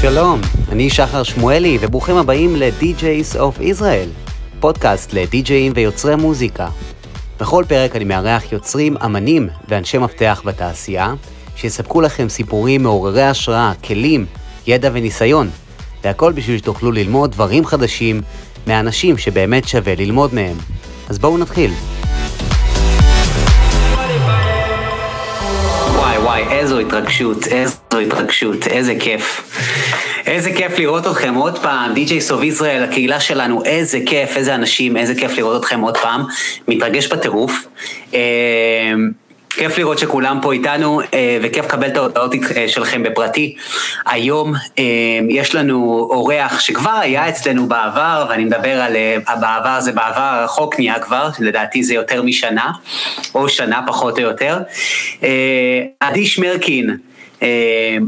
שלום, 0.00 0.40
אני 0.68 0.90
שחר 0.90 1.22
שמואלי, 1.22 1.78
וברוכים 1.80 2.16
הבאים 2.16 2.56
ל-DJs 2.56 3.36
of 3.36 3.60
Israel, 3.60 4.30
פודקאסט 4.60 5.12
לדי-ג'אים 5.12 5.72
ויוצרי 5.74 6.16
מוזיקה. 6.16 6.68
בכל 7.40 7.64
פרק 7.68 7.96
אני 7.96 8.04
מארח 8.04 8.52
יוצרים, 8.52 8.96
אמנים 9.04 9.48
ואנשי 9.68 9.98
מפתח 9.98 10.42
בתעשייה, 10.44 11.14
שיספקו 11.56 12.00
לכם 12.00 12.28
סיפורים 12.28 12.82
מעוררי 12.82 13.22
השראה, 13.22 13.72
כלים, 13.84 14.26
ידע 14.66 14.90
וניסיון, 14.92 15.50
והכל 16.04 16.32
בשביל 16.32 16.58
שתוכלו 16.58 16.92
ללמוד 16.92 17.32
דברים 17.32 17.66
חדשים 17.66 18.20
מאנשים 18.66 19.18
שבאמת 19.18 19.68
שווה 19.68 19.94
ללמוד 19.94 20.34
מהם. 20.34 20.56
אז 21.08 21.18
בואו 21.18 21.38
נתחיל. 21.38 21.70
וואי 26.40 26.58
איזו 26.58 26.78
התרגשות, 26.78 27.46
איזו 27.46 27.98
התרגשות, 28.06 28.66
איזה 28.66 28.94
כיף. 29.00 29.42
איזה 30.26 30.52
כיף 30.52 30.78
לראות 30.78 31.06
אתכם 31.06 31.34
עוד 31.34 31.58
פעם, 31.58 31.94
די.ג'יי 31.94 32.20
סוב 32.20 32.42
ישראל, 32.42 32.82
הקהילה 32.82 33.20
שלנו, 33.20 33.64
איזה 33.64 33.98
כיף, 34.06 34.36
איזה 34.36 34.54
אנשים, 34.54 34.96
איזה 34.96 35.14
כיף 35.14 35.36
לראות 35.36 35.60
אתכם 35.60 35.80
עוד 35.80 35.96
פעם. 35.96 36.24
מתרגש 36.68 37.06
בטירוף. 37.06 37.66
אה, 39.60 39.68
כיף 39.68 39.78
לראות 39.78 39.98
שכולם 39.98 40.38
פה 40.42 40.52
איתנו, 40.52 41.00
אה, 41.00 41.38
וכיף 41.42 41.64
לקבל 41.64 41.86
את 41.86 41.96
ההודעות 41.96 42.34
אה, 42.56 42.68
שלכם 42.68 43.02
בפרטי. 43.02 43.56
היום 44.06 44.54
יש 45.28 45.54
לנו 45.54 46.08
אורח 46.10 46.60
שכבר 46.60 46.98
היה 47.00 47.28
אצלנו 47.28 47.66
בעבר, 47.66 48.26
ואני 48.30 48.44
מדבר 48.44 48.80
על 48.80 48.96
בעבר, 49.40 49.80
זה 49.80 49.92
בעבר 49.92 50.20
הרחוק 50.20 50.78
נהיה 50.78 50.98
כבר, 50.98 51.28
לדעתי 51.38 51.82
זה 51.82 51.94
יותר 51.94 52.22
משנה, 52.22 52.70
או 53.34 53.48
שנה 53.48 53.80
פחות 53.86 54.18
או 54.18 54.22
יותר. 54.22 54.58
עדי 56.00 56.26
שמרקין, 56.26 56.96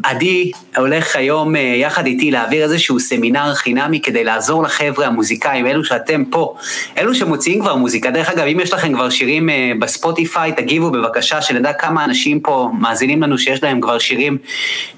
עדי 0.02 0.52
הולך 0.76 1.16
היום 1.16 1.56
אה, 1.56 1.60
יחד 1.60 2.06
איתי 2.06 2.30
להעביר 2.30 2.62
איזשהו 2.62 3.00
סמינר 3.00 3.54
חינמי 3.54 4.00
כדי 4.00 4.24
לעזור 4.24 4.62
לחבר'ה 4.62 5.06
המוזיקאים, 5.06 5.66
אלו 5.66 5.84
שאתם 5.84 6.24
פה, 6.24 6.54
אלו 6.98 7.14
שמוציאים 7.14 7.60
כבר 7.60 7.74
מוזיקה. 7.74 8.10
דרך 8.10 8.30
אגב, 8.30 8.46
אם 8.46 8.60
יש 8.60 8.72
לכם 8.72 8.92
כבר 8.94 9.10
שירים 9.10 9.50
אה, 9.50 9.72
בספוטיפיי, 9.78 10.52
תגיבו 10.52 10.90
בבקשה, 10.90 11.42
שנדע 11.42 11.72
כמה 11.72 12.04
אנשים 12.04 12.40
פה 12.40 12.70
מאזינים 12.80 13.22
לנו 13.22 13.38
שיש 13.38 13.62
להם 13.62 13.80
כבר 13.80 13.98
שירים 13.98 14.38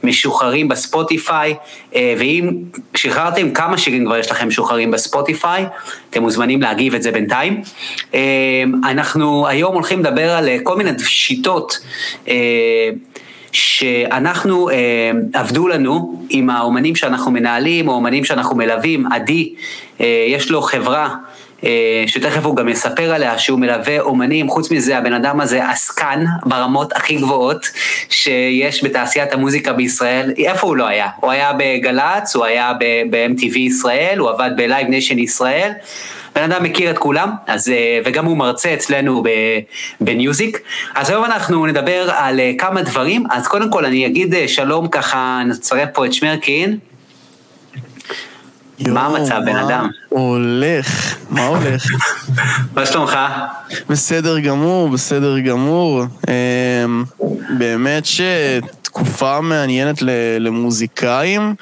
משוחררים 0.04 0.68
בספוטיפיי, 0.68 1.54
אה, 1.94 2.14
ואם 2.18 2.50
שחררתם 2.94 3.50
כמה 3.50 3.78
שירים 3.78 4.04
כבר 4.06 4.16
יש 4.16 4.30
לכם 4.30 4.48
משוחררים 4.48 4.90
בספוטיפיי, 4.90 5.66
אתם 6.10 6.22
מוזמנים 6.22 6.62
להגיב 6.62 6.94
את 6.94 7.02
זה 7.02 7.10
בינתיים. 7.10 7.62
אמ, 8.14 8.20
אנחנו 8.84 9.46
היום 9.48 9.74
הולכים 9.74 10.00
לדבר 10.00 10.30
על 10.30 10.48
כל 10.62 10.76
מיני 10.76 10.90
שיטות. 10.98 11.78
שאנחנו, 13.54 14.70
אה, 14.70 15.10
עבדו 15.32 15.68
לנו 15.68 16.24
עם 16.30 16.50
האומנים 16.50 16.96
שאנחנו 16.96 17.30
מנהלים, 17.30 17.88
או 17.88 17.92
אומנים 17.92 18.24
שאנחנו 18.24 18.56
מלווים, 18.56 19.12
עדי, 19.12 19.54
אה, 20.00 20.26
יש 20.28 20.50
לו 20.50 20.62
חברה. 20.62 21.14
אה, 21.64 22.04
שתכף 22.06 22.44
הוא 22.44 22.56
גם 22.56 22.68
יספר 22.68 23.14
עליה, 23.14 23.38
שהוא 23.38 23.58
מלווה 23.58 24.00
אומנים, 24.00 24.48
חוץ 24.48 24.70
מזה 24.70 24.98
הבן 24.98 25.12
אדם 25.12 25.40
הזה 25.40 25.70
עסקן 25.70 26.24
ברמות 26.44 26.92
הכי 26.92 27.16
גבוהות 27.16 27.70
שיש 28.08 28.84
בתעשיית 28.84 29.32
המוזיקה 29.32 29.72
בישראל, 29.72 30.32
איפה 30.38 30.66
הוא 30.66 30.76
לא 30.76 30.86
היה? 30.86 31.08
הוא 31.20 31.30
היה 31.30 31.52
בגל"צ, 31.58 32.36
הוא 32.36 32.44
היה 32.44 32.72
ב-MTV 33.10 33.58
ישראל, 33.58 34.18
הוא 34.18 34.30
עבד 34.30 34.50
ב 34.56 34.62
Live 34.62 34.88
Nation 34.88 35.18
ישראל, 35.18 35.72
בן 36.34 36.42
אדם 36.42 36.62
מכיר 36.62 36.90
את 36.90 36.98
כולם, 36.98 37.30
אז, 37.46 37.68
אה, 37.68 38.00
וגם 38.04 38.24
הוא 38.26 38.36
מרצה 38.36 38.74
אצלנו 38.74 39.22
בניוזיק. 40.00 40.60
אז 40.94 41.10
היום 41.10 41.24
אנחנו 41.24 41.66
נדבר 41.66 42.10
על 42.10 42.40
אה, 42.40 42.52
כמה 42.58 42.82
דברים, 42.82 43.24
אז 43.30 43.48
קודם 43.48 43.70
כל 43.70 43.84
אני 43.84 44.06
אגיד 44.06 44.34
שלום 44.46 44.88
ככה, 44.88 45.42
נצרף 45.46 45.88
פה 45.92 46.06
את 46.06 46.12
שמרקין. 46.12 46.78
מה 48.80 49.06
המצב, 49.06 49.40
בן 49.44 49.56
אדם? 49.56 49.88
הולך, 50.08 51.16
מה 51.30 51.46
הולך? 51.46 51.84
מה 52.76 52.86
שלומך? 52.86 53.18
בסדר 53.88 54.38
גמור, 54.38 54.88
בסדר 54.88 55.38
גמור. 55.38 56.02
אמ, 56.28 57.04
באמת 57.58 58.06
ש... 58.06 58.20
תקופה 58.94 59.40
מעניינת 59.40 60.02
למוזיקאים. 60.38 61.54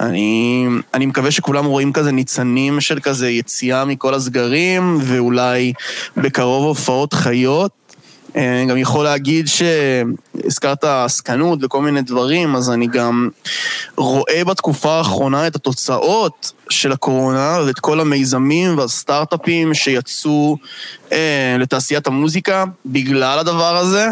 אני, 0.00 0.66
אני 0.94 1.06
מקווה 1.06 1.30
שכולם 1.30 1.64
רואים 1.64 1.92
כזה 1.92 2.12
ניצנים 2.12 2.80
של 2.80 3.00
כזה 3.00 3.30
יציאה 3.30 3.84
מכל 3.84 4.14
הסגרים, 4.14 4.98
ואולי 5.02 5.72
בקרוב 6.16 6.64
הופעות 6.64 7.14
חיות. 7.14 7.79
אני 8.34 8.66
גם 8.66 8.76
יכול 8.76 9.04
להגיד 9.04 9.48
שהזכרת 9.48 10.84
עסקנות 10.84 11.58
וכל 11.62 11.82
מיני 11.82 12.02
דברים, 12.02 12.56
אז 12.56 12.70
אני 12.70 12.86
גם 12.86 13.28
רואה 13.96 14.44
בתקופה 14.44 14.92
האחרונה 14.92 15.46
את 15.46 15.56
התוצאות 15.56 16.52
של 16.70 16.92
הקורונה 16.92 17.58
ואת 17.66 17.78
כל 17.78 18.00
המיזמים 18.00 18.78
והסטארט-אפים 18.78 19.74
שיצאו 19.74 20.56
אה, 21.12 21.56
לתעשיית 21.58 22.06
המוזיקה 22.06 22.64
בגלל 22.86 23.38
הדבר 23.38 23.76
הזה. 23.76 24.08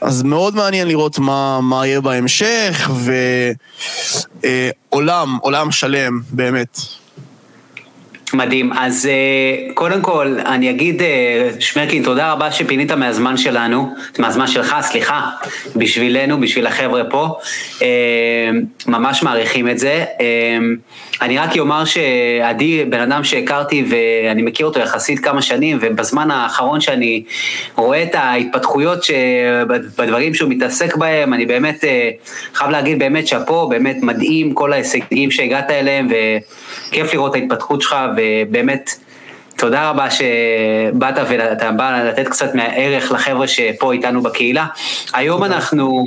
אז 0.00 0.22
מאוד 0.22 0.54
מעניין 0.54 0.88
לראות 0.88 1.18
מה, 1.18 1.60
מה 1.60 1.86
יהיה 1.86 2.00
בהמשך, 2.00 2.90
ועולם, 4.92 5.34
אה, 5.34 5.38
עולם 5.40 5.70
שלם, 5.70 6.20
באמת. 6.30 7.03
מדהים. 8.34 8.72
אז 8.72 9.06
אה, 9.06 9.74
קודם 9.74 10.02
כל, 10.02 10.36
אני 10.46 10.70
אגיד, 10.70 11.02
אה, 11.02 11.50
שמרקין, 11.60 12.02
תודה 12.02 12.32
רבה 12.32 12.52
שפינית 12.52 12.92
מהזמן 12.92 13.36
שלנו, 13.36 13.94
מהזמן 14.18 14.46
שלך, 14.46 14.76
סליחה, 14.80 15.30
בשבילנו, 15.76 16.40
בשביל 16.40 16.66
החבר'ה 16.66 17.04
פה. 17.04 17.38
אה, 17.82 17.88
ממש 18.86 19.22
מעריכים 19.22 19.68
את 19.68 19.78
זה. 19.78 20.04
אני 21.22 21.38
רק 21.38 21.58
אומר 21.58 21.84
שעדי, 21.84 22.84
בן 22.84 23.00
אדם 23.00 23.24
שהכרתי 23.24 23.84
ואני 23.88 24.42
מכיר 24.42 24.66
אותו 24.66 24.80
יחסית 24.80 25.18
כמה 25.18 25.42
שנים, 25.42 25.78
ובזמן 25.80 26.30
האחרון 26.30 26.80
שאני 26.80 27.22
רואה 27.76 28.02
את 28.02 28.14
ההתפתחויות 28.14 29.04
בדברים 29.68 30.34
שהוא 30.34 30.50
מתעסק 30.50 30.96
בהם, 30.96 31.34
אני 31.34 31.46
באמת 31.46 31.84
חייב 32.54 32.70
להגיד 32.70 32.98
באמת 32.98 33.26
שאפו, 33.26 33.68
באמת 33.68 33.96
מדהים 34.02 34.54
כל 34.54 34.72
ההישגים 34.72 35.30
שהגעת 35.30 35.70
אליהם, 35.70 36.08
וכיף 36.10 37.14
לראות 37.14 37.36
את 37.36 37.40
ההתפתחות 37.40 37.82
שלך. 37.82 37.96
ובאמת, 38.48 38.90
תודה 39.56 39.90
רבה 39.90 40.10
שבאת 40.10 41.14
ואתה 41.28 41.72
בא 41.72 42.02
לתת 42.02 42.28
קצת 42.28 42.54
מהערך 42.54 43.12
לחבר'ה 43.12 43.48
שפה 43.48 43.92
איתנו 43.92 44.22
בקהילה. 44.22 44.66
היום 45.12 45.44
אנחנו, 45.44 46.04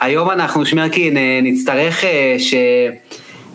היום 0.00 0.30
אנחנו, 0.30 0.66
שמרקין, 0.66 1.16
נצטרך 1.42 2.04
אה, 2.04 2.36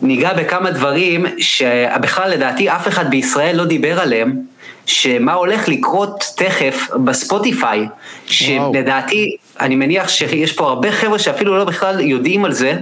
שניגע 0.02 0.34
בכמה 0.34 0.72
דברים 0.72 1.26
שבכלל 1.38 2.32
לדעתי 2.32 2.70
אף 2.70 2.88
אחד 2.88 3.10
בישראל 3.10 3.56
לא 3.56 3.66
דיבר 3.66 4.00
עליהם. 4.00 4.59
שמה 4.90 5.34
הולך 5.34 5.68
לקרות 5.68 6.24
תכף 6.36 6.88
בספוטיפיי, 7.04 7.88
שלדעתי, 8.26 9.36
אני 9.60 9.76
מניח 9.76 10.08
שיש 10.08 10.54
פה 10.54 10.68
הרבה 10.68 10.92
חבר'ה 10.92 11.20
שאפילו 11.20 11.58
לא 11.58 11.66
בכלל 11.66 12.00
יודעים 12.00 12.46
על 12.46 12.54
זה, 12.54 12.74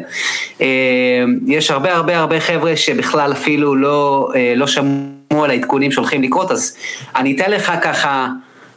אה, 0.62 0.68
יש 1.48 1.72
הרבה 1.72 1.96
הרבה 1.96 2.18
הרבה 2.18 2.40
חבר'ה 2.40 2.76
שבכלל 2.76 3.32
אפילו 3.32 3.76
לא, 3.76 4.30
אה, 4.36 4.54
לא 4.56 4.68
שמעו 4.68 5.44
על 5.44 5.50
העדכונים 5.50 5.92
שהולכים 5.92 6.24
לקרות, 6.24 6.52
אז 6.52 6.78
אני 7.16 7.36
אתן 7.36 7.52
לך 7.52 7.72
ככה 7.82 8.28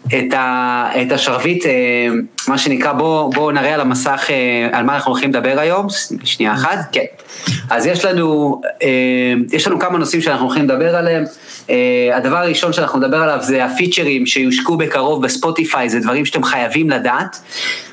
את, 0.06 0.34
ה, 0.34 0.90
את 1.02 1.12
השרביט, 1.12 1.66
אה, 1.66 2.08
מה 2.48 2.58
שנקרא, 2.58 2.92
בואו 2.92 3.30
בוא 3.30 3.52
נראה 3.52 3.74
על 3.74 3.80
המסך 3.80 4.30
על 4.72 4.84
מה 4.84 4.94
אנחנו 4.94 5.12
הולכים 5.12 5.30
לדבר 5.30 5.58
היום, 5.58 5.86
שנייה 6.24 6.52
אחת, 6.52 6.78
כן. 6.92 7.04
אז 7.70 7.86
יש 7.86 8.04
לנו, 8.04 8.60
יש 9.52 9.66
לנו 9.66 9.78
כמה 9.78 9.98
נושאים 9.98 10.22
שאנחנו 10.22 10.46
הולכים 10.46 10.64
לדבר 10.64 10.96
עליהם. 10.96 11.24
Uh, 11.70 11.72
הדבר 12.14 12.36
הראשון 12.36 12.72
שאנחנו 12.72 12.98
נדבר 12.98 13.16
עליו 13.16 13.38
זה 13.40 13.64
הפיצ'רים 13.64 14.26
שיושקו 14.26 14.76
בקרוב 14.76 15.22
בספוטיפיי, 15.22 15.88
זה 15.88 16.00
דברים 16.00 16.24
שאתם 16.24 16.42
חייבים 16.42 16.90
לדעת. 16.90 17.36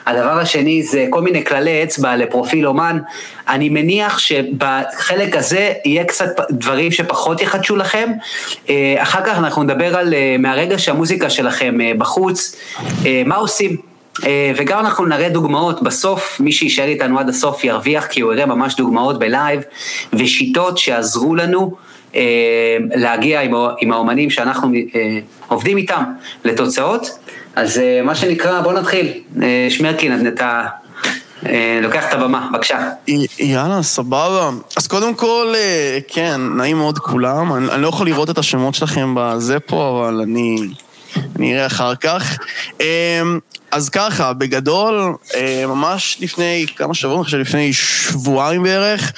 הדבר 0.05 0.39
השני 0.39 0.83
זה 0.83 1.05
כל 1.09 1.21
מיני 1.21 1.45
כללי 1.45 1.83
אצבע 1.83 2.15
לפרופיל 2.15 2.67
אומן. 2.67 2.99
אני 3.49 3.69
מניח 3.69 4.19
שבחלק 4.19 5.35
הזה 5.35 5.73
יהיה 5.85 6.03
קצת 6.03 6.29
דברים 6.49 6.91
שפחות 6.91 7.41
יחדשו 7.41 7.75
לכם. 7.75 8.09
Uh, 8.65 8.69
אחר 8.97 9.21
כך 9.25 9.37
אנחנו 9.37 9.63
נדבר 9.63 9.97
על 9.97 10.13
uh, 10.13 10.41
מהרגע 10.41 10.79
שהמוזיקה 10.79 11.29
שלכם 11.29 11.77
uh, 11.79 11.97
בחוץ, 11.97 12.55
מה 13.25 13.35
עושים. 13.35 13.96
Uh, 14.17 14.23
וגם 14.57 14.79
אנחנו 14.79 15.05
נראה 15.05 15.29
דוגמאות, 15.29 15.83
בסוף 15.83 16.39
מי 16.39 16.51
שיישאר 16.51 16.85
איתנו 16.85 17.19
עד 17.19 17.29
הסוף 17.29 17.63
ירוויח 17.63 18.05
כי 18.05 18.21
הוא 18.21 18.33
יראה 18.33 18.45
ממש 18.45 18.75
דוגמאות 18.75 19.19
בלייב 19.19 19.61
ושיטות 20.13 20.77
שיעזרו 20.77 21.35
לנו 21.35 21.75
אה, 22.15 22.77
להגיע 22.95 23.41
עם, 23.41 23.53
עם 23.79 23.91
האומנים 23.91 24.29
שאנחנו 24.29 24.71
אה, 24.95 25.19
עובדים 25.47 25.77
איתם 25.77 26.03
לתוצאות. 26.45 27.09
אז 27.55 27.77
אה, 27.77 28.01
מה 28.03 28.15
שנקרא, 28.15 28.61
בוא 28.61 28.73
נתחיל. 28.73 29.13
שמרקין, 29.69 30.27
אתה 30.27 30.63
לוקח 31.81 32.09
את 32.09 32.13
הבמה, 32.13 32.49
בבקשה. 32.53 32.89
יאללה, 33.39 33.83
סבבה. 33.83 34.49
אז 34.77 34.87
קודם 34.87 35.13
כל, 35.15 35.53
כן, 36.07 36.41
נעים 36.57 36.77
מאוד 36.77 36.99
כולם. 36.99 37.53
אני, 37.53 37.71
אני 37.71 37.81
לא 37.81 37.87
יכול 37.87 38.07
לראות 38.07 38.29
את 38.29 38.37
השמות 38.37 38.75
שלכם 38.75 39.13
בזה 39.17 39.59
פה, 39.59 39.89
אבל 39.89 40.21
אני... 40.21 40.55
אני 41.35 41.55
אראה 41.55 41.65
אחר 41.65 41.95
כך. 41.95 42.37
אמ, 42.79 43.39
אז 43.71 43.89
ככה, 43.89 44.33
בגדול, 44.33 45.15
אה, 45.35 45.63
ממש 45.67 46.17
לפני 46.21 46.65
כמה 46.75 46.93
שבועות, 46.93 47.25
חושב 47.25 47.37
לפני 47.37 47.73
שבועיים 47.73 48.63
בערך, 48.63 49.13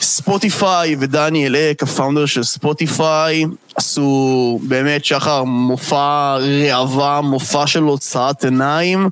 ספוטיפיי 0.00 0.96
ודניאל 1.00 1.56
אק, 1.56 1.82
ה 1.82 1.88
founder 1.88 2.26
של 2.26 2.42
ספוטיפיי, 2.42 3.44
עשו 3.74 4.60
באמת, 4.62 5.04
שחר, 5.04 5.44
מופע 5.44 6.36
ראווה, 6.36 7.20
מופע 7.20 7.66
של 7.66 7.82
הוצאת 7.82 8.44
עיניים, 8.44 9.08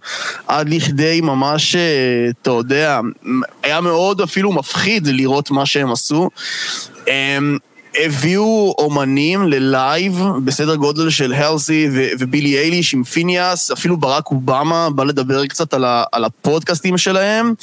עד 0.46 0.68
לכדי 0.68 1.20
ממש, 1.20 1.76
אה, 1.76 1.80
אתה 2.42 2.50
יודע, 2.50 3.00
היה 3.62 3.80
מאוד 3.80 4.20
אפילו 4.20 4.52
מפחיד 4.52 5.06
לראות 5.06 5.50
מה 5.50 5.66
שהם 5.66 5.92
עשו. 5.92 6.30
הביאו 7.96 8.74
אומנים 8.78 9.48
ללייב 9.48 10.22
בסדר 10.44 10.74
גודל 10.74 11.10
של 11.10 11.32
הלסי 11.32 11.88
ובילי 12.18 12.58
אייליש 12.58 12.94
עם 12.94 13.04
פיניאס, 13.04 13.70
אפילו 13.70 13.96
ברק 13.96 14.30
אובמה 14.30 14.90
בא 14.90 15.04
לדבר 15.04 15.46
קצת 15.46 15.74
על, 15.74 15.84
ה- 15.84 16.04
על 16.12 16.24
הפודקאסטים 16.24 16.98
שלהם. 16.98 17.54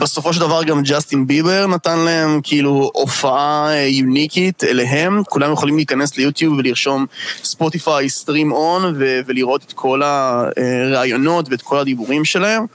בסופו 0.00 0.32
של 0.32 0.40
דבר 0.40 0.64
גם 0.64 0.82
ג'סטין 0.82 1.26
ביבר 1.26 1.66
נתן 1.66 1.98
להם 1.98 2.40
כאילו 2.42 2.90
הופעה 2.94 3.68
אה, 3.74 3.86
יוניקית 3.86 4.64
אליהם. 4.64 5.22
כולם 5.24 5.52
יכולים 5.52 5.76
להיכנס 5.76 6.16
ליוטיוב 6.16 6.58
ולרשום 6.58 7.06
ספוטיפיי 7.44 8.08
Stream 8.08 8.52
On 8.52 8.94
ולראות 9.26 9.62
את 9.66 9.72
כל 9.72 10.02
הראיונות 10.04 11.48
ואת 11.50 11.62
כל 11.62 11.78
הדיבורים 11.78 12.24
שלהם. 12.24 12.66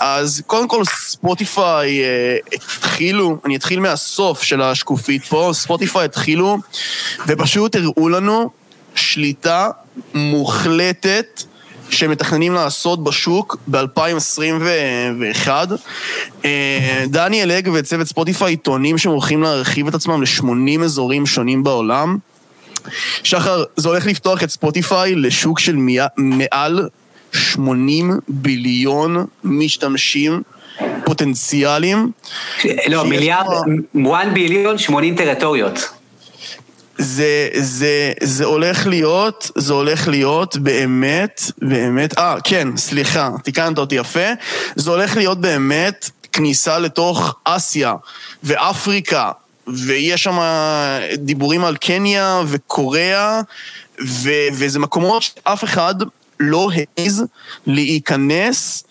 אז 0.00 0.42
קודם 0.46 0.68
כל 0.68 0.82
ספוטיפיי 0.84 2.02
אה, 2.02 2.36
התחילו, 2.52 3.36
אני 3.44 3.56
אתחיל 3.56 3.80
מהסוף 3.80 4.42
של 4.42 4.62
השקופית 4.62 5.24
פה, 5.24 5.50
ספוטיפיי 5.52 6.03
התחילו 6.04 6.58
ופשוט 7.26 7.76
הראו 7.76 8.08
לנו 8.08 8.50
שליטה 8.94 9.68
מוחלטת 10.14 11.42
שמתכננים 11.90 12.52
לעשות 12.52 13.04
בשוק 13.04 13.56
ב-2021. 13.70 15.48
אה, 16.44 17.04
דניאל 17.06 17.52
אג 17.52 17.68
וצוות 17.74 18.06
ספוטיפיי 18.06 18.56
טוענים 18.56 18.98
שהם 18.98 19.12
הולכים 19.12 19.42
להרחיב 19.42 19.88
את 19.88 19.94
עצמם 19.94 20.22
ל-80 20.22 20.84
אזורים 20.84 21.26
שונים 21.26 21.64
בעולם. 21.64 22.18
שחר, 23.22 23.64
זה 23.76 23.88
הולך 23.88 24.06
לפתוח 24.06 24.42
את 24.42 24.50
ספוטיפיי 24.50 25.14
לשוק 25.14 25.60
של 25.60 25.76
מעל 26.16 26.88
80 27.32 28.10
ביליון 28.28 29.26
משתמשים 29.44 30.42
פוטנציאליים. 31.04 32.10
לא, 32.88 33.04
מיליארד, 33.04 33.46
1 33.46 34.28
ביליון 34.34 34.78
80 34.78 35.16
טריטוריות. 35.16 35.93
זה, 36.98 37.48
זה, 37.60 38.12
זה 38.22 38.44
הולך 38.44 38.86
להיות, 38.86 39.50
זה 39.58 39.72
הולך 39.72 40.08
להיות 40.08 40.56
באמת, 40.56 41.42
באמת, 41.58 42.18
אה, 42.18 42.36
כן, 42.44 42.68
סליחה, 42.76 43.30
תיקנת 43.44 43.78
אותי 43.78 43.94
יפה. 43.94 44.28
זה 44.76 44.90
הולך 44.90 45.16
להיות 45.16 45.40
באמת 45.40 46.10
כניסה 46.32 46.78
לתוך 46.78 47.36
אסיה 47.44 47.94
ואפריקה, 48.42 49.30
ויש 49.66 50.22
שם 50.22 50.38
דיבורים 51.14 51.64
על 51.64 51.76
קניה 51.76 52.42
וקוריאה, 52.46 53.40
ו, 54.06 54.30
וזה 54.52 54.78
מקומות 54.78 55.22
שאף 55.22 55.64
אחד 55.64 55.94
לא 56.40 56.70
העז 56.74 57.24
להיכנס. 57.66 58.84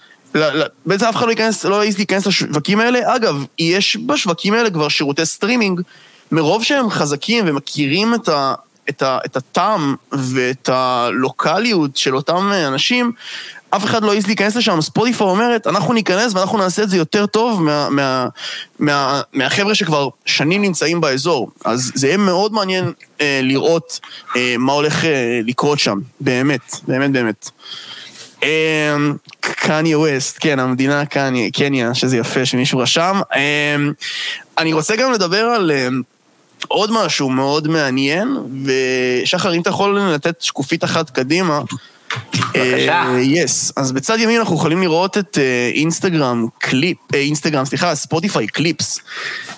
בעצם 0.86 1.06
אף 1.06 1.16
אחד 1.16 1.26
לא 1.26 1.32
ייכנס, 1.32 1.66
לא 1.66 1.82
העז 1.82 1.98
להיכנס 1.98 2.28
לשווקים 2.28 2.80
האלה. 2.80 3.16
אגב, 3.16 3.46
יש 3.60 3.98
בשווקים 4.06 4.54
האלה 4.54 4.70
כבר 4.70 4.90
שירותי 4.90 5.26
סטרימינג 5.26 5.82
מרוב 6.34 6.64
שהם 6.64 6.90
חזקים 6.90 7.46
ומכירים 7.48 8.14
את, 8.14 8.30
ה, 8.30 8.54
את, 8.90 9.02
ה, 9.02 9.18
את 9.26 9.38
הטעם 9.38 9.96
ואת 10.12 10.70
הלוקאליות 10.70 11.98
של 11.98 12.16
אותם 12.16 12.52
אנשים, 12.68 13.12
אף 13.70 13.86
אחד 13.86 14.04
לא 14.04 14.14
העז 14.14 14.28
להיכנס 14.28 14.56
לשם. 14.56 14.82
ספוטיפיי 14.82 15.28
אומרת, 15.28 15.68
אנחנו 15.68 15.94
ניכנס 15.94 16.34
ואנחנו 16.34 16.58
נעשה 16.58 16.84
את 16.84 16.90
זה 16.90 16.98
יותר 16.98 17.26
טוב 17.26 17.62
מה, 17.62 17.90
מה, 17.90 18.28
מה, 18.80 19.22
מהחבר'ה 19.34 19.76
שכבר 19.76 20.10
שנים 20.26 20.62
נמצאים 20.62 21.02
באזור. 21.02 21.52
אז 21.66 21.92
זה 21.96 22.08
יהיה 22.08 22.18
מאוד 22.18 22.54
מעניין 22.54 22.92
אה, 23.22 23.40
לראות 23.44 24.00
אה, 24.36 24.56
מה 24.58 24.74
הולך 24.74 25.06
אה, 25.06 25.40
לקרות 25.46 25.80
שם, 25.80 26.00
באמת, 26.22 26.76
באמת 26.88 27.12
באמת. 27.12 27.50
אה, 28.44 28.96
קניה 29.40 30.00
ווסט, 30.00 30.38
כן, 30.40 30.60
המדינה 30.60 31.06
קניה, 31.06 31.52
קניה, 31.52 31.94
שזה 31.94 32.18
יפה 32.18 32.46
שמישהו 32.46 32.80
רשם. 32.80 33.22
אה, 33.36 33.76
אני 34.58 34.74
רוצה 34.74 34.96
גם 34.96 35.12
לדבר 35.12 35.46
על... 35.46 35.72
אה, 35.72 35.88
עוד 36.68 36.92
משהו 36.92 37.30
מאוד 37.30 37.68
מעניין, 37.68 38.38
ושחר, 38.66 39.54
אם 39.54 39.62
אתה 39.62 39.70
יכול 39.70 40.00
לתת 40.00 40.42
שקופית 40.42 40.84
אחת 40.84 41.10
קדימה. 41.10 41.62
בבקשה. 42.54 43.06
yes, 43.22 43.70
yes. 43.70 43.74
אז 43.82 43.92
בצד 43.92 44.20
ימין 44.20 44.40
אנחנו 44.40 44.56
יכולים 44.56 44.82
לראות 44.82 45.18
את 45.18 45.38
אינסטגרם 45.74 46.48
קליפ, 46.58 46.98
אינסטגרם, 47.14 47.66
סליחה, 47.66 47.96
Spotify 47.96 48.48
Clips, 48.48 49.00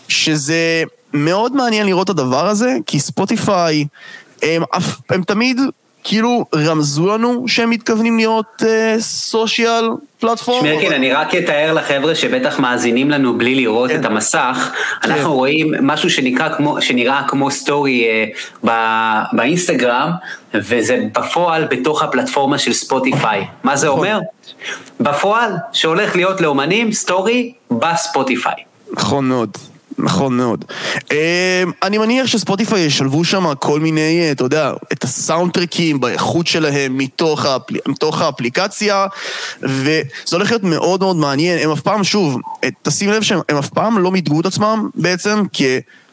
שזה 0.08 0.84
מאוד 1.14 1.56
מעניין 1.56 1.86
לראות 1.86 2.06
את 2.06 2.10
הדבר 2.10 2.48
הזה, 2.48 2.78
כי 2.86 3.00
ספוטיפיי, 3.00 3.86
הם, 4.44 4.64
הם 5.10 5.24
תמיד 5.24 5.60
כאילו 6.08 6.46
רמזו 6.56 7.08
לנו 7.08 7.48
שהם 7.48 7.70
מתכוונים 7.70 8.18
להיות 8.18 8.64
social 9.00 9.90
platform. 10.20 10.66
שמרקין, 10.66 10.94
אני 10.94 11.14
רק 11.14 11.36
אתאר 11.36 11.74
לחבר'ה 11.74 12.16
שבטח 12.16 12.60
מאזינים 12.60 13.10
לנו 13.10 13.38
בלי 13.38 13.56
לראות 13.56 13.92
כן. 13.92 14.00
את 14.00 14.06
המסך. 14.06 14.72
כן. 15.02 15.12
אנחנו 15.12 15.36
רואים 15.36 15.74
משהו 15.82 16.10
שנקרא 16.10 16.56
כמו, 16.58 16.82
שנראה 16.82 17.22
כמו 17.28 17.52
סטורי 17.52 18.06
אה, 18.64 18.68
באינסטגרם, 19.34 20.12
וזה 20.54 21.00
בפועל 21.14 21.66
בתוך 21.66 22.04
הפלטפורמה 22.04 22.58
של 22.58 22.74
ספוטיפיי. 22.74 23.46
מה 23.64 23.76
זה 23.76 23.88
אומר? 23.88 24.20
בפועל, 25.00 25.52
שהולך 25.74 26.16
להיות 26.16 26.42
לאומנים 26.42 26.92
סטורי 26.92 27.54
בספוטיפיי. 27.72 28.56
נכון 28.92 29.28
מאוד. 29.28 29.58
נכון 29.98 30.38
מאוד. 30.38 30.66
אני 31.84 31.98
מניח 31.98 32.28
שספוטיפיי 32.28 32.82
ישלבו 32.82 33.24
שם 33.24 33.54
כל 33.60 33.80
מיני, 33.80 34.32
אתה 34.32 34.44
יודע, 34.44 34.74
את 34.94 35.04
הסאונד 35.04 35.52
טרקים 35.52 36.00
באיכות 36.00 36.48
שלהם 36.48 36.98
מתוך, 36.98 37.46
האפל... 37.46 37.76
מתוך 37.88 38.22
האפליקציה, 38.22 39.08
וזה 39.62 40.04
הולך 40.32 40.52
להיות 40.52 40.64
מאוד 40.64 41.00
מאוד 41.00 41.16
מעניין. 41.16 41.60
הם 41.64 41.72
אף 41.72 41.82
פעם, 41.82 42.04
שוב, 42.04 42.40
תשים 42.82 43.10
לב 43.10 43.22
שהם 43.22 43.40
אף 43.60 43.70
פעם 43.70 43.98
לא 43.98 44.12
מיתגו 44.12 44.42
את 44.42 44.46
עצמם 44.46 44.90
בעצם 44.96 45.44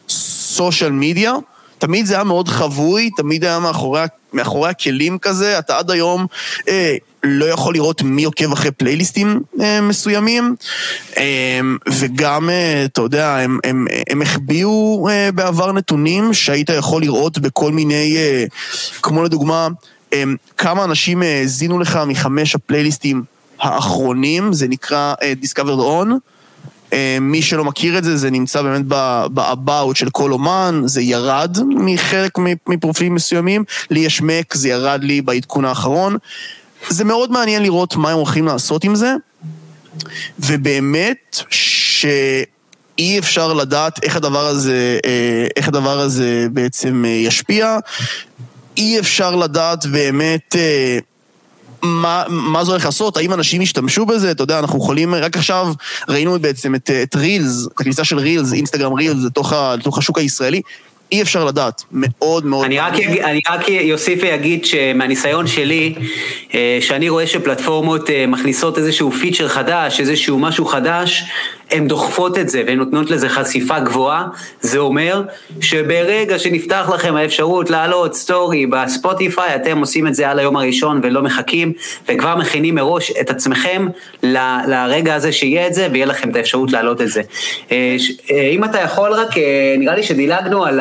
כסושיאל 0.09 0.91
מדיה. 0.93 1.33
תמיד 1.79 2.07
זה 2.07 2.15
היה 2.15 2.25
מאוד 2.25 2.49
חבוי, 2.49 3.11
תמיד 3.17 3.45
היה 3.45 3.59
מאחורי, 3.59 4.05
מאחורי 4.33 4.71
הכלים 4.71 5.19
כזה, 5.19 5.59
אתה 5.59 5.79
עד 5.79 5.91
היום 5.91 6.27
אה, 6.69 6.97
לא 7.25 7.45
יכול 7.45 7.75
לראות 7.75 8.03
מי 8.03 8.25
עוקב 8.25 8.53
אחרי 8.53 8.71
פלייליסטים 8.71 9.41
אה, 9.61 9.81
מסוימים, 9.81 10.55
אה, 11.17 11.61
וגם, 11.89 12.51
אה, 12.51 12.85
אתה 12.85 13.01
יודע, 13.01 13.37
הם, 13.37 13.59
הם, 13.65 13.87
הם 14.11 14.23
החביאו 14.23 15.09
אה, 15.11 15.33
בעבר 15.33 15.73
נתונים 15.73 16.35
שהיית 16.35 16.69
יכול 16.69 17.03
לראות 17.03 17.39
בכל 17.39 17.73
מיני, 17.73 18.17
אה, 18.17 18.45
כמו 19.03 19.23
לדוגמה, 19.23 19.69
אה, 20.13 20.23
כמה 20.57 20.85
אנשים 20.85 21.23
האזינו 21.23 21.79
לך 21.79 22.01
מחמש 22.07 22.55
הפלייליסטים 22.55 23.23
האחרונים, 23.61 24.53
זה 24.53 24.69
נקרא 24.69 25.15
אה, 25.23 25.33
Discovered 25.43 25.81
On. 25.81 26.32
מי 27.21 27.43
שלא 27.43 27.65
מכיר 27.65 27.99
את 27.99 28.05
זה, 28.05 28.17
זה 28.17 28.31
נמצא 28.31 28.63
באמת 28.63 28.85
ב-about 29.35 29.95
של 29.95 30.11
כל 30.11 30.33
אומן, 30.33 30.83
זה 30.85 31.03
ירד 31.03 31.57
מחלק 31.69 32.39
מפרופילים 32.69 33.15
מסוימים, 33.15 33.65
לי 33.91 34.01
יש 34.01 34.23
מק, 34.23 34.55
זה 34.55 34.69
ירד 34.69 35.05
לי 35.05 35.21
בעדכון 35.21 35.65
האחרון. 35.65 36.17
זה 36.89 37.05
מאוד 37.05 37.33
מעניין 37.33 37.63
לראות 37.63 37.97
מה 37.97 38.11
הם 38.11 38.17
הולכים 38.17 38.47
לעשות 38.47 38.85
עם 38.85 38.95
זה, 38.95 39.15
ובאמת 40.39 41.37
שאי 41.51 43.19
אפשר 43.19 43.53
לדעת 43.53 44.05
איך 44.05 44.17
הדבר 44.17 44.47
הזה, 44.47 44.99
איך 45.57 45.69
הדבר 45.69 45.99
הזה 45.99 46.47
בעצם 46.53 47.05
ישפיע. 47.09 47.79
אי 48.77 48.99
אפשר 48.99 49.37
לדעת 49.37 49.87
באמת 49.87 50.57
מה, 51.83 52.25
מה 52.29 52.65
זה 52.65 52.71
הולך 52.71 52.85
לעשות, 52.85 53.17
האם 53.17 53.33
אנשים 53.33 53.63
ישתמשו 53.63 54.07
בזה, 54.07 54.31
אתה 54.31 54.43
יודע, 54.43 54.59
אנחנו 54.59 54.79
יכולים, 54.79 55.15
רק 55.15 55.37
עכשיו 55.37 55.73
ראינו 56.09 56.39
בעצם 56.39 56.75
את, 56.75 56.91
את 57.03 57.17
רילס, 57.17 57.67
את 57.67 57.81
הכניסה 57.81 58.05
של 58.05 58.19
רילס, 58.19 58.53
אינסטגרם 58.53 58.93
רילס, 58.93 59.25
לתוך, 59.25 59.53
ה, 59.53 59.77
לתוך 59.79 59.99
השוק 59.99 60.19
הישראלי. 60.19 60.63
אי 61.13 61.23
אפשר 61.23 61.45
לדעת, 61.45 61.83
מאוד 61.93 62.47
מאוד... 62.47 62.65
אני 62.65 62.79
רק, 62.79 62.99
יג, 62.99 63.19
אני 63.19 63.41
רק 63.51 63.69
יוסיף 63.69 64.19
ויגיד 64.23 64.65
שמהניסיון 64.65 65.47
שלי, 65.47 65.95
שאני 66.81 67.09
רואה 67.09 67.27
שפלטפורמות 67.27 68.11
מכניסות 68.29 68.79
איזשהו 68.79 69.13
פיצ'ר 69.13 69.49
חדש, 69.49 70.01
איזשהו 70.01 70.39
משהו 70.39 70.65
חדש, 70.65 71.25
הן 71.73 71.89
דוחפות 71.89 72.39
את 72.39 72.49
זה 72.49 72.63
והן 72.67 72.79
נותנות 72.79 73.11
לזה 73.11 73.29
חשיפה 73.29 73.79
גבוהה, 73.81 74.27
זה 74.61 74.79
אומר 74.79 75.23
שברגע 75.61 76.39
שנפתח 76.39 76.91
לכם 76.95 77.17
האפשרות 77.17 77.71
להעלות 77.71 78.15
סטורי 78.15 78.67
בספוטיפיי, 78.67 79.55
אתם 79.55 79.79
עושים 79.79 80.07
את 80.07 80.15
זה 80.15 80.31
על 80.31 80.39
היום 80.39 80.57
הראשון 80.57 81.01
ולא 81.03 81.23
מחכים, 81.23 81.73
וכבר 82.09 82.37
מכינים 82.37 82.75
מראש 82.75 83.13
את 83.21 83.31
עצמכם 83.31 83.87
ל, 84.23 84.37
לרגע 84.69 85.15
הזה 85.15 85.33
שיהיה 85.33 85.67
את 85.67 85.75
זה, 85.75 85.89
ויהיה 85.93 86.07
לכם 86.07 86.31
את 86.31 86.37
האפשרות 86.37 86.73
להעלות 86.73 87.01
את 87.01 87.09
זה. 87.09 87.23
אה, 87.73 87.97
אה, 88.31 88.49
אם 88.51 88.65
אתה 88.65 88.81
יכול 88.81 89.13
רק, 89.13 89.39
אה, 89.39 89.75
נראה 89.79 89.95
לי 89.95 90.03
שדילגנו 90.03 90.65
על 90.65 90.81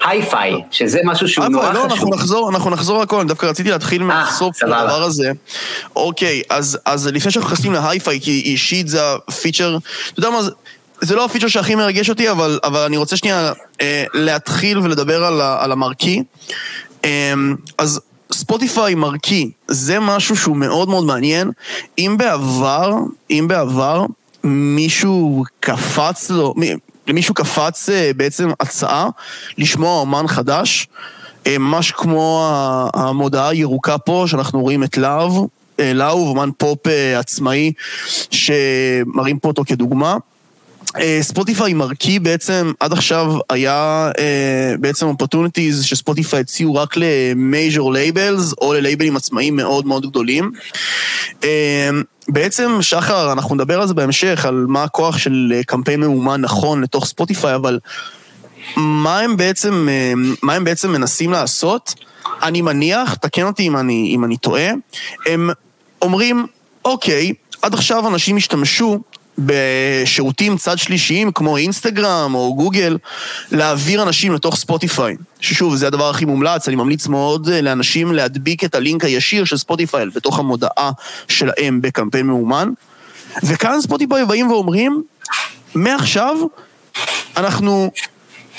ההיי-פיי, 0.00 0.54
שזה 0.70 1.00
משהו 1.04 1.28
שהוא 1.28 1.46
נורא 1.46 1.72
לא, 1.72 1.78
חשוב. 1.78 1.90
אנחנו 1.90 2.10
נחזור, 2.10 2.50
אנחנו 2.50 2.70
נחזור 2.70 3.02
הכל, 3.02 3.24
דווקא 3.24 3.46
רציתי 3.46 3.70
להתחיל 3.70 4.02
מהסוף 4.02 4.58
של. 4.58 4.72
הדבר 4.72 5.02
הזה. 5.02 5.32
אוקיי, 5.96 6.42
אז, 6.50 6.78
אז 6.84 7.06
לפני 7.06 7.30
שאנחנו 7.30 7.50
נכנסים 7.50 7.72
להיי-פיי, 7.72 8.20
כי 8.20 8.42
אישית 8.44 8.88
זה 8.88 9.00
הפיצ'ר, 9.28 9.78
אתה 10.10 10.18
יודע 10.18 10.30
מה, 10.30 10.42
זה, 11.00 11.16
לא 11.16 11.24
הפיצ'ר 11.24 11.48
שהכי 11.48 11.74
מרגש 11.74 12.10
אותי, 12.10 12.30
אבל, 12.30 12.58
אבל 12.64 12.80
אני 12.80 12.96
רוצה 12.96 13.16
שנייה 13.16 13.52
אה, 13.80 14.04
להתחיל 14.14 14.78
ולדבר 14.78 15.24
על, 15.24 15.40
ה- 15.40 15.64
על 15.64 15.72
המרקי. 15.72 16.22
אה, 17.04 17.32
אז 17.78 18.00
ספוטיפיי 18.32 18.94
מרקי, 18.94 19.50
זה 19.68 20.00
משהו 20.00 20.36
שהוא 20.36 20.56
מאוד 20.56 20.88
מאוד 20.88 21.04
מעניין. 21.04 21.50
אם 21.98 22.14
בעבר, 22.18 22.90
אם 23.30 23.44
בעבר 23.48 24.04
מישהו 24.44 25.44
קפץ 25.60 26.30
לו, 26.30 26.54
מי- 26.56 26.74
למישהו 27.06 27.34
קפץ 27.34 27.88
אה, 27.88 28.10
בעצם 28.16 28.50
הצעה 28.60 29.08
לשמוע 29.58 30.00
אומן 30.00 30.28
חדש, 30.28 30.88
אה, 31.46 31.58
ממש 31.58 31.90
כמו 31.90 32.50
המודעה 32.94 33.48
הירוקה 33.48 33.98
פה, 33.98 34.24
שאנחנו 34.26 34.60
רואים 34.60 34.84
את 34.84 34.96
להב, 34.96 35.32
אה, 35.80 35.92
להב, 35.92 36.18
אומן 36.18 36.50
פופ 36.58 36.86
אה, 36.86 37.18
עצמאי, 37.18 37.72
שמראים 38.30 39.38
פה 39.38 39.48
אותו 39.48 39.64
כדוגמה. 39.66 40.16
אה, 41.00 41.18
Spotify 41.22 41.72
Marquee 41.72 42.18
בעצם, 42.18 42.72
עד 42.80 42.92
עכשיו 42.92 43.34
היה 43.50 44.10
בעצם 44.80 45.06
opportunities 45.06 45.84
שספוטיפיי 45.84 46.40
הציעו 46.40 46.74
רק 46.74 46.94
ל 46.96 47.12
major 47.12 47.92
labels, 47.92 48.52
או 48.60 48.74
ללייבלים 48.74 49.16
עצמאיים 49.16 49.56
מאוד 49.56 49.86
מאוד 49.86 50.06
גדולים. 50.06 50.52
בעצם, 52.28 52.78
שחר, 52.80 53.32
אנחנו 53.32 53.54
נדבר 53.54 53.80
על 53.80 53.88
זה 53.88 53.94
בהמשך, 53.94 54.44
על 54.44 54.64
מה 54.68 54.82
הכוח 54.82 55.18
של 55.18 55.60
קמפיין 55.66 56.00
ממומן 56.00 56.40
נכון 56.40 56.82
לתוך 56.82 57.06
ספוטיפיי, 57.06 57.54
אבל 57.54 57.78
מה 58.76 59.20
הם 59.20 59.36
בעצם, 59.36 59.88
מה 60.42 60.54
הם 60.54 60.64
בעצם 60.64 60.92
מנסים 60.92 61.30
לעשות? 61.30 61.94
אני 62.42 62.62
מניח, 62.62 63.14
תקן 63.14 63.42
אותי 63.42 63.62
אם 63.62 63.76
אני, 63.76 64.12
אם 64.14 64.24
אני 64.24 64.36
טועה, 64.36 64.70
הם 65.26 65.50
אומרים, 66.02 66.46
אוקיי, 66.84 67.32
עד 67.62 67.74
עכשיו 67.74 68.08
אנשים 68.08 68.36
השתמשו 68.36 69.00
בשירותים 69.38 70.56
צד 70.56 70.78
שלישיים 70.78 71.32
כמו 71.32 71.56
אינסטגרם 71.56 72.34
או 72.34 72.54
גוגל, 72.54 72.98
להעביר 73.52 74.02
אנשים 74.02 74.32
לתוך 74.32 74.56
ספוטיפיי. 74.56 75.16
ששוב, 75.40 75.76
זה 75.76 75.86
הדבר 75.86 76.10
הכי 76.10 76.24
מומלץ, 76.24 76.68
אני 76.68 76.76
ממליץ 76.76 77.06
מאוד 77.06 77.48
אה, 77.48 77.60
לאנשים 77.60 78.12
להדביק 78.12 78.64
את 78.64 78.74
הלינק 78.74 79.04
הישיר 79.04 79.44
של 79.44 79.56
ספוטיפיי 79.56 80.06
בתוך 80.14 80.38
המודעה 80.38 80.90
שלהם 81.28 81.82
בקמפיין 81.82 82.26
ממומן. 82.26 82.68
וכאן 83.42 83.80
ספוטיפיי 83.80 84.24
באים 84.24 84.50
ואומרים, 84.50 85.02
מעכשיו 85.74 86.36
אנחנו 87.36 87.90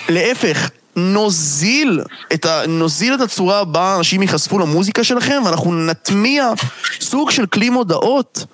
להפך, 0.09 0.69
נוזיל 0.95 2.01
את, 2.33 2.45
ה, 2.45 2.61
נוזיל 2.67 3.13
את 3.13 3.21
הצורה 3.21 3.65
בה 3.65 3.95
אנשים 3.97 4.21
ייחשפו 4.21 4.59
למוזיקה 4.59 5.03
שלכם, 5.03 5.41
ואנחנו 5.45 5.73
נטמיע 5.73 6.49
סוג 7.01 7.31
של 7.31 7.45
כלי 7.45 7.69
מודעות 7.69 8.45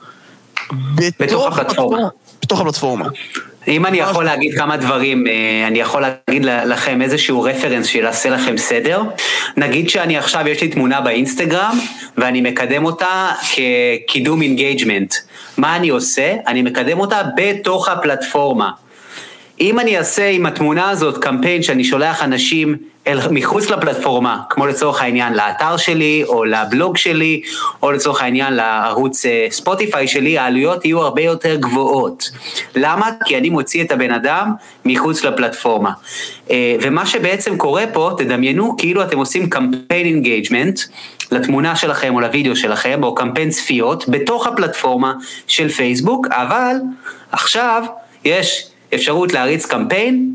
בתוך 1.19 1.47
הפלטפורמה. 1.47 2.07
בתוך 2.43 2.61
הפלטפורמה. 2.61 3.05
אם 3.67 3.85
אני 3.85 3.97
יכול 3.97 4.25
להגיד 4.25 4.57
כמה 4.57 4.77
דברים, 4.77 5.27
אה, 5.27 5.67
אני 5.67 5.79
יכול 5.79 6.01
להגיד 6.01 6.45
לכם 6.45 7.01
איזשהו 7.01 7.41
רפרנס 7.41 7.87
שיעשה 7.87 8.29
לכם 8.29 8.57
סדר. 8.57 9.01
נגיד 9.57 9.89
שאני 9.89 10.17
עכשיו, 10.17 10.47
יש 10.47 10.61
לי 10.61 10.67
תמונה 10.67 11.01
באינסטגרם, 11.01 11.79
ואני 12.17 12.41
מקדם 12.41 12.85
אותה 12.85 13.31
כקידום 14.05 14.41
engagement. 14.41 15.15
מה 15.57 15.75
אני 15.75 15.89
עושה? 15.89 16.33
אני 16.47 16.61
מקדם 16.61 16.99
אותה 16.99 17.21
בתוך 17.37 17.89
הפלטפורמה. 17.89 18.71
אם 19.61 19.79
אני 19.79 19.97
אעשה 19.97 20.29
עם 20.29 20.45
התמונה 20.45 20.89
הזאת 20.89 21.17
קמפיין 21.17 21.63
שאני 21.63 21.83
שולח 21.83 22.23
אנשים 22.23 22.77
אל, 23.07 23.19
מחוץ 23.31 23.69
לפלטפורמה, 23.69 24.41
כמו 24.49 24.67
לצורך 24.67 25.01
העניין 25.01 25.33
לאתר 25.33 25.77
שלי, 25.77 26.23
או 26.27 26.45
לבלוג 26.45 26.97
שלי, 26.97 27.41
או 27.83 27.91
לצורך 27.91 28.21
העניין 28.21 28.53
לערוץ 28.53 29.25
אה, 29.25 29.47
ספוטיפיי 29.51 30.07
שלי, 30.07 30.37
העלויות 30.37 30.85
יהיו 30.85 31.01
הרבה 31.01 31.21
יותר 31.21 31.55
גבוהות. 31.55 32.31
למה? 32.75 33.09
כי 33.25 33.37
אני 33.37 33.49
מוציא 33.49 33.83
את 33.83 33.91
הבן 33.91 34.11
אדם 34.11 34.53
מחוץ 34.85 35.23
לפלטפורמה. 35.23 35.91
אה, 36.51 36.75
ומה 36.81 37.05
שבעצם 37.05 37.57
קורה 37.57 37.83
פה, 37.93 38.11
תדמיינו 38.17 38.77
כאילו 38.77 39.03
אתם 39.03 39.17
עושים 39.17 39.49
קמפיין 39.49 40.05
engagement, 40.05 40.79
לתמונה 41.31 41.75
שלכם 41.75 42.15
או 42.15 42.21
לוידאו 42.21 42.55
שלכם, 42.55 43.03
או 43.03 43.15
קמפיין 43.15 43.49
צפיות, 43.49 44.09
בתוך 44.09 44.47
הפלטפורמה 44.47 45.13
של 45.47 45.69
פייסבוק, 45.69 46.27
אבל 46.31 46.75
עכשיו 47.31 47.83
יש 48.25 48.68
אפשרות 48.95 49.33
להריץ 49.33 49.65
קמפיין 49.65 50.31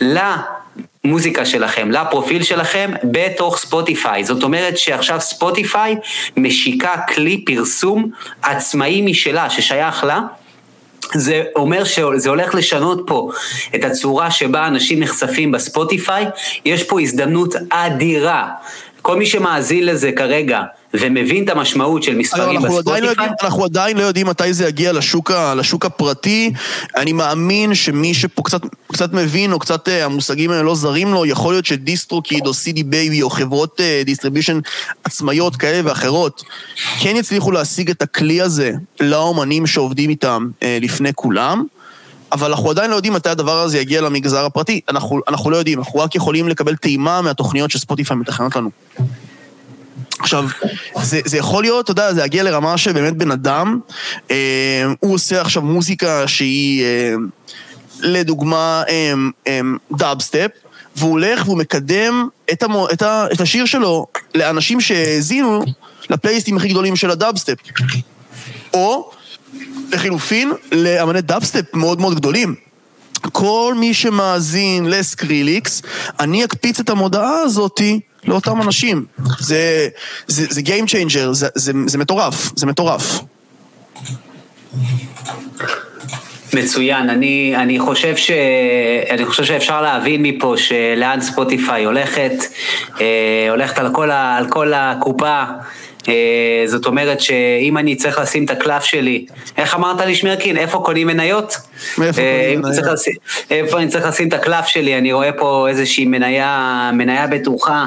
למוזיקה 0.00 1.44
שלכם, 1.44 1.90
לפרופיל 1.90 2.42
שלכם, 2.42 2.90
בתוך 3.04 3.58
ספוטיפיי. 3.58 4.24
זאת 4.24 4.42
אומרת 4.42 4.78
שעכשיו 4.78 5.20
ספוטיפיי 5.20 5.96
משיקה 6.36 6.94
כלי 7.14 7.44
פרסום 7.44 8.10
עצמאי 8.42 9.02
משלה, 9.02 9.50
ששייך 9.50 10.04
לה. 10.04 10.20
זה 11.14 11.42
אומר 11.56 11.84
שזה 11.84 12.28
הולך 12.28 12.54
לשנות 12.54 13.02
פה 13.06 13.30
את 13.74 13.84
הצורה 13.84 14.30
שבה 14.30 14.66
אנשים 14.66 15.00
נחשפים 15.00 15.52
בספוטיפיי, 15.52 16.26
יש 16.64 16.82
פה 16.82 17.00
הזדמנות 17.00 17.54
אדירה. 17.70 18.48
כל 19.08 19.16
מי 19.16 19.26
שמאזין 19.26 19.86
לזה 19.86 20.12
כרגע 20.12 20.62
ומבין 20.94 21.44
את 21.44 21.48
המשמעות 21.48 22.02
של 22.02 22.16
מספרים 22.16 22.62
לא 22.62 22.68
בספוטיפיי, 22.68 23.00
יודעים, 23.04 23.30
אנחנו 23.42 23.64
עדיין 23.64 23.96
לא 23.96 24.02
יודעים 24.02 24.26
מתי 24.26 24.52
זה 24.52 24.68
יגיע 24.68 24.92
לשוק, 24.92 25.30
לשוק 25.56 25.86
הפרטי. 25.86 26.52
אני 26.96 27.12
מאמין 27.12 27.74
שמי 27.74 28.14
שפה 28.14 28.42
קצת, 28.42 28.60
קצת 28.92 29.12
מבין, 29.12 29.52
או 29.52 29.58
קצת 29.58 29.88
אה, 29.88 30.04
המושגים 30.04 30.50
האלה 30.50 30.62
לא 30.62 30.74
זרים 30.74 31.14
לו, 31.14 31.26
יכול 31.26 31.52
להיות 31.54 31.66
ש 31.66 31.81
DistroKid 31.81 32.46
או 32.46 32.54
CD 32.54 32.82
Baby 32.82 33.22
או 33.22 33.30
חברות 33.30 33.80
distribution 34.04 34.60
עצמאיות 35.04 35.56
כאלה 35.56 35.80
ואחרות, 35.84 36.42
כן 37.00 37.16
יצליחו 37.16 37.52
להשיג 37.52 37.90
את 37.90 38.02
הכלי 38.02 38.40
הזה 38.40 38.72
לאומנים 39.00 39.66
שעובדים 39.66 40.10
איתם 40.10 40.46
אה, 40.62 40.78
לפני 40.80 41.10
כולם. 41.14 41.64
אבל 42.32 42.50
אנחנו 42.50 42.70
עדיין 42.70 42.90
לא 42.90 42.96
יודעים 42.96 43.12
מתי 43.12 43.28
הדבר 43.28 43.58
הזה 43.58 43.78
יגיע 43.78 44.00
למגזר 44.00 44.44
הפרטי. 44.44 44.80
אנחנו, 44.88 45.20
אנחנו 45.28 45.50
לא 45.50 45.56
יודעים, 45.56 45.78
אנחנו 45.78 46.00
רק 46.00 46.14
יכולים 46.14 46.48
לקבל 46.48 46.76
טעימה 46.76 47.22
מהתוכניות 47.22 47.70
שספוטיפיי 47.70 48.16
מתכננות 48.16 48.56
לנו. 48.56 48.70
עכשיו, 50.20 50.44
זה, 51.02 51.20
זה 51.24 51.36
יכול 51.36 51.62
להיות, 51.62 51.84
אתה 51.84 51.90
יודע, 51.90 52.14
זה 52.14 52.24
יגיע 52.24 52.42
לרמה 52.42 52.78
שבאמת 52.78 53.16
בן 53.16 53.30
אדם, 53.30 53.80
אה, 54.30 54.84
הוא 55.00 55.14
עושה 55.14 55.40
עכשיו 55.40 55.62
מוזיקה 55.62 56.28
שהיא, 56.28 56.84
אה, 56.84 57.14
לדוגמה, 58.00 58.82
אה, 58.88 59.12
אה, 59.46 59.60
דאבסטפ, 59.92 60.50
והוא 60.96 61.10
הולך 61.10 61.46
והוא 61.46 61.58
מקדם 61.58 62.28
את, 62.52 62.62
המו, 62.62 62.88
את, 62.90 63.02
ה, 63.02 63.26
את 63.32 63.40
השיר 63.40 63.66
שלו 63.66 64.06
לאנשים 64.34 64.80
שהאזינו 64.80 65.62
לפלייליסטים 66.10 66.56
הכי 66.56 66.68
גדולים 66.68 66.96
של 66.96 67.10
הדאבסטפ. 67.10 67.56
או, 68.74 69.10
לחילופין, 69.92 70.52
לאמני 70.72 71.20
דאבסטפ 71.20 71.74
מאוד 71.74 72.00
מאוד 72.00 72.14
גדולים. 72.14 72.54
כל 73.32 73.74
מי 73.76 73.94
שמאזין 73.94 74.90
לסקריליקס, 74.90 75.82
אני 76.20 76.44
אקפיץ 76.44 76.80
את 76.80 76.90
המודעה 76.90 77.40
הזאתי 77.40 78.00
לאותם 78.24 78.62
אנשים. 78.62 79.04
זה, 79.38 79.88
זה, 80.26 80.46
זה 80.50 80.60
Game 80.60 80.86
Changer, 80.86 81.32
זה, 81.32 81.48
זה, 81.54 81.72
זה 81.86 81.98
מטורף, 81.98 82.52
זה 82.56 82.66
מטורף. 82.66 83.20
מצוין, 86.54 87.10
אני, 87.10 87.54
אני, 87.56 87.78
חושב 87.78 88.16
ש, 88.16 88.30
אני 89.10 89.24
חושב 89.24 89.44
שאפשר 89.44 89.82
להבין 89.82 90.22
מפה 90.22 90.54
שלאן 90.56 91.20
ספוטיפיי 91.20 91.84
הולכת, 91.84 92.32
אה, 93.00 93.46
הולכת 93.50 93.78
על 93.78 93.94
כל, 93.94 94.10
ה, 94.10 94.36
על 94.36 94.48
כל 94.48 94.72
הקופה, 94.74 95.44
זאת 96.66 96.86
אומרת 96.86 97.20
שאם 97.20 97.78
אני 97.78 97.96
צריך 97.96 98.18
לשים 98.18 98.44
את 98.44 98.50
הקלף 98.50 98.84
שלי, 98.84 99.26
איך 99.56 99.74
אמרת 99.74 100.00
לי 100.00 100.14
שמרקין, 100.14 100.56
איפה 100.56 100.78
קונים 100.78 101.06
מניות? 101.06 101.56
מאיפה 101.98 102.20
אה, 102.20 102.42
קונים 102.42 102.60
מניות? 102.60 102.98
איפה 103.50 103.78
אני 103.78 103.88
צריך 103.88 104.06
לשים 104.06 104.28
את 104.28 104.32
הקלף 104.32 104.66
שלי, 104.66 104.98
אני 104.98 105.12
רואה 105.12 105.32
פה 105.32 105.66
איזושהי 105.68 106.04
מניה, 106.04 106.90
מניה 106.94 107.26
בטוחה. 107.26 107.86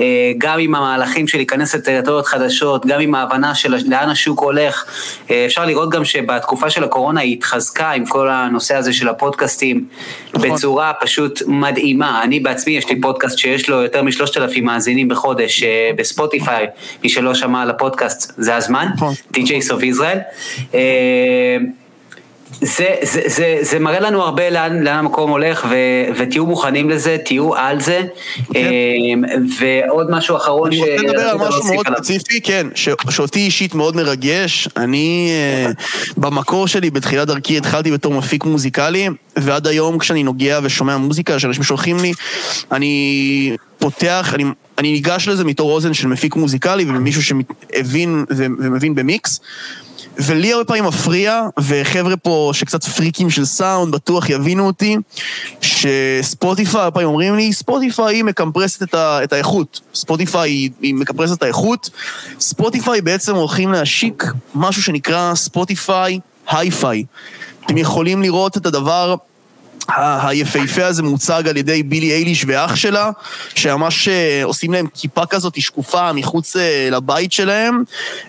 אה, 0.00 0.32
גם 0.38 0.58
עם 0.58 0.74
המהלכים 0.74 1.28
של 1.28 1.38
להיכנס 1.38 1.74
לטריטוריות 1.74 2.26
חדשות, 2.26 2.86
גם 2.86 3.00
עם 3.00 3.14
ההבנה 3.14 3.54
של 3.54 3.74
לאן 3.86 4.08
השוק 4.08 4.40
הולך. 4.40 4.84
אה, 5.30 5.46
אפשר 5.46 5.64
לראות 5.64 5.90
גם 5.90 6.04
שבתקופה 6.04 6.70
של 6.70 6.84
הקורונה 6.84 7.20
היא 7.20 7.32
התחזקה 7.32 7.90
עם 7.90 8.06
כל 8.06 8.28
הנושא 8.30 8.74
הזה 8.76 8.92
של 8.92 9.08
הפודקאסטים 9.08 9.84
נכון. 10.34 10.50
בצורה 10.50 10.92
פשוט 11.00 11.42
מדהימה. 11.46 12.22
אני 12.22 12.40
בעצמי, 12.40 12.72
יש 12.72 12.88
לי 12.88 13.00
פודקאסט 13.00 13.38
שיש 13.38 13.68
לו 13.68 13.82
יותר 13.82 14.02
משלושת 14.02 14.36
אלפים 14.36 14.64
מאזינים 14.64 15.08
בחודש 15.08 15.62
אה, 15.62 15.90
בספוטיפיי, 15.96 16.66
מי 17.02 17.08
שלא 17.08 17.34
שמע 17.34 17.62
על 17.62 17.70
הפודקאסט 17.70 18.32
זה 18.36 18.56
הזמן, 18.56 18.86
נכון. 18.94 19.14
DJs 19.34 19.70
of 19.70 19.96
Israel. 19.96 20.18
זה, 22.62 22.94
זה, 23.02 23.20
זה, 23.26 23.58
זה 23.60 23.78
מראה 23.78 24.00
לנו 24.00 24.22
הרבה 24.22 24.50
לאן, 24.50 24.82
לאן 24.82 24.98
המקום 24.98 25.30
הולך, 25.30 25.66
ו, 25.70 25.74
ותהיו 26.16 26.46
מוכנים 26.46 26.90
לזה, 26.90 27.16
תהיו 27.24 27.54
על 27.54 27.80
זה. 27.80 28.02
כן. 28.52 28.70
אמ, 28.70 29.22
ועוד 29.58 30.10
משהו 30.10 30.36
אחרון 30.36 30.72
ש... 30.72 30.74
אני 30.74 30.90
רוצה 30.90 31.02
לדבר 31.02 31.22
על 31.22 31.36
משהו 31.36 31.64
מאוד 31.64 31.86
ספציפי, 31.86 32.40
כן, 32.40 32.66
ש, 32.74 32.88
שאותי 33.10 33.40
אישית 33.40 33.74
מאוד 33.74 33.96
מרגש. 33.96 34.68
אני, 34.76 35.30
אה, 35.30 35.70
במקור 36.16 36.66
שלי, 36.66 36.90
בתחילת 36.90 37.26
דרכי, 37.26 37.56
התחלתי 37.58 37.90
בתור 37.90 38.14
מפיק 38.14 38.44
מוזיקלי, 38.44 39.08
ועד 39.36 39.66
היום 39.66 39.98
כשאני 39.98 40.22
נוגע 40.22 40.60
ושומע 40.62 40.96
מוזיקה 40.96 41.38
שאנשים 41.38 41.62
שולחים 41.62 41.98
לי, 41.98 42.12
אני 42.72 43.56
פותח, 43.78 44.30
אני, 44.34 44.44
אני 44.78 44.92
ניגש 44.92 45.28
לזה 45.28 45.44
בתור 45.44 45.72
אוזן 45.72 45.94
של 45.94 46.08
מפיק 46.08 46.36
מוזיקלי 46.36 46.84
ומישהו 46.84 47.22
שהבין 47.22 48.24
ומבין 48.28 48.94
במיקס. 48.94 49.40
ולי 50.18 50.52
הרבה 50.52 50.64
פעמים 50.64 50.84
מפריע, 50.84 51.42
וחבר'ה 51.60 52.16
פה 52.16 52.50
שקצת 52.54 52.84
פריקים 52.84 53.30
של 53.30 53.44
סאונד, 53.44 53.94
בטוח 53.94 54.30
יבינו 54.30 54.66
אותי, 54.66 54.96
ש 55.60 55.84
Spotify, 55.84 56.80
הרבה 56.80 56.90
פעמים 56.90 57.08
אומרים 57.08 57.36
לי, 57.36 57.52
Spotify 57.52 58.16
היא 58.16 58.24
מקמפרסת 58.24 58.82
את, 58.82 58.94
ה, 58.94 59.24
את 59.24 59.32
האיכות. 59.32 59.80
Spotify 59.94 60.50
היא, 60.50 60.70
היא 60.80 60.94
מקמפרסת 60.94 61.36
את 61.38 61.42
האיכות. 61.42 61.90
Spotify 62.40 63.00
בעצם 63.00 63.34
הולכים 63.34 63.72
להשיק 63.72 64.24
משהו 64.54 64.82
שנקרא 64.82 65.34
Spotify 65.34 66.18
HiFi. 66.48 67.04
אתם 67.66 67.78
יכולים 67.78 68.22
לראות 68.22 68.56
את 68.56 68.66
הדבר 68.66 69.14
היפהפה 69.88 70.86
הזה 70.86 71.02
מוצג 71.02 71.48
על 71.48 71.56
ידי 71.56 71.82
בילי 71.82 72.12
אייליש 72.12 72.44
ואח 72.48 72.76
שלה, 72.76 73.10
שממש 73.54 74.08
אה, 74.08 74.40
עושים 74.44 74.72
להם 74.72 74.86
כיפה 74.94 75.26
כזאת 75.26 75.60
שקופה 75.60 76.12
מחוץ 76.12 76.56
אה, 76.56 76.88
לבית 76.90 77.32
שלהם. 77.32 77.82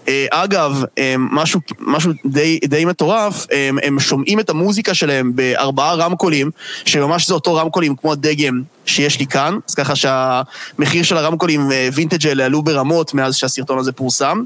אה, 0.08 0.26
אגב, 0.32 0.84
משהו, 1.18 1.60
משהו 1.80 2.12
די, 2.26 2.60
די 2.66 2.86
מטורף, 2.86 3.46
הם, 3.52 3.78
הם 3.84 4.00
שומעים 4.00 4.40
את 4.40 4.50
המוזיקה 4.50 4.94
שלהם 4.94 5.32
בארבעה 5.36 5.94
רמקולים, 5.94 6.52
שממש 6.86 7.28
זה 7.28 7.34
אותו 7.34 7.56
רמקולים 7.56 7.96
כמו 7.96 8.12
הדגם 8.12 8.62
שיש 8.86 9.20
לי 9.20 9.28
כאן, 9.28 9.58
אז 9.70 9.75
ככה 9.75 9.94
שהמחיר 9.96 11.04
של 11.04 11.18
הרמקולים 11.18 11.72
וינטג' 11.94 12.28
האלה 12.28 12.46
עלו 12.46 12.63
ברמות 12.63 13.13
מאז 13.13 13.36
שהסרטון 13.36 13.80
הזה 13.80 13.92
פורסם, 13.92 14.44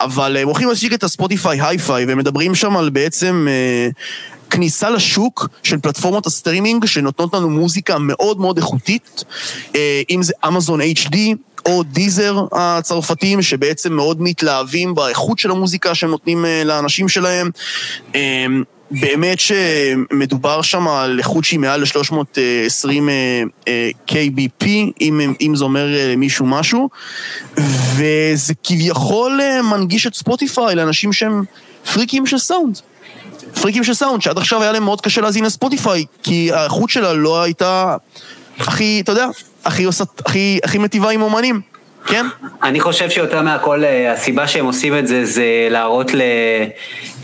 אבל 0.00 0.36
הם 0.36 0.48
הולכים 0.48 0.68
להשיק 0.68 0.92
את 0.92 1.04
ה 1.04 1.11
Spotify 1.11 1.60
HiFi, 1.60 2.04
והם 2.04 2.18
מדברים 2.18 2.54
שם 2.54 2.76
על 2.76 2.90
בעצם... 2.90 3.46
כניסה 4.50 4.90
לשוק 4.90 5.48
של 5.62 5.78
פלטפורמות 5.78 6.26
הסטרימינג 6.26 6.86
שנותנות 6.86 7.34
לנו 7.34 7.50
מוזיקה 7.50 7.98
מאוד 7.98 8.40
מאוד 8.40 8.56
איכותית, 8.56 9.24
אה, 9.76 10.02
אם 10.10 10.22
זה 10.22 10.32
Amazon 10.48 10.80
HD, 10.80 11.16
או 11.66 11.82
Deezer 11.82 12.44
הצרפתים, 12.52 13.42
שבעצם 13.42 13.92
מאוד 13.92 14.22
מתלהבים 14.22 14.94
באיכות 14.94 15.38
של 15.38 15.50
המוזיקה 15.50 15.94
שהם 15.94 16.10
נותנים 16.10 16.44
אה, 16.44 16.64
לאנשים 16.64 17.08
שלהם. 17.08 17.50
אה, 18.92 18.98
באמת 19.00 19.38
שמדובר 19.40 20.62
שם 20.62 20.88
על 20.88 21.18
איכות 21.18 21.44
שהיא 21.44 21.60
מעל 21.60 21.80
ל-320 21.80 22.92
KBP, 24.08 24.66
אם, 25.00 25.34
אם 25.40 25.52
זה 25.56 25.64
אומר 25.64 25.86
למישהו 25.90 26.46
משהו, 26.46 26.88
וזה 27.96 28.54
כביכול 28.64 29.40
מנגיש 29.70 30.06
את 30.06 30.14
Spotify 30.14 30.74
לאנשים 30.74 31.12
שהם 31.12 31.44
פריקים 31.92 32.26
של 32.26 32.38
סאונד. 32.38 32.78
פריקים 33.60 33.84
של 33.84 33.94
סאונד, 33.94 34.22
שעד 34.22 34.38
עכשיו 34.38 34.62
היה 34.62 34.72
להם 34.72 34.84
מאוד 34.84 35.00
קשה 35.00 35.20
להזין 35.20 35.44
ל 35.44 35.51
Spotify, 35.51 36.04
כי 36.22 36.52
האיכות 36.52 36.90
שלה 36.90 37.12
לא 37.12 37.42
הייתה 37.42 37.96
הכי, 38.58 39.00
אתה 39.00 39.12
יודע, 39.12 39.26
הכי, 39.64 39.84
עושה, 39.84 40.04
הכי, 40.26 40.58
הכי 40.64 40.78
מטיבה 40.78 41.10
עם 41.10 41.22
אומנים. 41.22 41.60
כן? 42.06 42.26
אני 42.62 42.80
חושב 42.80 43.10
שיותר 43.10 43.42
מהכל, 43.42 43.84
אה, 43.84 44.12
הסיבה 44.12 44.48
שהם 44.48 44.66
עושים 44.66 44.98
את 44.98 45.06
זה, 45.06 45.24
זה 45.24 45.44
להראות 45.70 46.10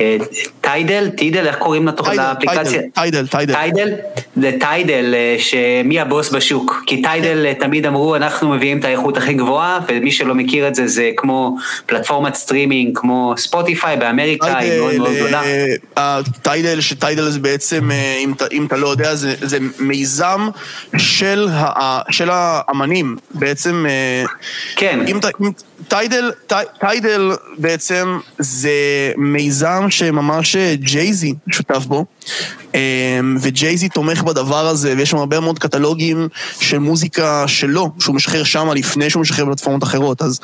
ל 0.01 0.16
Tidal, 0.16 1.11
Tidal, 1.17 1.47
איך 1.47 1.57
קוראים 1.57 1.89
לאפליקציה? 2.17 2.81
Tidal, 2.95 3.27
Tidal. 3.27 3.55
Tidal? 3.55 3.95
ל 4.37 4.48
Tidal, 4.48 5.15
אה, 5.15 5.37
שמי 5.39 6.01
הבוס 6.01 6.31
בשוק. 6.31 6.83
כי 6.87 7.03
Tidal 7.03 7.47
כן. 7.55 7.67
תמיד 7.67 7.87
אמרו, 7.87 8.17
אנחנו 8.17 8.49
מביאים 8.49 8.79
את 8.79 8.85
האיכות 8.85 9.17
הכי 9.17 9.35
גבוהה, 9.35 9.81
ומי 9.89 10.13
שלא 10.13 10.35
מכיר 10.35 10.69
את 10.69 10.75
זה, 10.75 10.87
זה 10.87 11.11
כמו 11.17 11.57
פלטפורמת 11.87 12.35
סטרימינג, 12.35 12.99
כמו 12.99 13.35
Spotify 13.37 13.97
באמריקה, 13.97 14.59
היא 14.59 14.81
מאוד 14.81 14.95
מאוד 14.95 15.15
גדולה. 15.17 15.43
Tidal, 16.43 16.81
ש 16.81 16.94
Tidal 16.94 17.29
זה 17.29 17.39
בעצם, 17.39 17.91
אם 18.53 18.67
אתה 18.67 18.77
לא 18.77 18.89
יודע, 18.89 19.15
זה 19.15 19.59
מיזם 19.79 20.49
של 22.11 22.29
האמנים. 22.31 23.17
בעצם... 23.35 23.87
כן. 24.77 25.01
אם, 25.09 25.21
אם, 25.41 25.53
Tidal, 25.89 26.33
Tidal 26.79 27.33
בעצם 27.59 28.19
זה 28.39 28.71
מיזם 29.17 29.87
שממש 29.91 30.57
Jay-Z 30.75 31.35
שותף 31.51 31.85
בו, 31.87 32.05
אמ, 32.75 33.37
ו 33.41 33.49
Jay-Z 33.49 33.89
תומך 33.89 34.23
בדבר 34.23 34.67
הזה, 34.67 34.95
ויש 34.97 35.11
שם 35.11 35.17
הרבה 35.17 35.41
מאוד 35.41 35.59
קטלוגים 35.59 36.29
של 36.61 36.79
מוזיקה 36.79 37.45
שלו, 37.49 37.91
שהוא 37.99 38.15
משחרר 38.15 38.45
שם 38.45 38.71
לפני 38.75 39.11
שהוא 39.11 39.21
משחרר 39.21 39.45
בפלטפורמות 39.45 39.83
אחרות, 39.83 40.23
אז 40.23 40.41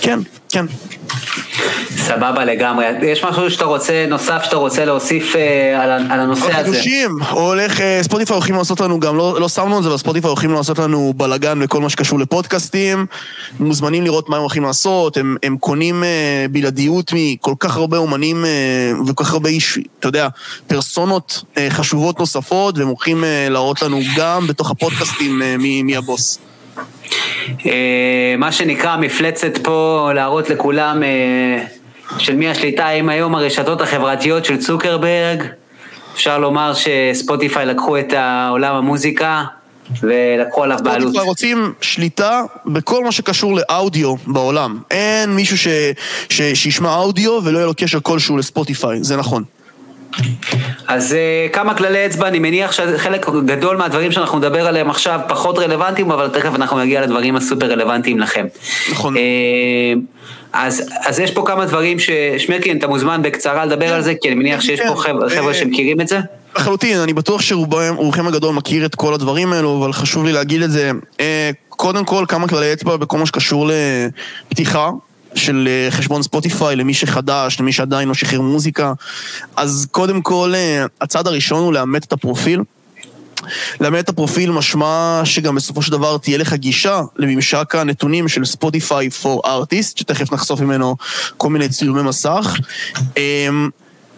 כן, 0.00 0.18
כן. 0.48 0.66
סבבה 1.96 2.44
לגמרי. 2.44 2.86
יש 3.02 3.24
משהו 3.24 3.50
שאתה 3.50 3.64
רוצה, 3.64 4.06
נוסף 4.08 4.44
שאתה 4.44 4.56
רוצה 4.56 4.84
להוסיף 4.84 5.36
אה, 5.36 5.82
על, 5.82 5.90
על 5.90 6.20
הנושא 6.20 6.44
הזה? 6.44 6.52
חידושים, 6.52 7.10
הולך, 7.30 7.80
אה, 7.80 8.00
ספוטיפיי 8.02 8.34
הולכים 8.34 8.54
לעשות 8.54 8.80
לנו 8.80 9.00
גם, 9.00 9.16
לא, 9.16 9.40
לא 9.40 9.48
שמנו 9.48 9.78
את 9.78 9.82
זה, 9.82 9.88
אבל 9.88 9.98
ספוטיפיי 9.98 10.28
הולכים 10.28 10.52
לעשות 10.52 10.78
לנו 10.78 11.12
בלאגן 11.16 11.58
וכל 11.62 11.80
מה 11.80 11.88
שקשור 11.90 12.18
לפודקאסטים. 12.18 13.06
מוזמנים 13.60 14.04
לראות 14.04 14.28
מה 14.28 14.36
הם 14.36 14.42
הולכים 14.42 14.62
לעשות, 14.62 14.75
הם, 15.16 15.36
הם 15.42 15.56
קונים 15.56 16.04
אה, 16.04 16.46
בלעדיות 16.50 17.12
מכל 17.14 17.54
כך 17.60 17.76
הרבה 17.76 17.96
אומנים 17.96 18.44
אה, 18.44 18.92
וכל 19.06 19.24
כך 19.24 19.32
הרבה 19.32 19.48
איש, 19.48 19.78
אתה 19.98 20.08
יודע, 20.08 20.28
פרסונות 20.66 21.42
אה, 21.58 21.66
חשובות 21.70 22.20
נוספות, 22.20 22.78
והם 22.78 22.88
הולכים 22.88 23.24
להראות 23.50 23.82
לנו 23.82 24.00
גם 24.16 24.46
בתוך 24.46 24.70
הפודקאסטים 24.70 25.42
מי, 25.58 25.82
מי 25.82 25.96
הבוס. 25.96 26.38
מה 28.38 28.52
שנקרא 28.52 28.96
מפלצת 28.96 29.58
פה, 29.62 30.10
להראות 30.14 30.50
לכולם 30.50 31.02
של 32.18 32.36
מי 32.36 32.48
השליטה, 32.48 32.90
אם 32.90 33.08
היום 33.08 33.34
הרשתות 33.34 33.80
החברתיות 33.80 34.44
של 34.44 34.56
צוקרברג, 34.56 35.42
אפשר 36.14 36.38
לומר 36.38 36.72
שספוטיפיי 36.74 37.66
לקחו 37.66 37.98
את 37.98 38.12
העולם 38.12 38.74
המוזיקה 38.74 39.44
ולקחו 40.02 40.62
עליו 40.62 40.78
בעלות. 40.82 41.02
ספוטיפיי 41.02 41.28
רוצים 41.28 41.72
שליטה 41.80 42.42
בכל 42.66 43.04
מה 43.04 43.12
שקשור 43.12 43.56
לאודיו 43.56 44.14
בעולם. 44.26 44.78
אין 44.90 45.30
מישהו 45.30 45.58
ש, 45.58 45.68
ש, 46.28 46.42
שישמע 46.42 46.94
אודיו 46.94 47.40
ולא 47.44 47.58
יהיה 47.58 47.66
לו 47.66 47.74
קשר 47.76 47.98
כלשהו 48.02 48.36
לספוטיפיי, 48.36 48.98
זה 49.04 49.16
נכון. 49.16 49.44
אז 50.86 51.12
uh, 51.12 51.52
כמה 51.54 51.74
כללי 51.74 52.06
אצבע, 52.06 52.28
אני 52.28 52.38
מניח 52.38 52.72
שחלק 52.72 53.26
גדול 53.46 53.76
מהדברים 53.76 54.12
שאנחנו 54.12 54.38
נדבר 54.38 54.66
עליהם 54.66 54.90
עכשיו 54.90 55.20
פחות 55.28 55.58
רלוונטיים, 55.58 56.10
אבל 56.10 56.28
תכף 56.28 56.54
אנחנו 56.54 56.78
נגיע 56.78 57.00
לדברים 57.00 57.36
הסופר 57.36 57.66
רלוונטיים 57.66 58.18
לכם. 58.18 58.46
נכון. 58.90 59.14
Uh, 59.16 59.18
אז, 60.52 60.90
אז 61.06 61.20
יש 61.20 61.30
פה 61.30 61.42
כמה 61.46 61.66
דברים 61.66 61.98
ששמרקין, 61.98 62.78
אתה 62.78 62.86
מוזמן 62.86 63.22
בקצרה 63.22 63.64
לדבר 63.64 63.94
על 63.94 64.02
זה, 64.02 64.14
כי 64.22 64.28
אני 64.28 64.36
מניח 64.36 64.60
שיש 64.60 64.80
פה 64.80 64.96
חבר'ה 64.96 65.30
חבר'ה 65.30 65.54
שמכירים 65.54 66.00
את 66.00 66.08
זה. 66.08 66.20
לחלוטין, 66.56 66.98
אני 66.98 67.12
בטוח 67.12 67.40
שרובכם 67.40 68.26
הגדול 68.26 68.54
מכיר 68.54 68.86
את 68.86 68.94
כל 68.94 69.14
הדברים 69.14 69.52
האלו, 69.52 69.78
אבל 69.78 69.92
חשוב 69.92 70.24
לי 70.24 70.32
להגיד 70.32 70.62
את 70.62 70.70
זה. 70.70 70.90
אה, 71.20 71.50
קודם 71.68 72.04
כל, 72.04 72.24
כמה 72.28 72.48
כללי 72.48 72.72
אצבע 72.72 72.96
בכל 72.96 73.18
מה 73.18 73.26
שקשור 73.26 73.70
לפתיחה 74.50 74.90
של 75.34 75.68
אה, 75.70 75.90
חשבון 75.90 76.22
ספוטיפיי 76.22 76.76
למי 76.76 76.94
שחדש, 76.94 77.60
למי 77.60 77.72
שעדיין 77.72 78.08
לא 78.08 78.14
שחרר 78.14 78.40
מוזיקה. 78.40 78.92
אז 79.56 79.86
קודם 79.90 80.22
כל, 80.22 80.52
אה, 80.54 80.86
הצעד 81.00 81.26
הראשון 81.26 81.62
הוא 81.62 81.72
לאמת 81.72 82.04
את 82.04 82.12
הפרופיל. 82.12 82.60
לאמן 83.80 83.98
את 83.98 84.08
הפרופיל 84.08 84.50
משמע 84.50 85.20
שגם 85.24 85.54
בסופו 85.54 85.82
של 85.82 85.92
דבר 85.92 86.18
תהיה 86.18 86.38
לך 86.38 86.52
גישה 86.52 87.00
לממשק 87.16 87.74
הנתונים 87.74 88.28
של 88.28 88.44
ספוטיפיי 88.44 89.08
for 89.22 89.46
artist, 89.46 89.92
שתכף 89.96 90.32
נחשוף 90.32 90.60
ממנו 90.60 90.96
כל 91.36 91.50
מיני 91.50 91.68
צילומי 91.68 92.02
מסך. 92.02 92.56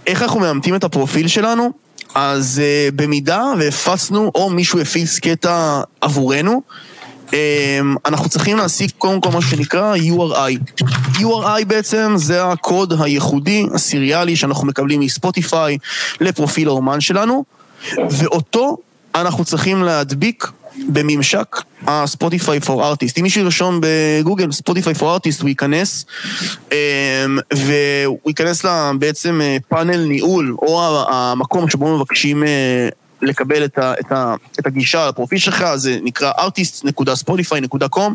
איך 0.07 0.23
אנחנו 0.23 0.41
מאמתים 0.41 0.75
את 0.75 0.85
הפרופיל 0.85 1.29
שלנו? 1.29 1.88
אז 2.15 2.61
uh, 2.61 2.95
במידה 2.95 3.45
והפצנו, 3.59 4.31
או 4.35 4.51
מישהו 4.51 4.81
הפיץ 4.81 5.19
קטע 5.19 5.81
עבורנו, 6.01 6.63
um, 7.27 7.33
אנחנו 8.07 8.29
צריכים 8.29 8.57
להשיג 8.57 8.91
קודם 8.99 9.21
כל 9.21 9.31
מה 9.31 9.43
שנקרא 9.43 9.97
URI. 9.97 10.83
URI 11.15 11.65
בעצם 11.67 12.13
זה 12.17 12.45
הקוד 12.45 13.03
הייחודי, 13.03 13.67
הסיריאלי, 13.75 14.37
שאנחנו 14.37 14.67
מקבלים 14.67 15.01
מספוטיפיי 15.01 15.79
לפרופיל 16.21 16.69
האומן 16.69 17.01
שלנו, 17.01 17.45
ואותו 18.11 18.77
אנחנו 19.15 19.45
צריכים 19.45 19.83
להדביק 19.83 20.51
בממשק 20.89 21.57
ה-Spotify 21.87 22.67
for 22.67 22.69
Artist. 22.69 23.13
אם 23.19 23.23
מישהו 23.23 23.41
ירשום 23.41 23.81
בגוגל 23.83 24.49
Spotify 24.49 24.99
for 24.99 25.03
Artist, 25.03 25.41
הוא 25.41 25.49
ייכנס, 25.49 26.07
אמ, 26.73 26.77
והוא 27.55 28.19
ייכנס 28.27 28.65
בעצם 28.99 29.41
אה, 29.41 29.57
פאנל 29.69 30.05
ניהול, 30.05 30.57
או 30.63 31.05
המקום 31.09 31.71
שבו 31.71 31.97
מבקשים 31.97 32.45
אה, 32.45 32.89
לקבל 33.23 33.65
את, 33.65 33.79
ה, 33.79 33.93
את, 34.01 34.13
ה, 34.13 34.35
את 34.61 34.67
הגישה 34.67 35.09
לפרופיל 35.09 35.39
שלך, 35.39 35.65
זה 35.75 35.99
נקרא 36.03 36.33
artist.spotify.com, 36.33 38.13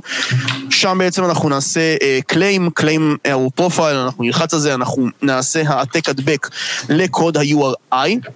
שם 0.70 0.98
בעצם 1.00 1.26
אנחנו 1.26 1.50
נעשה 1.50 1.96
claim, 2.34 2.82
claim 2.82 3.28
our 3.28 3.62
profile, 3.62 4.06
אנחנו 4.06 4.24
נלחץ 4.24 4.54
על 4.54 4.60
זה, 4.60 4.74
אנחנו 4.74 5.08
נעשה 5.22 5.70
העתק 5.70 6.10
הדבק 6.10 6.50
לקוד 6.90 7.38
ה-URI. 7.38 8.30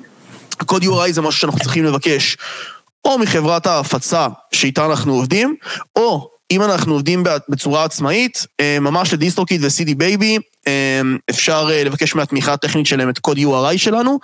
קוד 0.65 0.83
URI 0.83 1.11
זה 1.11 1.21
משהו 1.21 1.39
שאנחנו 1.41 1.59
צריכים 1.59 1.85
לבקש 1.85 2.37
או 3.07 3.17
מחברת 3.17 3.67
ההפצה 3.67 4.27
שאיתה 4.51 4.85
אנחנו 4.85 5.13
עובדים, 5.13 5.55
או 5.95 6.29
אם 6.51 6.61
אנחנו 6.61 6.93
עובדים 6.93 7.23
בצורה 7.49 7.83
עצמאית, 7.83 8.45
אה, 8.59 8.79
ממש 8.79 9.13
ל 9.13 9.18
DistroKid 9.18 9.63
ו-CD 9.63 9.95
Baby, 9.97 10.37
אה, 10.67 11.01
אפשר 11.29 11.67
אה, 11.71 11.83
לבקש 11.83 12.15
מהתמיכה 12.15 12.53
הטכנית 12.53 12.85
שלהם 12.85 13.09
את 13.09 13.19
קוד 13.19 13.37
URI 13.37 13.77
שלנו, 13.77 14.19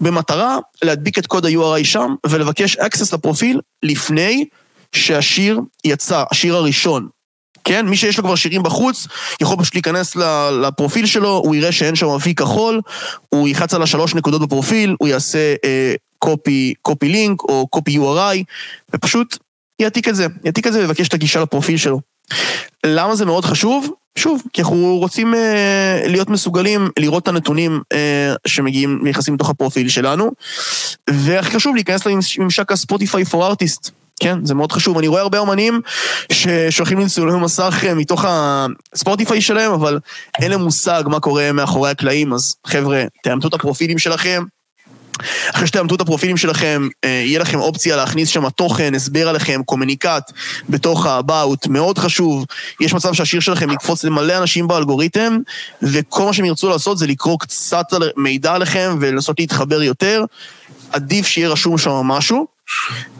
במטרה 0.00 0.58
להדביק 0.84 1.18
את 1.18 1.26
קוד 1.26 1.46
ה-URI 1.46 1.84
שם 1.84 2.14
ולבקש 2.26 2.76
access 2.76 3.14
לפרופיל 3.14 3.60
לפני 3.82 4.44
שהשיר 4.92 5.60
יצא, 5.84 6.24
השיר 6.30 6.56
הראשון. 6.56 7.08
כן? 7.64 7.86
מי 7.86 7.96
שיש 7.96 8.18
לו 8.18 8.24
כבר 8.24 8.34
שירים 8.34 8.62
בחוץ, 8.62 9.06
יכול 9.40 9.56
פשוט 9.58 9.74
להיכנס 9.74 10.16
לפרופיל 10.62 11.06
שלו, 11.06 11.36
הוא 11.44 11.54
יראה 11.54 11.72
שאין 11.72 11.94
שם 11.94 12.06
אפיק 12.06 12.40
כחול, 12.40 12.80
הוא 13.28 13.48
ילחץ 13.48 13.74
על 13.74 13.82
השלוש 13.82 14.14
נקודות 14.14 14.42
בפרופיל, 14.42 14.96
הוא 14.98 15.08
יעשה 15.08 15.54
קופי, 16.18 16.74
קופי 16.82 17.08
לינק 17.08 17.42
או 17.42 17.66
קופי 17.66 17.98
URI, 17.98 18.42
ופשוט 18.94 19.38
יעתיק 19.80 20.08
את 20.08 20.14
זה, 20.14 20.26
יעתיק 20.44 20.66
את 20.66 20.72
זה 20.72 20.78
ויבקש 20.78 21.08
את 21.08 21.14
הגישה 21.14 21.40
לפרופיל 21.40 21.76
שלו. 21.76 22.00
למה 22.86 23.16
זה 23.16 23.24
מאוד 23.24 23.44
חשוב? 23.44 23.90
שוב, 24.16 24.42
כי 24.52 24.62
אנחנו 24.62 24.96
רוצים 24.98 25.34
אה, 25.34 26.02
להיות 26.06 26.30
מסוגלים 26.30 26.88
לראות 26.98 27.22
את 27.22 27.28
הנתונים 27.28 27.80
אה, 27.92 28.34
שמגיעים, 28.46 29.00
נכנסים 29.02 29.34
לתוך 29.34 29.50
הפרופיל 29.50 29.88
שלנו, 29.88 30.30
והכי 31.10 31.50
חשוב 31.50 31.74
להיכנס 31.74 32.06
לממשק 32.06 32.72
הספוטיפיי 32.72 33.24
פור 33.24 33.46
ארטיסט. 33.46 33.90
כן, 34.20 34.44
זה 34.44 34.54
מאוד 34.54 34.72
חשוב. 34.72 34.98
אני 34.98 35.08
רואה 35.08 35.20
הרבה 35.20 35.38
אומנים 35.38 35.80
ששולחים 36.32 36.98
לי 36.98 37.04
מסך 37.40 37.84
אה, 37.86 37.94
מתוך 37.94 38.24
הספוטיפיי 38.28 39.40
שלהם, 39.40 39.72
אבל 39.72 39.98
אין 40.40 40.50
להם 40.50 40.60
מושג 40.60 41.02
מה 41.06 41.20
קורה 41.20 41.52
מאחורי 41.52 41.90
הקלעים, 41.90 42.32
אז 42.32 42.54
חבר'ה, 42.66 43.04
תאמתו 43.22 43.48
את 43.48 43.54
הפרופילים 43.54 43.98
שלכם, 43.98 44.42
אחרי 45.54 45.66
שתאמתו 45.66 45.94
את 45.94 46.00
הפרופילים 46.00 46.36
שלכם, 46.36 46.88
אה, 47.04 47.08
יהיה 47.08 47.40
לכם 47.40 47.58
אופציה 47.58 47.96
להכניס 47.96 48.28
שם 48.28 48.50
תוכן, 48.50 48.94
הסבר 48.94 49.28
עליכם, 49.28 49.62
קומוניקט 49.64 50.32
בתוך 50.68 51.06
ה-about, 51.06 51.68
מאוד 51.68 51.98
חשוב. 51.98 52.44
יש 52.80 52.94
מצב 52.94 53.12
שהשיר 53.12 53.40
שלכם 53.40 53.70
יקפוץ 53.70 54.04
למלא 54.04 54.38
אנשים 54.38 54.68
באלגוריתם, 54.68 55.38
וכל 55.82 56.24
מה 56.24 56.32
שהם 56.32 56.44
ירצו 56.44 56.68
לעשות 56.68 56.98
זה 56.98 57.06
לקרוא 57.06 57.38
קצת 57.38 57.86
מידע 58.16 58.54
עליכם 58.54 58.98
ולנסות 59.00 59.40
להתחבר 59.40 59.82
יותר. 59.82 60.24
עדיף 60.92 61.26
שיהיה 61.26 61.48
רשום 61.48 61.78
שם 61.78 61.90
משהו. 61.90 62.46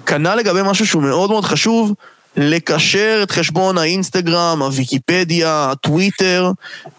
כנ"ל 0.06 0.34
לגבי 0.34 0.60
משהו 0.64 0.86
שהוא 0.86 1.02
מאוד 1.02 1.30
מאוד 1.30 1.44
חשוב, 1.44 1.92
לקשר 2.36 3.20
את 3.22 3.30
חשבון 3.30 3.78
האינסטגרם, 3.78 4.62
הוויקיפדיה, 4.62 5.68
הטוויטר 5.70 6.50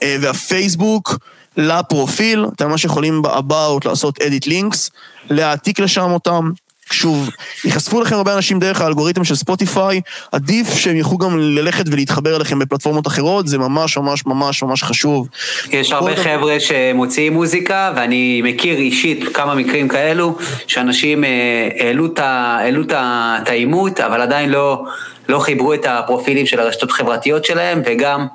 אה, 0.03 0.17
והפייסבוק. 0.21 1.17
לפרופיל, 1.57 2.45
אתם 2.55 2.69
ממש 2.69 2.85
יכולים 2.85 3.21
ב-about 3.21 3.85
לעשות 3.85 4.17
edit 4.17 4.47
links, 4.47 4.89
להעתיק 5.29 5.79
לשם 5.79 6.11
אותם. 6.11 6.51
שוב, 6.91 7.29
ייחשפו 7.65 8.01
לכם 8.01 8.15
הרבה 8.15 8.35
אנשים 8.35 8.59
דרך 8.59 8.81
האלגוריתם 8.81 9.23
של 9.23 9.35
ספוטיפיי, 9.35 10.01
עדיף 10.31 10.75
שהם 10.75 10.95
יוכלו 10.95 11.17
גם 11.17 11.39
ללכת 11.39 11.85
ולהתחבר 11.91 12.35
אליכם 12.35 12.59
בפלטפורמות 12.59 13.07
אחרות, 13.07 13.47
זה 13.47 13.57
ממש 13.57 13.97
ממש 13.97 14.25
ממש 14.25 14.63
ממש 14.63 14.83
חשוב. 14.83 15.27
יש 15.71 15.91
הרבה 15.91 16.13
דבר... 16.13 16.23
חבר'ה 16.23 16.59
שמוציאים 16.59 17.33
מוזיקה, 17.33 17.93
ואני 17.95 18.41
מכיר 18.43 18.77
אישית 18.77 19.23
כמה 19.33 19.55
מקרים 19.55 19.87
כאלו, 19.87 20.37
שאנשים 20.67 21.23
אה, 21.23 21.29
העלו 21.79 22.07
את 23.41 23.49
העימות, 23.49 23.99
אבל 23.99 24.21
עדיין 24.21 24.49
לא, 24.49 24.83
לא 25.29 25.39
חיברו 25.39 25.73
את 25.73 25.85
הפרופילים 25.85 26.45
של 26.45 26.59
הרשתות 26.59 26.89
החברתיות 26.89 27.45
שלהם, 27.45 27.81
וגם... 27.85 28.27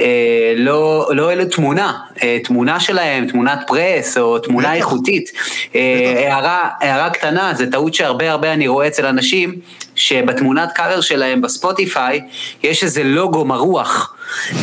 אה, 0.00 0.52
לא, 0.56 1.08
לא 1.10 1.28
העלו 1.28 1.44
תמונה, 1.44 1.92
אה, 2.22 2.38
תמונה 2.44 2.80
שלהם, 2.80 3.26
תמונת 3.26 3.58
פרס 3.66 4.18
או 4.18 4.38
תמונה 4.38 4.68
בטח. 4.68 4.76
איכותית. 4.76 5.30
אה, 5.74 6.24
הערה, 6.28 6.68
הערה 6.80 7.10
קטנה, 7.10 7.54
זה 7.54 7.70
טעות 7.70 7.94
שהרבה 7.94 8.30
הרבה 8.30 8.52
אני 8.52 8.68
רואה 8.68 8.86
אצל 8.86 9.06
אנשים, 9.06 9.54
שבתמונת 9.94 10.72
קאבר 10.72 11.00
שלהם 11.00 11.40
בספוטיפיי 11.40 12.20
יש 12.62 12.84
איזה 12.84 13.04
לוגו 13.04 13.44
מרוח. 13.44 14.14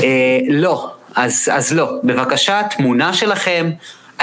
אה, 0.04 0.40
לא, 0.50 0.92
אז, 1.16 1.50
אז 1.54 1.74
לא. 1.74 1.92
בבקשה, 2.04 2.62
תמונה 2.78 3.14
שלכם, 3.14 3.72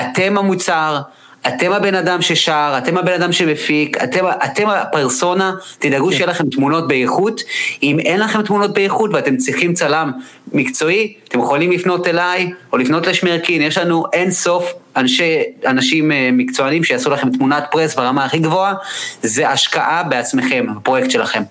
אתם 0.00 0.38
המוצר. 0.38 1.00
אתם 1.48 1.72
הבן 1.72 1.94
אדם 1.94 2.22
ששר, 2.22 2.74
אתם 2.78 2.98
הבן 2.98 3.12
אדם 3.12 3.32
שמפיק, 3.32 3.96
אתם, 4.04 4.24
אתם 4.44 4.68
הפרסונה, 4.68 5.54
תדאגו 5.78 6.12
שיהיה 6.12 6.26
לכם 6.26 6.50
תמונות 6.50 6.88
באיכות. 6.88 7.40
אם 7.82 8.00
אין 8.00 8.20
לכם 8.20 8.42
תמונות 8.42 8.74
באיכות 8.74 9.10
ואתם 9.14 9.36
צריכים 9.36 9.74
צלם 9.74 10.12
מקצועי, 10.52 11.14
אתם 11.28 11.38
יכולים 11.38 11.70
לפנות 11.70 12.06
אליי 12.06 12.50
או 12.72 12.78
לפנות 12.78 13.06
לשמרקין, 13.06 13.62
יש 13.62 13.78
לנו 13.78 14.04
אין 14.12 14.30
סוף 14.30 14.72
אנשי, 14.96 15.38
אנשים 15.66 16.12
אה, 16.12 16.30
מקצוענים 16.32 16.84
שיעשו 16.84 17.10
לכם 17.10 17.30
תמונת 17.30 17.64
פרס 17.70 17.94
ברמה 17.94 18.24
הכי 18.24 18.38
גבוהה, 18.38 18.74
זה 19.22 19.48
השקעה 19.48 20.02
בעצמכם, 20.02 20.66
בפרויקט 20.76 21.10
שלכם. 21.10 21.42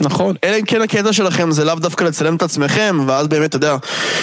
נכון, 0.00 0.36
אלא 0.44 0.56
אם 0.56 0.64
כן 0.64 0.82
הקטע 0.82 1.12
שלכם 1.12 1.50
זה 1.50 1.64
לאו 1.64 1.74
דווקא 1.74 2.04
לצלם 2.04 2.36
את 2.36 2.42
עצמכם, 2.42 3.04
ואז 3.06 3.26
באמת, 3.26 3.50
אתה 3.50 3.56
יודע, 3.56 3.76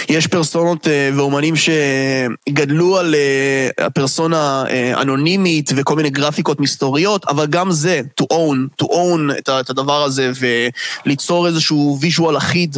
יש 0.08 0.26
פרסונות 0.26 0.88
אה, 0.88 1.10
ואומנים 1.16 1.54
שגדלו 1.56 2.98
על 2.98 3.14
אה, 3.14 3.86
הפרסונה 3.86 4.64
אה, 4.70 5.00
אנונימית 5.02 5.70
וכל 5.76 5.96
מיני 5.96 6.10
גרפיקות 6.10 6.60
מסתוריות, 6.60 7.24
אבל 7.24 7.46
גם 7.46 7.70
זה, 7.70 8.00
to 8.20 8.24
own, 8.32 8.82
to 8.82 8.86
own 8.86 9.38
את, 9.38 9.48
את 9.48 9.70
הדבר 9.70 10.02
הזה 10.02 10.32
וליצור 11.06 11.46
איזשהו 11.46 11.98
visual 12.00 12.36
אחיד, 12.36 12.76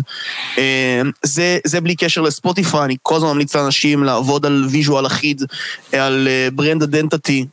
זה, 1.23 1.59
זה 1.65 1.81
בלי 1.81 1.97
קשר 1.97 2.21
ל 2.21 2.28
Spotify, 2.28 2.85
אני 2.85 2.97
כל 3.03 3.17
הזמן 3.17 3.29
ממליץ 3.29 3.57
לאנשים 3.57 4.05
לעבוד 4.05 4.47
על 4.47 4.67
visual 4.71 5.07
אחיד, 5.07 5.43
על 5.93 6.29
brand 6.53 6.83
identity, 6.83 7.47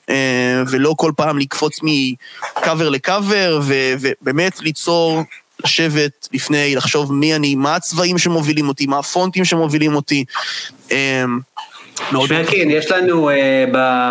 ולא 0.67 0.93
כל 0.97 1.12
פעם 1.15 1.39
לקפוץ 1.39 1.79
מ 1.83 2.01
cover 2.01 2.89
ל 2.89 3.00
cover, 3.00 3.62
ובאמת 3.65 4.60
ליצור... 4.62 5.23
לשבת 5.63 6.27
לפני, 6.33 6.75
לחשוב 6.75 7.13
מי 7.13 7.35
אני, 7.35 7.55
מה 7.55 7.75
הצבעים 7.75 8.17
שמובילים 8.17 8.67
אותי, 8.67 8.85
מה 8.85 8.99
הפונטים 8.99 9.45
שמובילים 9.45 9.95
אותי. 9.95 10.25
אמ, 12.01 12.27
שמרקין, 12.27 12.71
יש 12.71 12.91
לנו 12.91 13.29
uh, 13.29 13.34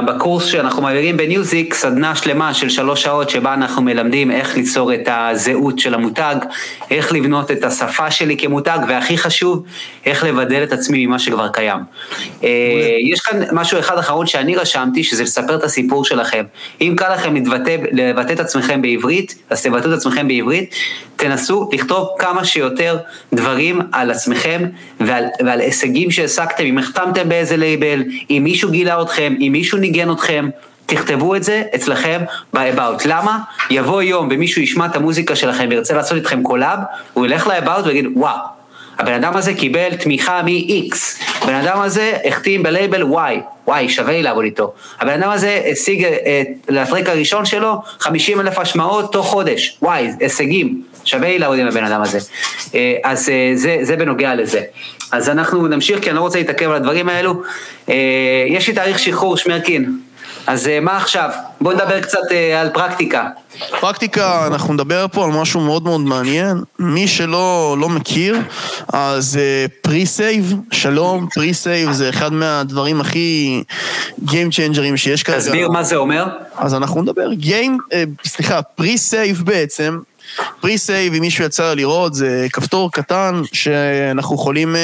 בקורס 0.07 0.45
שאנחנו 0.45 0.83
מעבירים 0.83 1.17
בניוזיק 1.17 1.75
סדנה 1.75 2.17
שלמה 2.17 2.55
של 2.55 2.69
שלוש 2.69 3.03
שעות 3.03 3.31
שבה 3.31 3.55
אנחנו 3.55 3.83
מלמדים 3.83 4.31
איך 4.31 4.57
ליצור 4.57 4.95
את 4.95 5.09
הזהות 5.11 5.79
של 5.79 5.95
המותג, 5.95 6.37
איך 6.91 7.13
לבנות 7.13 7.51
את 7.51 7.65
השפה 7.65 8.11
שלי 8.11 8.37
כמותג, 8.37 8.79
והכי 8.89 9.19
חשוב, 9.19 9.63
איך 10.07 10.25
לבדל 10.25 10.63
את 10.63 10.73
עצמי 10.73 11.07
ממה 11.07 11.19
שכבר 11.19 11.49
קיים. 11.49 11.81
Uh, 12.41 12.45
יש 13.13 13.21
כאן 13.21 13.41
משהו 13.53 13.79
אחד 13.79 13.99
אחרון 13.99 14.27
שאני 14.27 14.57
רשמתי, 14.57 15.05
שזה 15.05 15.23
לספר 15.23 15.55
את 15.55 15.65
הסיפור 15.65 16.05
שלכם. 16.05 16.45
אם 16.81 16.95
קל 16.97 17.15
לכם 17.15 17.37
לבטא, 17.37 17.77
לבטא 17.93 18.33
את 18.33 18.41
עצמכם 18.41 18.83
בעברית, 18.83 19.35
אז 19.51 19.63
תבטאו 19.63 19.93
את 19.93 19.97
עצמכם 19.97 20.29
בעברית, 20.29 20.75
תנסו 21.17 21.71
לכתוב 21.73 22.09
כמה 22.19 22.45
שיותר 22.45 22.99
דברים 23.33 23.81
על 23.93 24.11
עצמכם 24.11 24.63
ועל, 25.01 25.25
ועל 25.45 25.61
הישגים 25.61 26.11
שהשגתם, 26.11 26.65
אם 26.65 26.79
החתמתם 26.79 27.29
באיזה 27.29 27.57
לייבל, 27.77 28.03
אם 28.31 28.41
מישהו 28.45 28.71
גילה 28.71 29.03
אתכם, 29.03 29.35
אם 29.41 29.49
מישהו 29.53 29.79
ניגן 29.79 30.11
אתכם, 30.11 30.49
תכתבו 30.87 31.35
את 31.37 31.43
זה 31.43 31.63
אצלכם 31.75 32.21
ב-about. 32.55 33.03
למה? 33.05 33.39
יבוא 33.71 34.03
יום 34.03 34.29
ומישהו 34.31 34.63
ישמע 34.63 34.87
את 34.87 34.97
המוזיקה 34.97 35.37
שלכם 35.37 35.67
וירצה 35.71 35.95
לעשות 35.95 36.19
איתכם 36.19 36.43
collab, 36.43 36.79
הוא 37.13 37.27
ילך 37.27 37.47
ל-about 37.47 37.87
ויגיד, 37.87 38.07
וואו, 38.15 38.37
הבן 38.99 39.13
אדם 39.13 39.37
הזה 39.37 39.55
קיבל 39.55 39.95
תמיכה 39.95 40.43
מ-X, 40.43 40.97
הבן 41.43 41.55
אדם 41.55 41.81
הזה 41.81 42.13
החתים 42.25 42.63
בלייבל 42.63 43.03
Y, 43.03 43.69
Y, 43.69 43.89
שווה 43.89 44.13
לי 44.13 44.23
לעבוד 44.23 44.45
איתו. 44.45 44.73
הבן 45.01 45.23
אדם 45.23 45.31
הזה 45.31 45.63
השיג 45.73 46.05
אה, 46.05 46.43
ל 46.69 46.75
track 46.75 47.09
הראשון 47.09 47.45
שלו 47.45 47.75
50 47.99 48.41
אלף 48.41 48.59
השמעות 48.59 49.13
תוך 49.13 49.27
חודש, 49.27 49.79
Y, 49.85 49.89
הישגים, 50.21 50.83
שווה 51.05 51.29
לי 51.29 51.39
לעבוד 51.39 51.59
עם 51.59 51.67
הבן 51.67 51.85
אדם 51.85 52.03
הזה. 52.03 52.19
אה, 52.75 52.97
אז 53.05 53.29
אה, 53.29 53.53
זה, 53.55 53.77
זה 53.83 53.97
בנוגע 53.97 54.35
לזה. 54.35 54.61
אז 55.13 55.29
אנחנו 55.29 55.69
נמשיך, 55.69 56.03
כי 56.03 56.11
אני 56.11 56.17
לא 56.17 56.21
רוצה 56.21 56.39
להתעכב 56.39 56.71
על 56.71 56.77
הדברים 56.77 57.09
האלו. 57.09 57.43
יש 58.49 58.69
לי 58.69 58.75
תאריך 58.75 58.99
שחרור, 58.99 59.37
שמרקין. 59.37 59.99
אז 60.47 60.71
מה 60.83 60.97
עכשיו? 60.97 61.31
בוא 61.61 61.73
נדבר 61.73 62.01
קצת 62.01 62.19
על 62.61 62.69
פרקטיקה. 62.69 63.27
פרקטיקה, 63.81 64.47
אנחנו 64.47 64.75
נדבר 64.75 65.07
פה 65.13 65.25
על 65.25 65.31
משהו 65.31 65.61
מאוד 65.61 65.83
מאוד 65.85 66.01
מעניין. 66.01 66.63
מי 66.79 67.09
שלא 67.09 67.77
לא 67.81 67.89
מכיר, 67.89 68.39
אז 68.93 69.39
pre-save, 69.83 70.55
שלום, 70.71 71.29
pre-save 71.35 71.93
זה 71.93 72.09
אחד 72.09 72.33
מהדברים 72.33 73.01
הכי 73.01 73.63
game 74.25 74.51
changer 74.51 74.86
ים 74.86 74.97
שיש 74.97 75.23
כרגע. 75.23 75.39
תסביר 75.39 75.69
מה 75.71 75.83
זה 75.83 75.97
אומר. 75.97 76.25
אז 76.57 76.75
אנחנו 76.75 77.03
נדבר, 77.03 77.29
game, 77.41 77.95
סליחה, 78.25 78.63
pre-save 78.63 79.43
בעצם, 79.45 79.99
pre-save, 80.61 81.15
אם 81.15 81.21
מישהו 81.21 81.45
יצא 81.45 81.75
לראות, 81.75 82.15
זה 82.15 82.47
כפתור 82.53 82.93
קטן 82.93 83.43
שאנחנו 83.53 84.35
יכולים 84.35 84.77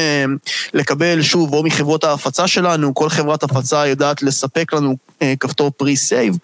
לקבל 0.74 1.22
שוב 1.22 1.54
או 1.54 1.62
מחברות 1.62 2.04
ההפצה 2.04 2.46
שלנו, 2.46 2.94
כל 2.94 3.08
חברת 3.08 3.42
הפצה 3.42 3.86
יודעת 3.86 4.22
לספק 4.22 4.72
לנו 4.72 4.96
כפתור 5.40 5.70
pre-save. 5.76 6.36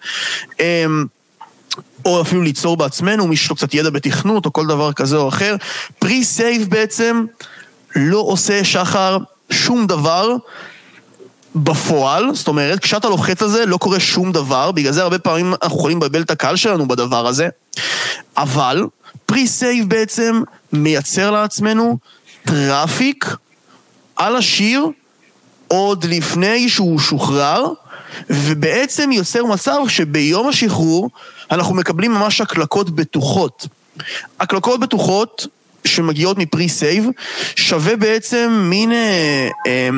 או 2.05 2.21
אפילו 2.21 2.41
ליצור 2.41 2.77
בעצמנו, 2.77 3.27
מי 3.27 3.35
שיש 3.35 3.49
לו 3.49 3.55
קצת 3.55 3.73
ידע 3.73 3.89
בתכנות 3.89 4.45
או 4.45 4.53
כל 4.53 4.67
דבר 4.67 4.93
כזה 4.93 5.17
או 5.17 5.29
אחר. 5.29 5.55
pre-save 5.99 6.69
בעצם 6.69 7.25
לא 7.95 8.19
עושה 8.19 8.63
שחר 8.63 9.17
שום 9.49 9.87
דבר 9.87 10.35
בפועל, 11.55 12.29
זאת 12.33 12.47
אומרת, 12.47 12.79
כשאתה 12.79 13.09
לוחץ 13.09 13.41
על 13.41 13.49
זה 13.49 13.65
לא 13.65 13.77
קורה 13.77 13.99
שום 13.99 14.31
דבר, 14.31 14.71
בגלל 14.71 14.93
זה 14.93 15.01
הרבה 15.01 15.19
פעמים 15.19 15.53
אנחנו 15.63 15.77
יכולים 15.77 15.97
לבלבל 15.97 16.21
את 16.21 16.31
הקהל 16.31 16.55
שלנו 16.55 16.87
בדבר 16.87 17.27
הזה, 17.27 17.49
אבל 18.37 18.83
pre-save 19.25 19.89
בעצם 19.89 20.41
מייצר 20.73 21.31
לעצמנו 21.31 21.97
traffic 22.43 23.35
על 24.15 24.35
השיר 24.35 24.87
עוד 25.67 26.05
לפני 26.05 26.69
שהוא 26.69 26.99
שוחרר, 26.99 27.65
ובעצם 28.29 29.11
יוצר 29.11 29.45
מצב 29.45 29.77
שביום 29.87 30.47
השחרור 30.47 31.09
אנחנו 31.51 31.75
מקבלים 31.75 32.11
ממש 32.11 32.41
הקלקות 32.41 32.89
בטוחות. 32.89 33.67
הקלקות 34.39 34.79
בטוחות 34.79 35.47
שמגיעות 35.85 36.37
מ 36.37 36.45
pre-save 36.45 37.05
שווה 37.55 37.95
בעצם 37.95 38.67
מין... 38.69 38.91
אה, 38.91 39.49
אה, 39.67 39.89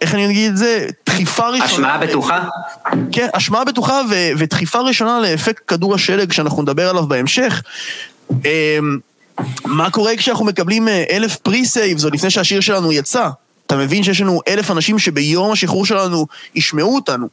איך 0.00 0.14
אני 0.14 0.26
אגיד 0.30 0.50
את 0.50 0.56
זה? 0.56 0.86
דחיפה 1.06 1.48
ראשונה. 1.48 1.64
השמעה 1.64 1.98
בטוחה? 1.98 2.48
כן, 3.12 3.28
השמעה 3.34 3.64
בטוחה 3.64 4.00
ו- 4.10 4.30
ודחיפה 4.38 4.80
ראשונה 4.80 5.20
לאפקט 5.20 5.62
כדור 5.66 5.94
השלג 5.94 6.32
שאנחנו 6.32 6.62
נדבר 6.62 6.90
עליו 6.90 7.06
בהמשך. 7.06 7.62
אמ, 8.30 8.98
מה 9.64 9.90
קורה 9.90 10.16
כשאנחנו 10.16 10.44
מקבלים 10.44 10.88
אה, 10.88 11.04
אלף 11.10 11.36
pre-saves 11.36 12.04
עוד 12.04 12.14
לפני 12.14 12.30
שהשיר 12.30 12.60
שלנו 12.60 12.92
יצא? 12.92 13.28
אתה 13.66 13.76
מבין 13.76 14.02
שיש 14.02 14.20
לנו 14.20 14.40
אלף 14.48 14.70
אנשים 14.70 14.98
שביום 14.98 15.52
השחרור 15.52 15.86
שלנו 15.86 16.26
ישמעו 16.54 16.94
אותנו. 16.94 17.28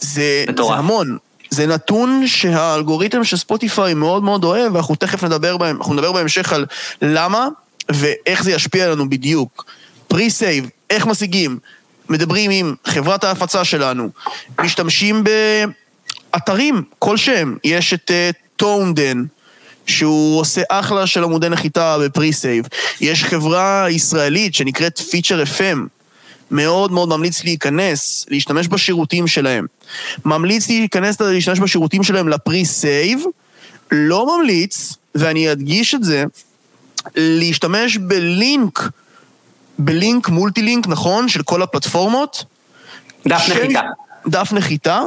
זה, 0.00 0.44
זה 0.56 0.62
המון. 0.74 1.18
זה 1.50 1.66
נתון 1.66 2.26
שהאלגוריתם 2.26 3.24
של 3.24 3.36
Spotify 3.36 3.94
מאוד 3.94 4.22
מאוד 4.22 4.44
אוהב, 4.44 4.74
ואנחנו 4.74 4.94
תכף 4.94 5.24
נדבר 5.24 5.56
בהם, 5.56 5.76
אנחנו 5.76 5.94
נדבר 5.94 6.12
בהמשך 6.12 6.52
על 6.52 6.66
למה 7.02 7.48
ואיך 7.88 8.42
זה 8.42 8.52
ישפיע 8.52 8.84
עלינו 8.84 9.10
בדיוק. 9.10 9.64
pre-save, 10.08 10.68
איך 10.90 11.06
משיגים? 11.06 11.58
מדברים 12.08 12.50
עם 12.50 12.74
חברת 12.86 13.24
ההפצה 13.24 13.64
שלנו, 13.64 14.10
משתמשים 14.60 15.24
באתרים 16.32 16.82
כלשהם. 16.98 17.56
יש 17.64 17.94
את 17.94 18.10
ToneDen, 18.56 19.22
uh, 19.22 19.38
שהוא 19.88 20.40
עושה 20.40 20.62
אחלה 20.68 21.06
של 21.06 21.24
עמודי 21.24 21.48
נחיתה 21.48 21.98
ב 21.98 22.05
pre-save. 22.05 22.64
יש 23.00 23.24
חברה 23.24 23.86
ישראלית 23.90 24.54
שנקראת 24.54 24.98
Feature 24.98 25.42
FM, 25.42 25.78
מאוד 26.50 26.92
מאוד 26.92 27.08
ממליץ 27.08 27.44
להיכנס, 27.44 28.26
להשתמש 28.28 28.68
בשירותים 28.68 29.26
שלהם. 29.26 29.66
ממליץ 30.24 30.68
להיכנס 30.68 31.20
להשתמש 31.20 31.58
בשירותים 31.58 32.02
שלהם 32.02 32.28
ל 32.28 32.37
pre-save, 32.37 33.20
לא 33.90 34.38
ממליץ, 34.38 34.96
ואני 35.14 35.52
אדגיש 35.52 35.94
את 35.94 36.04
זה, 36.04 36.24
להשתמש 37.16 37.96
בלינק 37.96 38.90
בלינק, 39.78 40.28
multi 40.28 40.62
link, 40.62 40.88
נכון? 40.88 41.28
של 41.28 41.42
כל 41.42 41.62
הפלטפורמות. 41.62 42.44
דף 43.26 43.42
ש... 43.42 43.50
נחיתה. 43.50 43.80
דף 44.26 44.52
נחיתה, 44.52 45.02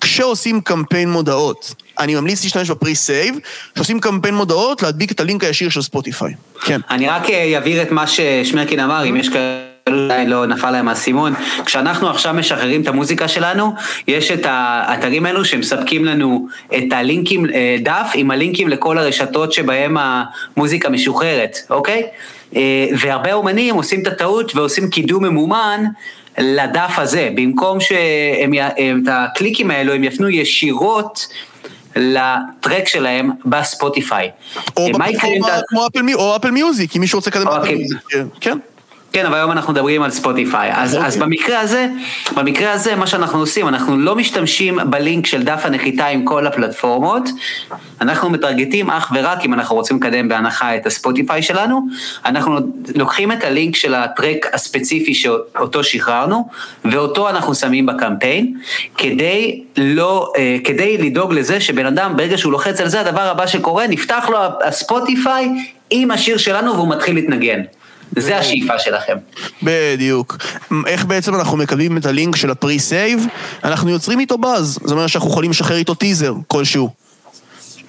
כשעושים 0.00 0.60
קמפיין 0.60 1.10
מודעות. 1.10 1.74
אני 1.98 2.14
ממליץ 2.14 2.44
להשתמש 2.44 2.70
ב 2.70 2.77
pre-save, 2.77 3.38
כשעושים 3.74 4.00
קמפיין 4.00 4.34
מודעות, 4.34 4.82
להדביק 4.82 5.12
את 5.12 5.20
הלינק 5.20 5.44
הישיר 5.44 5.68
של 5.68 5.82
ספוטיפיי. 5.82 6.34
כן. 6.64 6.80
אני 6.90 7.08
רק 7.08 7.30
אעביר 7.30 7.82
את 7.82 7.90
מה 7.90 8.06
ששמרקין 8.06 8.80
אמר, 8.80 9.08
אם 9.08 9.16
יש 9.16 9.28
כאלה... 9.28 9.68
אולי 9.92 10.26
לא 10.26 10.46
נפל 10.46 10.70
להם 10.70 10.88
האסימון. 10.88 11.34
כשאנחנו 11.64 12.10
עכשיו 12.10 12.34
משחררים 12.34 12.82
את 12.82 12.86
המוזיקה 12.86 13.28
שלנו, 13.28 13.74
יש 14.08 14.30
את 14.30 14.46
האתרים 14.48 15.26
האלו 15.26 15.44
שמספקים 15.44 16.04
לנו 16.04 16.48
את 16.76 16.92
הלינקים, 16.92 17.46
אה, 17.54 17.76
דף 17.82 18.10
עם 18.14 18.30
הלינקים 18.30 18.68
לכל 18.68 18.98
הרשתות 18.98 19.52
שבהם 19.52 19.96
המוזיקה 20.00 20.88
משוחררת, 20.88 21.58
אוקיי? 21.70 22.02
אה, 22.56 22.86
והרבה 23.00 23.32
אומנים 23.32 23.74
עושים 23.74 24.02
את 24.02 24.06
הטעות 24.06 24.56
ועושים 24.56 24.90
קידום 24.90 25.24
ממומן 25.24 25.84
לדף 26.38 26.98
הזה, 26.98 27.30
במקום 27.34 27.80
שהם, 27.80 28.52
את 28.54 29.08
הקליקים 29.12 29.70
האלו 29.70 29.92
הם 29.92 30.04
יפנו 30.04 30.28
ישירות 30.28 31.26
לטרק 31.96 32.88
שלהם 32.88 33.30
בספוטיפיי. 33.44 34.30
או 34.76 34.88
בפלטפורמה 34.92 35.60
כמו 35.68 36.36
אפל 36.36 36.50
מיוזיק, 36.50 36.96
אם 36.96 37.00
מישהו 37.00 37.18
רוצה 37.18 37.30
לקדם 37.30 37.48
אפל 37.48 37.74
מיוזיק, 37.74 37.98
כן. 38.40 38.58
כן, 39.12 39.26
אבל 39.26 39.34
היום 39.34 39.50
אנחנו 39.52 39.72
מדברים 39.72 40.02
על 40.02 40.10
ספוטיפיי. 40.10 40.70
אז, 40.74 40.98
אז 41.00 41.16
במקרה 41.16 41.60
הזה, 41.60 41.88
במקרה 42.36 42.72
הזה, 42.72 42.96
מה 42.96 43.06
שאנחנו 43.06 43.38
עושים, 43.38 43.68
אנחנו 43.68 43.96
לא 43.96 44.16
משתמשים 44.16 44.78
בלינק 44.90 45.26
של 45.26 45.42
דף 45.42 45.60
הנחיתה 45.64 46.06
עם 46.06 46.24
כל 46.24 46.46
הפלטפורמות, 46.46 47.28
אנחנו 48.00 48.30
מטרגטים 48.30 48.90
אך 48.90 49.12
ורק 49.14 49.44
אם 49.44 49.54
אנחנו 49.54 49.76
רוצים 49.76 49.96
לקדם 49.96 50.28
בהנחה 50.28 50.76
את 50.76 50.86
הספוטיפיי 50.86 51.42
שלנו, 51.42 51.80
אנחנו 52.24 52.58
לוקחים 52.94 53.32
את 53.32 53.44
הלינק 53.44 53.76
של 53.76 53.94
הטרק 53.94 54.46
הספציפי 54.52 55.14
שאותו 55.14 55.84
שחררנו, 55.84 56.48
ואותו 56.84 57.28
אנחנו 57.28 57.54
שמים 57.54 57.86
בקמפיין, 57.86 58.54
כדי 58.96 59.62
לא, 59.76 60.32
אה, 60.38 60.56
כדי 60.64 60.98
לדאוג 60.98 61.32
לזה 61.32 61.60
שבן 61.60 61.86
אדם, 61.86 62.16
ברגע 62.16 62.38
שהוא 62.38 62.52
לוחץ 62.52 62.80
על 62.80 62.88
זה, 62.88 63.00
הדבר 63.00 63.20
הבא 63.20 63.46
שקורה, 63.46 63.86
נפתח 63.86 64.28
לו 64.28 64.38
הספוטיפיי 64.64 65.48
עם 65.90 66.10
השיר 66.10 66.36
שלנו 66.36 66.74
והוא 66.74 66.88
מתחיל 66.88 67.14
להתנגן. 67.14 67.60
זה 68.20 68.38
השאיפה 68.38 68.78
שלכם. 68.78 69.16
בדיוק. 69.62 70.36
איך 70.86 71.04
בעצם 71.04 71.34
אנחנו 71.34 71.56
מקבלים 71.56 71.96
את 71.96 72.06
הלינק 72.06 72.36
של 72.36 72.50
ה 72.50 72.58
pre-save? 72.58 73.26
אנחנו 73.64 73.90
יוצרים 73.90 74.20
איתו 74.20 74.38
באז. 74.38 74.78
זאת 74.82 74.90
אומרת 74.92 75.08
שאנחנו 75.08 75.30
יכולים 75.30 75.50
לשחרר 75.50 75.76
איתו 75.76 75.94
טיזר 75.94 76.34
כלשהו. 76.46 76.90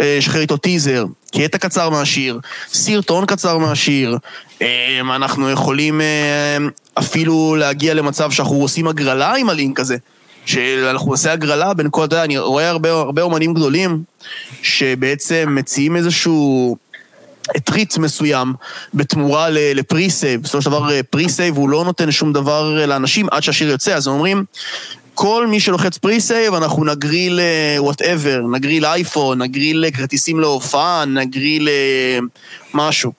אה, 0.01 0.15
לשחרר 0.17 0.41
איתו 0.41 0.57
טיזר, 0.57 1.05
קטע 1.35 1.57
קצר 1.57 1.89
מהשיר, 1.89 2.39
סרטון 2.67 3.25
קצר 3.25 3.57
מהשיר. 3.57 4.17
אה, 4.61 4.99
אנחנו 5.15 5.49
יכולים 5.49 6.01
אה, 6.01 6.57
אפילו 6.93 7.55
להגיע 7.59 7.93
למצב 7.93 8.31
שאנחנו 8.31 8.55
עושים 8.55 8.87
הגרלה 8.87 9.35
עם 9.35 9.49
הלינק 9.49 9.79
הזה. 9.79 9.97
שאנחנו 10.45 11.11
עושה 11.11 11.31
הגרלה 11.31 11.73
בין 11.73 11.87
כל, 11.91 12.05
אתה 12.05 12.15
יודע, 12.15 12.23
אני 12.23 12.37
רואה 12.37 12.69
הרבה, 12.69 12.91
הרבה 12.91 13.21
אומנים 13.21 13.53
גדולים 13.53 14.03
שבעצם 14.61 15.55
מציעים 15.55 15.95
איזשהו... 15.95 16.77
treat 17.63 17.97
מסוים 17.97 18.53
בתמורה 18.93 19.47
ל 19.49 19.58
pre-save. 19.58 20.41
בסופו 20.41 20.61
של 20.61 20.69
דבר 20.69 20.89
pre-save 21.09 21.57
הוא 21.57 21.69
לא 21.69 21.83
נותן 21.83 22.11
שום 22.11 22.33
דבר 22.33 22.85
לאנשים 22.85 23.27
עד 23.31 23.43
שהשיר 23.43 23.69
יוצא, 23.69 23.95
אז 23.95 24.07
הם 24.07 24.13
אומרים, 24.13 24.43
כל 25.13 25.47
מי 25.47 25.59
שלוחץ 25.59 25.97
pre-save, 25.97 26.53
אנחנו 26.53 26.85
נגריל 26.85 27.39
whatever, 27.77 28.41
נגריל 28.51 28.85
אייפון, 28.85 29.41
נגריל 29.41 29.85
כרטיסים 29.93 30.39
להופעה, 30.39 31.05
נגריל 31.05 31.69
משהו. 32.73 33.11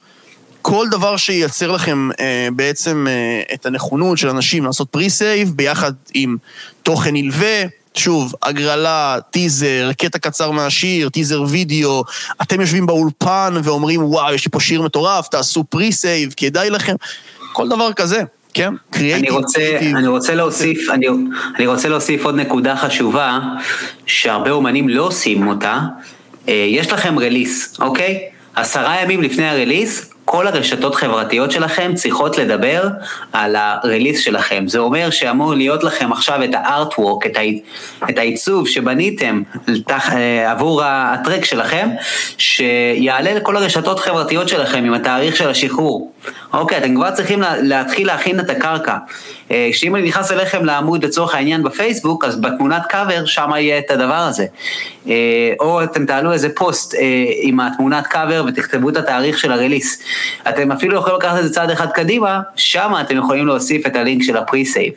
כל 0.62 0.86
דבר 0.90 1.16
שייצר 1.16 1.70
לכם 1.70 2.08
אה, 2.20 2.48
בעצם 2.52 3.06
אה, 3.08 3.54
את 3.54 3.66
הנכונות 3.66 4.18
של 4.18 4.28
אנשים 4.28 4.64
לעשות 4.64 4.88
pre-save 4.88 5.52
ביחד 5.56 5.92
עם 6.14 6.36
תוכן 6.82 7.10
נלווה, 7.12 7.62
שוב, 7.94 8.34
הגרלה, 8.42 9.18
טיזר, 9.30 9.90
קטע 9.98 10.18
קצר 10.18 10.50
מהשיר, 10.50 11.08
טיזר 11.08 11.42
וידאו, 11.48 12.04
אתם 12.42 12.60
יושבים 12.60 12.86
באולפן 12.86 13.54
ואומרים, 13.64 14.04
וואו, 14.04 14.34
יש 14.34 14.44
לי 14.44 14.50
פה 14.50 14.60
שיר 14.60 14.82
מטורף, 14.82 15.28
תעשו 15.28 15.64
pre-save, 15.64 16.34
כדאי 16.36 16.70
לכם, 16.70 16.94
כל 17.52 17.68
דבר 17.68 17.92
כזה. 17.92 18.22
כן, 18.54 18.74
קריאייטיב. 18.90 19.28
אני 19.28 19.36
רוצה, 19.36 19.78
אני 19.80 20.08
רוצה 20.08 20.34
להוסיף, 20.34 20.90
אני, 20.90 21.06
אני 21.56 21.66
רוצה 21.66 21.88
להוסיף 21.88 22.24
עוד 22.24 22.34
נקודה 22.34 22.76
חשובה, 22.76 23.38
שהרבה 24.06 24.50
אומנים 24.50 24.88
לא 24.88 25.02
עושים 25.02 25.48
אותה. 25.48 25.78
אה, 26.48 26.66
יש 26.68 26.92
לכם 26.92 27.18
release, 27.18 27.76
אוקיי? 27.80 28.20
עשרה 28.54 29.02
ימים 29.02 29.22
לפני 29.22 29.48
ה 29.48 29.55
release, 29.55 30.09
כל 30.32 30.46
הרשתות 30.46 30.94
חברתיות 30.94 31.50
שלכם 31.50 31.94
צריכות 31.94 32.38
לדבר 32.38 32.88
על 33.32 33.56
ה 33.56 33.64
release 33.64 34.20
שלכם. 34.20 34.64
זה 34.68 34.78
אומר 34.78 35.10
שאמור 35.10 35.54
להיות 35.54 35.84
לכם 35.84 36.12
עכשיו 36.12 36.44
את 36.44 36.50
ה 36.52 36.61
artwork, 36.61 37.26
את, 37.26 37.36
את 38.10 38.18
העיצוב 38.18 38.68
שבניתם 38.68 39.42
לתח, 39.68 40.12
אה, 40.12 40.50
עבור 40.50 40.82
ה 40.84 40.94
track 40.94 41.44
שלכם, 41.44 41.88
שיעלה 42.38 43.34
לכל 43.34 43.56
הרשתות 43.56 44.00
חברתיות 44.00 44.48
שלכם 44.48 44.84
עם 44.84 44.94
התאריך 44.94 45.36
של 45.36 45.48
השחרור. 45.48 46.12
אוקיי, 46.52 46.78
אתם 46.78 46.94
כבר 46.94 47.10
צריכים 47.10 47.42
להתחיל 47.62 48.06
להכין 48.06 48.40
את 48.40 48.50
הקרקע. 48.50 48.96
אה, 49.50 49.68
שאם 49.72 49.96
אני 49.96 50.08
נכנס 50.08 50.32
אליכם 50.32 50.64
לעמוד 50.64 51.04
לצורך 51.04 51.34
העניין 51.34 51.62
בפייסבוק, 51.62 52.24
אז 52.24 52.40
בתמונת 52.40 52.86
קאבר 52.88 53.24
שם 53.24 53.50
יהיה 53.56 53.78
את 53.78 53.90
הדבר 53.90 54.14
הזה. 54.14 54.46
אה, 55.08 55.14
או 55.60 55.82
אתם 55.84 56.06
תעלו 56.06 56.32
איזה 56.32 56.48
פוסט 56.54 56.94
עם 57.42 57.60
התמונת 57.60 58.06
קאבר 58.06 58.44
ותכתבו 58.48 58.88
את 58.88 58.96
התאריך 58.96 59.38
של 59.38 59.52
ה 59.52 59.58
release. 59.58 60.02
אתם 60.48 60.72
אפילו 60.72 60.96
יכולים 60.96 61.16
לקחת 61.16 61.38
את 61.38 61.42
זה 61.42 61.54
צעד 61.54 61.70
אחד 61.70 61.90
קדימה, 61.90 62.40
שם 62.56 62.92
אתם 63.00 63.16
יכולים 63.16 63.46
להוסיף 63.46 63.86
את 63.86 63.96
הלינק 63.96 64.22
של 64.22 64.36
ה 64.36 64.42
pre-save. 64.42 64.92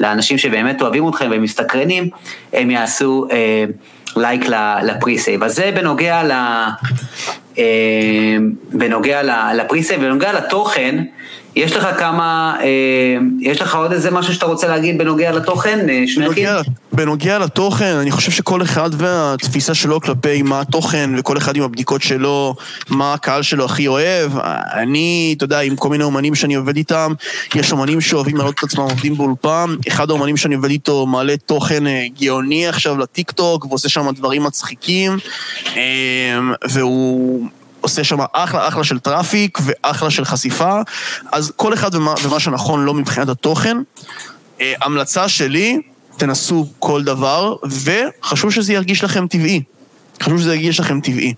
לאנשים 0.00 0.38
שבאמת 0.38 0.82
אוהבים 0.82 1.08
אתכם 1.08 1.30
ומסתקרנים, 1.32 2.08
הם 2.52 2.70
יעשו 2.70 3.26
אה, 3.32 3.64
לייק 4.16 4.44
ל 4.82 4.88
pre-save. 4.88 5.42
אז 5.42 5.54
זה 5.54 5.70
בנוגע, 5.74 6.22
ל, 6.22 6.32
אה, 7.58 7.64
בנוגע 8.72 9.22
ל 9.54 9.59
pre-save, 9.59 10.00
בנוגע 10.00 10.32
לתוכן, 10.32 11.04
יש 11.56 11.72
לך 11.72 11.86
כמה, 11.98 12.56
אה, 12.60 12.66
יש 13.40 13.62
לך 13.62 13.74
עוד 13.74 13.92
איזה 13.92 14.10
משהו 14.10 14.34
שאתה 14.34 14.46
רוצה 14.46 14.68
להגיד 14.68 14.98
בנוגע 14.98 15.32
לתוכן, 15.32 15.88
אה, 15.88 16.02
שמרקין? 16.06 16.46
בנוגע, 16.46 16.62
בנוגע 16.92 17.38
לתוכן, 17.38 17.94
אני 17.94 18.10
חושב 18.10 18.32
שכל 18.32 18.62
אחד 18.62 18.90
והתפיסה 18.92 19.74
שלו 19.74 20.00
כלפי 20.00 20.42
מה 20.42 20.60
התוכן, 20.60 21.10
וכל 21.18 21.38
אחד 21.38 21.56
עם 21.56 21.62
הבדיקות 21.62 22.02
שלו, 22.02 22.54
מה 22.88 23.14
הקהל 23.14 23.42
שלו 23.42 23.64
הכי 23.64 23.86
אוהב. 23.86 24.32
אני, 24.74 25.34
אתה 25.36 25.44
יודע, 25.44 25.60
עם 25.60 25.76
כל 25.76 25.88
מיני 25.88 26.04
אומנים 26.04 26.34
שאני 26.34 26.54
עובד 26.54 26.76
איתם, 26.76 27.12
יש 27.54 27.72
אומנים 27.72 28.00
שאוהבים 28.00 28.36
להעלות 28.36 28.54
את 28.58 28.64
עצמם 28.64 28.84
עובדים 28.84 29.14
באולפן, 29.14 29.74
אחד 29.88 30.10
האומנים 30.10 30.36
שאני 30.36 30.54
עובד 30.54 30.70
איתו 30.70 31.06
מעלה 31.06 31.36
תוכן 31.36 31.86
אה, 31.86 32.06
גאוני 32.20 32.66
עכשיו 32.68 32.98
לטיק 32.98 33.30
טוק, 33.30 33.64
ועושה 33.64 33.88
שם 33.88 34.10
דברים 34.10 34.42
מצחיקים, 34.42 35.16
והוא... 36.68 37.48
עושה 37.82 38.04
שם 38.04 38.18
אחלה 38.32 38.68
אחלה 38.68 38.84
של 38.84 38.98
traffic 38.98 39.58
ואחלה 39.62 40.10
של 40.10 40.24
חשיפה, 40.24 40.80
אז 41.32 41.52
כל 41.56 41.74
אחד 41.74 41.94
ומה, 41.94 42.14
ומה 42.22 42.40
שנכון 42.40 42.84
לו 42.84 42.94
מבחינת 42.94 43.28
התוכן. 43.28 43.76
אה, 44.60 44.72
המלצה 44.82 45.28
שלי, 45.28 45.80
תנסו 46.16 46.66
כל 46.78 47.02
דבר, 47.02 47.56
וחשוב 47.62 48.50
שזה 48.50 48.72
ירגיש 48.72 49.04
לכם 49.04 49.26
טבעי. 49.26 49.62
חשוב 50.22 50.38
שזה 50.38 50.54
ירגיש 50.54 50.80
לכם 50.80 51.00
טבעי. 51.00 51.34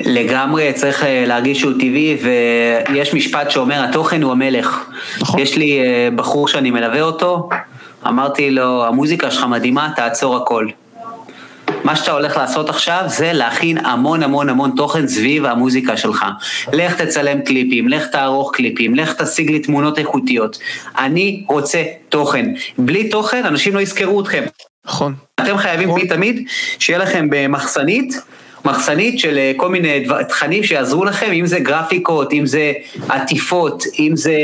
לגמרי 0.00 0.72
צריך 0.72 1.02
אה, 1.02 1.24
להרגיש 1.26 1.60
שהוא 1.60 1.72
טבעי, 1.72 2.16
ויש 2.22 3.14
משפט 3.14 3.50
שאומר, 3.50 3.84
התוכן 3.88 4.22
הוא 4.22 4.32
המלך. 4.32 4.84
נכון. 5.20 5.40
יש 5.40 5.56
לי 5.56 5.80
אה, 5.80 6.08
בחור 6.16 6.48
שאני 6.48 6.70
מלווה 6.70 7.02
אותו, 7.02 7.48
אמרתי 8.06 8.50
לו, 8.50 8.86
המוזיקה 8.86 9.30
שלך 9.30 9.44
מדהימה, 9.44 9.90
תעצור 9.96 10.36
הכל. 10.36 10.66
מה 11.84 11.96
שאתה 11.96 12.12
הולך 12.12 12.36
לעשות 12.36 12.68
עכשיו 12.68 13.02
זה 13.06 13.32
להכין 13.32 13.84
המון 13.84 14.22
המון 14.22 14.48
המון 14.48 14.70
תוכן 14.76 15.08
סביב 15.08 15.44
המוזיקה 15.44 15.96
שלך. 15.96 16.24
לך 16.72 17.02
תצלם 17.02 17.40
קליפים, 17.40 17.88
לך 17.88 18.06
תערוך 18.06 18.50
קליפים, 18.54 18.94
לך 18.94 19.22
תשיג 19.22 19.50
לי 19.50 19.58
תמונות 19.58 19.98
איכותיות. 19.98 20.58
אני 20.98 21.44
רוצה 21.48 21.82
תוכן. 22.08 22.46
בלי 22.78 23.08
תוכן 23.08 23.44
אנשים 23.46 23.74
לא 23.74 23.80
יזכרו 23.80 24.20
אתכם. 24.20 24.44
נכון. 24.86 25.14
אתם 25.40 25.58
חייבים 25.58 25.88
נכון. 25.88 26.06
תמיד 26.06 26.48
שיהיה 26.78 26.98
לכם 26.98 27.26
במחסנית, 27.30 28.14
מחסנית 28.64 29.18
של 29.18 29.38
אה, 29.38 29.52
כל 29.56 29.68
מיני 29.68 30.04
דבר, 30.04 30.22
תכנים 30.22 30.64
שיעזרו 30.64 31.04
לכם, 31.04 31.32
אם 31.32 31.46
זה 31.46 31.60
גרפיקות, 31.60 32.32
אם 32.32 32.46
זה 32.46 32.72
עטיפות, 33.08 33.84
אם 33.98 34.12
זה 34.14 34.36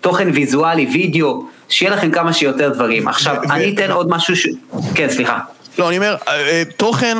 תוכן 0.00 0.28
ויזואלי, 0.34 0.86
וידאו, 0.92 1.44
שיהיה 1.68 1.92
לכם 1.92 2.10
כמה 2.10 2.32
שיותר 2.32 2.68
דברים. 2.68 3.08
עכשיו, 3.08 3.36
אני 3.50 3.74
אתן 3.74 3.90
עוד 3.90 4.10
משהו 4.10 4.36
ש... 4.36 4.46
כן, 4.94 5.10
סליחה. 5.10 5.38
לא, 5.78 5.88
אני 5.88 5.96
אומר, 5.96 6.16
אה, 6.28 6.48
אה, 6.48 6.62
תוכן, 6.76 7.18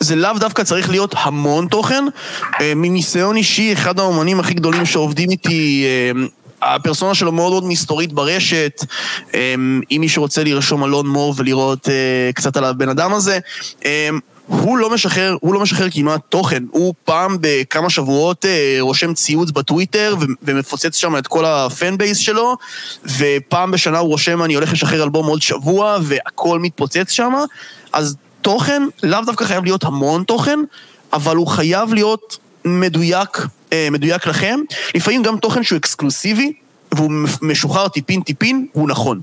זה 0.00 0.16
לאו 0.16 0.38
דווקא 0.38 0.62
צריך 0.62 0.90
להיות 0.90 1.14
המון 1.18 1.66
תוכן. 1.66 2.04
אה, 2.60 2.72
מניסיון 2.76 3.36
אישי, 3.36 3.72
אחד 3.72 3.98
האומנים 3.98 4.40
הכי 4.40 4.54
גדולים 4.54 4.86
שעובדים 4.86 5.30
איתי, 5.30 5.84
הפרסונה 6.62 7.14
שלו 7.14 7.32
מאוד 7.32 7.50
מאוד 7.52 7.64
מסתורית 7.64 8.12
ברשת. 8.12 8.84
אם 9.90 10.00
מישהו 10.00 10.22
רוצה 10.22 10.44
לרשום 10.44 10.84
אלון 10.84 11.06
מור 11.06 11.34
ולראות 11.36 11.88
קצת 12.34 12.56
על 12.56 12.64
הבן 12.64 12.88
אדם 12.88 13.12
הזה, 13.12 13.38
הוא 14.46 14.78
לא 14.78 14.90
משחרר, 14.90 15.36
הוא 15.40 15.54
לא 15.54 15.60
משחרר 15.60 15.88
כמעט 15.90 16.20
תוכן, 16.28 16.62
הוא 16.70 16.94
פעם 17.04 17.36
בכמה 17.40 17.90
שבועות 17.90 18.44
אה, 18.44 18.76
רושם 18.80 19.14
ציוץ 19.14 19.50
בטוויטר 19.50 20.16
ומפוצץ 20.42 20.96
שם 20.96 21.16
את 21.16 21.26
כל 21.26 21.44
הפן 21.44 21.98
בייס 21.98 22.18
שלו, 22.18 22.56
ופעם 23.18 23.70
בשנה 23.70 23.98
הוא 23.98 24.08
רושם 24.08 24.42
אני 24.42 24.54
הולך 24.54 24.72
לשחרר 24.72 25.02
אלבום 25.02 25.26
עוד 25.26 25.42
שבוע 25.42 25.98
והכל 26.02 26.58
מתפוצץ 26.58 27.10
שם, 27.10 27.32
אז 27.92 28.16
תוכן 28.42 28.82
לאו 29.02 29.20
דווקא 29.26 29.44
חייב 29.44 29.64
להיות 29.64 29.84
המון 29.84 30.24
תוכן, 30.24 30.58
אבל 31.12 31.36
הוא 31.36 31.46
חייב 31.46 31.94
להיות 31.94 32.38
מדויק, 32.64 33.46
אה, 33.72 33.88
מדויק 33.90 34.26
לכם. 34.26 34.60
לפעמים 34.94 35.22
גם 35.22 35.36
תוכן 35.36 35.62
שהוא 35.62 35.76
אקסקלוסיבי, 35.76 36.52
והוא 36.92 37.10
משוחרר 37.42 37.88
טיפין 37.88 38.20
טיפין, 38.20 38.66
הוא 38.72 38.88
נכון. 38.88 39.20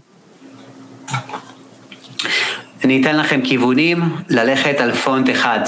אני 2.84 3.02
אתן 3.02 3.18
לכם 3.18 3.42
כיוונים 3.44 4.02
ללכת 4.30 4.80
על 4.80 4.94
פונט 4.94 5.30
אחד, 5.30 5.60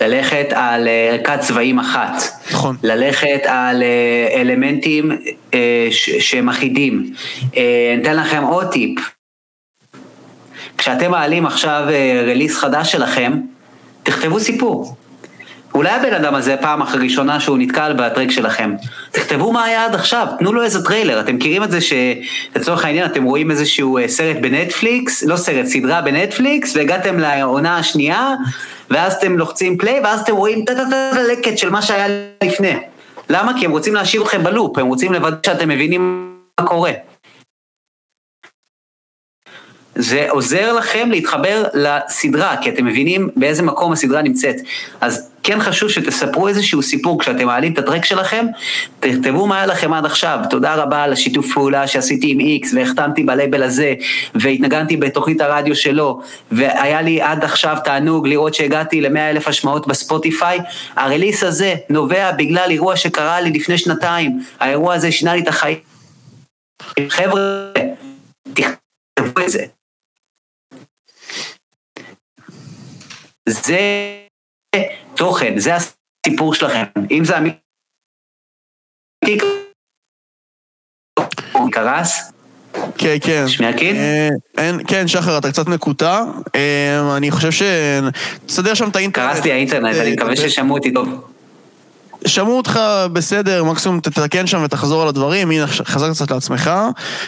ללכת 0.00 0.46
על 0.50 0.88
אה, 0.88 1.10
ערכת 1.12 1.40
צבעים 1.40 1.78
אחת, 1.78 2.22
נכון. 2.52 2.76
ללכת 2.82 3.40
על 3.44 3.82
אה, 3.82 4.40
אלמנטים 4.40 5.12
אה, 5.54 5.88
שהם 5.90 6.48
אחידים. 6.48 7.12
אני 7.40 7.98
אתן 8.02 8.16
לכם 8.16 8.42
עוד 8.42 8.72
טיפ. 8.72 8.98
כשאתם 10.78 11.10
מעלים 11.10 11.46
עכשיו 11.46 11.84
רליס 12.26 12.56
חדש 12.56 12.92
שלכם, 12.92 13.32
תכתבו 14.02 14.40
סיפור. 14.40 14.96
אולי 15.74 15.90
הבן 15.90 16.14
אדם 16.14 16.34
הזה 16.34 16.56
פעם 16.56 16.82
אחרי 16.82 17.04
ראשונה 17.04 17.40
שהוא 17.40 17.58
נתקל 17.58 17.92
ב 17.92 17.98
track 17.98 18.30
שלכם. 18.30 18.74
תכתבו 19.10 19.52
מה 19.52 19.64
היה 19.64 19.84
עד 19.84 19.94
עכשיו, 19.94 20.26
תנו 20.38 20.52
לו 20.52 20.62
איזה 20.62 20.84
טריילר. 20.84 21.20
אתם 21.20 21.36
מכירים 21.36 21.62
את 21.62 21.70
זה 21.70 21.78
שלצורך 21.80 22.84
העניין 22.84 23.06
אתם 23.06 23.24
רואים 23.24 23.50
איזשהו 23.50 23.98
אה, 23.98 24.08
סרט 24.08 24.36
בנטפליקס, 24.40 25.22
לא 25.22 25.36
סרט, 25.36 25.66
סדרה 25.66 26.00
בנטפליקס, 26.00 26.76
והגעתם 26.76 27.18
לעונה 27.18 27.78
השנייה, 27.78 28.34
ואז 28.90 29.14
אתם 29.14 29.38
לוחצים 29.38 29.78
play, 29.78 30.00
ואז 30.04 30.20
אתם 30.20 30.36
רואים 30.36 30.64
טה-טה-טה 30.64 31.22
לקט 31.32 31.58
של 31.58 31.70
מה 31.70 31.82
שהיה 31.82 32.06
לפני. 32.44 32.76
למה? 33.30 33.52
כי 33.58 33.64
הם 33.64 33.70
רוצים 33.70 33.94
להשאיר 33.94 34.22
אתכם 34.22 34.44
ב 34.44 34.50
loop, 34.50 34.78
הם 34.78 34.86
רוצים 34.86 35.12
לוודא 35.12 35.36
שאתם 35.46 35.68
מבינים 35.68 36.32
מה 36.60 36.66
קורה. 36.66 37.11
זה 39.94 40.26
עוזר 40.30 40.72
לכם 40.72 41.08
להתחבר 41.10 41.64
לסדרה, 41.74 42.56
כי 42.60 42.70
אתם 42.70 42.84
מבינים 42.84 43.28
באיזה 43.36 43.62
מקום 43.62 43.92
הסדרה 43.92 44.22
נמצאת. 44.22 44.56
אז 45.00 45.28
כן 45.42 45.60
חשוב 45.60 45.88
שתספרו 45.88 46.48
איזשהו 46.48 46.82
סיפור 46.82 47.20
כשאתם 47.20 47.46
מעלים 47.46 47.72
את 47.72 47.78
הטרק 47.78 48.04
שלכם, 48.04 48.46
תכתבו 49.00 49.46
מה 49.46 49.56
היה 49.56 49.66
לכם 49.66 49.92
עד 49.92 50.04
עכשיו. 50.04 50.38
תודה 50.50 50.74
רבה 50.74 51.02
על 51.02 51.12
השיתוף 51.12 51.52
פעולה 51.54 51.86
שעשיתי 51.86 52.30
עם 52.30 52.40
איקס, 52.40 52.74
והחתמתי 52.74 53.22
בלייבל 53.24 53.62
הזה, 53.62 53.94
והתנגנתי 54.34 54.96
בתוכנית 54.96 55.40
הרדיו 55.40 55.76
שלו, 55.76 56.20
והיה 56.52 57.02
לי 57.02 57.22
עד 57.22 57.44
עכשיו 57.44 57.76
תענוג 57.84 58.26
לראות 58.26 58.54
שהגעתי 58.54 59.00
ל-100 59.00 59.18
אלף 59.18 59.48
השמעות 59.48 59.86
בספוטיפיי. 59.86 60.58
הרליס 60.96 61.42
הזה 61.42 61.74
נובע 61.90 62.32
בגלל 62.32 62.70
אירוע 62.70 62.96
שקרה 62.96 63.40
לי 63.40 63.50
לפני 63.50 63.78
שנתיים. 63.78 64.42
האירוע 64.60 64.94
הזה 64.94 65.12
שינה 65.12 65.34
לי 65.34 65.40
את 65.40 65.48
החיים. 65.48 65.78
חבר'ה, 67.08 67.40
תכתבו 68.54 69.40
את 69.40 69.50
זה. 69.50 69.81
זה 73.48 73.78
תוכן, 75.14 75.58
זה 75.58 75.70
הסיפור 75.74 76.54
שלכם. 76.54 76.82
אם 77.10 77.24
זה 77.24 77.38
אמיתי, 77.38 77.58
קרס, 81.72 82.32
כן, 82.98 83.16
כן. 83.20 83.48
שמרקין? 83.48 83.96
אה, 83.96 84.28
אין, 84.58 84.80
כן, 84.86 85.08
שחר, 85.08 85.38
אתה 85.38 85.52
קצת 85.52 85.66
מקוטע. 85.66 86.24
אה, 86.54 87.16
אני 87.16 87.30
חושב 87.30 87.50
ש... 87.50 87.62
תסדר 88.46 88.74
שם 88.74 88.88
את 88.88 88.96
האינטרנט. 88.96 89.34
קרס 89.34 89.44
לי 89.44 89.52
האינטרנט, 89.52 89.96
אני 89.96 90.12
מקווה 90.12 90.36
ששמעו 90.36 90.74
אותי 90.74 90.92
טוב. 90.92 91.28
שמעו 92.26 92.56
אותך 92.56 92.80
בסדר, 93.12 93.64
מקסימום 93.64 94.00
תתקן 94.00 94.46
שם 94.46 94.62
ותחזור 94.64 95.02
על 95.02 95.08
הדברים, 95.08 95.50
הנה 95.50 95.66
חזר 95.66 96.12
קצת 96.12 96.30
לעצמך, 96.30 96.70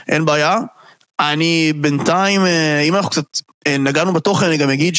אין 0.09 0.25
בעיה. 0.25 0.59
אני 1.21 1.73
בינתיים, 1.77 2.47
אה, 2.47 2.81
אם 2.81 2.95
אנחנו 2.95 3.11
קצת 3.11 3.41
אה, 3.67 3.79
נגענו 3.79 4.13
בתוכן, 4.13 4.47
אני 4.47 4.57
גם 4.57 4.71
אגיד 4.71 4.97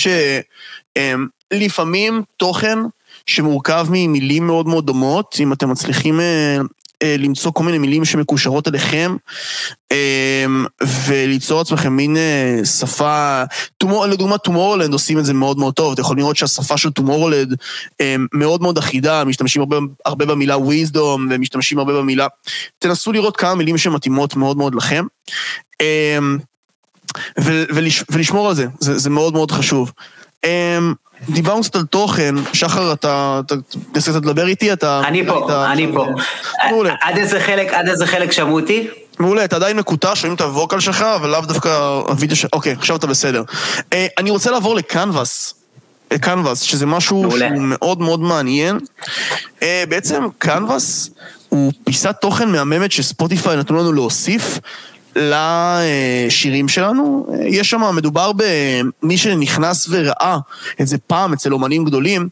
שלפעמים 0.98 2.22
תוכן 2.38 2.80
שמורכב 3.26 3.88
ממילים 3.90 4.48
מאוד 4.48 4.68
מאוד 4.68 4.86
דומות, 4.86 5.36
אם 5.40 5.54
אתם 5.54 5.70
מצליחים 5.70 6.20
אה, 6.20 6.58
אה, 7.04 7.16
למצוא 7.20 7.52
כל 7.52 7.64
מיני 7.64 7.78
מילים 7.78 8.06
שמקושרות 8.06 8.68
אליכם, 8.68 9.16
אה, 9.92 10.46
וליצור 11.08 11.60
לעצמכם 11.60 11.94
מין 11.94 12.18
אה, 12.18 12.66
שפה, 12.66 13.44
טומור, 13.78 14.06
לדוגמה 14.06 14.38
Tomorrowland 14.38 14.94
עושים 14.94 15.20
את 15.20 15.26
זה 15.26 15.34
מאוד 15.34 15.58
מאוד 15.58 15.74
טוב, 15.74 15.94
אתם 15.94 16.02
יכולים 16.02 16.20
לראות 16.20 16.36
שהשפה 16.36 16.78
של 16.78 16.92
Tomorrowland 16.92 17.56
אה, 18.02 18.16
מאוד 18.34 18.62
מאוד 18.62 18.78
אחידה, 18.78 19.24
משתמשים 19.24 19.62
הרבה, 19.62 19.78
הרבה 20.06 20.26
במילה 20.26 20.56
wisdom 20.56 21.20
ומשתמשים 21.30 21.80
הרבה 21.80 21.94
במילה, 21.94 22.28
תנסו 22.80 23.12
לראות 23.12 23.38
כמה 23.38 23.56
מילים 23.56 23.78
שמתאימות 23.78 24.36
מאוד 24.36 24.58
מאוד 24.58 24.76
לכם. 24.76 25.06
אה, 25.82 26.18
ולשמור 28.10 28.48
על 28.50 28.56
זה, 28.56 28.66
זה, 28.80 28.98
זה 28.98 29.10
מאוד 29.10 29.34
מאוד 29.34 29.52
חשוב. 29.52 29.92
אמ, 30.46 30.94
דיברנו 31.30 31.62
קצת 31.62 31.76
על 31.76 31.86
תוכן, 31.86 32.36
שחר, 32.54 32.94
אתה 32.94 33.42
תנסה 33.92 34.12
קצת 34.12 34.26
לדבר 34.26 34.48
איתי, 34.48 34.74
אתה... 34.74 35.02
אני 35.08 35.26
פה, 35.28 35.66
אני 35.72 35.88
פה. 35.94 36.06
מעולה. 36.70 36.94
עד 37.02 37.18
איזה 37.18 37.40
חלק, 37.40 37.74
עד 37.74 37.88
איזה 37.88 38.08
חלק 38.08 38.32
שמעו 38.32 38.60
אותי? 38.60 38.88
מעולה, 39.20 39.46
אתה 39.46 39.56
עדיין 39.56 39.78
מקוטע, 39.78 40.16
שומעים 40.16 40.36
את 40.36 40.42
הווקל 40.42 40.80
שלך, 40.80 41.02
אבל 41.02 41.30
לאו 41.30 41.42
דווקא 41.42 41.70
הווידאו 42.08 42.36
ש... 42.36 42.46
אוקיי, 42.54 42.74
עכשיו 42.74 42.96
אתה 42.96 43.08
בסדר. 43.08 43.44
אה, 43.94 44.08
אני 44.18 44.30
רוצה 44.30 44.52
לעבור 44.52 44.76
לקנבאס. 44.76 45.54
קנבאס, 46.22 46.62
שזה 46.62 46.86
משהו 46.86 47.22
מעולה. 47.22 47.48
שהוא 47.48 47.62
מאוד 47.62 48.02
מאוד 48.02 48.20
מעניין. 48.20 48.80
אה, 49.62 49.84
בעצם 49.90 50.24
קנבאס 50.38 51.10
הוא 51.50 51.72
פיסת 51.84 52.16
תוכן 52.22 52.50
מהממת 52.50 52.92
שספוטיפיי 52.92 53.58
נתנו 53.58 53.78
לנו 53.78 53.94
להוסיף 53.94 54.60
לשירים 55.16 56.68
שלנו. 56.68 57.28
יש 57.48 57.70
שם, 57.70 57.96
מדובר 57.96 58.32
במי 58.36 59.18
שנכנס 59.18 59.88
וראה 59.90 60.38
את 60.82 60.88
זה 60.88 60.98
פעם 60.98 61.34
אצל 61.34 61.54
אומנים 61.54 61.86
גדולים. 61.86 62.30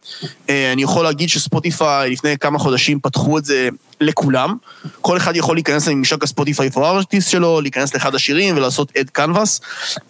אני 0.50 0.84
יכול 0.84 1.04
להגיד 1.04 1.30
שספוטיפיי 1.30 2.10
לפני 2.10 2.38
כמה 2.38 2.60
חודשים 2.60 3.00
פתחו 3.00 3.38
את 3.38 3.46
זה 3.46 3.70
לכולם. 4.02 4.56
כל 5.02 5.18
אחד 5.18 5.36
יכול 5.36 5.56
להיכנס 5.56 5.88
לממשק 5.88 6.24
הספוטיפיי 6.24 6.70
פור 6.70 6.88
ארטיסט 6.88 7.30
שלו, 7.30 7.62
להיכנס 7.62 7.94
לאחד 7.94 8.16
השירים 8.16 8.58
ולעשות 8.58 8.92
אד 8.98 9.10
קנבס. 9.10 9.62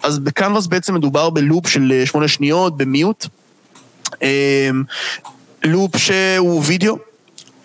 אז 0.04 0.20
בקנבס 0.20 0.68
בעצם 0.68 0.94
מדובר 0.94 1.30
בלופ 1.30 1.68
של 1.68 2.02
שמונה 2.06 2.28
שניות, 2.28 2.78
במיוט. 2.78 3.26
loop 5.64 5.98
שהוא 5.98 6.64
וידאו. 6.66 7.13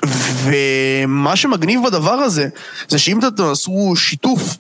ומה 0.05 1.37
שמגניב 1.37 1.81
בדבר 1.87 2.13
הזה, 2.13 2.49
זה 2.89 2.99
שאם 2.99 3.19
תעשו 3.37 3.95
שיתוף, 3.97 4.57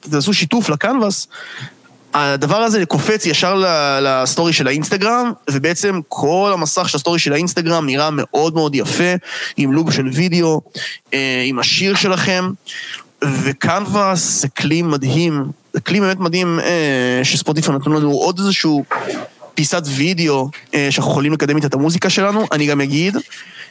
תעשו 0.00 0.34
שיתוף 0.34 0.68
לקנבס, 0.68 1.26
הדבר 2.14 2.56
הזה 2.56 2.86
קופץ 2.86 3.26
ישר 3.26 3.62
לסטורי 4.02 4.52
של 4.52 4.66
האינסטגרם, 4.66 5.32
ובעצם 5.50 6.00
כל 6.08 6.50
המסך 6.54 6.88
של 6.88 6.96
הסטורי 6.96 7.18
של 7.18 7.32
האינסטגרם 7.32 7.86
נראה 7.86 8.08
מאוד 8.12 8.54
מאוד 8.54 8.74
יפה, 8.74 9.14
עם 9.56 9.72
loop 9.72 9.90
של 9.90 10.08
וידאו, 10.08 10.60
אה, 11.14 11.42
עם 11.46 11.58
השיר 11.58 11.94
שלכם, 11.94 12.50
וקנבס 13.24 14.40
זה 14.40 14.48
כלי 14.48 14.82
מדהים, 14.82 15.44
זה 15.72 15.80
כלי 15.80 16.00
באמת 16.00 16.18
מדהים 16.18 16.60
אה, 16.60 17.20
שספוטיפי 17.24 17.72
נתנו 17.72 17.94
לנו 17.94 18.10
עוד 18.10 18.38
איזשהו 18.38 18.84
פיסת 19.54 19.82
וידאו 19.84 20.50
אה, 20.74 20.88
שאנחנו 20.90 21.12
יכולים 21.12 21.32
לקדם 21.32 21.56
איתה 21.56 21.66
את 21.66 21.74
המוזיקה 21.74 22.10
שלנו. 22.10 22.46
אני 22.52 22.66
גם 22.66 22.80
אגיד 22.80 23.16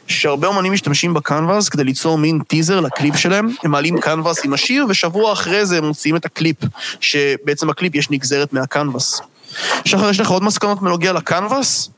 שהרבה 0.08 0.48
אומנים 0.48 0.74
משתמשים 0.74 1.14
בקנבאס 1.14 1.70
כדי 1.70 1.84
ליצור 1.84 2.18
מין 2.18 2.40
טיזר 2.48 2.80
לקליפ 2.80 3.16
שלהם. 3.16 3.48
הם 3.64 3.72
מעלים 3.72 4.00
קנבאס 4.00 4.46
עם 4.46 4.54
השיר, 4.54 4.86
ושבוע 4.90 5.34
אחרי 5.34 5.66
זה 5.66 5.78
הם 5.78 5.86
מוציאים 5.86 6.16
את 6.16 6.26
הקליפ, 6.26 6.58
שבעצם 7.02 7.70
הקליפ 7.70 7.96
יש 7.96 8.12
נגזרת 8.12 8.54
מהקנבאס. 8.54 9.22
שחר, 9.86 10.10
יש 10.10 10.20
לך 10.20 10.30
עוד 10.30 10.44
מסקנות 10.44 10.82
בנוגע 10.82 11.14
לקנבאס? 11.14 11.90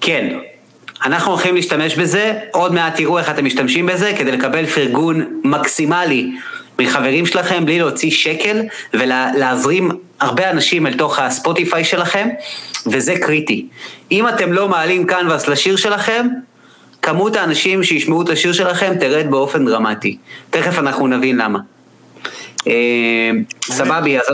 כן. 0.00 0.38
אנחנו 1.04 1.32
הולכים 1.32 1.54
להשתמש 1.54 1.94
בזה, 1.94 2.38
עוד 2.52 2.74
מעט 2.74 2.96
תראו 2.96 3.18
איך 3.18 3.30
אתם 3.30 3.44
משתמשים 3.44 3.86
בזה, 3.86 4.12
כדי 4.18 4.32
לקבל 4.32 4.66
פרגון 4.66 5.40
מקסימלי 5.44 6.32
מחברים 6.78 7.26
שלכם, 7.26 7.64
בלי 7.64 7.78
להוציא 7.78 8.10
שקל, 8.10 8.62
ולהזרים 8.94 9.90
הרבה 10.20 10.50
אנשים 10.50 10.86
אל 10.86 10.94
תוך 10.94 11.18
הספוטיפיי 11.18 11.84
שלכם, 11.84 12.28
וזה 12.86 13.14
קריטי. 13.18 13.66
אם 14.12 14.28
אתם 14.28 14.52
לא 14.52 14.68
מעלים 14.68 15.06
קנבס 15.06 15.48
לשיר 15.48 15.76
שלכם, 15.76 16.26
כמות 17.02 17.36
האנשים 17.36 17.84
שישמעו 17.84 18.22
את 18.22 18.28
השיר 18.28 18.52
שלכם 18.52 18.94
תרד 19.00 19.26
באופן 19.30 19.66
דרמטי. 19.66 20.16
תכף 20.50 20.78
אנחנו 20.78 21.06
נבין 21.06 21.36
למה. 21.36 21.58
אה, 22.66 23.30
סבבי, 23.64 24.18
אז 24.18 24.24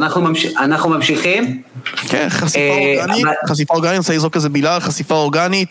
אנחנו 0.59 0.91
ממשיכים. 0.91 1.63
כן, 2.09 2.29
חשיפה 2.31 2.59
אה, 2.59 2.95
אורגנית, 2.99 3.27
חשיפה 3.49 3.75
אורגנית, 3.75 3.93
אני 3.93 3.99
רוצה 3.99 4.15
לזרוק 4.15 4.37
איזה 4.37 4.49
מילה, 4.49 4.81
חשיפה 4.81 5.15
אורגנית. 5.15 5.69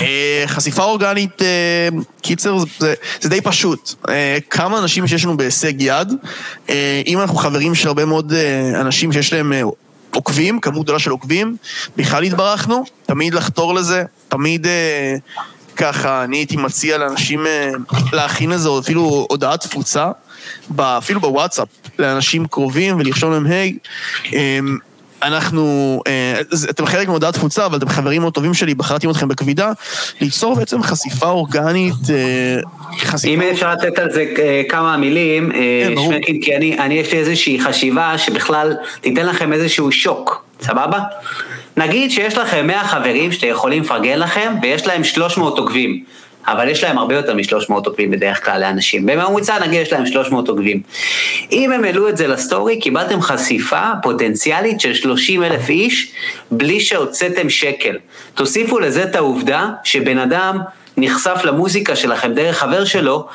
אה, 0.00 0.44
חשיפה 0.46 0.84
אורגנית, 0.84 1.42
קיצר, 2.22 2.56
זה 3.20 3.28
די 3.28 3.40
פשוט. 3.40 3.94
כמה 4.50 4.78
אנשים 4.78 5.06
שיש 5.06 5.24
לנו 5.24 5.36
בהישג 5.36 5.72
יד, 5.78 6.12
אם 7.06 7.18
אנחנו 7.20 7.36
חברים 7.36 7.74
של 7.74 7.88
הרבה 7.88 8.04
מאוד 8.04 8.32
אנשים 8.74 9.12
שיש 9.12 9.32
להם 9.32 9.52
עוקבים, 10.10 10.60
כמות 10.60 10.82
גדולה 10.84 10.98
של 10.98 11.10
עוקבים, 11.10 11.56
בכלל 11.96 12.22
התברכנו, 12.22 12.84
תמיד 13.06 13.34
לחתור 13.34 13.74
לזה, 13.74 14.04
תמיד 14.28 14.66
ככה, 15.76 16.24
אני 16.24 16.36
הייתי 16.36 16.56
מציע 16.56 16.98
לאנשים 16.98 17.46
להכין 18.12 18.52
איזה 18.52 18.68
אפילו 18.78 19.26
הודעת 19.30 19.60
תפוצה, 19.60 20.10
אפילו 20.78 21.20
בוואטסאפ, 21.20 21.68
לאנשים 21.98 22.46
קרובים 22.46 22.96
ולרשום 22.98 23.32
להם, 23.32 23.46
היי, 23.46 23.76
אה, 24.34 24.58
אנחנו, 25.24 26.02
אה, 26.06 26.40
אתם 26.70 26.86
חלק 26.86 27.08
מהודעת 27.08 27.34
תפוצה, 27.34 27.66
אבל 27.66 27.78
אתם 27.78 27.88
חברים 27.88 28.20
מאוד 28.20 28.32
טובים 28.32 28.54
שלי, 28.54 28.74
בחרתי 28.74 29.10
אתכם 29.10 29.28
בכבידה, 29.28 29.72
ליצור 30.20 30.54
בעצם 30.54 30.82
חשיפה 30.82 31.26
אורגנית, 31.26 31.94
אה, 32.10 32.60
חשיפה... 32.98 33.34
אם 33.34 33.42
אפשר 33.42 33.72
לתת 33.72 33.98
על 33.98 34.10
זה 34.10 34.24
אה, 34.38 34.62
כמה 34.68 34.96
מילים, 34.96 35.52
כן, 35.52 35.94
שמקים, 36.04 36.40
כי 36.40 36.56
אני, 36.56 36.78
אני 36.78 36.94
יש 36.94 37.12
לי 37.12 37.18
איזושהי 37.18 37.60
חשיבה 37.60 38.18
שבכלל 38.18 38.76
תיתן 39.00 39.26
לכם 39.26 39.52
איזשהו 39.52 39.92
שוק, 39.92 40.44
סבבה? 40.62 41.00
נגיד 41.76 42.10
שיש 42.10 42.38
לכם 42.38 42.66
100 42.66 42.84
חברים 42.84 43.32
שאתם 43.32 43.46
יכולים 43.46 43.82
לפרגן 43.82 44.18
לכם, 44.18 44.54
ויש 44.62 44.86
להם 44.86 45.04
300 45.04 45.58
עוקבים. 45.58 46.04
אבל 46.46 46.68
יש 46.68 46.84
להם 46.84 46.98
הרבה 46.98 47.14
יותר 47.14 47.34
מ-300 47.34 47.72
עוקבים 47.72 48.10
בדרך 48.10 48.44
כלל 48.44 48.60
לאנשים. 48.60 49.06
בממוצע 49.06 49.58
נגיד 49.58 49.80
יש 49.80 49.92
להם 49.92 50.06
300 50.06 50.48
עוקבים. 50.48 50.80
אם 51.52 51.72
הם 51.72 51.84
העלו 51.84 52.08
את 52.08 52.16
זה 52.16 52.26
לסטורי, 52.26 52.80
קיבלתם 52.80 53.20
חשיפה 53.20 53.82
פוטנציאלית 54.02 54.80
של 54.80 54.94
30 54.94 55.42
אלף 55.42 55.68
איש, 55.68 56.12
בלי 56.50 56.80
שהוצאתם 56.80 57.50
שקל. 57.50 57.98
תוסיפו 58.34 58.78
לזה 58.78 59.04
את 59.04 59.16
העובדה 59.16 59.68
שבן 59.84 60.18
אדם 60.18 60.58
נחשף 60.96 61.40
למוזיקה 61.44 61.96
שלכם 61.96 62.32
דרך 62.32 62.58
חבר 62.58 62.84
שלו, 62.84 63.26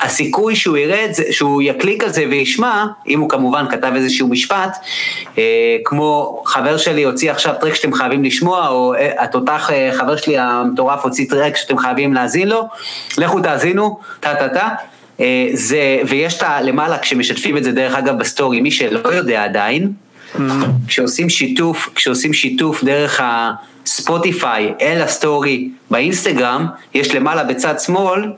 הסיכוי 0.00 0.56
שהוא 0.56 0.76
יראה 0.76 1.04
את 1.04 1.14
זה, 1.14 1.24
שהוא 1.30 1.62
יקליק 1.62 2.04
על 2.04 2.10
זה 2.10 2.24
וישמע, 2.30 2.86
אם 3.08 3.20
הוא 3.20 3.28
כמובן 3.28 3.64
כתב 3.70 3.92
איזשהו 3.96 4.28
משפט, 4.28 4.76
אה, 5.38 5.76
כמו 5.84 6.42
חבר 6.46 6.76
שלי 6.76 7.02
הוציא 7.02 7.30
עכשיו 7.30 7.54
track 7.60 7.74
שאתם 7.74 7.92
חייבים 7.92 8.24
לשמוע, 8.24 8.68
או 8.68 8.94
אה, 8.94 9.24
התותח 9.24 9.70
אה, 9.72 9.90
חבר 9.98 10.16
שלי 10.16 10.38
המטורף 10.38 11.04
הוציא 11.04 11.26
track 11.30 11.56
שאתם 11.56 11.78
חייבים 11.78 12.14
להאזין 12.14 12.48
לו, 12.48 12.68
לכו 13.18 13.40
תאזינו, 13.40 13.98
טה 14.20 14.34
טה 14.34 14.48
טה. 14.48 14.68
אה, 15.20 15.48
זה, 15.52 16.00
ויש 16.08 16.36
את 16.36 16.42
הלמעלה 16.42 16.98
כשמשתפים 16.98 17.56
את 17.56 17.64
זה 17.64 17.72
דרך 17.72 17.94
אגב 17.94 18.18
בסטורי, 18.18 18.60
מי 18.60 18.70
שלא 18.70 19.08
יודע 19.08 19.44
עדיין, 19.44 19.92
mm-hmm. 20.34 20.40
כשעושים 20.88 21.28
שיתוף, 21.30 21.88
כשעושים 21.94 22.32
שיתוף 22.32 22.84
דרך 22.84 23.20
הספוטיפיי 23.24 24.72
אל 24.80 25.02
הסטורי 25.02 25.68
באינסטגרם, 25.90 26.66
יש 26.94 27.14
למעלה 27.14 27.44
בצד 27.44 27.80
שמאל, 27.80 28.32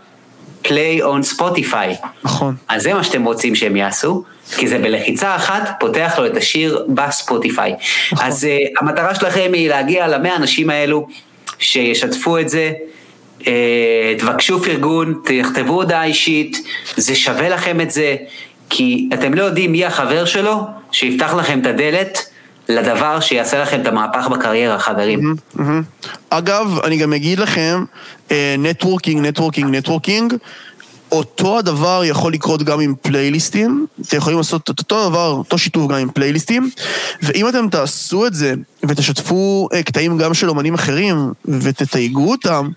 play 0.64 1.02
on 1.02 1.38
Spotify. 1.38 2.06
נכון. 2.24 2.54
אז 2.68 2.82
זה 2.82 2.94
מה 2.94 3.04
שאתם 3.04 3.24
רוצים 3.24 3.54
שהם 3.54 3.76
יעשו, 3.76 4.24
כי 4.56 4.68
זה 4.68 4.78
בלחיצה 4.78 5.36
אחת 5.36 5.70
פותח 5.80 6.14
לו 6.18 6.26
את 6.26 6.36
השיר 6.36 6.84
בספוטיפיי. 6.88 7.74
נכון. 8.12 8.26
אז 8.26 8.44
אה, 8.44 8.80
המטרה 8.80 9.14
שלכם 9.14 9.50
היא 9.54 9.68
להגיע 9.68 10.08
למאה 10.08 10.32
האנשים 10.32 10.70
האלו 10.70 11.06
שישתפו 11.58 12.38
את 12.38 12.48
זה. 12.48 12.72
אה, 13.40 13.44
תבקשו 14.18 14.62
פרגון, 14.62 15.20
תכתבו 15.24 15.72
הודעה 15.72 16.04
אישית, 16.04 16.56
זה 16.96 17.14
שווה 17.14 17.48
לכם 17.48 17.80
את 17.80 17.90
זה, 17.90 18.16
כי 18.70 19.08
אתם 19.14 19.34
לא 19.34 19.42
יודעים 19.42 19.72
מי 19.72 19.84
החבר 19.84 20.24
שלו 20.24 20.60
שיפתח 20.92 21.34
לכם 21.34 21.60
את 21.60 21.66
הדלת 21.66 22.29
לדבר 22.70 23.20
שיעשה 23.20 23.62
לכם 23.62 23.80
את 23.80 23.86
המהפך 23.86 24.28
בקריירה, 24.28 24.78
חברים. 24.78 25.34
אגב, 26.30 26.78
אני 26.84 26.96
גם 26.96 27.12
אגיד 27.12 27.38
לכם, 27.38 27.84
networking, 28.58 29.26
networking, 29.26 29.76
networking, 29.76 30.34
אותו 31.12 31.58
הדבר 31.58 32.02
יכול 32.04 32.32
לקרות 32.32 32.62
גם 32.62 32.80
עם 32.80 32.94
פלייליסטים, 33.02 33.86
אתם 34.08 34.16
יכולים 34.16 34.38
לעשות 34.38 34.70
את 34.70 34.78
אותו 34.78 35.08
דבר, 35.08 35.28
אותו 35.28 35.58
שיתוף 35.58 35.90
גם 35.90 35.96
עם 35.96 36.10
פלייליסטים, 36.10 36.70
ואם 37.22 37.48
אתם 37.48 37.68
תעשו 37.68 38.26
את 38.26 38.34
זה 38.34 38.54
ותשתפו 38.88 39.68
אה, 39.72 39.82
קטעים 39.82 40.18
גם 40.18 40.34
של 40.34 40.48
אומנים 40.48 40.74
אחרים 40.74 41.32
ותתייגו 41.44 42.30
אותם, 42.30 42.68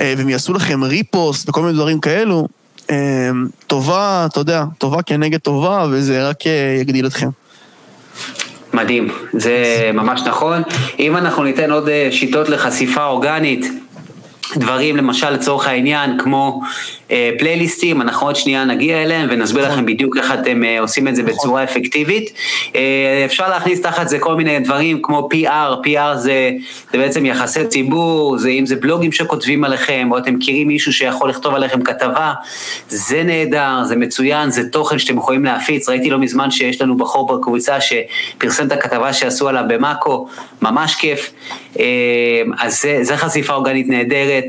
אה, 0.00 0.14
והם 0.16 0.28
יעשו 0.28 0.52
לכם 0.52 0.84
repost 0.84 1.48
וכל 1.48 1.60
מיני 1.60 1.72
דברים 1.72 2.00
כאלו, 2.00 2.48
אה, 2.90 3.30
טובה, 3.66 4.26
אתה 4.30 4.40
יודע, 4.40 4.64
טובה 4.78 5.02
כנגד 5.02 5.40
טובה, 5.40 5.86
וזה 5.90 6.28
רק 6.28 6.38
יגדיל 6.80 7.06
אתכם. 7.06 7.28
מדהים, 8.74 9.08
זה 9.32 9.54
ממש 9.94 10.20
נכון. 10.26 10.62
אם 10.98 11.16
אנחנו 11.16 11.44
ניתן 11.44 11.70
עוד 11.70 11.88
אה, 11.88 12.08
שיטות 12.10 12.48
לחשיפה 12.48 13.04
אורגנית, 13.04 13.66
דברים 14.56 14.96
למשל 14.96 15.30
לצורך 15.30 15.68
העניין 15.68 16.18
כמו 16.18 16.60
פלייליסטים, 17.38 18.02
אנחנו 18.02 18.26
עוד 18.26 18.36
שנייה 18.36 18.64
נגיע 18.64 19.02
אליהם 19.02 19.28
ונסביר 19.30 19.62
נכון. 19.62 19.74
לכם 19.74 19.86
בדיוק 19.86 20.16
איך 20.16 20.32
אתם 20.34 20.64
אה, 20.64 20.80
עושים 20.80 21.08
את 21.08 21.16
זה 21.16 21.22
נכון. 21.22 21.34
בצורה 21.34 21.64
אפקטיבית. 21.64 22.32
אה, 22.74 23.22
אפשר 23.24 23.48
להכניס 23.48 23.80
תחת 23.80 24.08
זה 24.08 24.18
כל 24.18 24.34
מיני 24.34 24.58
דברים 24.60 25.02
כמו 25.02 25.28
PR, 25.34 25.86
PR 25.86 26.16
זה, 26.16 26.50
זה 26.92 26.98
בעצם 26.98 27.26
יחסי 27.26 27.66
ציבור, 27.66 28.38
זה 28.38 28.48
אם 28.48 28.66
זה 28.66 28.76
בלוגים 28.76 29.12
שכותבים 29.12 29.64
עליכם, 29.64 30.08
או 30.10 30.18
אתם 30.18 30.34
מכירים 30.34 30.68
מישהו 30.68 30.92
שיכול 30.92 31.30
לכתוב 31.30 31.54
עליכם 31.54 31.82
כתבה, 31.82 32.32
זה 32.88 33.22
נהדר, 33.22 33.84
זה 33.84 33.96
מצוין, 33.96 34.50
זה 34.50 34.68
תוכן 34.68 34.98
שאתם 34.98 35.16
יכולים 35.16 35.44
להפיץ, 35.44 35.88
ראיתי 35.88 36.10
לא 36.10 36.18
מזמן 36.18 36.50
שיש 36.50 36.80
לנו 36.80 36.96
בחור 36.96 37.36
בקבוצה 37.36 37.76
שפרסם 37.80 38.66
את 38.66 38.72
הכתבה 38.72 39.12
שעשו 39.12 39.48
עליו 39.48 39.64
במאקו, 39.68 40.28
ממש 40.62 40.94
כיף. 40.94 41.32
אז 42.58 42.82
זה, 42.82 42.98
זה 43.02 43.16
חשיפה 43.16 43.54
אורגנית 43.54 43.88
נהדרת. 43.88 44.44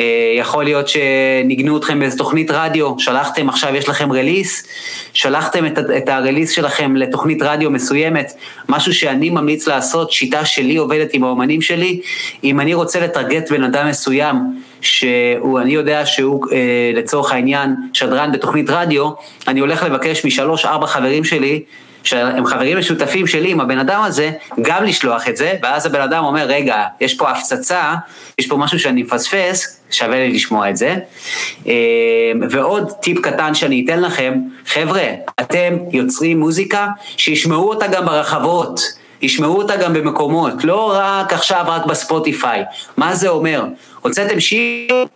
אה, 0.00 0.32
יכול 0.38 0.64
להיות 0.64 0.88
שניגנו 0.88 1.76
אתכם 1.76 2.00
באיזו 2.00 2.16
תוכנית 2.16 2.50
רדיו, 2.50 2.94
שלחתם 2.98 3.48
עכשיו, 3.48 3.74
יש 3.74 3.88
לכם 3.88 4.12
רליס, 4.12 4.66
שלחתם 5.12 5.66
את, 5.66 5.78
את 5.96 6.08
הרליס 6.08 6.50
שלכם 6.50 6.96
לתוכנית 6.96 7.42
רדיו 7.42 7.70
מסוימת, 7.70 8.32
משהו 8.68 8.94
שאני 8.94 9.30
ממליץ 9.30 9.66
לעשות, 9.68 10.12
שיטה 10.12 10.44
שלי 10.44 10.76
עובדת 10.76 11.14
עם 11.14 11.24
האומנים 11.24 11.62
שלי, 11.62 12.00
אם 12.44 12.60
אני 12.60 12.74
רוצה 12.74 13.00
לטרגט 13.00 13.50
בן 13.50 13.64
אדם 13.64 13.88
מסוים, 13.88 14.36
שאני 14.80 15.72
יודע 15.72 16.06
שהוא 16.06 16.46
אה, 16.52 16.90
לצורך 16.94 17.32
העניין 17.32 17.74
שדרן 17.92 18.32
בתוכנית 18.32 18.70
רדיו, 18.70 19.10
אני 19.48 19.60
הולך 19.60 19.82
לבקש 19.82 20.24
משלוש 20.24 20.64
ארבע 20.64 20.86
חברים 20.86 21.24
שלי 21.24 21.62
שהם 22.04 22.46
חברים 22.46 22.78
משותפים 22.78 23.26
שלי 23.26 23.50
עם 23.50 23.60
הבן 23.60 23.78
אדם 23.78 24.02
הזה, 24.02 24.30
גם 24.62 24.84
לשלוח 24.84 25.28
את 25.28 25.36
זה, 25.36 25.52
ואז 25.62 25.86
הבן 25.86 26.00
אדם 26.00 26.24
אומר, 26.24 26.44
רגע, 26.46 26.84
יש 27.00 27.14
פה 27.14 27.30
הפצצה, 27.30 27.94
יש 28.38 28.46
פה 28.46 28.56
משהו 28.56 28.78
שאני 28.78 29.02
מפספס, 29.02 29.80
שווה 29.90 30.18
לי 30.18 30.32
לשמוע 30.32 30.70
את 30.70 30.76
זה. 30.76 30.96
אה, 31.66 31.72
ועוד 32.50 32.90
טיפ 33.02 33.18
קטן 33.18 33.54
שאני 33.54 33.84
אתן 33.84 34.00
לכם, 34.00 34.34
חבר'ה, 34.66 35.08
אתם 35.40 35.76
יוצרים 35.92 36.40
מוזיקה, 36.40 36.88
שישמעו 37.16 37.68
אותה 37.68 37.86
גם 37.86 38.06
ברחבות. 38.06 39.00
ישמעו 39.22 39.56
אותה 39.56 39.76
גם 39.76 39.94
במקומות, 39.94 40.64
לא 40.64 40.92
רק 40.94 41.32
עכשיו, 41.32 41.64
רק 41.68 41.86
בספוטיפיי. 41.86 42.62
מה 42.96 43.14
זה 43.14 43.28
אומר? 43.28 43.64
הוצאתם 44.02 44.40
שיר, 44.40 45.06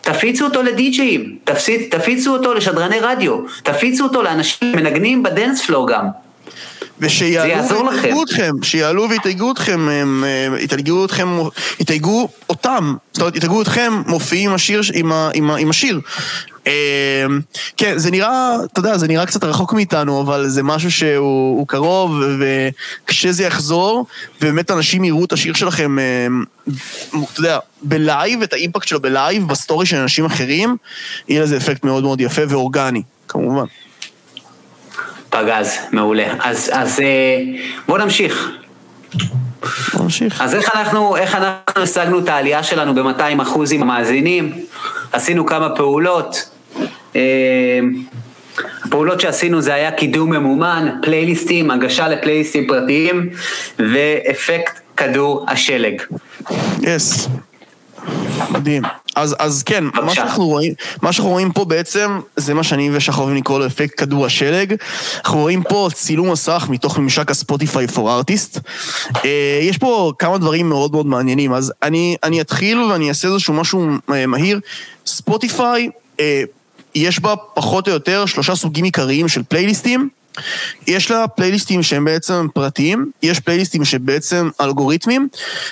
תפיצו 0.00 0.44
אותו 0.44 0.62
לדי-ג'אים, 0.62 1.38
תפיצו 1.90 2.32
אותו 2.32 2.54
לשדרני 2.54 3.00
רדיו, 3.00 3.38
תפיצו 3.62 4.04
אותו 4.04 4.22
לאנשים 4.22 4.72
שמנגנים 4.72 5.22
בדנס 5.22 5.66
פלור 5.66 5.88
גם. 5.88 6.23
ושיעלו 7.00 7.90
ויתייגו 7.90 8.22
אתכם, 8.24 8.52
שיעלו 8.62 9.10
ויתייגו 9.10 9.52
אתכם, 9.52 9.88
יתייגו 10.60 11.04
אתכם, 11.04 11.28
יתייגו 11.80 12.28
אותם, 12.48 12.94
זאת 13.12 13.20
אומרת, 13.20 13.36
יתייגו 13.36 13.62
אתכם 13.62 14.02
מופיעים 14.06 14.50
עם 14.50 14.54
השיר, 14.54 14.80
עם, 14.94 15.12
עם, 15.34 15.50
עם 15.50 15.70
השיר. 15.70 16.00
אמ, 16.66 17.40
כן, 17.76 17.98
זה 17.98 18.10
נראה, 18.10 18.56
אתה 18.72 18.80
יודע, 18.80 18.98
זה 18.98 19.08
נראה 19.08 19.26
קצת 19.26 19.44
רחוק 19.44 19.72
מאיתנו, 19.72 20.20
אבל 20.20 20.48
זה 20.48 20.62
משהו 20.62 20.90
שהוא 20.90 21.66
קרוב, 21.66 22.12
וכשזה 22.40 23.44
יחזור, 23.44 24.06
ובאמת 24.40 24.70
אנשים 24.70 25.04
יראו 25.04 25.24
את 25.24 25.32
השיר 25.32 25.54
שלכם, 25.54 25.98
אמ, 25.98 26.44
אתה 27.32 27.40
יודע, 27.40 27.58
ב 27.82 27.92
live, 27.92 28.42
את 28.42 28.52
ה 28.52 28.57
impact 28.57 28.88
שלו 28.88 29.00
ב 29.00 29.08
live, 29.08 29.48
בסטורי 29.48 29.86
של 29.86 29.96
אנשים 29.96 30.24
אחרים, 30.24 30.76
יהיה 31.28 31.42
לזה 31.42 31.56
אפקט 31.56 31.84
מאוד 31.84 32.02
מאוד 32.02 32.20
יפה 32.20 32.42
ואורגני, 32.48 33.02
כמובן. 33.28 33.64
פגז, 35.34 35.78
מעולה. 35.92 36.24
אז, 36.40 36.70
אז 36.72 37.00
אה, 37.00 37.40
בואו 37.88 37.98
נמשיך. 37.98 38.50
נמשיך. 40.00 40.40
אז 40.40 40.54
איך 40.54 40.76
אנחנו, 40.76 41.16
איך 41.16 41.34
אנחנו 41.34 41.82
השגנו 41.82 42.18
את 42.18 42.28
העלייה 42.28 42.62
שלנו 42.62 42.94
ב-200 42.94 43.42
אחוז 43.42 43.72
עם 43.72 43.82
המאזינים? 43.82 44.52
עשינו 45.12 45.46
כמה 45.46 45.76
פעולות. 45.76 46.50
אה, 47.16 47.20
הפעולות 48.84 49.20
שעשינו 49.20 49.60
זה 49.60 49.74
היה 49.74 49.92
קידום 49.92 50.30
ממומן, 50.30 50.88
פלייליסטים, 51.02 51.70
הגשה 51.70 52.08
לפלייליסטים 52.08 52.66
פרטיים 52.66 53.28
ואפקט 53.78 54.80
כדור 54.96 55.44
השלג. 55.48 56.02
יס. 56.82 57.26
Yes. 57.26 57.28
מדהים. 58.50 58.82
אז, 59.14 59.36
אז 59.38 59.62
כן, 59.62 59.84
מה 59.84 60.14
שאנחנו, 60.14 60.46
רואים, 60.46 60.74
מה 61.02 61.12
שאנחנו 61.12 61.30
רואים 61.30 61.52
פה 61.52 61.64
בעצם, 61.64 62.20
זה 62.36 62.54
מה 62.54 62.62
שאני 62.62 62.90
ושחר 62.92 63.20
אוהבים 63.20 63.36
לקרוא 63.36 63.58
לו 63.58 63.66
אפקט 63.66 64.00
כדור 64.00 64.26
השלג. 64.26 64.74
אנחנו 65.24 65.40
רואים 65.40 65.62
פה 65.62 65.88
צילום 65.92 66.30
מסך 66.30 66.66
מתוך 66.70 66.98
ממשק 66.98 67.30
הספוטיפיי 67.30 67.88
פור 67.88 68.12
ארטיסט. 68.12 68.58
יש 69.62 69.78
פה 69.78 70.12
כמה 70.18 70.38
דברים 70.38 70.68
מאוד 70.68 70.92
מאוד 70.92 71.06
מעניינים, 71.06 71.52
אז 71.52 71.72
אני, 71.82 72.16
אני 72.22 72.40
אתחיל 72.40 72.82
ואני 72.82 73.08
אעשה 73.08 73.28
איזשהו 73.28 73.54
משהו 73.54 73.88
אה, 74.12 74.26
מהיר. 74.26 74.60
ספוטיפיי, 75.06 75.90
אה, 76.20 76.42
יש 76.94 77.20
בה 77.20 77.34
פחות 77.54 77.88
או 77.88 77.92
יותר 77.92 78.26
שלושה 78.26 78.54
סוגים 78.54 78.84
עיקריים 78.84 79.28
של 79.28 79.42
פלייליסטים. 79.42 80.08
יש 80.86 81.10
לה 81.10 81.28
פלייליסטים 81.28 81.82
שהם 81.82 82.04
בעצם 82.04 82.46
פרטיים, 82.54 83.10
יש 83.22 83.40
פלייליסטים 83.40 83.84
שבעצם 83.84 84.50
אלגוריתמים, 84.60 85.28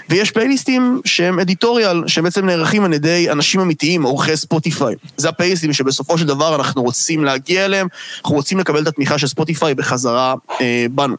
ויש 0.09 0.31
פלייליסטים 0.31 1.01
שהם 1.05 1.41
editorial, 1.41 2.03
שהם 2.07 2.25
בעצם 2.25 2.47
נערכים 2.47 2.85
על 2.85 2.93
ידי 2.93 3.31
אנשים 3.31 3.61
אמיתיים, 3.61 4.03
עורכי 4.03 4.37
ספוטיפיי. 4.37 4.95
זה 5.17 5.29
הפלייליסטים 5.29 5.73
שבסופו 5.73 6.19
של 6.19 6.27
דבר 6.27 6.55
אנחנו 6.55 6.83
רוצים 6.83 7.25
להגיע 7.25 7.65
אליהם, 7.65 7.87
אנחנו 8.21 8.37
רוצים 8.37 8.59
לקבל 8.59 8.83
את 8.83 8.87
התמיכה 8.87 9.19
של 9.19 9.27
ספוטיפיי 9.27 9.75
בחזרה 9.75 10.35
אה, 10.61 10.87
בנו. 10.91 11.17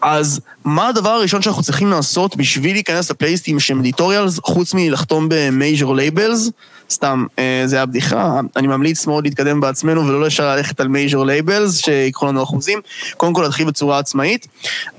אז 0.00 0.40
מה 0.64 0.88
הדבר 0.88 1.08
הראשון 1.08 1.42
שאנחנו 1.42 1.62
צריכים 1.62 1.90
לעשות 1.90 2.36
בשביל 2.36 2.72
להיכנס 2.72 3.10
לפלייליסטים 3.10 3.60
שהם 3.60 3.80
editorials, 3.80 4.38
חוץ 4.44 4.74
מלחתום 4.74 5.26
ב 5.30 5.41
major 5.41 5.96
labels? 5.96 6.50
סתם, 6.92 7.26
אה, 7.38 7.62
זה 7.66 7.76
היה 7.76 7.86
בדיחה. 7.86 8.40
אני 8.56 8.66
ממליץ 8.66 9.06
מאוד 9.06 9.24
להתקדם 9.24 9.60
בעצמנו 9.60 10.06
ולא 10.06 10.26
ישר 10.26 10.56
ללכת 10.56 10.80
על 10.80 10.88
major 10.88 11.26
labels, 11.26 11.76
שיקחו 11.78 12.26
לנו 12.26 12.42
אחוזים. 12.42 12.80
קודם 13.16 13.32
כל 13.32 13.42
להתחיל 13.42 13.66
בצורה 13.66 13.98
עצמאית. 13.98 14.46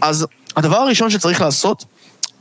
אז 0.02 0.26
הדבר 0.58 0.78
הראשון 0.78 1.10
שצריך 1.10 1.42
לעשות, 1.42 1.86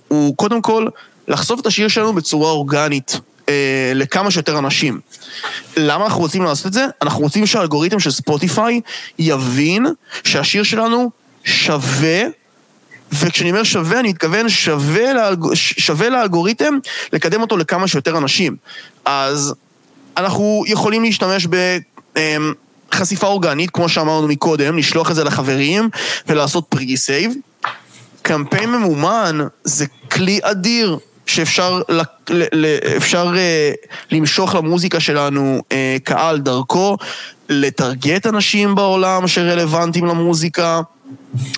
הוא 0.09 0.37
קודם 0.37 0.63
כל 0.63 0.87
לחשוף 1.29 1.61
את 1.61 1.67
השיר 1.67 1.89
שלנו 1.89 2.13
בצורה 2.13 2.51
אורגנית. 2.51 3.21
אה, 3.49 3.93
לכמה 3.95 4.31
שיותר 4.31 4.59
אנשים. 4.59 5.01
למה 5.77 6.05
אנחנו 6.05 6.21
רוצים 6.21 6.43
לעשות 6.43 6.67
את 6.67 6.73
זה? 6.73 6.87
אנחנו 7.03 7.21
רוצים 7.23 7.47
שהאלגוריתם 7.47 8.01
של 8.01 8.11
ספוטיפיי 8.11 8.81
יבין 9.19 9.87
שהשיר 10.25 10.63
שלנו 10.63 11.11
שווה, 11.45 12.23
וכשאני 13.13 13.51
אומר 13.51 13.63
שווה, 13.63 14.01
אני 14.01 14.09
מתכוון 14.09 14.49
שווה, 14.49 15.13
לאלג... 15.13 15.55
שווה 15.55 16.09
לאלגוריתם 16.09 16.75
לקדם 17.13 17.41
אותו 17.41 17.57
לכמה 17.57 17.89
שיותר 17.89 18.19
אנשים. 18.19 18.57
אז 19.05 19.55
אנחנו 20.17 20.65
יכולים 20.67 21.03
להשתמש 21.03 21.47
ב... 21.51 21.79
אמ, 22.17 22.53
חשיפה 22.93 23.27
אורגנית, 23.27 23.71
כמו 23.71 23.89
שאמרנו 23.89 24.29
מקודם, 24.29 24.79
לשלוח 24.79 25.11
את 25.11 25.17
זה 25.17 25.25
לחברים 25.25 25.89
ולעשות 26.29 26.65
pre-save. 26.69 27.33
קמפיין 28.23 28.71
ממומן 28.71 29.39
זה 29.65 29.87
כלי 30.11 30.41
אדיר 30.43 30.99
שאפשר 31.27 31.83
ל, 31.89 32.01
ל, 32.31 32.45
ל, 32.53 32.77
אפשר, 32.97 33.33
אה, 33.33 33.89
למשוך 34.11 34.55
למוזיקה 34.55 35.01
שלנו 35.01 35.63
אה, 35.69 35.75
קהל 36.05 36.39
דרכו, 36.39 36.97
לטרגט 37.49 38.27
אנשים 38.27 38.75
בעולם 38.75 39.29
שרלוונטיים 39.29 40.07
למוזיקה. 40.07 40.81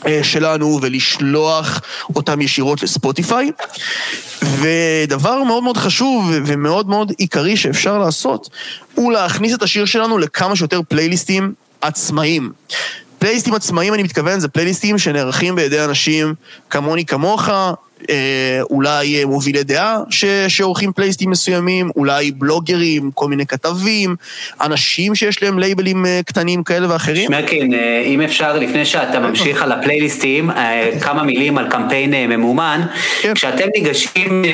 אה, 0.07 0.21
שלנו 0.23 0.79
ולשלוח 0.83 1.81
אותם 2.17 2.41
ישירות 2.41 2.83
לספוטיפיי. 2.83 3.51
ודבר 4.43 5.43
מאוד 5.43 5.63
מאוד 5.63 5.77
חשוב 5.77 6.31
ומאוד 6.47 6.89
מאוד 6.89 7.13
עיקרי 7.19 7.57
שאפשר 7.57 7.99
לעשות, 7.99 8.49
הוא 8.95 9.13
להכניס 9.13 9.55
את 9.55 9.63
השיר 9.63 9.85
שלנו 9.85 10.19
לכמה 10.19 10.57
שיותר 10.57 10.81
פלייליסטים 10.89 11.53
עצמאיים. 11.81 12.53
פלייליסטים 13.19 13.55
עצמאיים, 13.55 13.95
אני 13.95 14.03
מתכוון, 14.03 14.41
זה 14.41 14.49
פלייליסטים 14.49 14.99
שנערכים 14.99 15.55
בידי 15.55 15.85
אנשים 15.85 16.35
כמוני 16.71 17.05
כמוך, 17.05 17.49
אולי 18.71 19.21
אה, 19.21 19.27
מובילי 19.27 19.63
דעה 19.63 19.99
ש, 20.11 20.25
שעורכים 20.49 20.93
פלייסטים 20.93 21.31
מסוימים, 21.31 21.91
אולי 21.97 22.31
בלוגרים, 22.31 23.11
כל 23.15 23.29
מיני 23.29 23.47
כתבים, 23.47 24.17
אנשים 24.61 25.15
שיש 25.15 25.43
להם 25.43 25.59
לייבלים 25.59 26.07
אה, 26.07 26.21
קטנים 26.27 26.63
כאלה 26.63 26.93
ואחרים. 26.93 27.27
שמרקין, 27.27 27.75
אם 28.05 28.21
אפשר, 28.21 28.57
לפני 28.59 28.85
שאתה 28.85 29.21
ממשיך 29.21 29.63
על 29.63 29.73
הפלייליסטים, 29.73 30.51
כמה 31.01 31.23
מילים 31.23 31.59
על 31.59 31.71
קמפיין 31.71 32.15
ממומן. 32.29 32.81
כן. 33.21 33.35
כשאתם 33.35 33.67
ניגשים, 33.75 34.45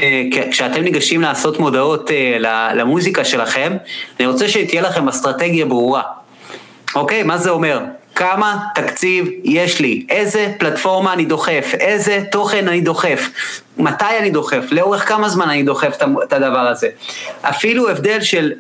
כשאתם 0.51 0.83
ניגשים 0.83 1.21
לעשות 1.21 1.61
מודעות 1.61 2.11
למוזיקה 2.75 3.25
שלכם, 3.25 3.77
אני 4.21 4.27
רוצה 4.27 4.49
שתהיה 4.49 4.83
לכם 4.83 5.09
אסטרטגיה 5.09 5.67
ברורה. 5.67 6.03
אוקיי? 6.95 7.23
מה 7.23 7.39
זה 7.39 7.51
אומר? 7.51 7.81
כמה 8.21 8.59
תקציב 8.75 9.29
יש 9.45 9.81
לי, 9.81 10.07
איזה 10.09 10.53
פלטפורמה 10.59 11.13
אני 11.13 11.25
דוחף, 11.25 11.75
איזה 11.81 12.23
תוכן 12.31 12.69
אני 12.69 12.81
דוחף, 12.81 13.31
מתי 13.79 14.05
אני 14.19 14.31
דוחף, 14.31 14.65
לאורך 14.71 15.09
כמה 15.09 15.29
זמן 15.29 15.51
אני 15.51 15.63
דוחף 15.63 15.99
את 16.23 16.33
הדבר 16.33 16.59
הזה. 16.59 16.89
אפילו 17.43 17.91
הבדל 17.91 18.21
של 18.21 18.53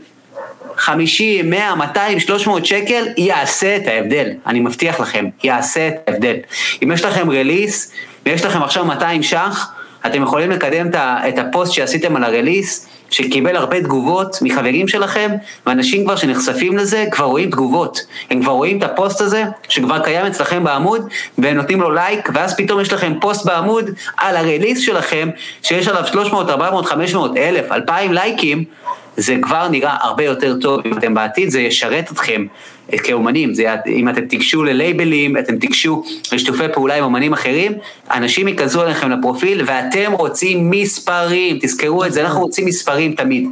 50, 0.76 1.50
100, 1.50 1.74
200, 1.74 2.20
300 2.20 2.66
שקל, 2.66 3.04
יעשה 3.16 3.76
את 3.76 3.86
ההבדל, 3.86 4.30
אני 4.46 4.60
מבטיח 4.60 5.00
לכם, 5.00 5.24
יעשה 5.44 5.88
את 5.88 5.94
ההבדל. 6.08 6.36
אם 6.82 6.92
יש 6.92 7.04
לכם 7.04 7.30
רליס, 7.30 7.92
ויש 8.26 8.44
לכם 8.44 8.62
עכשיו 8.62 8.84
200 8.84 9.22
ש"ח, 9.22 9.72
אתם 10.06 10.22
יכולים 10.22 10.50
לקדם 10.50 10.88
את 11.28 11.38
הפוסט 11.38 11.72
שעשיתם 11.72 12.16
על 12.16 12.24
ה 12.24 12.31
release, 12.31 12.88
שקיבל 13.10 13.56
הרבה 13.56 13.80
תגובות 13.80 14.36
מחברים 14.42 14.88
שלכם, 14.88 15.30
ואנשים 15.66 16.04
כבר 16.04 16.16
שנחשפים 16.16 16.76
לזה 16.76 17.04
כבר 17.10 17.24
רואים 17.24 17.50
תגובות. 17.50 18.00
הם 18.30 18.42
כבר 18.42 18.52
רואים 18.52 18.78
את 18.78 18.82
הפוסט 18.82 19.20
הזה, 19.20 19.44
שכבר 19.68 19.98
קיים 19.98 20.26
אצלכם 20.26 20.64
בעמוד, 20.64 21.08
והם 21.38 21.56
נותנים 21.56 21.80
לו 21.80 21.90
לייק, 21.90 22.28
ואז 22.34 22.56
פתאום 22.56 22.80
יש 22.80 22.92
לכם 22.92 23.12
פוסט 23.20 23.46
בעמוד 23.46 23.90
על 24.16 24.36
ה 24.36 24.42
release 24.42 24.80
שלכם, 24.80 25.28
שיש 25.62 25.88
עליו 25.88 26.06
300, 26.06 26.50
400, 26.50 26.86
500, 26.86 27.36
1,000, 27.36 27.72
2,000 27.72 28.12
לייקים, 28.12 28.64
זה 29.16 29.36
כבר 29.42 29.68
נראה 29.68 29.96
הרבה 30.00 30.24
יותר 30.24 30.56
טוב 30.60 30.80
אם 30.86 30.98
אתם 30.98 31.14
בעתיד, 31.14 31.50
זה 31.50 31.60
ישרת 31.60 32.12
אתכם 32.12 32.46
כאומנים, 32.98 33.54
זה, 33.54 33.74
אם 33.86 34.08
אתם 34.08 34.20
תיגשו 34.20 34.64
ללייבלים, 34.64 35.38
אתם 35.38 35.58
תיגשו 35.58 36.02
לשיתופי 36.32 36.64
פעולה 36.72 36.94
עם 36.94 37.04
אומנים 37.04 37.32
אחרים, 37.32 37.72
אנשים 38.10 38.48
ייכנסו 38.48 38.82
אליכם 38.82 39.10
לפרופיל 39.10 39.62
ואתם 39.66 40.12
רוצים 40.12 40.70
מספרים, 40.70 41.58
תזכרו 41.60 42.04
את 42.04 42.12
זה, 42.12 42.22
אנחנו 42.24 42.40
רוצים 42.40 42.66
מספרים 42.66 43.12
תמיד. 43.12 43.48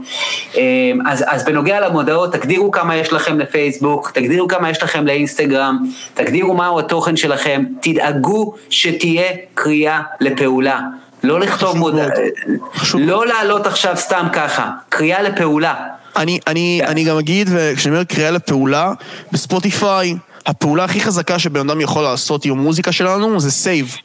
אמ, 0.55 0.61
אז, 1.07 1.25
אז 1.29 1.45
בנוגע 1.45 1.81
למודעות, 1.81 2.33
תגדירו 2.33 2.71
כמה 2.71 2.97
יש 2.97 3.13
לכם 3.13 3.39
לפייסבוק, 3.39 4.11
תגדירו 4.11 4.49
כמה 4.49 4.71
יש 4.71 4.83
לכם 4.83 5.07
לאינסטגרם, 5.07 5.79
תגדירו 6.15 6.55
מהו 6.55 6.79
התוכן 6.79 7.17
שלכם, 7.17 7.65
תדאגו 7.81 8.55
שתהיה 8.71 9.33
קריאה 9.55 10.01
לפעולה. 10.21 10.81
לא 11.25 11.41
לכתוב 11.41 11.77
מודעה, 11.77 12.07
לא 12.95 13.27
לעלות 13.27 13.67
עכשיו 13.67 13.97
סתם 13.97 14.27
ככה, 14.33 14.71
קריאה 14.89 15.23
לפעולה. 15.23 15.75
אני, 16.19 16.39
אני, 16.47 16.81
אני 16.87 17.05
גם 17.05 17.19
אגיד, 17.19 17.49
וכשאני 17.53 17.95
אומר 17.95 18.05
קריאה 18.05 18.31
לפעולה, 18.31 18.93
בספוטיפיי, 19.33 20.15
הפעולה 20.47 20.85
הכי 20.85 21.01
חזקה 21.01 21.39
שבן 21.39 21.71
אדם 21.71 21.81
יכול 21.81 22.03
לעשות 22.03 22.45
עם 22.45 22.53
המוזיקה 22.53 22.93
שלנו 22.93 23.41
זה 23.41 23.51
save. 23.51 23.97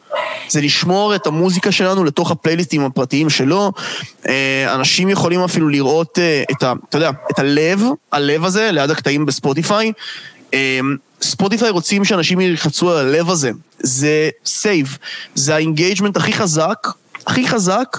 זה 0.49 0.61
לשמור 0.61 1.16
את 1.16 1.28
המוזיקה 1.28 1.72
שלנו 1.72 2.03
לתוך 2.03 2.32
הפלייליסטים 2.32 2.86
הפרטיים 2.86 3.30
שלו. 3.30 3.72
אה, 4.28 4.76
אנשים 4.76 5.09
יכולים 5.09 5.43
אפילו 5.43 5.70
לראות 5.70 6.20
אה, 6.20 6.43
את 6.51 6.64
ה... 6.64 6.74
אתה 6.89 6.97
יודע, 6.97 7.11
את 7.32 7.39
הלב, 7.39 7.82
הלב 8.11 8.45
הזה, 8.45 8.70
ליד 8.72 8.89
הקטעים 8.89 9.26
בספוטיפיי. 9.26 9.91
אה, 10.53 10.80
ספוטיפיי 11.22 11.70
רוצים 11.70 12.05
שאנשים 12.05 12.41
ילחצו 12.41 12.91
על 12.91 12.97
הלב 12.97 13.30
הזה. 13.30 13.51
זה 13.80 14.30
save. 14.46 14.98
זה 15.36 15.55
ה 15.56 15.61
engagement 15.61 16.18
הכי 16.18 16.34
חזק, 16.34 16.88
הכי 17.28 17.47
חזק, 17.47 17.97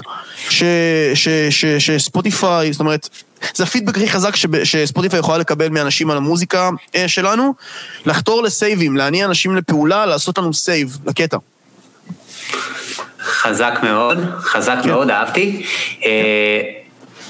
שספוטיפיי, 1.79 2.73
זאת 2.73 2.81
אומרת, 2.81 3.09
זה 3.55 3.65
הפידבק 3.65 3.97
הכי 3.97 4.09
חזק 4.09 4.35
שספוטיפיי 4.65 5.19
יכולה 5.19 5.39
לקבל 5.39 5.69
מאנשים 5.69 6.11
על 6.11 6.17
המוזיקה 6.17 6.71
שלנו, 7.07 7.55
לחתור 8.07 8.43
ל 8.43 8.50
saveים, 8.50 8.97
להניע 8.97 9.27
אנשים 9.27 9.57
לפעולה, 9.57 10.07
לעשות 10.07 10.39
לנו 10.39 10.55
save, 10.55 10.99
לקטע. 11.07 11.37
חזק 13.23 13.79
מאוד, 13.83 14.19
חזק 14.41 14.79
כן. 14.83 14.89
מאוד, 14.89 15.11
אהבתי. 15.11 15.67
אה, 16.05 16.61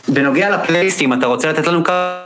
בנוגע 0.09 0.51
לפלייליסטים, 0.51 1.13
אתה 1.13 1.27
רוצה 1.27 1.49
לתת 1.53 1.67
לנו 1.67 1.85
כמה... 1.85 2.24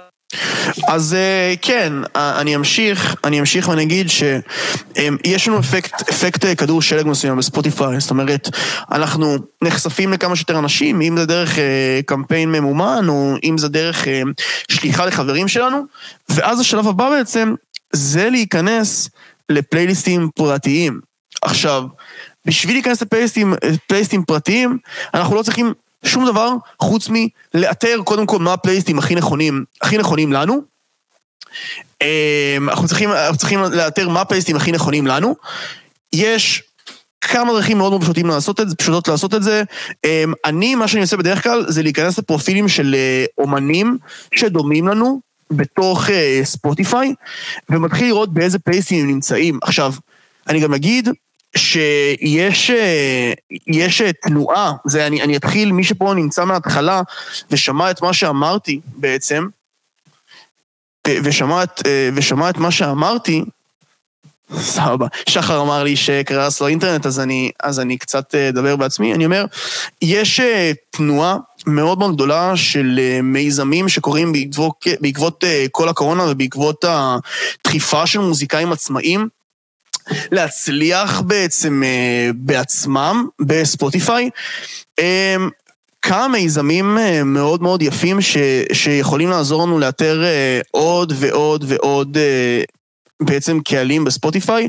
אז 0.88 1.14
אה, 1.14 1.54
כן, 1.62 1.92
אה, 2.16 2.40
אני 2.40 2.56
אמשיך, 2.56 3.14
אני 3.24 3.40
אמשיך 3.40 3.68
ואני 3.68 3.82
אגיד 3.82 4.08
שיש 4.08 5.48
לנו 5.48 5.60
אפקט, 5.60 6.08
אפקט 6.08 6.46
כדור 6.58 6.82
שלג 6.82 7.06
מסוים 7.06 7.36
בספוטיפיי, 7.36 8.00
זאת 8.00 8.10
אומרת, 8.10 8.48
אנחנו 8.90 9.36
נחשפים 9.62 10.12
לכמה 10.12 10.36
שיותר 10.36 10.58
אנשים, 10.58 11.00
אם 11.00 11.16
זה 11.18 11.26
דרך 11.26 11.58
קמפיין 12.06 12.52
ממומן, 12.52 13.04
או 13.08 13.34
אם 13.44 13.58
זה 13.58 13.68
דרך 13.68 14.04
שליחה 14.70 15.06
לחברים 15.06 15.48
שלנו, 15.48 15.82
ואז 16.28 16.60
השלב 16.60 16.88
הבא 16.88 17.10
בעצם, 17.10 17.54
זה 17.92 18.30
להיכנס 18.30 19.10
לפלייליסטים 19.48 20.28
פרטיים. 20.34 21.00
עכשיו, 21.42 21.84
בשביל 22.46 22.74
להיכנס 22.74 23.02
לפלייסטים 23.62 24.22
פרטיים, 24.26 24.78
אנחנו 25.14 25.36
לא 25.36 25.42
צריכים 25.42 25.72
שום 26.04 26.26
דבר 26.26 26.52
חוץ 26.80 27.08
מלאתר 27.10 28.00
קודם 28.04 28.26
כל 28.26 28.38
מה 28.38 28.52
הפלייסטים 28.52 28.98
הכי 28.98 29.14
נכונים, 29.14 29.64
הכי 29.82 29.98
נכונים 29.98 30.32
לנו. 30.32 30.62
אמ, 32.02 32.68
אנחנו 32.68 32.88
צריכים, 32.88 33.12
אנחנו 33.12 33.36
צריכים 33.38 33.60
לאתר 33.60 34.08
מה 34.08 34.20
הפלייסטים 34.20 34.56
הכי 34.56 34.72
נכונים 34.72 35.06
לנו. 35.06 35.36
יש 36.12 36.62
כמה 37.20 37.52
דרכים 37.52 37.78
מאוד 37.78 37.90
מאוד 37.90 38.02
פשוטים 38.02 38.26
לעשות 38.26 38.60
את 38.60 38.68
זה, 38.68 38.76
פשוטות 38.76 39.08
לעשות 39.08 39.34
את 39.34 39.42
זה. 39.42 39.62
אמ, 40.04 40.32
אני, 40.44 40.74
מה 40.74 40.88
שאני 40.88 41.02
עושה 41.02 41.16
בדרך 41.16 41.42
כלל, 41.42 41.64
זה 41.68 41.82
להיכנס 41.82 42.18
לפרופילים 42.18 42.68
של 42.68 42.94
אה, 42.94 43.24
אומנים 43.38 43.98
שדומים 44.34 44.88
לנו 44.88 45.20
בתוך 45.50 46.10
אה, 46.10 46.40
ספוטיפיי, 46.44 47.14
ומתחיל 47.70 48.06
לראות 48.06 48.34
באיזה 48.34 48.58
פלייסטים 48.58 49.00
הם 49.00 49.06
נמצאים. 49.06 49.58
עכשיו, 49.62 49.92
אני 50.48 50.60
גם 50.60 50.74
אגיד 50.74 51.08
שיש 51.56 52.70
אה, 52.70 53.32
יש 53.66 54.00
אה, 54.00 54.12
תנועה, 54.12 54.72
זה 54.86 55.06
אני, 55.06 55.22
אני 55.22 55.36
אתחיל, 55.36 55.72
מי 55.72 55.84
שפה 55.84 56.14
נמצא 56.14 56.44
מההתחלה 56.44 57.02
ושמע 57.50 57.90
את 57.90 58.02
מה 58.02 58.12
שאמרתי 58.12 58.80
בעצם, 58.86 59.46
ושמע 61.08 61.62
את, 61.62 61.86
אה, 61.86 62.08
ושמע 62.14 62.50
את 62.50 62.58
מה 62.58 62.70
שאמרתי, 62.70 63.44
סבבה. 64.56 65.06
שחר 65.28 65.60
אמר 65.60 65.82
לי 65.82 65.96
שקרס 65.96 66.60
לו 66.60 66.66
אינטרנט, 66.66 67.06
אז 67.06 67.20
אני, 67.20 67.50
אז 67.62 67.80
אני 67.80 67.98
קצת 67.98 68.34
אדבר 68.34 68.76
בעצמי. 68.76 69.14
אני 69.14 69.24
אומר, 69.24 69.44
יש 70.02 70.40
תנועה 70.90 71.36
מאוד 71.66 71.98
מאוד 71.98 72.14
גדולה 72.14 72.56
של 72.56 73.00
מיזמים 73.22 73.88
שקורים 73.88 74.32
בעקבות, 74.32 74.86
בעקבות 75.00 75.44
כל 75.70 75.88
הקורונה 75.88 76.24
ובעקבות 76.30 76.84
הדחיפה 76.84 78.06
של 78.06 78.18
מוזיקאים 78.18 78.72
עצמאים. 78.72 79.28
להצליח 80.32 81.20
בעצם 81.20 81.82
אה, 81.84 82.30
בעצמם 82.34 83.26
בספוטיפיי. 83.40 84.30
אה, 84.98 85.36
כמה 86.02 86.28
מיזמים 86.28 86.98
אה, 86.98 87.24
מאוד 87.24 87.62
מאוד 87.62 87.82
יפים 87.82 88.20
ש, 88.20 88.36
שיכולים 88.72 89.30
לעזור 89.30 89.62
לנו 89.62 89.78
לאתר 89.78 90.22
עוד 90.70 91.12
ועוד 91.16 91.64
ועוד 91.68 92.18
בעצם 93.22 93.60
קהלים 93.60 94.04
בספוטיפיי. 94.04 94.68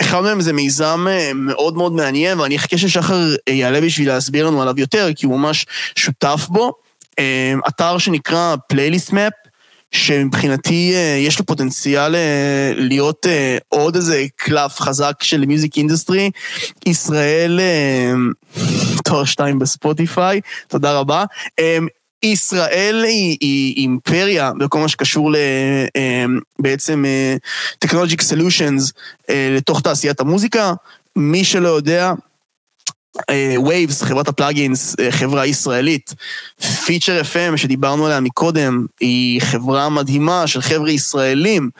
אחד 0.00 0.20
מהם 0.20 0.40
זה 0.40 0.52
מיזם 0.52 1.06
מאוד 1.34 1.76
מאוד 1.76 1.92
מעניין, 1.92 2.40
ואני 2.40 2.56
אחכה 2.56 2.78
ששחר 2.78 3.34
יעלה 3.48 3.80
בשביל 3.80 4.08
להסביר 4.08 4.46
לנו 4.46 4.62
עליו 4.62 4.80
יותר, 4.80 5.08
כי 5.16 5.26
הוא 5.26 5.38
ממש 5.38 5.66
שותף 5.96 6.46
בו. 6.48 6.72
אתר 7.68 7.98
שנקרא 7.98 8.56
Playlist 8.68 9.12
Map, 9.12 9.32
שמבחינתי 9.92 10.92
אה, 10.94 11.16
יש 11.18 11.38
לו 11.38 11.46
פוטנציאל 11.46 12.14
אה, 12.14 12.72
להיות 12.74 13.26
אה, 13.26 13.58
עוד 13.68 13.96
איזה 13.96 14.24
קלף 14.36 14.80
חזק 14.80 15.22
של 15.22 15.46
music 15.46 15.76
industry. 15.76 16.30
ישראל, 16.86 17.60
תואר 19.04 19.24
שתיים 19.24 19.58
בספוטיפיי, 19.58 20.40
תודה 20.68 20.98
רבה. 20.98 21.24
ישראל 22.22 23.04
היא, 23.04 23.36
היא 23.40 23.76
אימפריה 23.76 24.52
בכל 24.58 24.78
מה 24.78 24.88
שקשור 24.88 25.32
ל, 25.32 25.36
בעצם 26.58 27.04
technologic 27.84 28.20
solutions 28.32 28.92
לתוך 29.28 29.80
תעשיית 29.80 30.20
המוזיקה. 30.20 30.72
מי 31.16 31.44
שלא 31.44 31.68
יודע, 31.68 32.12
Waves, 33.66 34.02
אה, 34.02 34.08
חברת 34.08 34.28
ה 34.28 34.36
plugins, 34.36 34.96
אה, 35.00 35.12
חברה 35.12 35.46
ישראלית. 35.46 36.14
Feature 36.86 37.20
FM 37.20 37.56
שדיברנו 37.56 38.06
עליה 38.06 38.20
מקודם, 38.20 38.86
היא 39.00 39.40
חברה 39.40 39.88
מדהימה 39.88 40.46
של 40.46 40.60
חבר'ה 40.60 40.90
ישראלים, 40.90 41.70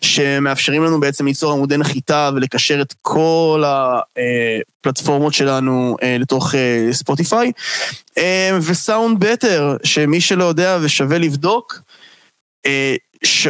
שמאפשרים 0.00 0.84
לנו 0.84 1.00
בעצם 1.00 1.26
ליצור 1.26 1.52
עמודי 1.52 1.76
נחיתה 1.76 2.30
ולקשר 2.34 2.82
את 2.82 2.94
כל 3.02 3.64
הפלטפורמות 3.66 5.34
שלנו 5.34 5.96
אה, 6.02 6.16
לתוך 6.18 6.54
ספוטיפיי. 6.92 7.52
ו 8.62 9.24
SoundBetter, 9.24 9.76
שמי 9.84 10.20
שלא 10.20 10.44
יודע 10.44 10.78
ושווה 10.82 11.18
לבדוק, 11.18 11.80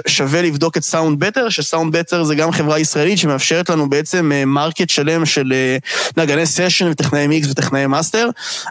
שווה 0.06 0.42
לבדוק 0.42 0.76
את 0.76 0.82
SoundBetter, 0.82 1.48
ש 1.48 1.96
SoundBetter 1.96 2.24
זה 2.24 2.34
גם 2.34 2.52
חברה 2.52 2.78
ישראלית 2.78 3.18
שמאפשרת 3.18 3.70
לנו 3.70 3.90
בעצם 3.90 4.32
market 4.46 4.80
אה, 4.80 4.86
שלם 4.88 5.26
של 5.26 5.52
אה, 5.52 5.76
נגני 6.16 6.46
סשן 6.46 6.90
וטכנאי 6.90 7.26
מיקס 7.26 7.50
וטכנאי 7.50 7.86
מאסטר. 7.86 8.28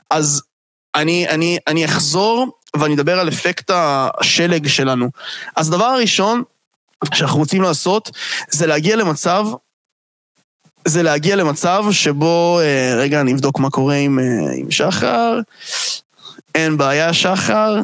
אז 0.09 0.41
אני, 0.95 1.29
אני, 1.29 1.57
אני 1.67 1.85
אחזור 1.85 2.57
ואני 2.75 2.95
אדבר 2.95 3.19
על 3.19 3.29
אפקט 3.29 3.71
השלג 3.73 4.67
שלנו. 4.67 5.09
אז 5.55 5.67
הדבר 5.67 5.85
הראשון 5.85 6.43
שאנחנו 7.13 7.39
רוצים 7.39 7.61
לעשות 7.61 8.11
זה 8.49 8.67
להגיע 8.67 8.95
למצב 8.95 9.45
זה 10.85 11.03
להגיע 11.03 11.35
למצב 11.35 11.85
שבו, 11.91 12.59
אה, 12.59 12.95
רגע, 12.97 13.21
אני 13.21 13.33
אבדוק 13.33 13.59
מה 13.59 13.69
קורה 13.69 13.95
עם, 13.95 14.19
עם 14.57 14.71
שחר. 14.71 15.39
אין 16.55 16.77
בעיה, 16.77 17.13
שחר. 17.13 17.75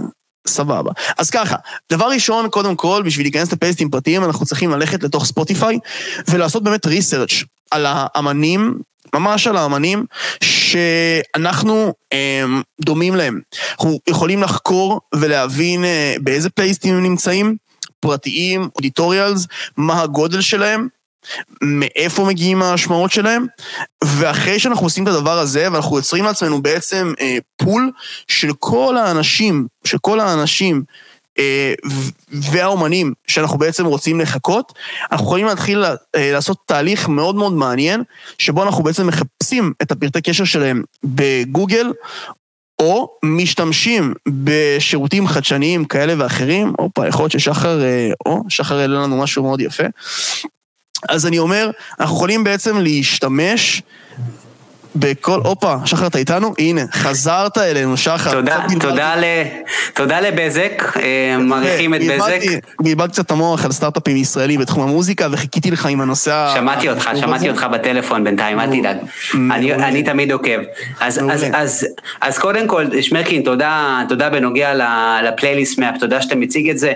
סבבה. 0.48 0.92
אז 1.18 1.30
ככה, 1.30 1.56
דבר 1.92 2.06
ראשון, 2.06 2.50
קודם 2.50 2.76
כל, 2.76 3.02
בשביל 3.06 3.26
להיכנס 3.26 3.54
לפייסטים 3.54 3.90
פרטיים, 3.90 4.24
אנחנו 4.24 4.46
צריכים 4.46 4.72
ללכת 4.72 5.04
לתוך 5.04 5.26
ספוטיפיי 5.26 5.80
ולעשות 6.28 6.64
באמת 6.64 6.86
ריסרצ' 6.86 7.44
על 7.72 7.86
האמנים, 7.90 8.80
ממש 9.16 9.48
על 9.48 9.58
האמנים, 9.58 10.06
שאנחנו 10.44 11.94
הם, 12.12 12.62
דומים 12.82 13.16
להם. 13.16 13.40
אנחנו 13.72 14.00
יכולים 14.10 14.44
לחקור 14.44 15.02
ולהבין 15.16 15.84
אה, 15.84 16.16
באיזה 16.22 16.50
פייסטים 16.50 16.96
הם 16.96 17.04
נמצאים, 17.04 17.56
פרטיים, 18.00 18.70
אודיטוריאלס, 18.76 19.48
מה 19.78 20.02
הגודל 20.02 20.42
שלהם, 20.42 20.88
מאיפה 21.62 22.26
מגיעים 22.26 22.62
ההשמעות 22.62 23.12
שלהם, 23.12 23.46
ואחרי 24.04 24.60
שאנחנו 24.60 24.86
עושים 24.86 25.04
את 25.04 25.08
הדבר 25.08 25.40
הזה, 25.40 25.68
ואנחנו 25.72 25.98
יוצרים 25.98 26.24
לעצמנו 26.24 26.62
בעצם 26.62 27.14
אה, 27.22 27.38
פול 27.56 27.92
של 28.28 28.52
כל 28.60 28.98
האנשים, 28.98 29.68
של 29.84 29.98
כל 29.98 30.20
האנשים 30.20 30.84
אה, 31.40 31.74
והאומנים 32.52 33.14
שאנחנו 33.28 33.58
בעצם 33.58 33.86
רוצים 33.86 34.20
לחכות, 34.20 34.74
אנחנו 35.12 35.26
יכולים 35.26 35.46
להתחיל 35.46 35.84
אה, 35.86 35.96
לעשות 36.16 36.58
תהליך 36.66 37.10
מאוד 37.10 37.36
מאוד 37.36 37.54
מעניין, 37.54 38.04
שבו 38.38 38.64
אנחנו 38.64 38.84
בעצם 38.84 39.08
מחפשים 39.08 39.74
את 39.82 39.92
הפרטי 39.92 40.22
קשר 40.22 40.44
שלהם 40.44 40.84
בגוגל, 41.04 41.92
או 42.82 43.10
משתמשים 43.24 44.14
בשירותים 44.28 45.28
חדשניים 45.28 45.86
כאלה 45.86 46.14
ואחרים, 46.18 46.74
הופה, 46.78 47.08
יכול 47.08 47.24
להיות 47.24 47.32
ששחר, 47.32 47.84
אה, 47.84 48.12
או, 48.26 48.44
שחר 48.50 48.78
העלה 48.78 49.00
לנו 49.00 49.18
משהו 49.18 49.44
מאוד 49.44 49.62
יפה. 49.62 49.84
אז 51.10 51.26
אני 51.26 51.40
אומר, 51.40 51.72
אנחנו 52.00 52.16
יכולים 52.16 52.44
בעצם 52.44 52.78
להשתמש 52.78 53.82
בכל... 55.00 55.40
הופה, 55.44 55.76
שחר, 55.86 56.08
אתה 56.08 56.18
איתנו? 56.18 56.54
הנה, 56.60 56.82
חזרת 56.92 57.58
אלינו, 57.58 57.98
שחר. 57.98 58.32
תודה, 58.32 58.58
תודה, 58.80 59.16
ל... 59.16 59.24
תודה 59.94 60.20
לבזק, 60.20 60.84
אה, 61.00 61.38
מעריכים 61.38 61.94
את 61.94 62.02
בזק. 62.02 62.40
בלבלתי 62.80 63.12
קצת 63.12 63.26
את 63.26 63.32
המוח 63.32 63.66
על 63.66 63.72
סטארט-אפים 63.72 64.18
ישראלים 64.18 64.60
בתחום 64.60 64.84
המוזיקה, 64.84 65.28
וחיכיתי 65.32 65.72
לך 65.72 65.86
עם 65.86 66.02
הנושא. 66.02 66.52
שמעתי 66.56 66.90
אותך, 66.90 67.10
שמעתי 67.16 67.50
אותך 67.50 67.68
בטלפון 67.74 68.24
בינתיים, 68.24 68.60
אל 68.60 68.80
תדאג. 68.80 68.98
אני 69.84 70.04
תמיד 70.04 70.32
עוקב. 70.32 70.60
אז 72.22 72.40
קודם 72.40 72.68
כל, 72.68 72.86
שמרקין, 73.02 73.44
תודה 74.10 74.30
בנוגע 74.32 74.74
לפלייליסט 75.24 75.80
מאפ, 75.80 75.96
תודה 76.00 76.22
שאתה 76.22 76.36
מציג 76.36 76.70
את 76.70 76.78
זה. 76.78 76.94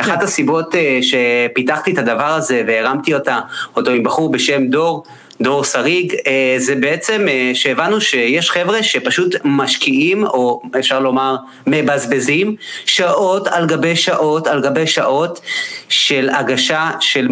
אחת 0.00 0.22
הסיבות 0.22 0.74
אה, 0.74 0.98
שפיתחתי 1.02 1.92
את 1.92 1.98
הדבר 1.98 2.26
הזה 2.26 2.62
והרמתי 2.66 3.14
אותה, 3.14 3.40
אותו 3.76 3.90
עם 3.90 4.02
בחור 4.02 4.32
בשם 4.32 4.66
דור, 4.66 5.04
דור 5.40 5.64
שריג, 5.64 6.14
אה, 6.26 6.54
זה 6.58 6.74
בעצם 6.74 7.26
אה, 7.28 7.50
שהבנו 7.54 8.00
שיש 8.00 8.50
חבר'ה 8.50 8.82
שפשוט 8.82 9.34
משקיעים, 9.44 10.26
או 10.26 10.62
אפשר 10.78 11.00
לומר 11.00 11.36
מבזבזים, 11.66 12.56
שעות 12.86 13.48
על 13.48 13.66
גבי 13.66 13.96
שעות 13.96 14.46
על 14.46 14.62
גבי 14.62 14.86
שעות 14.86 15.40
של 15.88 16.28
הגשה 16.32 16.90
של, 17.00 17.28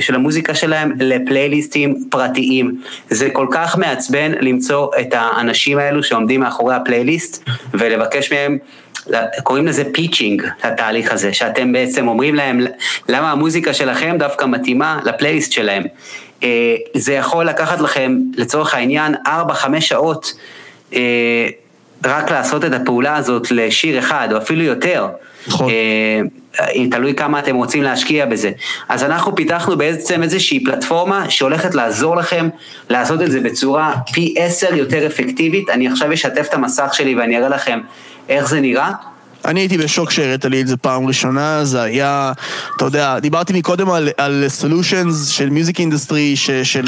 של 0.00 0.14
המוזיקה 0.14 0.54
שלהם 0.54 0.92
לפלייליסטים 1.00 2.04
פרטיים. 2.10 2.80
זה 3.10 3.30
כל 3.30 3.46
כך 3.50 3.78
מעצבן 3.78 4.32
למצוא 4.40 4.88
את 5.00 5.08
האנשים 5.12 5.78
האלו 5.78 6.02
שעומדים 6.02 6.40
מאחורי 6.40 6.74
הפלייליסט 6.74 7.44
ולבקש 7.74 8.32
מהם 8.32 8.58
קוראים 9.42 9.66
לזה 9.66 9.84
pitching, 9.92 10.42
לתהליך 10.64 11.12
הזה, 11.12 11.32
שאתם 11.32 11.72
בעצם 11.72 12.08
אומרים 12.08 12.34
להם 12.34 12.60
למה 13.08 13.32
המוזיקה 13.32 13.74
שלכם 13.74 14.16
דווקא 14.18 14.44
מתאימה 14.44 15.00
לפלייליסט 15.04 15.52
שלהם. 15.52 15.82
אה, 16.46 17.00
זה 17.00 17.12
יכול 17.12 17.44
לקחת 17.44 17.80
לכם, 17.80 18.18
לצורך 18.36 18.74
העניין, 18.74 19.14
4-5 19.26 19.80
שעות 19.80 20.34
אה, 20.94 21.48
רק 22.04 22.30
לעשות 22.30 22.64
את 22.64 22.72
הפעולה 22.72 23.16
הזאת 23.16 23.50
לשיר 23.50 23.98
אחד, 23.98 24.28
או 24.32 24.38
אפילו 24.38 24.62
יותר. 24.62 25.08
נכון. 25.48 25.70
אה, 25.70 26.20
תלוי 26.90 27.14
כמה 27.14 27.38
אתם 27.38 27.56
רוצים 27.56 27.82
להשקיע 27.82 28.26
בזה. 28.26 28.50
אז 28.88 29.04
אנחנו 29.04 29.34
פיתחנו 29.34 29.76
בעצם 29.76 30.22
איזושהי 30.22 30.64
פלטפורמה 30.64 31.30
שהולכת 31.30 31.74
לעזור 31.74 32.16
לכם 32.16 32.48
לעשות 32.90 33.22
את 33.22 33.30
זה 33.30 33.40
בצורה 33.40 33.94
פי 34.12 34.34
עשר 34.38 34.74
יותר 34.74 35.06
אפקטיבית. 35.06 35.70
אני 35.70 35.88
עכשיו 35.88 36.12
אשתף 36.12 36.46
את 36.48 36.54
המסך 36.54 36.94
שלי 36.94 37.14
ואני 37.14 37.38
אראה 37.38 37.48
לכם 37.48 37.80
איך 38.28 38.48
זה 38.48 38.60
נראה. 38.60 38.92
אני 39.46 39.60
הייתי 39.60 39.78
בשוק 39.78 40.10
שהראית 40.10 40.44
לי 40.44 40.60
את 40.60 40.66
זה 40.66 40.76
פעם 40.76 41.06
ראשונה, 41.06 41.64
זה 41.64 41.82
היה, 41.82 42.32
אתה 42.76 42.84
יודע, 42.84 43.18
דיברתי 43.18 43.52
מקודם 43.52 43.90
על, 43.90 44.08
על 44.16 44.44
solutions 44.60 45.30
של 45.30 45.50
music 45.50 45.80
industry, 45.80 46.36
של 46.62 46.84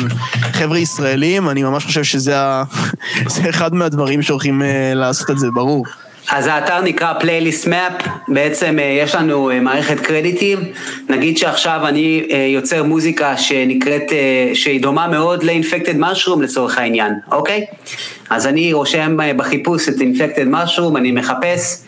חבר'ה 0.52 0.78
ישראלים, 0.78 1.48
אני 1.48 1.62
ממש 1.62 1.84
חושב 1.84 2.04
שזה 2.04 2.38
ה, 2.38 2.64
אחד 3.50 3.74
מהדברים 3.74 4.22
שהולכים 4.22 4.62
אה, 4.62 4.64
לעשות 4.94 5.30
את 5.30 5.38
זה, 5.38 5.46
ברור. 5.50 5.84
אז 6.30 6.46
האתר 6.46 6.80
נקרא 6.80 7.12
Playlist 7.20 7.66
Map, 7.66 7.92
בעצם 8.28 8.76
אה, 8.78 8.82
יש 8.82 9.14
לנו 9.14 9.50
אה, 9.50 9.54
מערכת 9.60 10.00
קרדיטים, 10.00 10.58
נגיד 11.08 11.38
שעכשיו 11.38 11.80
אני 11.84 12.28
יוצר 12.54 12.82
מוזיקה 12.82 13.36
שנקראת, 13.36 14.12
שהיא 14.54 14.82
דומה 14.82 15.08
מאוד 15.08 15.42
ל-infected 15.42 16.00
mushroom 16.00 16.42
לצורך 16.42 16.78
העניין, 16.78 17.12
אוקיי? 17.32 17.64
אז 18.30 18.46
אני 18.46 18.72
רושם 18.72 19.16
בחיפוש 19.36 19.88
את 19.88 19.94
infected 19.94 20.54
mushroom, 20.54 20.96
אני 20.96 21.12
מחפש, 21.12 21.76
אה, 21.82 21.87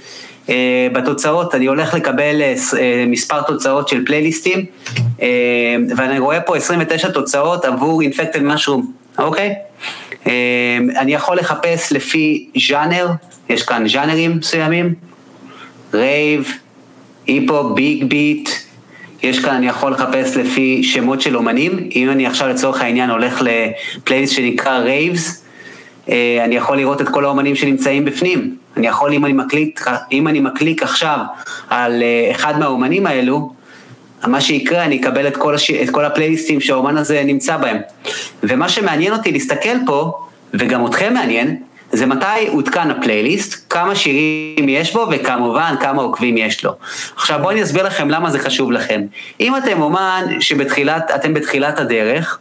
בתוצאות, 0.92 1.55
אני 1.55 1.66
הולך 1.66 1.94
לקבל 1.94 2.42
אה, 2.42 2.55
אה, 2.78 3.05
מספר 3.07 3.42
תוצאות 3.42 3.88
של 3.88 4.07
פלייליסטים, 4.07 4.64
ואני 5.96 6.18
רואה 6.18 6.40
פה 6.40 6.57
29 6.57 7.11
תוצאות 7.11 7.64
עבור 7.64 8.03
אינפקטד 8.03 8.42
משרום, 8.42 8.92
אוקיי? 9.18 9.55
אני 10.96 11.14
יכול 11.14 11.36
לחפש 11.36 11.92
לפי 11.92 12.48
ז'אנר, 12.68 13.09
יש 13.48 13.62
כאן 13.62 13.88
ז'אנרים 13.88 14.36
מסוימים, 14.36 14.94
rave, 15.95 16.53
hip 17.26 17.74
hop, 17.74 17.92
big 17.92 18.05
beat, 18.05 18.49
יש 19.22 19.44
כאן, 19.44 19.55
אני 19.55 19.68
יכול 19.68 19.92
לחפש 19.92 20.36
לפי 20.36 20.82
שמות 20.82 21.20
של 21.20 21.36
אומנים, 21.36 21.88
אם 21.96 22.11
אני 22.11 22.26
עכשיו 22.26 22.48
לצורך 22.48 22.80
העניין 22.82 23.11
הולך 23.11 23.42
לפלייליסט 23.42 24.34
שנקרא 24.34 24.78
Raves, 24.78 25.45
אני 26.44 26.57
יכול 26.57 26.76
לראות 26.76 27.01
את 27.01 27.09
כל 27.09 27.24
האומנים 27.24 27.57
שנמצאים 27.57 28.05
בפנים. 28.05 28.60
אני 28.77 28.87
יכול, 28.87 29.12
אם 29.12 29.25
אני 29.25 29.33
מקליק, 29.33 29.85
אם 30.12 30.29
אני 30.29 30.41
מקליק 30.41 30.83
עכשיו 30.83 31.18
על 31.71 32.03
אה, 32.03 32.31
אחד 32.31 32.59
מהאומנים 32.59 33.07
האלו, 33.07 33.53
מה 34.27 34.41
שיקרה, 34.41 34.85
אני 34.85 35.01
אקבל 35.01 35.27
את 35.27 35.37
כל, 35.37 35.55
הש... 35.55 35.71
את 35.71 35.91
כל 35.91 36.05
הפלייליסטים 36.05 36.61
שהאומן 36.61 36.97
הזה 36.97 37.23
נמצא 37.25 37.57
בהם. 37.57 37.79
ומה 38.43 38.68
שמעניין 38.68 39.12
אותי 39.12 39.33
להסתכל 39.33 39.77
פה, 39.87 40.12
וגם 40.55 40.87
אתכם 40.87 41.14
מעניין, 41.14 41.57
זה 41.93 42.07
מתי 42.07 42.47
עודכן 42.49 42.91
הפלייליסט, 42.91 43.73
כמה 43.73 43.95
שירים 43.95 44.68
יש 44.68 44.93
בו, 44.93 45.07
וכמובן 45.11 45.75
כמה 45.81 46.03
עוקבים 46.03 46.37
יש 46.37 46.64
לו. 46.64 46.73
עכשיו 47.16 47.39
בואו 47.39 47.51
אני 47.51 47.62
אסביר 47.62 47.83
לכם 47.83 48.11
למה 48.11 48.31
זה 48.31 48.39
חשוב 48.39 48.73
לכם. 48.73 49.03
אם 49.41 49.57
אתם 49.57 49.83
אומן 49.83 50.27
שבתחילת, 50.41 51.11
אתם 51.14 51.35
בתחילת 51.35 51.79
הדרך, 51.79 52.39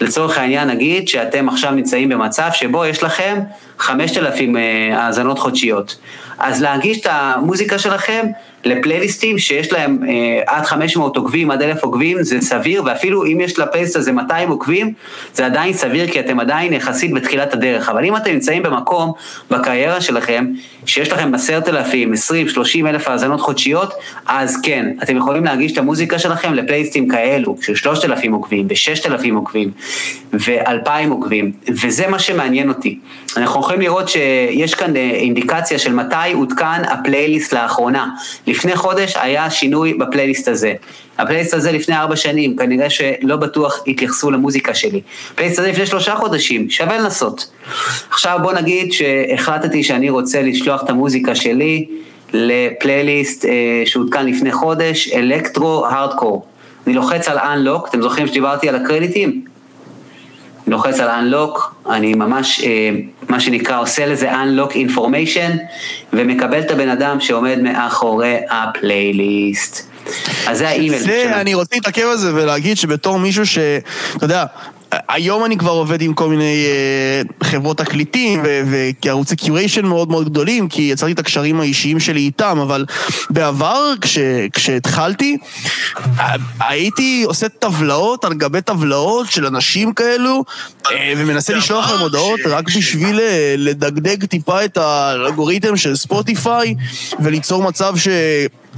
לצורך 0.00 0.38
העניין 0.38 0.68
נגיד 0.68 1.08
שאתם 1.08 1.48
עכשיו 1.48 1.70
נמצאים 1.70 2.08
במצב 2.08 2.48
שבו 2.52 2.84
יש 2.84 3.02
לכם 3.02 3.40
5,000 3.78 4.56
אה, 4.56 4.62
האזנות 4.92 5.38
חודשיות. 5.38 5.96
אז 6.38 6.62
להגיש 6.62 7.00
את 7.00 7.06
המוזיקה 7.10 7.78
שלכם 7.78 8.26
לפלייליסטים 8.66 9.38
שיש 9.38 9.72
להם 9.72 9.98
אה, 10.08 10.42
עד 10.46 10.64
500 10.64 11.16
עוקבים, 11.16 11.50
עד 11.50 11.62
1,000 11.62 11.84
עוקבים, 11.84 12.22
זה 12.22 12.40
סביר, 12.40 12.82
ואפילו 12.86 13.26
אם 13.26 13.40
יש 13.40 13.58
לפלייליסט 13.58 13.96
הזה 13.96 14.12
200 14.12 14.48
עוקבים, 14.48 14.92
זה 15.34 15.46
עדיין 15.46 15.72
סביר, 15.72 16.08
כי 16.08 16.20
אתם 16.20 16.40
עדיין 16.40 16.72
יחסית 16.72 17.12
בתחילת 17.12 17.54
הדרך. 17.54 17.88
אבל 17.88 18.04
אם 18.04 18.16
אתם 18.16 18.30
נמצאים 18.30 18.62
במקום, 18.62 19.12
בקריירה 19.50 20.00
שלכם, 20.00 20.46
שיש 20.86 21.12
לכם 21.12 21.34
10,000, 21.34 22.12
20, 22.12 22.48
30 22.48 22.86
אלף 22.86 23.08
האזנות 23.08 23.40
חודשיות, 23.40 23.94
אז 24.26 24.60
כן, 24.62 24.86
אתם 25.02 25.16
יכולים 25.16 25.44
להגיש 25.44 25.72
את 25.72 25.78
המוזיקה 25.78 26.18
שלכם 26.18 26.54
לפלייליסטים 26.54 27.08
כאלו, 27.08 27.56
של 27.60 27.74
3,000 27.74 28.32
עוקבים, 28.32 28.66
ו-6,000 28.70 29.34
עוקבים, 29.34 29.70
ו-2,000 30.32 31.10
עוקבים, 31.10 31.52
וזה 31.68 32.06
מה 32.06 32.18
שמעניין 32.18 32.68
אותי. 32.68 32.98
אנחנו 33.36 33.60
יכולים 33.60 33.80
לראות 33.80 34.08
שיש 34.08 34.74
כאן 34.74 34.96
אה, 34.96 35.10
אינדיקציה 35.14 35.78
של 35.78 35.92
מתי 35.92 36.32
עודכן 36.32 36.84
הפלייליסט 36.88 37.52
לאחרונה. 37.52 38.08
לפני 38.56 38.76
חודש 38.76 39.16
היה 39.16 39.50
שינוי 39.50 39.94
בפלייליסט 39.94 40.48
הזה. 40.48 40.74
הפלייליסט 41.18 41.54
הזה 41.54 41.72
לפני 41.72 41.96
ארבע 41.96 42.16
שנים, 42.16 42.56
כנראה 42.56 42.90
שלא 42.90 43.36
בטוח 43.36 43.82
התייחסו 43.86 44.30
למוזיקה 44.30 44.74
שלי. 44.74 45.00
הפלייליסט 45.32 45.58
הזה 45.58 45.68
לפני 45.68 45.86
שלושה 45.86 46.16
חודשים, 46.16 46.70
שווה 46.70 46.98
לנסות. 46.98 47.50
עכשיו 48.10 48.38
בוא 48.42 48.52
נגיד 48.52 48.92
שהחלטתי 48.92 49.82
שאני 49.82 50.10
רוצה 50.10 50.42
לשלוח 50.42 50.82
את 50.82 50.90
המוזיקה 50.90 51.34
שלי 51.34 51.86
לפלייליסט 52.32 53.44
אה, 53.44 53.82
שעודכן 53.84 54.26
לפני 54.26 54.52
חודש, 54.52 55.12
אלקטרו 55.12 55.86
הארדקור. 55.86 56.46
אני 56.86 56.94
לוחץ 56.94 57.28
על 57.28 57.38
Unlock, 57.38 57.88
אתם 57.88 58.02
זוכרים 58.02 58.26
שדיברתי 58.26 58.68
על 58.68 58.74
הקרדיטים? 58.74 59.55
לוחץ 60.66 61.00
על 61.00 61.08
Unlock, 61.08 61.60
אני 61.90 62.14
ממש, 62.14 62.60
אה, 62.64 62.90
מה 63.28 63.40
שנקרא, 63.40 63.80
עושה 63.80 64.06
לזה 64.06 64.32
Unlock 64.32 64.72
Information, 64.72 65.58
ומקבל 66.12 66.60
את 66.60 66.70
הבן 66.70 66.88
אדם 66.88 67.20
שעומד 67.20 67.58
מאחורי 67.62 68.36
הפלייליסט. 68.50 69.90
אז 70.46 70.58
זה 70.58 70.68
האימייל. 70.68 71.02
זה, 71.02 71.40
אני 71.40 71.54
רוצה 71.54 71.76
להתעכב 71.76 72.06
על 72.10 72.16
זה 72.16 72.34
ולהגיד 72.34 72.76
שבתור 72.76 73.18
מישהו 73.18 73.46
ש... 73.46 73.58
אתה 74.16 74.24
יודע, 74.24 74.44
היום 74.92 75.44
אני 75.44 75.58
כבר 75.58 75.70
עובד 75.70 76.02
עם 76.02 76.14
כל 76.14 76.28
מיני 76.28 76.66
אה, 77.40 77.44
חברות 77.44 77.78
תקליטים 77.78 78.42
וערוצי 79.04 79.36
curation 79.36 79.86
מאוד 79.86 80.10
מאוד 80.10 80.30
גדולים, 80.30 80.68
כי 80.68 80.82
יצרתי 80.82 81.12
את 81.12 81.18
הקשרים 81.18 81.60
האישיים 81.60 82.00
שלי 82.00 82.20
איתם, 82.20 82.58
אבל 82.62 82.84
בעבר, 83.30 83.92
כש, 84.00 84.18
כשהתחלתי, 84.52 85.36
הייתי 86.60 87.22
עושה 87.26 87.48
טבלאות 87.48 88.24
על 88.24 88.34
גבי 88.34 88.60
טבלאות 88.60 89.30
של 89.30 89.46
אנשים 89.46 89.92
כאלו, 89.92 90.44
אה, 90.84 90.90
ומנסה 91.16 91.54
לשלוח 91.54 91.90
להם 91.90 92.00
הודעות 92.00 92.40
רק 92.46 92.64
בשביל 92.76 93.20
אה, 93.20 93.54
לדגדג 93.58 94.24
טיפה 94.24 94.64
את 94.64 94.76
האלגוריתם 94.76 95.76
של 95.76 95.96
Spotify, 95.96 96.74
וליצור 97.20 97.62
מצב 97.62 97.96
ש... 97.96 98.08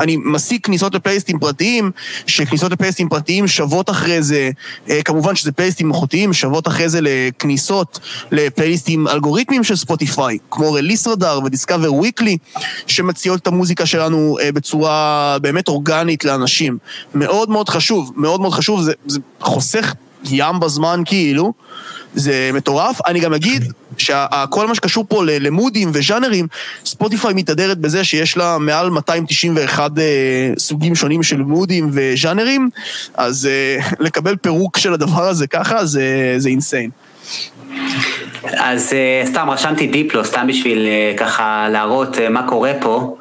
אני 0.00 0.16
משיג 0.24 0.60
כניסות 0.62 0.94
לפלייסטים 0.94 1.38
פרטיים, 1.38 1.90
שכניסות 2.26 2.72
לפלייסטים 2.72 3.08
פרטיים 3.08 3.48
שוות 3.48 3.90
אחרי 3.90 4.22
זה, 4.22 4.50
אה, 4.90 5.02
כמובן 5.02 5.36
שזה 5.36 5.52
פלייסטים 5.52 5.88
מלאכותיים, 5.88 6.32
שוות 6.32 6.68
אחרי 6.68 6.88
זה 6.88 7.00
לכניסות 7.02 7.98
לפלייסטים 8.32 9.08
אלגוריתמיים 9.08 9.64
של 9.64 9.76
ספוטיפיי, 9.76 10.38
כמו 10.50 10.72
רליס 10.72 11.06
רדאר 11.06 11.40
ודיסקאבר 11.44 11.94
וויקלי, 11.94 12.38
שמציעות 12.86 13.40
את 13.40 13.46
המוזיקה 13.46 13.86
שלנו 13.86 14.36
אה, 14.42 14.52
בצורה 14.52 15.36
באמת 15.42 15.68
אורגנית 15.68 16.24
לאנשים. 16.24 16.78
מאוד 17.14 17.50
מאוד 17.50 17.68
חשוב, 17.68 18.12
מאוד 18.16 18.40
מאוד 18.40 18.52
חשוב, 18.52 18.82
זה, 18.82 18.92
זה 19.06 19.20
חוסך 19.40 19.94
ים 20.24 20.60
בזמן 20.60 21.02
כאילו. 21.04 21.52
זה 22.18 22.50
מטורף. 22.54 23.00
אני 23.06 23.20
גם 23.20 23.34
אגיד 23.34 23.72
שכל 23.98 24.66
מה 24.66 24.74
שקשור 24.74 25.04
פה 25.08 25.22
למודים 25.24 25.90
וז'אנרים, 25.92 26.46
ספוטיפיי 26.84 27.34
מתהדרת 27.34 27.78
בזה 27.78 28.04
שיש 28.04 28.36
לה 28.36 28.58
מעל 28.58 28.90
291 28.90 29.98
אה, 29.98 30.04
סוגים 30.58 30.94
שונים 30.94 31.22
של 31.22 31.36
מודים 31.36 31.90
וז'אנרים, 31.92 32.70
אז 33.14 33.46
אה, 33.46 33.80
לקבל 34.06 34.36
פירוק 34.36 34.78
של 34.78 34.92
הדבר 34.92 35.22
הזה 35.22 35.46
ככה 35.46 35.84
זה, 35.84 36.34
זה 36.38 36.48
אינסיין. 36.48 36.90
אז 38.44 38.92
uh, 38.92 39.26
סתם 39.28 39.50
רשמתי 39.50 39.86
דיפלו, 39.86 40.24
סתם 40.24 40.46
בשביל 40.46 40.86
ככה 41.16 41.68
להראות 41.70 42.16
מה 42.30 42.48
קורה 42.48 42.72
פה. 42.80 43.16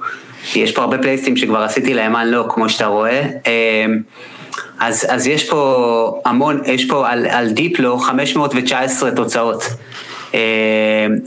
יש 0.55 0.71
פה 0.71 0.81
הרבה 0.81 0.97
פלייסטים 0.97 1.37
שכבר 1.37 1.63
עשיתי 1.63 1.93
להם 1.93 2.15
לא, 2.15 2.45
כמו 2.49 2.69
שאתה 2.69 2.85
רואה. 2.85 3.23
אז, 4.79 5.05
אז 5.09 5.27
יש 5.27 5.49
פה 5.49 6.21
המון, 6.25 6.61
יש 6.65 6.85
פה 6.85 7.09
על, 7.09 7.25
על 7.25 7.49
דיפלו 7.49 7.99
519 7.99 9.11
תוצאות. 9.11 9.63
Uh, 10.31 10.35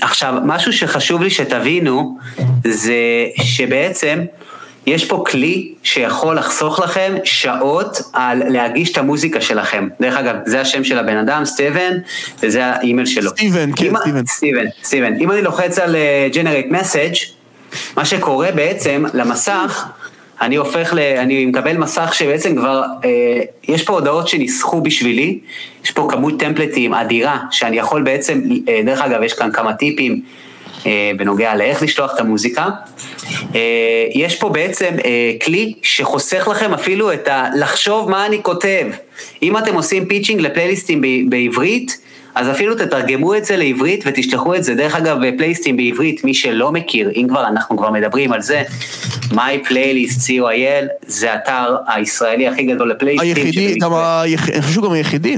עכשיו, 0.01 0.35
משהו 0.45 0.73
שחשוב 0.73 1.23
לי 1.23 1.31
שתבינו, 1.31 2.19
זה 2.65 2.95
שבעצם 3.43 4.21
יש 4.87 5.05
פה 5.05 5.25
כלי 5.27 5.75
שיכול 5.83 6.37
לחסוך 6.37 6.81
לכם 6.81 7.15
שעות 7.25 8.03
על 8.13 8.43
להגיש 8.49 8.93
את 8.93 8.99
המוזיקה 8.99 9.41
שלכם. 9.41 9.89
דרך 10.01 10.17
אגב, 10.17 10.37
זה 10.47 10.61
השם 10.61 10.85
של 10.85 10.99
הבן 10.99 11.17
אדם, 11.17 11.45
סטיבן, 11.45 11.97
וזה 12.43 12.67
האימייל 12.67 13.07
שלו. 13.07 13.31
סטיבן, 13.31 13.71
כן, 13.77 13.97
סטיבן. 13.97 14.27
סטיבן, 14.27 14.65
סטיבן. 14.85 15.17
אם 15.21 15.31
אני 15.31 15.43
לוחץ 15.43 15.79
על 15.79 15.97
uh, 15.97 16.35
generate 16.35 16.73
message, 16.73 17.27
מה 17.97 18.05
שקורה 18.05 18.53
בעצם 18.53 19.05
למסך, 19.15 19.87
אני 20.41 20.57
הופך 20.57 20.95
ל... 20.95 20.99
אני 20.99 21.47
מקבל 21.47 21.77
מסך 21.77 22.15
שבעצם 22.15 22.57
כבר, 22.57 22.83
אה, 23.05 23.41
יש 23.69 23.83
פה 23.83 23.93
הודעות 23.93 24.29
שניסחו 24.29 24.81
בשבילי, 24.81 25.39
יש 25.85 25.91
פה 25.91 26.09
כמות 26.11 26.41
טמפלטים 26.41 26.95
אדירה, 26.95 27.39
שאני 27.51 27.79
יכול 27.79 28.03
בעצם, 28.03 28.41
אה, 28.69 28.81
דרך 28.85 29.01
אגב, 29.01 29.23
יש 29.23 29.33
כאן 29.33 29.53
כמה 29.53 29.73
טיפים 29.73 30.21
אה, 30.87 31.11
בנוגע 31.17 31.57
לאיך 31.57 31.83
לשלוח 31.83 32.15
את 32.15 32.21
המוזיקה. 32.21 32.69
אה, 33.55 33.61
יש 34.15 34.37
פה 34.37 34.49
בעצם 34.49 34.95
אה, 35.05 35.33
כלי 35.45 35.75
שחוסך 35.83 36.49
לכם 36.51 36.75
אפילו 36.75 37.13
את 37.13 37.29
ה... 37.29 37.49
לחשוב 37.57 38.11
מה 38.11 38.27
אני 38.27 38.43
כותב. 38.43 38.87
אם 39.43 39.59
אתם 39.59 39.75
עושים 39.75 40.07
pitching 40.07 40.41
לפלייליסטים 40.41 41.03
בעברית, 41.29 42.01
אז 42.35 42.51
אפילו 42.51 42.75
תתרגמו 42.75 43.35
את 43.35 43.45
זה 43.45 43.57
לעברית 43.57 44.05
ותשלחו 44.07 44.55
את 44.55 44.65
זה. 44.65 44.75
דרך 44.75 44.97
אגב, 44.97 45.17
פלייליסטים 45.37 45.77
בעברית, 45.77 46.25
מי 46.25 46.35
שלא 46.35 46.73
מכיר, 46.73 47.11
אם 47.17 47.27
כבר 47.29 47.49
אנחנו 47.49 47.77
כבר 47.77 47.91
מדברים 47.91 48.33
על 48.33 48.43
זה, 48.43 48.63
My 49.33 49.69
Playlist 49.69 50.21
co.il 50.27 50.87
זה 51.07 51.35
אתר 51.35 51.77
הישראלי 51.87 52.49
הכי 52.49 52.63
גדול 52.63 52.91
לפלייליסטים. 52.91 53.47
היחידי, 53.47 53.79
גם 53.79 53.93
אני 54.53 54.63
חושב 54.63 54.81
היחידי. 54.93 55.37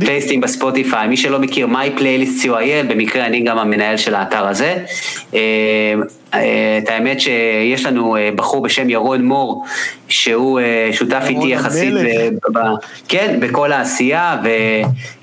פלייליסטים 0.00 0.40
בספוטיפיי, 0.40 1.08
מי 1.08 1.16
שלא 1.16 1.38
מכיר 1.38 1.66
My 1.66 2.00
Playlist 2.00 2.44
co.il, 2.44 2.86
במקרה 2.88 3.26
אני 3.26 3.40
גם 3.40 3.58
המנהל 3.58 3.96
של 3.96 4.14
האתר 4.14 4.48
הזה. 4.48 4.76
אה, 6.34 6.38
אה, 6.38 6.78
את 6.78 6.88
האמת 6.88 7.20
שיש 7.20 7.86
לנו 7.86 8.16
אה, 8.16 8.30
בחור 8.34 8.62
בשם 8.62 8.90
ירון 8.90 9.24
מור, 9.24 9.64
שהוא 10.08 10.60
שותף 10.92 11.24
איתי 11.28 11.46
יחסית, 11.46 11.94
ב, 12.52 12.58
כן, 13.08 13.36
בכל 13.40 13.72
העשייה, 13.72 14.36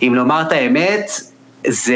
ואם 0.01 0.15
לומר 0.15 0.41
את 0.41 0.51
האמת, 0.51 1.11
זה, 1.67 1.95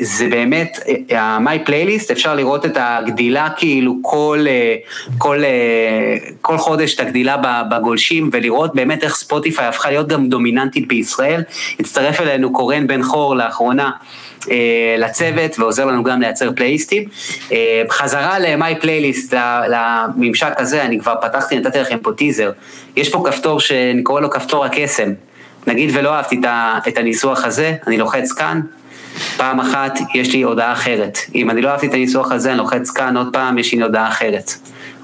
זה 0.00 0.28
באמת, 0.28 0.78
ה-My 1.16 1.68
Playlist, 1.68 2.12
אפשר 2.12 2.34
לראות 2.34 2.66
את 2.66 2.76
הגדילה 2.80 3.48
כאילו 3.56 3.96
כל, 4.02 4.46
כל, 5.18 5.42
כל 6.40 6.58
חודש 6.58 6.94
את 6.94 7.00
הגדילה 7.00 7.36
בגולשים 7.70 8.30
ולראות 8.32 8.74
באמת 8.74 9.04
איך 9.04 9.16
ספוטיפיי 9.16 9.66
הפכה 9.66 9.90
להיות 9.90 10.08
גם 10.08 10.28
דומיננטית 10.28 10.88
בישראל. 10.88 11.42
הצטרף 11.80 12.20
אלינו 12.20 12.52
קורן 12.52 12.86
בן 12.86 13.02
חור 13.02 13.36
לאחרונה. 13.36 13.90
אה, 14.50 14.96
לצוות 14.98 15.58
ועוזר 15.58 15.84
לנו 15.84 16.04
גם 16.04 16.20
לייצר 16.20 16.50
פלייליסטים. 16.56 17.04
אה, 17.52 17.82
חזרה 17.90 18.38
ל-My 18.38 18.82
Playlist, 18.82 19.34
לממשק 19.68 20.52
הזה, 20.56 20.82
אני 20.82 21.00
כבר 21.00 21.14
פתחתי, 21.22 21.58
נתתי 21.58 21.78
לכם 21.78 21.98
פה 21.98 22.12
טיזר. 22.12 22.52
יש 22.96 23.08
פה 23.08 23.24
כפתור 23.26 23.60
שאני 23.60 24.02
קורא 24.02 24.20
לו 24.20 24.30
כפתור 24.30 24.64
הקסם. 24.64 25.12
נגיד 25.66 25.90
ולא 25.92 26.14
אהבתי 26.14 26.40
את 26.88 26.96
הניסוח 26.98 27.44
הזה, 27.44 27.74
אני 27.86 27.98
לוחץ 27.98 28.32
כאן, 28.32 28.60
פעם 29.36 29.60
אחת 29.60 29.98
יש 30.14 30.32
לי 30.32 30.42
הודעה 30.42 30.72
אחרת. 30.72 31.18
אם 31.34 31.50
אני 31.50 31.62
לא 31.62 31.68
אהבתי 31.68 31.86
את 31.86 31.94
הניסוח 31.94 32.32
הזה, 32.32 32.50
אני 32.50 32.58
לוחץ 32.58 32.90
כאן 32.90 33.16
עוד 33.16 33.28
פעם, 33.32 33.58
יש 33.58 33.72
לי 33.72 33.82
הודעה 33.82 34.08
אחרת. 34.08 34.50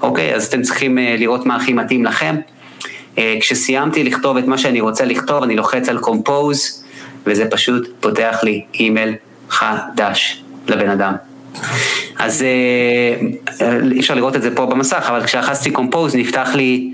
אוקיי, 0.01 0.35
אז 0.35 0.47
אתם 0.47 0.61
צריכים 0.61 0.99
אה, 0.99 1.15
לראות 1.17 1.45
מה 1.45 1.55
הכי 1.55 1.73
מתאים 1.73 2.05
לכם. 2.05 2.35
כשסיימתי 3.39 4.03
לכתוב 4.03 4.37
את 4.37 4.47
מה 4.47 4.57
שאני 4.57 4.81
רוצה 4.81 5.05
לכתוב, 5.05 5.43
אני 5.43 5.55
לוחץ 5.55 5.89
על 5.89 5.97
Compose, 5.97 6.81
וזה 7.25 7.45
פשוט 7.49 7.87
פותח 7.99 8.39
לי 8.43 8.65
אימייל 8.73 9.15
חדש 9.51 10.43
לבן 10.67 10.89
אדם. 10.89 11.13
אז 12.19 12.41
אה, 12.41 13.67
אי 13.91 13.99
אפשר 13.99 14.13
לראות 14.13 14.35
את 14.35 14.41
זה 14.41 14.55
פה 14.55 14.65
במסך, 14.65 15.05
אבל 15.07 15.25
כשלחצתי 15.25 15.71
compose 15.71 16.15
נפתח 16.15 16.49
לי 16.53 16.91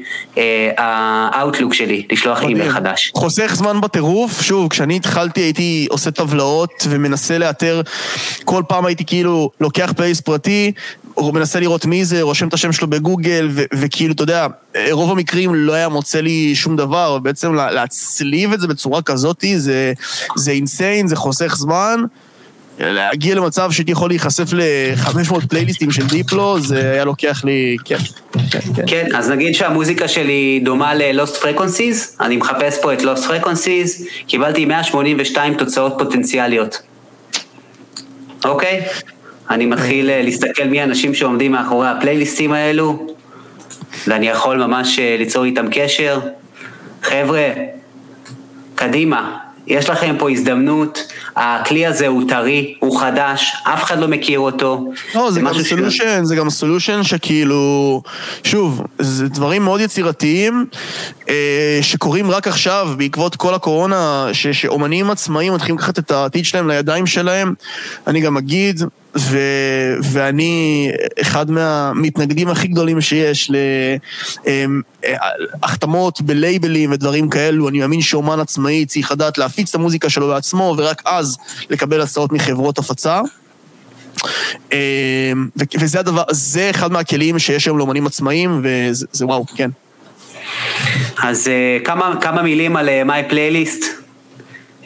ה 0.77 0.89
Outlook 0.89 1.73
שלי, 1.73 2.05
לשלוח 2.11 2.41
אימייל 2.41 2.69
חדש. 2.69 3.11
חוסך 3.15 3.51
זמן 3.55 3.81
בטירוף, 3.81 4.41
שוב, 4.41 4.69
כשאני 4.69 4.95
התחלתי 4.95 5.41
הייתי 5.41 5.87
עושה 5.89 6.11
טבלאות 6.11 6.87
ומנסה 6.89 7.37
לאתר, 7.37 7.81
כל 8.45 8.63
פעם 8.67 8.85
הייתי 8.85 9.05
כאילו 9.05 9.49
לוקח 9.61 9.93
פייס 9.97 10.21
פרטי, 10.21 10.71
הוא 11.13 11.33
מנסה 11.33 11.59
לראות 11.59 11.85
מי 11.85 12.05
זה, 12.05 12.21
רושם 12.21 12.47
את 12.47 12.53
השם 12.53 12.71
שלו 12.71 12.87
בגוגל, 12.87 13.49
וכאילו, 13.73 14.13
אתה 14.13 14.23
יודע, 14.23 14.47
רוב 14.91 15.11
המקרים 15.11 15.55
לא 15.55 15.73
היה 15.73 15.89
מוצא 15.89 16.19
לי 16.19 16.55
שום 16.55 16.75
דבר, 16.75 17.19
בעצם 17.19 17.53
להצליב 17.53 18.53
את 18.53 18.59
זה 18.59 18.67
בצורה 18.67 19.01
כזאת, 19.01 19.43
זה, 19.57 19.93
זה 20.35 20.51
אינסיין, 20.51 21.07
זה 21.07 21.15
חוסך 21.15 21.55
זמן. 21.57 22.03
להגיע 22.79 23.35
למצב 23.35 23.71
שהייתי 23.71 23.91
יכול 23.91 24.09
להיחשף 24.09 24.53
ל-500 24.53 25.47
פלייליסטים 25.49 25.91
של 25.91 26.07
דיפלו, 26.07 26.59
זה 26.59 26.91
היה 26.91 27.05
לוקח 27.05 27.41
לי, 27.45 27.77
כן. 27.85 27.97
כן, 28.49 28.59
כן. 28.75 28.83
כן, 28.87 29.15
אז 29.15 29.29
נגיד 29.29 29.55
שהמוזיקה 29.55 30.07
שלי 30.07 30.61
דומה 30.63 30.93
ל-Lost 30.93 31.43
Frequencies, 31.43 32.21
אני 32.21 32.37
מחפש 32.37 32.77
פה 32.81 32.93
את 32.93 33.01
Lost 33.01 33.27
Frequencies, 33.29 34.03
קיבלתי 34.27 34.65
182 34.65 35.53
תוצאות 35.53 35.93
פוטנציאליות. 35.97 36.81
אוקיי? 38.45 38.81
אני 39.49 39.65
מתחיל 39.65 40.09
אה, 40.09 40.21
להסתכל 40.21 40.63
מי 40.63 40.81
האנשים 40.81 41.13
שעומדים 41.13 41.51
מאחורי 41.51 41.87
הפלייליסטים 41.87 42.53
האלו, 42.53 43.07
ואני 44.07 44.27
יכול 44.27 44.65
ממש 44.65 44.99
אה, 44.99 45.15
ליצור 45.19 45.43
איתם 45.43 45.65
קשר. 45.71 46.19
חבר'ה, 47.03 47.49
קדימה, 48.75 49.37
יש 49.67 49.89
לכם 49.89 50.15
פה 50.19 50.31
הזדמנות, 50.31 51.13
הכלי 51.37 51.85
הזה 51.85 52.07
הוא 52.07 52.23
טרי, 52.29 52.75
הוא 52.79 52.99
חדש, 52.99 53.55
אף 53.63 53.83
אחד 53.83 53.99
לא 53.99 54.07
מכיר 54.07 54.39
אותו. 54.39 54.91
לא, 55.15 55.31
זה, 55.31 55.39
זה 55.39 55.41
גם 55.41 55.63
solution, 55.63 55.89
ש... 55.89 56.27
זה 56.27 56.35
גם 56.35 56.49
solution 56.49 57.03
שכאילו, 57.03 58.01
שוב, 58.43 58.81
זה 58.99 59.29
דברים 59.29 59.63
מאוד 59.63 59.81
יצירתיים, 59.81 60.65
אה, 61.29 61.79
שקורים 61.81 62.31
רק 62.31 62.47
עכשיו, 62.47 62.89
בעקבות 62.97 63.35
כל 63.35 63.53
הקורונה, 63.53 64.29
ש, 64.33 64.47
שאומנים 64.47 65.09
עצמאיים 65.09 65.53
מתחילים 65.53 65.77
לקחת 65.77 65.99
את 65.99 66.11
העתיד 66.11 66.45
שלהם 66.45 66.67
לידיים 66.67 67.07
שלהם. 67.07 67.53
אני 68.07 68.21
גם 68.21 68.37
אגיד, 68.37 68.81
ו, 69.17 69.39
ואני 70.03 70.91
אחד 71.21 71.51
מהמתנגדים 71.51 72.49
הכי 72.49 72.67
גדולים 72.67 73.01
שיש 73.01 73.51
להחתמות 75.63 76.21
בלייבלים 76.21 76.91
ודברים 76.91 77.29
כאלו, 77.29 77.69
אני 77.69 77.79
מאמין 77.79 78.01
שאומן 78.01 78.39
עצמאי 78.39 78.85
צריך 78.85 79.11
לדעת 79.11 79.37
להפיץ 79.37 79.69
את 79.69 79.75
המוזיקה 79.75 80.09
שלו 80.09 80.27
בעצמו, 80.27 80.75
ורק 80.77 81.01
אז 81.05 81.26
לקבל 81.69 82.01
הצעות 82.01 82.31
מחברות 82.31 82.77
הפצה. 82.77 83.21
וזה 85.79 85.99
הדבר, 85.99 86.23
זה 86.31 86.69
אחד 86.69 86.91
מהכלים 86.91 87.39
שיש 87.39 87.65
היום 87.65 87.77
לאומנים 87.77 88.07
עצמאיים, 88.07 88.61
וזה 88.63 89.25
וואו, 89.25 89.45
כן. 89.55 89.69
אז 91.17 91.51
כמה, 91.83 92.13
כמה 92.21 92.41
מילים 92.41 92.75
על 92.75 93.03
מיי 93.03 93.23
פלייליסט. 93.29 93.85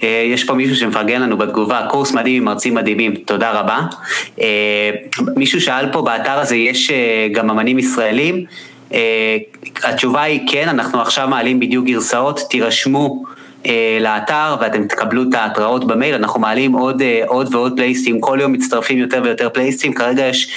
אה, 0.04 0.24
יש 0.34 0.44
פה 0.44 0.54
מישהו 0.54 0.76
שמפרגן 0.76 1.22
לנו 1.22 1.38
בתגובה, 1.38 1.86
קורס 1.90 2.12
מדהים 2.12 2.36
עם 2.36 2.44
מרצים 2.44 2.76
מדהימים, 2.76 3.16
תודה 3.16 3.52
רבה. 3.52 3.80
אה, 4.42 4.92
מישהו 5.36 5.62
שאל 5.62 5.92
פה, 5.92 6.02
באתר 6.02 6.40
הזה 6.40 6.56
יש 6.56 6.92
אה, 6.92 7.28
גם 7.32 7.50
אמנים 7.50 7.80
ישראלים. 7.80 8.46
התשובה 9.84 10.22
היא 10.22 10.40
כן, 10.48 10.70
אנחנו 10.70 11.02
עכשיו 11.02 11.28
מעלים 11.28 11.60
בדיוק 11.60 11.86
גרסאות, 11.86 12.40
תירשמו. 12.50 13.24
לאתר 14.00 14.56
ואתם 14.62 14.88
תקבלו 14.88 15.24
את 15.30 15.34
ההתראות 15.34 15.88
במייל, 15.88 16.16
אנחנו 16.16 16.40
מעלים 16.40 16.74
עוד, 16.74 17.02
עוד 17.28 17.56
ועוד 17.56 17.74
פלייסטים, 17.76 18.22
כל 18.22 18.38
יום 18.42 18.54
מצטרפים 18.54 18.98
יותר 18.98 19.22
ויותר 19.24 19.50
פלייסטים, 19.50 19.94
כרגע 19.94 20.26
יש 20.26 20.54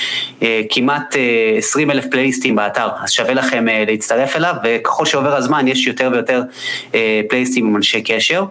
כמעט 0.70 1.16
20 1.58 1.90
אלף 1.90 2.06
פלייסטים 2.10 2.56
באתר, 2.56 2.88
אז 3.02 3.10
שווה 3.10 3.34
לכם 3.34 3.64
להצטרף 3.86 4.36
אליו, 4.36 4.54
וככל 4.64 5.06
שעובר 5.06 5.36
הזמן 5.36 5.68
יש 5.68 5.86
יותר 5.86 6.10
ויותר 6.12 6.42
פלייסטים 7.28 7.66
עם 7.66 7.76
אנשי 7.76 8.02
קשר. 8.02 8.44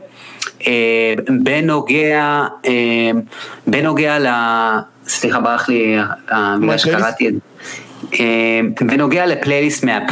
אה, 0.68 1.14
בנוגע, 1.43 2.45
אה, 2.66 3.12
בנוגע 3.68 4.20
ל... 4.20 4.28
סליחה, 5.08 5.39
ברח 5.39 5.70
לי 5.70 5.95
המילה 6.30 6.78
שקראתי 6.78 7.28
את 7.28 7.34
זה. 7.34 7.39
אה, 8.20 8.60
בנוגע 8.82 9.26
לפלייליסט 9.26 9.84
מאפ, 9.84 10.04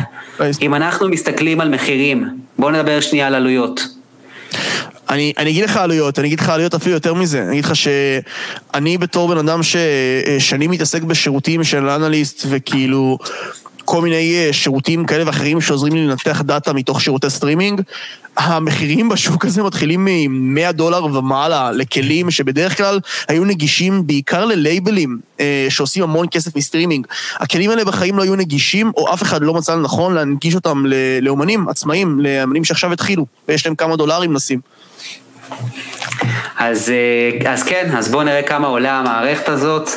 אם 0.62 0.76
אנחנו 0.76 1.10
מסתכלים 1.10 1.62
על 1.62 1.70
מחירים, 1.70 2.26
בואו 2.60 2.72
נדבר 2.72 3.00
שנייה 3.00 3.28
על 3.28 3.36
עלויות. 3.36 4.01
אני, 5.10 5.34
אני 5.38 5.50
אגיד 5.50 5.64
לך 5.64 5.78
עלויות, 5.78 6.20
אני 6.20 6.28
אגיד 6.28 6.40
לך 6.40 6.50
עלויות 6.50 6.74
אפילו 6.74 6.96
יותר 6.96 7.14
מזה. 7.14 7.42
אני 7.42 7.52
אגיד 7.52 7.66
לך 7.66 7.76
שאני 7.76 8.98
בתור 8.98 9.28
בן 9.28 9.38
אדם 9.38 9.60
ששנים 9.64 10.72
מתעסק 10.72 11.02
בשירותים 11.02 11.64
של 11.64 11.90
אנליסט, 11.90 12.46
וכאילו 12.50 13.18
כל 13.92 14.02
מיני 14.02 14.48
שירותים 14.52 15.06
כאלה 15.06 15.24
ואחרים 15.28 15.62
שעוזרים 15.62 15.94
לי 15.94 16.08
לנתח 16.08 16.42
דאטה 16.42 16.74
מתוך 16.74 17.02
שירותי 17.02 17.30
סטרימינג. 17.30 17.82
המחירים 18.38 19.10
בשוק 19.10 19.46
הזה 19.46 19.64
מתחילים 19.64 20.06
מ-100 20.06 20.72
דולר 20.72 21.06
ומעלה 21.06 21.72
לכלים 21.72 22.32
שבדרך 22.32 22.78
כלל 22.78 23.00
היו 23.28 23.46
נגישים 23.46 24.08
בעיקר 24.08 24.46
ללייבלים 24.46 25.20
שעושים 25.70 26.04
המון 26.04 26.28
כסף 26.32 26.56
מסטרימינג. 26.56 27.08
הכלים 27.36 27.70
האלה 27.70 27.86
בחיים 27.86 28.18
לא 28.18 28.24
היו 28.24 28.36
נגישים, 28.36 28.92
או 28.98 29.14
אף 29.14 29.24
אחד 29.24 29.42
לא 29.42 29.54
מצא 29.54 29.76
לנכון 29.76 30.14
להנגיש 30.14 30.56
אותם 30.56 30.84
לאומנים 31.22 31.70
עצמאים, 31.70 32.20
לאמנים 32.20 32.64
שעכשיו 32.64 32.94
התחילו, 32.94 33.26
ויש 33.48 33.66
להם 33.66 33.76
כמה 33.76 33.96
דולרים 33.96 34.34
לשים. 34.34 34.60
אז, 36.58 36.92
אז 37.46 37.64
כן, 37.64 37.92
אז 37.98 38.12
בואו 38.12 38.24
נראה 38.24 38.44
כמה 38.44 38.68
עולה 38.68 39.00
המערכת 39.00 39.50
הזאת. 39.50 39.90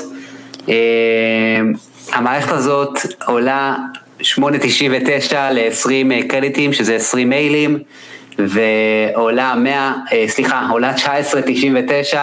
המערכת 2.12 2.52
הזאת 2.52 2.98
עולה 3.26 3.76
8.99 4.20 4.22
ל-20 5.34 6.28
קרדיטים, 6.28 6.72
שזה 6.72 6.96
20 6.96 7.28
מיילים, 7.28 7.78
ועולה 8.38 9.54
100, 9.54 9.94
סליחה, 10.28 10.66
עולה 10.70 10.92
19.99 10.96 12.16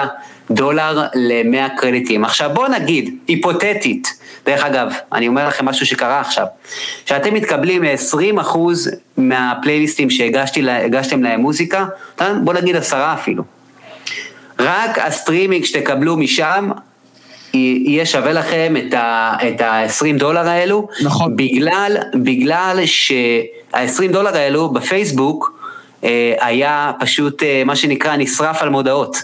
דולר 0.51 1.05
ל-100 1.15 1.77
קרדיטים. 1.77 2.25
עכשיו 2.25 2.49
בואו 2.53 2.67
נגיד, 2.67 3.15
היפותטית, 3.27 4.19
דרך 4.45 4.63
אגב, 4.63 4.93
אני 5.13 5.27
אומר 5.27 5.47
לכם 5.47 5.65
משהו 5.65 5.85
שקרה 5.85 6.19
עכשיו, 6.19 6.45
שאתם 7.05 7.33
מתקבלים 7.33 7.83
20% 8.39 8.57
מהפלייליסטים 9.17 10.09
שהגשתם 10.09 11.23
להם 11.23 11.39
מוזיקה, 11.39 11.85
בואו 12.19 12.57
נגיד 12.57 12.75
עשרה 12.75 13.13
אפילו. 13.13 13.43
רק 14.59 14.99
הסטרימינג 14.99 15.65
שתקבלו 15.65 16.17
משם, 16.17 16.69
יהיה 17.53 18.05
שווה 18.05 18.33
לכם 18.33 18.73
את 19.47 19.61
ה-20 19.61 20.17
דולר 20.17 20.47
האלו, 20.49 20.87
נכון. 21.03 21.35
בגלל, 21.35 21.97
בגלל 22.15 22.79
שה-20 22.85 24.11
דולר 24.11 24.37
האלו 24.37 24.69
בפייסבוק, 24.69 25.60
היה 26.39 26.91
פשוט 26.99 27.43
מה 27.65 27.75
שנקרא 27.75 28.15
נשרף 28.15 28.61
על 28.61 28.69
מודעות. 28.69 29.17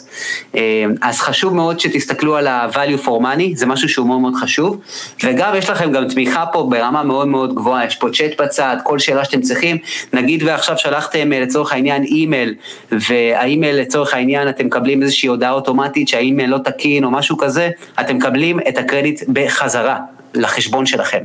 אז 1.02 1.20
חשוב 1.20 1.56
מאוד 1.56 1.80
שתסתכלו 1.80 2.36
על 2.36 2.48
ה-value 2.48 3.06
for 3.06 3.22
money, 3.22 3.56
זה 3.56 3.66
משהו 3.66 3.90
שהוא 3.90 4.08
מאוד 4.08 4.20
מאוד 4.20 4.34
חשוב, 4.36 4.82
וגם 5.24 5.56
יש 5.56 5.70
לכם 5.70 5.92
גם 5.92 6.08
תמיכה 6.08 6.46
פה 6.46 6.68
ברמה 6.70 7.04
מאוד 7.04 7.28
מאוד 7.28 7.56
גבוהה, 7.56 7.86
יש 7.86 7.96
פה 7.96 8.08
צ'אט 8.10 8.42
בצד, 8.42 8.78
כל 8.84 9.00
שאלה 9.00 9.26
שאתם 9.26 9.42
צריכים, 9.42 9.78
נגיד 10.14 10.44
ועכשיו 10.44 10.78
שלחתם 10.78 11.32
לצורך 11.32 11.74
העניין 11.74 12.04
אימייל, 12.04 12.56
והאימייל 12.92 13.76
לצורך 13.76 14.14
העניין 14.14 14.50
אתם 14.50 14.66
מקבלים 14.66 15.04
איזושהי 15.04 15.30
הודעה 15.30 15.52
אוטומטית 15.52 16.08
שהאימייל 16.08 16.50
לא 16.50 16.58
תקין 16.58 17.04
או 17.04 17.12
משהו 17.12 17.38
כזה, 17.38 17.70
אתם 18.00 18.18
מקבלים 18.18 18.60
את 18.70 18.78
הקרדיט 18.78 19.24
בחזרה. 19.28 19.98
לחשבון 20.34 20.86
שלכם. 20.86 21.24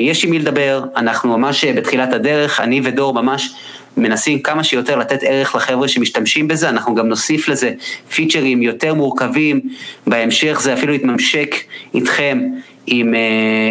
יש 0.00 0.24
עם 0.24 0.30
מי 0.30 0.38
לדבר, 0.38 0.84
אנחנו 0.96 1.38
ממש 1.38 1.64
בתחילת 1.64 2.12
הדרך, 2.12 2.60
אני 2.60 2.80
ודור 2.84 3.14
ממש 3.14 3.54
מנסים 3.96 4.38
כמה 4.38 4.64
שיותר 4.64 4.96
לתת 4.96 5.18
ערך 5.22 5.54
לחבר'ה 5.54 5.88
שמשתמשים 5.88 6.48
בזה, 6.48 6.68
אנחנו 6.68 6.94
גם 6.94 7.08
נוסיף 7.08 7.48
לזה 7.48 7.72
פיצ'רים 8.14 8.62
יותר 8.62 8.94
מורכבים, 8.94 9.60
בהמשך 10.06 10.60
זה 10.62 10.74
אפילו 10.74 10.94
יתממשק 10.94 11.54
איתכם 11.94 12.40
עם, 12.86 13.14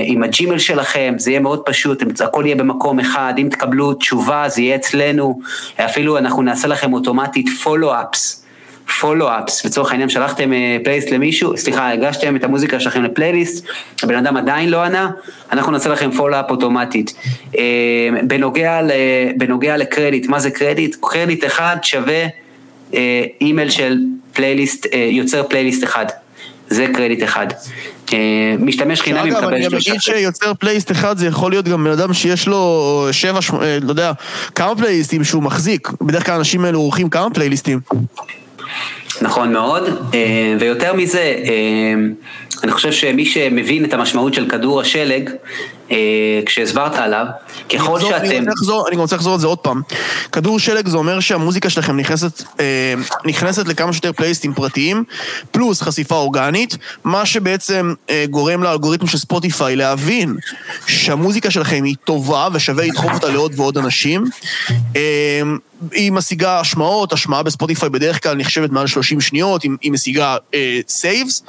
עם 0.05 0.23
הג'ימל 0.23 0.59
שלכם, 0.59 1.13
זה 1.17 1.31
יהיה 1.31 1.39
מאוד 1.39 1.61
פשוט, 1.65 2.03
הכל 2.19 2.43
יהיה 2.45 2.55
במקום 2.55 2.99
אחד, 2.99 3.33
אם 3.37 3.47
תקבלו 3.51 3.93
תשובה 3.93 4.49
זה 4.49 4.61
יהיה 4.61 4.75
אצלנו, 4.75 5.39
אפילו 5.75 6.17
אנחנו 6.17 6.41
נעשה 6.41 6.67
לכם 6.67 6.93
אוטומטית 6.93 7.47
follow-ups. 7.63 8.44
follow-ups, 8.99 9.65
לצורך 9.65 9.91
העניין 9.91 10.09
שלחתם 10.09 10.51
פלייליסט 10.83 11.11
למישהו, 11.11 11.57
סליחה, 11.57 11.91
הגשתם 11.91 12.35
את 12.35 12.43
המוזיקה 12.43 12.79
שלכם 12.79 13.03
לפלייליסט, 13.03 13.65
הבן 14.03 14.15
אדם 14.15 14.37
עדיין 14.37 14.69
לא 14.69 14.83
ענה, 14.83 15.09
אנחנו 15.51 15.71
נעשה 15.71 15.89
לכם 15.89 16.11
follow-up 16.11 16.45
אוטומטית. 16.49 17.13
בנוגע, 18.27 18.79
בנוגע 19.37 19.77
לקרדיט, 19.77 20.27
מה 20.27 20.39
זה 20.39 20.51
קרדיט? 20.51 20.95
קרדיט 21.01 21.45
אחד 21.45 21.77
שווה 21.83 22.25
אימייל 23.41 23.69
של 23.69 23.97
פלייליסט, 24.33 24.85
יוצר 25.11 25.43
פלייליסט 25.43 25.83
אחד. 25.83 26.05
זה 26.69 26.85
קרדיט 26.93 27.23
אחד. 27.23 27.47
משתמש 28.59 29.01
חינמי 29.01 29.29
מקבל 29.31 29.61
שלושה. 29.61 29.67
אגב, 29.67 29.73
אני 29.73 29.77
אגיד 29.77 30.01
שיוצר 30.01 30.53
פלייליסט 30.53 30.91
אחד 30.91 31.17
זה 31.17 31.27
יכול 31.27 31.51
להיות 31.51 31.67
גם 31.67 31.83
בן 31.83 31.91
אדם 31.91 32.13
שיש 32.13 32.47
לו 32.47 33.07
שבע, 33.11 33.39
לא 33.81 33.89
יודע, 33.89 34.11
כמה 34.55 34.75
פלייליסטים 34.75 35.23
שהוא 35.23 35.43
מחזיק. 35.43 35.89
בדרך 36.01 36.25
כלל 36.25 36.35
האנשים 36.35 36.65
האלו 36.65 36.79
עורכים 36.79 37.09
כמה 37.09 37.29
פלייליסטים. 37.29 37.79
נכון 39.21 39.53
מאוד, 39.53 40.11
ויותר 40.59 40.93
מזה, 40.93 41.35
אני 42.63 42.71
חושב 42.71 42.91
שמי 42.91 43.25
שמבין 43.25 43.85
את 43.85 43.93
המשמעות 43.93 44.33
של 44.33 44.49
כדור 44.49 44.81
השלג, 44.81 45.29
כשהסברת 46.45 46.95
עליו, 46.95 47.25
ככל 47.69 47.97
אני 47.97 48.05
שאתם... 48.05 48.25
אני 48.25 48.39
רוצה, 48.39 48.51
לחזור, 48.51 48.87
אני 48.87 48.97
רוצה 48.97 49.15
לחזור 49.15 49.33
על 49.33 49.39
זה 49.39 49.47
עוד 49.47 49.57
פעם. 49.57 49.81
כדור 50.31 50.59
שלג 50.59 50.87
זה 50.87 50.97
אומר 50.97 51.19
שהמוזיקה 51.19 51.69
שלכם 51.69 51.97
נכנסת, 51.97 52.43
נכנסת 53.25 53.67
לכמה 53.67 53.93
שיותר 53.93 54.13
פלייסטים 54.13 54.53
פרטיים, 54.53 55.03
פלוס 55.51 55.81
חשיפה 55.81 56.15
אורגנית, 56.15 56.77
מה 57.03 57.25
שבעצם 57.25 57.93
גורם 58.29 58.63
לאלגוריתם 58.63 59.07
של 59.07 59.17
ספוטיפיי 59.17 59.75
להבין 59.75 60.35
שהמוזיקה 60.87 61.51
שלכם 61.51 61.83
היא 61.83 61.95
טובה 62.03 62.47
ושווה 62.53 62.85
לדחוף 62.85 63.11
אותה 63.13 63.29
לעוד 63.29 63.53
ועוד 63.55 63.77
אנשים. 63.77 64.25
היא 65.91 66.11
משיגה 66.11 66.59
השמעות, 66.59 67.13
השמעה 67.13 67.43
ב 67.43 67.49
Spotify 67.49 67.89
בדרך 67.89 68.23
כלל 68.23 68.35
נחשבת 68.35 68.69
מעל 68.69 68.87
30 68.87 69.21
שניות, 69.21 69.63
היא 69.63 69.91
משיגה 69.91 70.37
saves, 70.87 71.43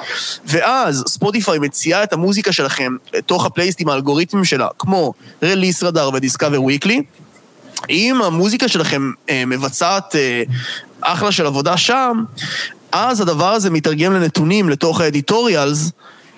אה, 0.48 0.52
ואז 0.96 1.04
Spotify 1.08 1.58
מציעה 1.58 2.02
את 2.02 2.12
המוזיקה 2.12 2.52
שלכם 2.52 2.96
לתוך 3.14 3.46
הפלייליסטים 3.46 3.88
האלגוריתמים 3.88 4.44
שלה, 4.44 4.68
כמו 4.78 5.12
Release 5.42 5.82
Radar 5.82 6.10
ו 6.14 6.20
Discover 6.20 6.62
Weekly. 6.62 7.02
אם 7.90 8.22
המוזיקה 8.22 8.68
שלכם 8.68 9.12
אה, 9.26 9.30
מבצעת 9.46 10.14
אה, 10.14 10.52
אחלה 11.00 11.32
של 11.32 11.46
עבודה 11.46 11.76
שם, 11.76 12.24
אז 12.92 13.20
הדבר 13.20 13.52
הזה 13.52 13.70
מתרגם 13.70 14.12
לנתונים 14.12 14.68
לתוך 14.68 15.00
ה 15.00 15.08
editorials, 15.08 15.90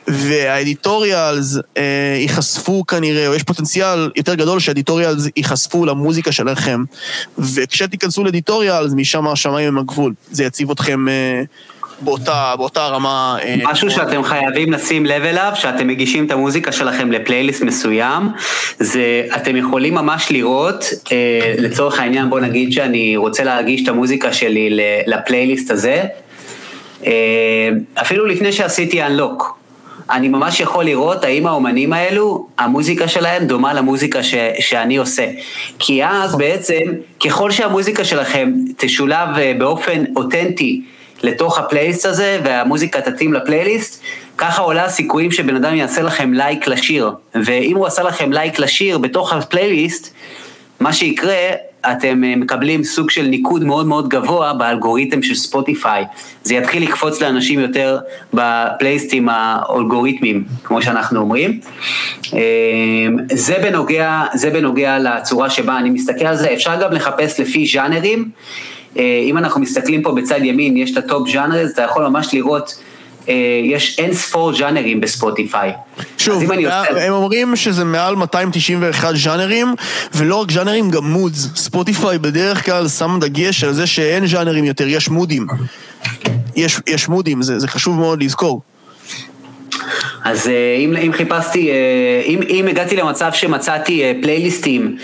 והאדיטוריאלס 0.08 1.56
אה, 1.76 2.16
ייחשפו 2.20 2.86
כנראה, 2.86 3.28
או 3.28 3.34
יש 3.34 3.42
פוטנציאל 3.42 4.10
יותר 4.16 4.34
גדול 4.34 4.60
שהאדיטוריאלס 4.60 5.22
ייחשפו 5.36 5.86
למוזיקה 5.86 6.32
שלכם, 6.32 6.84
וכשתיכנסו 7.38 8.24
לאדיטוריאלס, 8.24 8.92
משם 8.92 9.28
השמיים 9.28 9.68
הם 9.68 9.78
הגבול. 9.78 10.14
זה 10.30 10.44
יציב 10.44 10.70
אתכם 10.70 11.08
אה, 11.08 11.42
באותה, 12.00 12.54
באותה 12.58 12.86
רמה... 12.86 13.38
אה, 13.42 13.56
משהו 13.64 13.90
שאתם 13.90 14.22
חייבים 14.22 14.72
לשים 14.72 15.06
לב 15.06 15.22
אליו, 15.24 15.52
שאתם 15.54 15.86
מגישים 15.86 16.26
את 16.26 16.30
המוזיקה 16.30 16.72
שלכם 16.72 17.12
לפלייליסט 17.12 17.62
מסוים, 17.62 18.28
זה 18.78 19.26
אתם 19.36 19.56
יכולים 19.56 19.94
ממש 19.94 20.30
לראות, 20.30 20.84
אה, 21.12 21.54
לצורך 21.58 22.00
העניין 22.00 22.30
בוא 22.30 22.40
נגיד 22.40 22.72
שאני 22.72 23.16
רוצה 23.16 23.44
להגיש 23.44 23.82
את 23.82 23.88
המוזיקה 23.88 24.32
שלי 24.32 24.78
לפלייליסט 25.06 25.70
הזה, 25.70 26.04
אה, 27.06 27.12
אפילו 27.94 28.26
לפני 28.26 28.52
שעשיתי 28.52 29.06
unlock. 29.06 29.44
אני 30.10 30.28
ממש 30.28 30.60
יכול 30.60 30.84
לראות 30.84 31.24
האם 31.24 31.46
האומנים 31.46 31.92
האלו, 31.92 32.46
המוזיקה 32.58 33.08
שלהם 33.08 33.44
דומה 33.44 33.74
למוזיקה 33.74 34.22
ש, 34.22 34.34
שאני 34.60 34.96
עושה. 34.96 35.26
כי 35.78 36.04
אז 36.04 36.36
בעצם, 36.36 36.80
ככל 37.24 37.50
שהמוזיקה 37.50 38.04
שלכם 38.04 38.52
תשולב 38.76 39.28
באופן 39.58 40.04
אותנטי 40.16 40.82
לתוך 41.22 41.58
הפלייליסט 41.58 42.06
הזה, 42.06 42.40
והמוזיקה 42.44 43.00
תתאים 43.00 43.32
לפלייליסט, 43.32 44.02
ככה 44.38 44.62
עולה 44.62 44.84
הסיכויים 44.84 45.30
שבן 45.30 45.56
אדם 45.56 45.74
יעשה 45.74 46.02
לכם 46.02 46.32
לייק 46.32 46.66
לשיר. 46.66 47.10
ואם 47.44 47.76
הוא 47.76 47.86
עשה 47.86 48.02
לכם 48.02 48.32
לייק 48.32 48.58
לשיר 48.58 48.98
בתוך 48.98 49.32
הפלייליסט, 49.32 50.14
מה 50.80 50.92
שיקרה, 50.92 51.34
אתם 51.92 52.22
מקבלים 52.40 52.84
סוג 52.84 53.10
של 53.10 53.22
ניקוד 53.22 53.64
מאוד 53.64 53.86
מאוד 53.86 54.08
גבוה 54.08 54.52
באלגוריתם 54.52 55.22
של 55.22 55.34
Spotify. 55.34 56.04
זה 56.42 56.54
יתחיל 56.54 56.82
לקפוץ 56.82 57.22
לאנשים 57.22 57.60
יותר 57.60 57.98
בפלייסטים 58.34 59.28
האלגוריתמיים, 59.30 60.44
כמו 60.64 60.82
שאנחנו 60.82 61.20
אומרים. 61.20 61.60
זה 63.32 63.58
בנוגע, 63.62 64.24
זה 64.34 64.50
בנוגע 64.50 64.98
לצורה 64.98 65.50
שבה 65.50 65.78
אני 65.78 65.90
מסתכל 65.90 66.26
על 66.26 66.36
זה. 66.36 66.52
אפשר 66.54 66.80
גם 66.82 66.92
לחפש 66.92 67.40
לפי 67.40 67.66
ז'אנרים. 67.66 68.30
אם 68.98 69.38
אנחנו 69.38 69.60
מסתכלים 69.60 70.02
פה 70.02 70.12
בצד 70.12 70.40
ימין, 70.42 70.76
יש 70.76 70.92
את 70.92 70.96
ה 70.96 71.04
top 71.04 71.28
genres, 71.28 71.70
אתה 71.72 71.82
יכול 71.82 72.08
ממש 72.08 72.34
לראות 72.34 72.78
יש 73.64 73.98
אין 73.98 74.14
ספור 74.14 74.56
ז'אנרים 74.56 75.00
בספוטיפיי. 75.00 75.72
שוב, 76.18 76.52
הם 76.52 76.60
יוצא... 76.60 77.08
אומרים 77.10 77.56
שזה 77.56 77.84
מעל 77.84 78.16
291 78.16 79.14
ז'אנרים, 79.16 79.74
ולא 80.14 80.36
רק 80.36 80.50
ז'אנרים, 80.50 80.90
גם 80.90 81.04
moods. 81.04 81.48
ספוטיפיי 81.56 82.18
בדרך 82.18 82.64
כלל 82.64 82.88
שם 82.88 83.18
דגש 83.20 83.64
על 83.64 83.72
זה 83.72 83.86
שאין 83.86 84.26
ז'אנרים 84.26 84.64
יותר, 84.64 84.88
יש 84.88 85.08
moodים. 85.08 85.46
יש, 86.56 86.80
יש 86.86 87.08
מודים, 87.08 87.42
זה, 87.42 87.58
זה 87.58 87.68
חשוב 87.68 87.98
מאוד 87.98 88.22
לזכור. 88.22 88.60
אז 90.24 90.50
אם, 90.78 90.96
אם 90.96 91.12
חיפשתי, 91.12 91.70
אם, 92.26 92.40
אם 92.48 92.66
הגעתי 92.68 92.96
למצב 92.96 93.32
שמצאתי 93.32 94.02
פלייליסטים, 94.22 94.96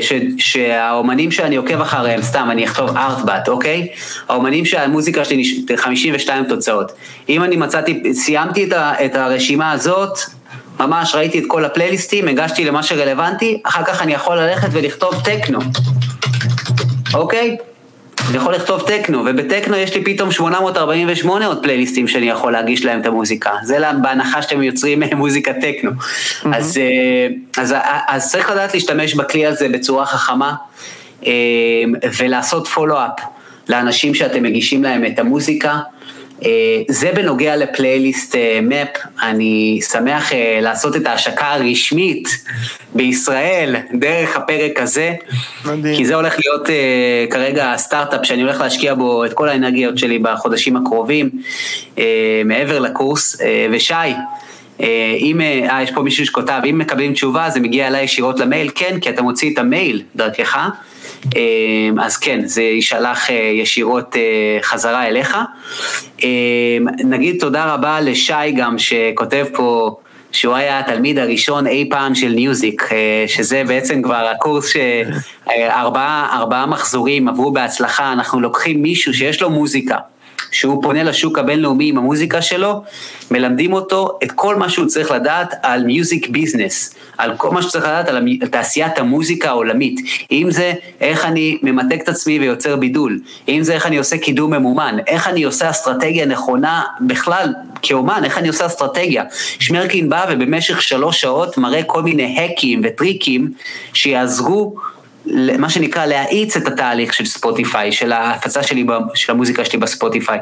ש, 0.00 0.12
שהאומנים 0.38 1.30
שאני 1.30 1.56
עוקב 1.56 1.80
אחריהם, 1.80 2.22
סתם 2.22 2.48
אני 2.50 2.64
אכתוב 2.64 2.96
ארטבאט, 2.96 3.48
אוקיי? 3.48 3.88
האומנים 4.28 4.64
שהמוזיקה 4.64 5.24
שלי 5.24 5.42
52 5.76 6.44
תוצאות. 6.44 6.92
אם 7.28 7.42
אני 7.42 7.56
מצאתי, 7.56 8.14
סיימתי 8.14 8.64
את, 8.64 8.72
ה, 8.72 8.92
את 9.04 9.16
הרשימה 9.16 9.72
הזאת, 9.72 10.18
ממש 10.80 11.14
ראיתי 11.14 11.38
את 11.38 11.44
כל 11.46 11.64
הפלייליסטים, 11.64 12.28
הגשתי 12.28 12.64
למה 12.64 12.82
שרלוונטי, 12.82 13.60
אחר 13.64 13.84
כך 13.84 14.02
אני 14.02 14.12
יכול 14.12 14.36
ללכת 14.36 14.68
ולכתוב 14.72 15.14
טכנו, 15.24 15.58
אוקיי? 17.14 17.56
אני 18.28 18.36
יכול 18.36 18.54
לכתוב 18.54 18.82
טכנו, 18.86 19.22
ובטכנו 19.26 19.76
יש 19.76 19.94
לי 19.94 20.04
פתאום 20.04 20.32
848 20.32 21.46
עוד 21.46 21.62
פלייליסטים 21.62 22.08
שאני 22.08 22.28
יכול 22.30 22.52
להגיש 22.52 22.84
להם 22.84 23.00
את 23.00 23.06
המוזיקה. 23.06 23.50
זה 23.62 23.78
בהנחה 24.02 24.42
שאתם 24.42 24.62
יוצרים 24.62 25.02
מוזיקה 25.16 25.52
טכנו. 25.52 25.90
Mm-hmm. 25.90 26.48
אז, 26.56 26.78
אה, 26.78 27.62
אז, 27.62 27.74
אז 28.08 28.30
צריך 28.30 28.50
לדעת 28.50 28.74
להשתמש 28.74 29.14
בכלי 29.14 29.46
הזה 29.46 29.68
בצורה 29.68 30.06
חכמה, 30.06 30.54
אה, 31.26 31.32
ולעשות 32.18 32.68
פולו-אפ 32.68 33.20
לאנשים 33.68 34.14
שאתם 34.14 34.42
מגישים 34.42 34.82
להם 34.82 35.06
את 35.06 35.18
המוזיקה. 35.18 35.78
אה, 36.44 36.82
זה 36.88 37.12
בנוגע 37.14 37.56
לפלייליסט 37.56 38.36
מפ, 38.62 38.88
אני 39.22 39.80
שמח 39.90 40.32
לעשות 40.62 40.96
את 40.96 41.06
ההשקה 41.06 41.46
הרשמית 41.46 42.28
בישראל 42.94 43.76
דרך 43.94 44.36
הפרק 44.36 44.80
הזה, 44.80 45.14
מדהים. 45.64 45.96
כי 45.96 46.04
זה 46.04 46.14
הולך 46.14 46.36
להיות 46.38 46.68
כרגע 47.30 47.72
הסטארט-אפ 47.72 48.20
שאני 48.26 48.42
הולך 48.42 48.60
להשקיע 48.60 48.94
בו 48.94 49.24
את 49.24 49.32
כל 49.32 49.48
האנרגיות 49.48 49.98
שלי 49.98 50.18
בחודשים 50.18 50.76
הקרובים, 50.76 51.30
מעבר 52.44 52.78
לקורס, 52.78 53.40
ושי, 53.72 53.94
אם, 55.18 55.40
אה, 55.40 55.82
יש 55.82 55.90
פה 55.90 56.02
מישהו 56.02 56.26
שכותב, 56.26 56.60
אם 56.70 56.78
מקבלים 56.78 57.12
תשובה 57.12 57.50
זה 57.50 57.60
מגיע 57.60 57.86
אליי 57.86 58.04
ישירות 58.04 58.40
למייל, 58.40 58.70
כן, 58.74 59.00
כי 59.00 59.10
אתה 59.10 59.22
מוציא 59.22 59.52
את 59.52 59.58
המייל 59.58 60.02
דרכך, 60.16 60.68
אז 62.00 62.16
כן, 62.16 62.40
זה 62.44 62.62
יישלח 62.62 63.30
ישירות 63.52 64.16
חזרה 64.62 65.06
אליך. 65.06 65.36
נגיד 67.04 67.36
תודה 67.40 67.74
רבה 67.74 68.00
לשי 68.00 68.52
גם 68.56 68.78
שכותב 68.78 69.46
פה 69.52 69.96
שהוא 70.32 70.54
היה 70.54 70.78
התלמיד 70.78 71.18
הראשון 71.18 71.66
אי 71.66 71.88
פעם 71.90 72.14
של 72.14 72.28
ניוזיק, 72.28 72.88
שזה 73.26 73.62
בעצם 73.66 74.02
כבר 74.02 74.28
הקורס 74.34 74.72
שארבעה 75.46 76.66
מחזורים 76.72 77.28
עברו 77.28 77.52
בהצלחה, 77.52 78.12
אנחנו 78.12 78.40
לוקחים 78.40 78.82
מישהו 78.82 79.14
שיש 79.14 79.42
לו 79.42 79.50
מוזיקה. 79.50 79.96
שהוא 80.50 80.82
פונה 80.82 81.02
לשוק 81.02 81.38
הבינלאומי 81.38 81.88
עם 81.88 81.98
המוזיקה 81.98 82.42
שלו, 82.42 82.82
מלמדים 83.30 83.72
אותו 83.72 84.18
את 84.22 84.32
כל 84.32 84.56
מה 84.56 84.68
שהוא 84.68 84.86
צריך 84.86 85.10
לדעת 85.10 85.54
על 85.62 85.84
music 85.84 86.28
business, 86.28 86.94
על 87.18 87.36
כל 87.36 87.50
מה 87.50 87.62
שצריך 87.62 87.84
לדעת 87.84 88.08
על, 88.08 88.28
תעשיית 88.50 88.98
המוזיקה 88.98 89.48
העולמית. 89.48 90.00
אם 90.32 90.46
זה 90.50 90.72
איך 91.00 91.24
אני 91.24 91.58
ממתק 91.62 91.98
את 92.02 92.08
עצמי 92.08 92.38
ויוצר 92.38 92.76
בידול, 92.76 93.20
אם 93.48 93.62
זה 93.62 93.74
איך 93.74 93.86
אני 93.86 93.98
עושה 93.98 94.18
קידום 94.18 94.54
ממומן, 94.54 94.96
איך 95.06 95.28
אני 95.28 95.42
עושה 95.42 95.70
אסטרטגיה 95.70 96.26
נכונה 96.26 96.82
בכלל 97.00 97.54
כאומן, 97.82 98.24
איך 98.24 98.38
אני 98.38 98.48
עושה 98.48 98.66
אסטרטגיה. 98.66 99.24
שמרקין 99.58 100.08
בא 100.08 100.26
ובמשך 100.30 100.82
שלוש 100.82 101.20
שעות 101.20 101.58
מראה 101.58 101.82
כל 101.82 102.02
מיני 102.02 102.38
האקים 102.38 102.80
וטריקים 102.84 103.52
שיעזרו 103.94 104.74
מה 105.58 105.70
שנקרא 105.70 106.06
להאיץ 106.06 106.56
את 106.56 106.66
התהליך 106.66 107.14
של 107.14 107.24
ספוטיפיי, 107.24 107.92
של 107.92 108.12
ההפצה 108.12 108.62
שלי, 108.62 108.86
של 109.14 109.32
המוזיקה 109.32 109.64
שלי 109.64 109.78
בספוטיפיי. 109.78 110.38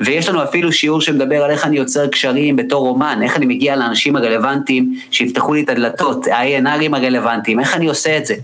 ויש 0.00 0.28
לנו 0.28 0.42
אפילו 0.42 0.72
שיעור 0.72 1.00
שמדבר 1.00 1.42
על 1.44 1.50
איך 1.50 1.66
אני 1.66 1.76
יוצר 1.76 2.06
קשרים 2.06 2.56
בתור 2.56 2.88
אומן, 2.88 3.20
איך 3.22 3.36
אני 3.36 3.46
מגיע 3.46 3.76
לאנשים 3.76 4.16
הרלוונטיים 4.16 4.94
שיפתחו 5.10 5.54
לי 5.54 5.62
את 5.62 5.68
הדלתות, 5.68 6.26
ה-ANRים 6.26 6.96
הרלוונטיים, 6.96 7.60
איך 7.60 7.76
אני 7.76 7.86
עושה 7.86 8.16
את 8.16 8.26
זה. 8.26 8.34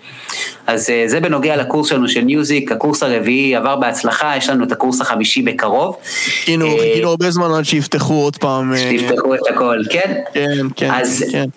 אז 0.67 0.91
אה, 0.91 1.05
זה 1.07 1.21
בנוגע 1.21 1.57
לקורס 1.57 1.89
שלנו 1.89 2.09
של 2.09 2.25
מיוזיק, 2.25 2.73
הקורס 2.73 3.03
הרביעי 3.03 3.57
עבר 3.57 3.77
בהצלחה, 3.77 4.37
יש 4.37 4.49
לנו 4.49 4.65
את 4.65 4.73
הקורס 4.73 5.01
החמישי 5.01 5.43
בקרוב. 5.43 5.97
חיכינו, 6.25 6.67
אה, 6.67 6.79
חיכינו 6.81 7.09
הרבה 7.09 7.31
זמן 7.31 7.51
עד 7.59 7.65
שיפתחו 7.65 8.15
עוד 8.15 8.37
פעם. 8.37 8.73
אה, 8.73 8.79
שיפתחו 8.79 9.35
את 9.35 9.41
הכל, 9.51 9.79
כן? 9.91 10.15
כן, 10.35 10.67
כן, 10.77 10.91
אז, 10.91 11.25
כן. 11.33 11.49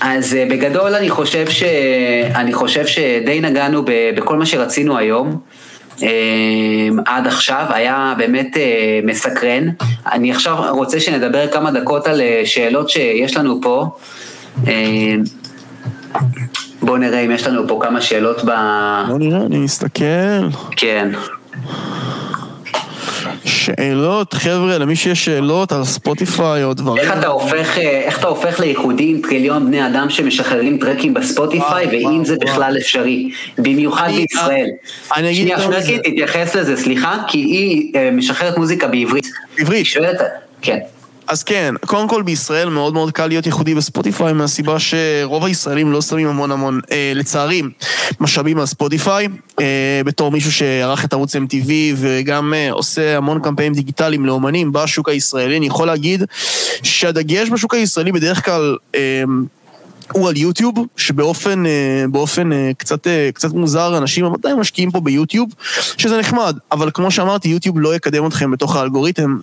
אז 0.00 0.36
בגדול 0.50 0.94
אני 0.94 1.10
חושב, 1.10 1.50
ש... 1.50 1.62
אני 2.34 2.52
חושב 2.52 2.86
שדי 2.86 3.40
נגענו 3.40 3.82
בכל 4.16 4.36
מה 4.36 4.46
שרצינו 4.46 4.98
היום. 4.98 5.40
עד 7.06 7.26
עכשיו, 7.26 7.64
היה 7.68 8.14
באמת 8.18 8.56
מסקרן. 9.04 9.68
אני 10.12 10.30
עכשיו 10.32 10.56
רוצה 10.70 11.00
שנדבר 11.00 11.48
כמה 11.48 11.70
דקות 11.70 12.06
על 12.06 12.20
שאלות 12.44 12.90
שיש 12.90 13.36
לנו 13.36 13.60
פה. 13.62 13.86
בואו 16.82 16.96
נראה 16.96 17.20
אם 17.20 17.30
יש 17.30 17.46
לנו 17.46 17.68
פה 17.68 17.78
כמה 17.82 18.00
שאלות 18.00 18.44
ב... 18.44 18.50
בוא 19.08 19.18
נראה, 19.18 19.40
אני 19.46 19.58
מסתכל. 19.58 20.48
כן. 20.76 21.08
שאלות, 23.44 24.34
חבר'ה, 24.34 24.78
למי 24.78 24.96
שיש 24.96 25.24
שאלות 25.24 25.72
על 25.72 25.84
ספוטיפיי 25.84 26.64
או 26.64 26.74
דברים. 26.74 27.04
איך 27.04 27.18
אתה 27.18 27.26
הופך, 27.26 27.78
איך 27.78 28.18
אתה 28.18 28.26
הופך 28.26 28.60
לייחודי 28.60 29.10
עם 29.10 29.20
טריליון 29.22 29.66
בני 29.66 29.86
אדם 29.86 30.10
שמשחררים 30.10 30.78
טרקים 30.78 31.14
בספוטיפיי, 31.14 31.86
ואם 31.86 32.24
זה. 32.24 32.36
בכלל 32.40 32.76
אפשרי, 32.76 33.30
במיוחד 33.58 34.08
בישראל. 34.16 34.68
אני 35.16 35.30
אגיד... 35.30 35.42
שנייה, 35.42 35.60
שמרקי, 35.60 35.98
תתייחס 35.98 36.54
לזה, 36.54 36.76
סליחה, 36.76 37.16
כי 37.28 37.38
היא 37.38 37.92
אה, 37.94 38.10
משחררת 38.10 38.58
מוזיקה 38.58 38.86
בעברית. 38.86 39.26
בעברית. 39.58 39.86
כן. 40.62 40.78
אז 41.28 41.42
כן, 41.42 41.74
קודם 41.86 42.08
כל 42.08 42.22
בישראל 42.22 42.68
מאוד 42.68 42.94
מאוד 42.94 43.10
קל 43.10 43.26
להיות 43.26 43.46
ייחודי 43.46 43.74
בספוטיפיי 43.74 44.32
מהסיבה 44.32 44.76
שרוב 44.78 45.44
הישראלים 45.44 45.92
לא 45.92 46.02
שמים 46.02 46.28
המון 46.28 46.50
המון, 46.50 46.80
אה, 46.90 47.12
לצערי, 47.14 47.62
משאבים 48.20 48.58
על 48.58 48.66
ספוטיפיי. 48.66 49.28
אה, 49.60 50.00
בתור 50.04 50.30
מישהו 50.30 50.52
שערך 50.52 51.04
את 51.04 51.12
ערוץ 51.12 51.36
MTV 51.36 51.70
וגם 51.96 52.54
אה, 52.54 52.72
עושה 52.72 53.16
המון 53.16 53.40
קמפיינים 53.42 53.74
דיגיטליים 53.74 54.26
לאומנים 54.26 54.72
בשוק 54.72 55.08
הישראלי, 55.08 55.56
אני 55.56 55.66
יכול 55.66 55.86
להגיד 55.86 56.24
שהדגש 56.82 57.48
בשוק 57.48 57.74
הישראלי 57.74 58.12
בדרך 58.12 58.44
כלל... 58.44 58.76
אה, 58.94 59.22
הוא 60.12 60.28
על 60.28 60.36
יוטיוב, 60.36 60.74
שבאופן 60.96 61.66
אה, 61.66 62.04
באופן 62.10 62.52
אה, 62.52 62.70
קצת, 62.78 63.06
אה, 63.06 63.30
קצת 63.34 63.52
מוזר, 63.52 63.98
אנשים 63.98 64.24
עדיין 64.24 64.56
משקיעים 64.56 64.90
פה 64.90 65.00
ביוטיוב, 65.00 65.48
שזה 65.98 66.18
נחמד, 66.18 66.58
אבל 66.72 66.90
כמו 66.94 67.10
שאמרתי, 67.10 67.48
יוטיוב 67.48 67.80
לא 67.80 67.96
יקדם 67.96 68.26
אתכם 68.26 68.50
בתוך 68.50 68.76
האלגוריתם, 68.76 69.38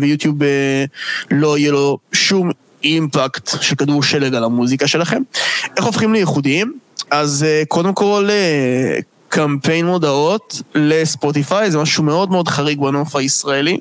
ויוטיוב 0.00 0.36
לא 1.30 1.58
יהיה 1.58 1.72
לו 1.72 1.98
שום 2.12 2.50
אימפקט 2.84 3.50
של 3.60 3.76
כדור 3.76 4.02
שלג 4.02 4.34
על 4.34 4.44
המוזיקה 4.44 4.86
שלכם. 4.86 5.22
איך 5.76 5.84
הופכים 5.84 6.12
לייחודיים? 6.12 6.72
אז 7.10 7.46
קודם 7.68 7.94
כל, 7.94 8.28
קמפיין 9.32 9.86
מודעות 9.86 10.62
לספוטיפיי, 10.74 11.70
זה 11.70 11.78
משהו 11.78 12.04
מאוד 12.04 12.30
מאוד 12.30 12.48
חריג 12.48 12.80
בנוף 12.80 13.16
הישראלי. 13.16 13.78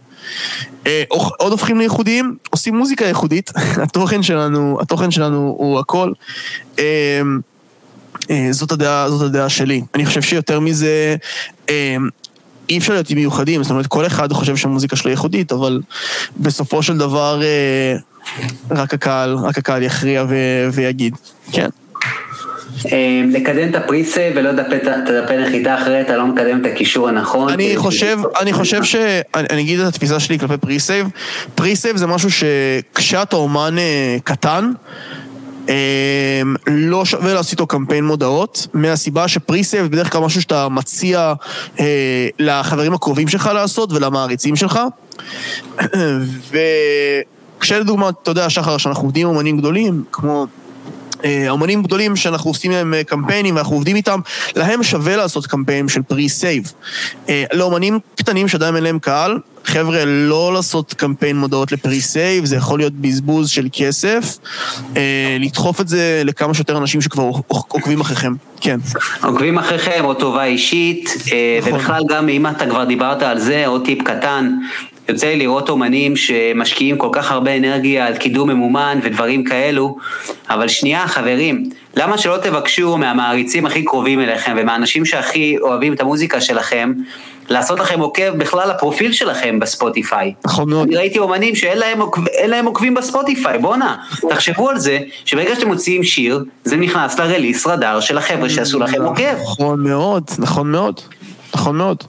אה, 0.87 1.03
עוד 1.09 1.51
הופכים 1.51 1.79
לייחודיים, 1.79 2.37
עושים 2.49 2.77
מוזיקה 2.77 3.05
ייחודית, 3.05 3.51
התוכן 3.83 4.23
שלנו, 4.23 4.77
התוכן 4.81 5.11
שלנו 5.11 5.55
הוא 5.57 5.79
הכל. 5.79 6.11
אה, 6.79 7.21
אה, 8.29 8.47
זאת 8.51 8.71
הדעה, 8.71 9.09
זאת 9.09 9.21
הדעה 9.21 9.49
שלי. 9.49 9.81
אני 9.95 10.05
חושב 10.05 10.21
שיותר 10.21 10.59
מזה, 10.59 11.15
אי 12.69 12.77
אפשר 12.77 12.93
להיות 12.93 13.11
מיוחדים, 13.11 13.63
זאת 13.63 13.71
אומרת, 13.71 13.87
כל 13.87 14.05
אחד 14.05 14.33
חושב 14.33 14.55
שהמוזיקה 14.55 14.95
שלו 14.95 15.11
ייחודית, 15.11 15.51
אבל 15.51 15.81
בסופו 16.37 16.83
של 16.83 16.97
דבר 16.97 17.41
רק 18.71 18.93
הקהל, 18.93 19.35
רק 19.35 19.57
הקהל 19.57 19.83
יכריע 19.83 20.25
ויגיד, 20.73 21.15
כן. 21.51 21.69
אמ, 22.91 23.29
לקדם 23.33 23.69
את 23.69 23.75
ה 23.75 23.82
pre-save 23.82 24.33
ולא 24.35 24.49
את 24.49 24.87
הדפי 24.87 25.37
נחיתה 25.37 25.75
אחרת, 25.75 26.05
אתה 26.05 26.17
לא 26.17 26.27
מקדם 26.27 26.61
את 26.61 26.65
הקישור 26.65 27.09
הנכון. 27.09 27.49
אני 27.49 27.77
חושב, 27.77 28.17
אני 28.39 28.53
חושב 28.53 28.83
ש... 28.83 28.95
אני 29.35 29.61
אגיד 29.61 29.79
את 29.79 29.87
התפיסה 29.87 30.19
שלי 30.19 30.39
כלפי 30.39 30.57
pre-save. 30.57 31.07
pre-save 31.55 31.97
זה 31.97 32.07
משהו 32.07 32.29
שכשאתה 32.31 33.35
אומן 33.35 33.75
אה, 33.77 34.17
קטן, 34.23 34.71
לא 36.67 37.05
שווה 37.05 37.33
לעשות 37.33 37.51
איתו 37.51 37.67
קמפיין 37.67 38.05
מודעות, 38.05 38.67
מהסיבה 38.73 39.27
ש 39.27 39.39
pre-save 39.39 39.85
בדרך 39.85 40.11
כלל 40.11 40.21
משהו 40.21 40.41
שאתה 40.41 40.69
מציע 40.69 41.33
אה, 41.79 42.27
לחברים 42.39 42.93
הקרובים 42.93 43.27
שלך 43.27 43.49
לעשות 43.53 43.93
ולמעריצים 43.93 44.55
שלך. 44.55 44.79
וכשלדוגמה, 47.59 48.09
אתה 48.09 48.31
יודע, 48.31 48.49
שחר, 48.49 48.77
שאנחנו 48.77 49.03
עובדים 49.03 49.27
עם 49.27 49.33
אומנים 49.33 49.57
גדולים, 49.57 50.03
כמו 50.11 50.47
אה, 51.25 51.51
אמנים 51.53 51.83
גדולים 51.83 52.15
שאנחנו 52.15 52.49
עושים 52.49 52.71
להם 52.71 52.93
אה, 52.93 53.03
קמפיינים 53.03 53.55
ואנחנו 53.55 53.75
עובדים 53.75 53.95
איתם, 53.95 54.19
להם 54.55 54.83
שווה 54.83 55.15
לעשות 55.15 55.45
קמפיין 55.45 55.87
של 55.87 56.01
pre-save. 56.01 56.71
אה, 57.29 57.43
לאמנים 57.53 57.99
קטנים 58.15 58.47
שעדיין 58.47 58.75
אין 58.75 58.83
להם 58.83 58.99
קהל, 58.99 59.37
חבר'ה, 59.65 60.05
לא 60.05 60.53
לעשות 60.53 60.93
קמפיין 60.93 61.37
מודעות 61.37 61.71
ל 61.71 61.79
pre-save, 61.79 62.45
זה 62.45 62.55
יכול 62.55 62.79
להיות 62.79 62.93
בזבוז 62.93 63.49
של 63.49 63.67
כסף, 63.73 64.37
לדחוף 65.39 65.81
את 65.81 65.87
זה 65.87 66.21
לכמה 66.25 66.53
שיותר 66.53 66.77
אנשים 66.77 67.01
שכבר 67.01 67.31
עוקבים 67.47 68.01
אחריכם, 68.01 68.33
כן. 68.61 68.79
עוקבים 69.23 69.57
אחריכם, 69.57 70.01
או 70.05 70.13
טובה 70.13 70.43
אישית, 70.43 71.09
נכון. 71.61 71.73
ובכלל 71.73 72.01
גם 72.09 72.29
אם 72.29 72.47
אתה 72.47 72.65
כבר 72.65 72.83
דיברת 72.83 73.21
על 73.21 73.39
זה, 73.39 73.67
עוד 73.67 73.85
טיפ 73.85 74.01
קטן, 74.03 74.55
יוצא 75.09 75.27
לי 75.27 75.35
לראות 75.35 75.69
אומנים 75.69 76.15
שמשקיעים 76.15 76.97
כל 76.97 77.09
כך 77.11 77.31
הרבה 77.31 77.57
אנרגיה 77.57 78.07
על 78.07 78.17
קידום 78.17 78.49
ממומן 78.49 78.99
ודברים 79.03 79.43
כאלו, 79.43 79.97
אבל 80.49 80.67
שנייה 80.67 81.07
חברים, 81.07 81.69
למה 81.95 82.17
שלא 82.17 82.37
תבקשו 82.37 82.97
מהמעריצים 82.97 83.65
הכי 83.65 83.85
קרובים 83.85 84.19
אליכם 84.19 84.55
ומהאנשים 84.57 85.05
שהכי 85.05 85.57
אוהבים 85.61 85.93
את 85.93 86.01
המוזיקה 86.01 86.41
שלכם, 86.41 86.93
לעשות 87.49 87.79
לכם 87.79 87.99
עוקב 87.99 88.29
בכלל 88.37 88.69
לפרופיל 88.69 89.11
שלכם 89.11 89.59
בספוטיפיי. 89.59 90.33
נכון 90.45 90.69
מאוד. 90.69 90.87
אני 90.87 90.97
ראיתי 90.97 91.19
אומנים 91.19 91.55
שאין 91.55 91.77
להם, 91.77 92.01
עוקב, 92.01 92.21
להם 92.47 92.65
עוקבים 92.65 92.93
בספוטיפיי, 92.93 93.57
בואנה, 93.59 93.95
תחשבו 94.29 94.69
על 94.69 94.79
זה, 94.79 94.99
שברגע 95.25 95.55
שאתם 95.55 95.67
מוציאים 95.67 96.03
שיר, 96.03 96.43
זה 96.63 96.77
נכנס 96.77 97.19
לרליס 97.19 97.67
רדאר 97.67 97.99
של 97.99 98.17
החבר'ה 98.17 98.49
שעשו 98.49 98.79
לכם 98.79 99.01
עוקב. 99.01 99.35
נכון 99.43 99.83
מאוד, 99.83 100.23
נכון 100.39 100.71
מאוד, 100.71 101.01
נכון 101.55 101.77
מאוד. 101.77 102.03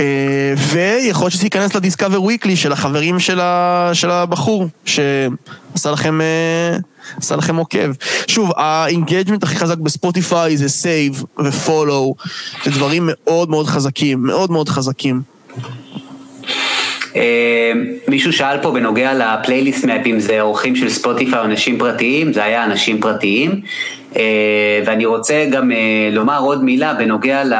אה, 0.00 0.54
ויכול 0.56 1.24
להיות 1.24 1.32
שזה 1.32 1.46
ייכנס 1.46 1.74
ל 1.74 1.79
Discover 1.79 2.22
Weekly 2.22 2.56
של 2.56 2.72
החברים 2.72 3.20
של, 3.20 3.40
ה, 3.40 3.90
של 3.92 4.10
הבחור 4.10 4.66
שעשה 4.84 5.90
לכם, 5.92 6.20
אה, 6.20 6.76
עשה 7.16 7.36
לכם 7.36 7.56
עוקב. 7.56 7.92
שוב, 8.26 8.52
ה 8.56 8.64
engagement 8.64 9.42
הכי 9.42 9.56
חזק 9.56 9.78
בספוטיפיי 9.78 10.56
זה 10.56 10.68
save 10.68 11.24
ו 11.38 11.47
follow, 11.47 12.14
זה 12.64 12.70
דברים 12.70 13.02
מאוד 13.12 13.50
מאוד 13.50 13.66
חזקים, 13.66 14.22
מאוד 14.22 14.50
מאוד 14.50 14.68
חזקים. 14.68 15.20
אה, 17.16 17.72
מישהו 18.08 18.32
שאל 18.32 18.62
פה 18.62 18.70
בנוגע 18.70 19.14
לפלייליסט 19.14 19.84
מאפ, 19.84 20.08
אם 20.08 20.20
זה 20.20 20.40
עורכים 20.40 20.76
של 20.76 20.88
ספוטיפיי 20.88 21.38
או 21.38 21.44
אנשים 21.44 21.78
פרטיים, 21.78 22.32
זה 22.32 22.44
היה 22.44 22.64
אנשים 22.64 23.00
פרטיים. 23.00 23.60
ואני 24.86 25.06
רוצה 25.06 25.46
גם 25.50 25.70
לומר 26.12 26.40
עוד 26.40 26.64
מילה 26.64 26.94
בנוגע 26.94 27.44
ל... 27.44 27.54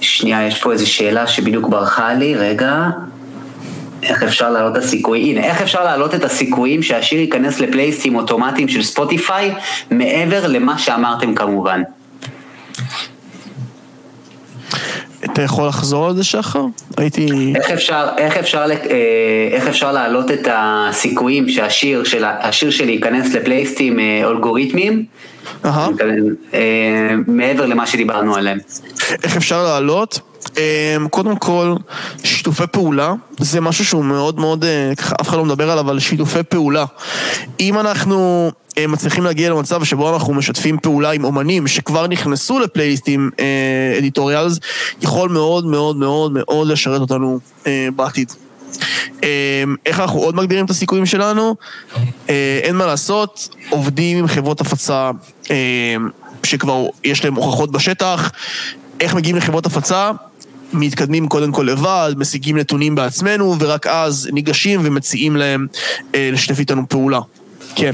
שנייה, 0.00 0.46
יש 0.46 0.62
פה 0.62 0.72
איזו 0.72 0.92
שאלה 0.92 1.26
שבדיוק 1.26 1.68
ברחה 1.68 2.14
לי, 2.14 2.34
רגע. 2.34 2.88
איך 4.02 4.22
אפשר 4.22 4.50
להעלות 4.50 4.76
את 4.76 4.82
הסיכוי? 4.82 5.20
הנה, 5.20 5.44
איך 5.44 5.62
אפשר 5.62 5.84
להעלות 5.84 6.14
את 6.14 6.24
הסיכויים 6.24 6.82
שהשיר 6.82 7.20
ייכנס 7.20 7.60
לפלייסטים 7.60 8.16
אוטומטיים 8.16 8.68
של 8.68 8.82
ספוטיפיי, 8.82 9.54
מעבר 9.90 10.46
למה 10.46 10.78
שאמרתם 10.78 11.34
כמובן? 11.34 11.82
אתה 15.24 15.42
יכול 15.42 15.68
לחזור 15.68 16.06
על 16.06 16.16
זה 16.16 16.24
שחר? 16.24 16.64
הייתי... 16.96 17.52
איך 17.56 17.70
אפשר, 17.70 18.08
איך 18.18 18.36
אפשר, 18.36 18.64
אה, 18.70 19.48
איך 19.52 19.66
אפשר 19.66 19.92
להעלות 19.92 20.30
את 20.30 20.48
הסיכויים 20.52 21.48
שהשיר 21.48 22.04
של, 22.04 22.24
השיר 22.24 22.70
שלי 22.70 22.92
ייכנס 22.92 23.34
לפלייסטים 23.34 24.00
אה, 24.00 24.28
אלגוריתמיים? 24.28 25.04
Uh-huh. 25.64 25.68
מעבר 27.26 27.66
למה 27.66 27.86
שדיברנו 27.86 28.34
עליהם. 28.34 28.58
איך 29.22 29.36
אפשר 29.36 29.62
להעלות? 29.62 30.20
קודם 31.10 31.36
כל, 31.36 31.74
שיתופי 32.24 32.66
פעולה, 32.72 33.14
זה 33.40 33.60
משהו 33.60 33.84
שהוא 33.84 34.04
מאוד 34.04 34.40
מאוד, 34.40 34.64
ככה 34.96 35.14
אף 35.20 35.28
אחד 35.28 35.36
לא 35.36 35.44
מדבר 35.44 35.70
עליו, 35.70 35.84
אבל 35.84 35.98
שיתופי 35.98 36.42
פעולה. 36.42 36.84
אם 37.60 37.78
אנחנו 37.78 38.50
מצליחים 38.88 39.24
להגיע 39.24 39.50
למצב 39.50 39.84
שבו 39.84 40.14
אנחנו 40.14 40.34
משתפים 40.34 40.78
פעולה 40.82 41.10
עם 41.10 41.24
אומנים 41.24 41.66
שכבר 41.66 42.06
נכנסו 42.06 42.58
לפלייליסטים 42.58 43.30
אדיטוריאלס, 43.98 44.58
יכול 45.02 45.30
מאוד 45.30 45.66
מאוד 45.66 45.96
מאוד 45.96 46.32
מאוד 46.32 46.68
לשרת 46.68 47.00
אותנו 47.00 47.38
בעתיד. 47.96 48.32
איך 49.86 50.00
אנחנו 50.00 50.18
עוד 50.18 50.36
מגדירים 50.36 50.64
את 50.64 50.70
הסיכויים 50.70 51.06
שלנו? 51.06 51.56
אין 52.62 52.76
מה 52.76 52.86
לעשות, 52.86 53.48
עובדים 53.70 54.18
עם 54.18 54.26
חברות 54.26 54.60
הפצה 54.60 55.10
שכבר 56.42 56.86
יש 57.04 57.24
להם 57.24 57.34
הוכחות 57.34 57.72
בשטח, 57.72 58.30
איך 59.00 59.14
מגיעים 59.14 59.36
לחברות 59.36 59.66
הפצה? 59.66 60.10
מתקדמים 60.72 61.28
קודם 61.28 61.52
כל 61.52 61.62
לבד, 61.62 62.12
משיגים 62.16 62.58
נתונים 62.58 62.94
בעצמנו, 62.94 63.56
ורק 63.58 63.86
אז 63.86 64.28
ניגשים 64.32 64.80
ומציעים 64.84 65.36
להם 65.36 65.66
לשתף 66.14 66.58
איתנו 66.58 66.88
פעולה. 66.88 67.20
כן. 67.74 67.92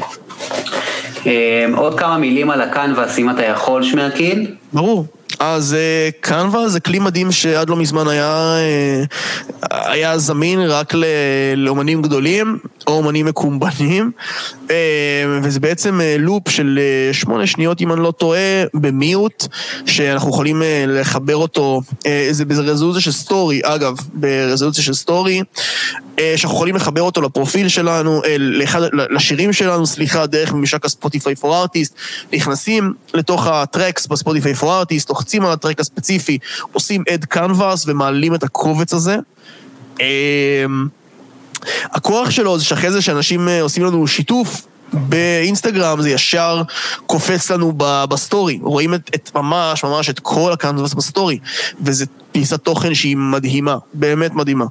עוד 1.76 1.98
כמה 1.98 2.18
מילים 2.18 2.50
על 2.50 2.60
הקנבאס, 2.60 3.18
אם 3.18 3.30
אתה 3.30 3.44
יכול, 3.44 3.82
שמרקין? 3.82 4.54
ברור. 4.72 5.06
אז 5.44 5.76
קנווה 6.20 6.68
זה 6.68 6.80
כלי 6.80 6.98
מדהים 6.98 7.32
שעד 7.32 7.70
לא 7.70 7.76
מזמן 7.76 8.08
היה, 8.08 8.56
היה 9.70 10.18
זמין 10.18 10.60
רק 10.60 10.94
לאומנים 11.56 12.02
גדולים 12.02 12.58
או 12.86 12.92
אומנים 12.92 13.26
מקומבנים 13.26 14.10
וזה 15.42 15.60
בעצם 15.60 16.00
לופ 16.18 16.48
של 16.48 16.80
שמונה 17.12 17.46
שניות 17.46 17.80
אם 17.80 17.92
אני 17.92 18.02
לא 18.02 18.10
טועה 18.10 18.64
ב 18.74 18.89
mute 18.89 19.46
שאנחנו 19.86 20.30
יכולים 20.30 20.62
לחבר 20.88 21.36
אותו, 21.36 21.80
זה 22.30 22.44
ברזולוציה 22.44 23.00
של 23.00 23.12
סטורי, 23.12 23.60
אגב, 23.64 23.96
ברזולוציה 24.14 24.84
של 24.84 24.94
סטורי 24.94 25.42
שאנחנו 26.36 26.56
יכולים 26.56 26.76
לחבר 26.76 27.02
אותו 27.02 27.22
לפרופיל 27.22 27.68
שלנו, 27.68 28.22
לאחד, 28.38 28.80
לשירים 28.92 29.52
שלנו, 29.52 29.86
סליחה, 29.86 30.26
דרך 30.26 30.52
ממשק 30.52 30.84
ה 30.84 30.91
Spotify 30.91 31.34
for 31.34 31.56
Artists, 31.56 31.94
נכנסים 32.32 32.94
לתוך 33.14 33.46
ה 33.46 33.55
tracks 33.55 34.06
ב 34.06 34.12
Spotify 34.12 34.54
for 34.54 34.78
Artists, 34.78 35.08
לוחצים 35.10 35.44
על 35.44 35.52
הטרק 35.52 35.80
הספציפי, 35.80 36.38
עושים 36.72 37.02
add 37.08 37.36
canvas 37.36 37.84
ומעלים 37.86 38.34
את 38.34 38.42
הקובץ 38.42 38.92
הזה. 38.94 39.16
הכוח 41.84 42.30
שלו 42.30 42.58
זה 42.58 42.64
שאחרי 42.64 42.90
זה 42.90 43.02
שאנשים 43.02 43.48
עושים 43.48 43.84
לנו 43.84 44.06
שיתוף 44.06 44.66
באינסטגרם 44.92 46.02
זה 46.02 46.10
ישר 46.10 46.62
קופץ 47.06 47.50
לנו 47.50 47.72
בסטורי, 47.76 48.58
רואים 48.62 48.94
את, 48.94 49.10
את 49.14 49.30
ממש 49.34 49.84
ממש 49.84 50.10
את 50.10 50.18
כל 50.18 50.52
הקנבס 50.52 50.94
בסטורי, 50.94 51.38
וזו 51.80 52.04
פיסת 52.32 52.60
תוכן 52.60 52.94
שהיא 52.94 53.16
מדהימה, 53.16 53.76
באמת 53.94 54.34
מדהימה. 54.34 54.64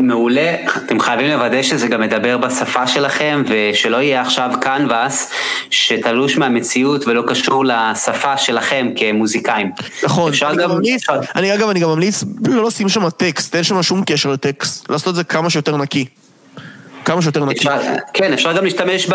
מעולה, 0.00 0.54
אתם 0.76 1.00
חייבים 1.00 1.26
לוודא 1.26 1.62
שזה 1.62 1.88
גם 1.88 2.00
מדבר 2.00 2.38
בשפה 2.38 2.86
שלכם 2.86 3.42
ושלא 3.48 3.96
יהיה 3.96 4.20
עכשיו 4.20 4.50
קנבאס 4.60 5.30
שתלוש 5.70 6.36
מהמציאות 6.36 7.06
ולא 7.06 7.22
קשור 7.26 7.64
לשפה 7.64 8.36
שלכם 8.36 8.88
כמוזיקאים. 8.96 9.70
נכון, 10.04 10.32
אני 10.42 10.62
גם 10.62 10.70
ממליץ, 10.70 11.04
אני 11.36 11.54
אגב 11.54 11.68
אני 11.68 11.80
גם 11.80 11.88
ממליץ 11.88 12.24
לא 12.48 12.66
לשים 12.66 12.88
שם 12.88 13.10
טקסט, 13.10 13.54
אין 13.54 13.64
שם 13.64 13.82
שום 13.82 14.02
קשר 14.06 14.30
לטקסט, 14.30 14.90
לעשות 14.90 15.08
את 15.08 15.14
זה 15.14 15.24
כמה 15.24 15.50
שיותר 15.50 15.76
נקי. 15.76 16.04
כמה 17.04 17.22
שיותר 17.22 17.44
נקי. 17.44 17.68
כן, 18.14 18.32
אפשר 18.32 18.52
גם 18.52 18.64
להשתמש 18.64 19.08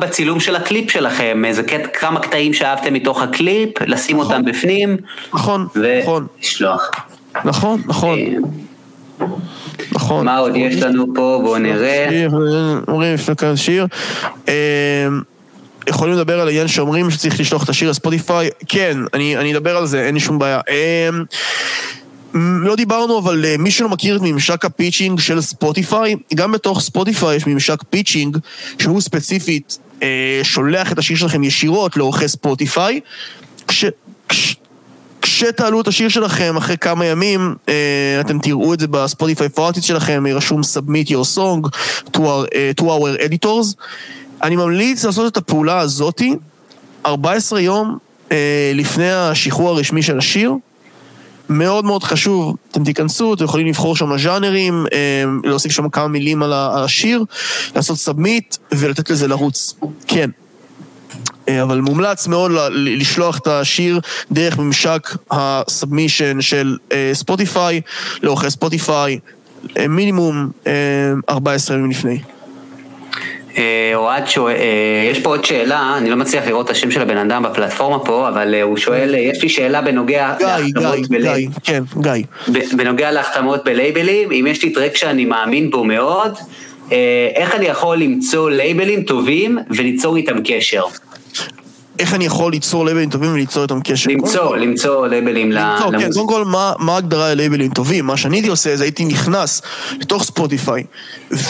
בצילום 0.00 0.40
של 0.40 0.56
הקליפ 0.56 0.90
שלכם, 0.90 1.44
איזה 1.44 1.62
כמה 2.00 2.20
קטעים 2.20 2.54
שאהבתם 2.54 2.94
מתוך 2.94 3.22
הקליפ, 3.22 3.82
לשים 3.86 4.18
אותם 4.18 4.44
בפנים. 4.44 4.96
נכון, 5.34 5.68
נכון. 6.00 6.26
ולשלוח. 6.40 6.90
נכון, 7.44 7.82
נכון. 7.86 8.18
נכון. 9.92 10.26
מה 10.26 10.38
עוד 10.38 10.56
יש 10.56 10.82
לנו 10.82 11.06
פה? 11.14 11.40
בואו 11.42 11.58
נראה. 11.58 12.26
אומרים 12.88 13.14
לפני 13.14 13.36
כאן 13.36 13.56
שיר. 13.56 13.86
יכולים 15.88 16.14
לדבר 16.14 16.40
על 16.40 16.48
העניין 16.48 16.68
שאומרים 16.68 17.10
שצריך 17.10 17.40
לשלוח 17.40 17.64
את 17.64 17.68
השיר 17.68 17.90
לספוטיפיי? 17.90 18.50
כן, 18.68 18.98
אני, 19.14 19.36
אני 19.36 19.52
אדבר 19.56 19.76
על 19.76 19.86
זה, 19.86 20.06
אין 20.06 20.14
לי 20.14 20.20
שום 20.20 20.38
בעיה. 20.38 20.60
לא 22.34 22.76
דיברנו, 22.76 23.18
אבל 23.18 23.44
מי 23.58 23.70
שלא 23.70 23.88
מכיר 23.88 24.16
את 24.16 24.20
ממשק 24.24 24.64
ה 24.64 24.70
pitching 24.70 25.20
של 25.20 25.40
ספוטיפיי, 25.40 26.14
גם 26.34 26.52
בתוך 26.52 26.80
ספוטיפיי 26.80 27.36
יש 27.36 27.46
ממשק 27.46 27.82
pitching 27.90 28.38
שהוא 28.78 29.00
ספציפית 29.00 29.78
שולח 30.42 30.92
את 30.92 30.98
השיר 30.98 31.16
שלכם 31.16 31.44
ישירות 31.44 31.96
לעורכי 31.96 32.28
ספוטיפיי. 32.28 33.00
כש, 33.68 33.84
כש, 34.28 34.56
כשתעלו 35.36 35.80
את 35.80 35.88
השיר 35.88 36.08
שלכם 36.08 36.56
אחרי 36.56 36.76
כמה 36.76 37.06
ימים, 37.06 37.54
אתם 38.20 38.38
תראו 38.38 38.74
את 38.74 38.80
זה 38.80 38.86
ב 38.86 38.94
Spotify 38.94 39.48
for 39.48 39.59
Artists 39.59 39.84
שלכם, 39.84 40.24
רשום 40.34 40.60
Submit 40.60 41.08
your 41.08 41.36
song 41.36 41.68
to 42.12 42.18
our, 42.18 42.80
to 42.80 42.82
our 42.82 43.20
editors. 43.20 43.74
אני 44.42 44.56
ממליץ 44.56 45.04
לעשות 45.04 45.32
את 45.32 45.36
הפעולה 45.36 45.78
הזאתי 45.78 46.34
14 47.06 47.60
יום 47.60 47.98
לפני 48.74 49.12
השחרור 49.12 49.68
הרשמי 49.68 50.02
של 50.02 50.18
השיר. 50.18 50.52
מאוד 51.48 51.84
מאוד 51.84 52.02
חשוב, 52.02 52.56
אתם 52.70 52.84
תיכנסו, 52.84 53.34
אתם 53.34 53.44
יכולים 53.44 53.66
לבחור 53.66 53.96
שם 53.96 54.18
ז'אנרים, 54.18 54.86
להוסיף 55.44 55.72
שם 55.72 55.88
כמה 55.88 56.08
מילים 56.08 56.42
על 56.42 56.52
השיר, 56.52 57.24
לעשות 57.76 57.98
submit 57.98 58.56
ולתת 58.72 59.10
לזה 59.10 59.28
לרוץ. 59.28 59.74
כן. 60.06 60.30
אבל 61.62 61.80
מומלץ 61.80 62.26
מאוד 62.26 62.50
לשלוח 62.72 63.38
את 63.38 63.46
השיר 63.46 64.00
דרך 64.32 64.58
ממשק 64.58 65.08
ה 65.30 65.40
submission 65.40 66.40
של 66.40 66.76
ספוטיפיי, 67.12 67.80
לעורכי 68.22 68.50
ספוטיפיי, 68.50 69.18
מינימום 69.88 70.50
14 71.28 71.76
ימים 71.76 71.90
לפני. 71.90 72.18
אוהד 73.94 74.28
שואל, 74.28 74.54
יש 75.10 75.20
פה 75.20 75.30
עוד 75.30 75.44
שאלה, 75.44 75.94
אני 75.98 76.10
לא 76.10 76.16
מצליח 76.16 76.46
לראות 76.46 76.66
את 76.66 76.70
השם 76.70 76.90
של 76.90 77.02
הבן 77.02 77.16
אדם 77.16 77.42
בפלטפורמה 77.42 77.98
פה, 77.98 78.28
אבל 78.28 78.54
הוא 78.62 78.76
שואל, 78.76 79.14
יש 79.14 79.42
לי 79.42 79.48
שאלה 79.48 79.82
בנוגע 79.82 80.34
להחתמות 80.40 81.08
בלייבלים. 81.08 81.50
כן, 81.64 81.82
גיא. 82.00 82.12
בנוגע 82.76 83.10
להחתמות 83.10 83.64
בלייבלים, 83.64 84.32
אם 84.32 84.46
יש 84.48 84.62
לי 84.62 84.70
טרק 84.70 84.96
שאני 84.96 85.24
מאמין 85.24 85.70
בו 85.70 85.84
מאוד, 85.84 86.38
איך 87.34 87.54
אני 87.54 87.66
יכול 87.66 87.96
למצוא 87.96 88.50
לייבלים 88.50 89.02
טובים 89.02 89.58
וליצור 89.70 90.16
איתם 90.16 90.36
קשר? 90.44 90.82
איך 91.98 92.14
אני 92.14 92.26
יכול 92.26 92.52
ליצור 92.52 92.84
לייבלים 92.84 93.10
טובים 93.10 93.32
וליצור 93.32 93.62
איתם 93.62 93.80
קשר. 93.80 94.10
למצוא, 94.10 94.56
למצוא 94.56 95.06
לייבלים 95.06 95.52
למצוא, 95.52 95.90
כן, 95.98 96.12
קודם 96.12 96.28
כל, 96.28 96.44
מה, 96.44 96.92
ההגדרה 96.92 97.34
ללייבלים 97.34 97.70
טובים? 97.70 98.06
מה 98.06 98.16
שאני 98.16 98.36
הייתי 98.36 98.48
עושה 98.48 98.76
זה 98.76 98.84
הייתי 98.84 99.04
נכנס 99.04 99.62
לתוך 100.00 100.24
ספוטיפיי 100.24 100.84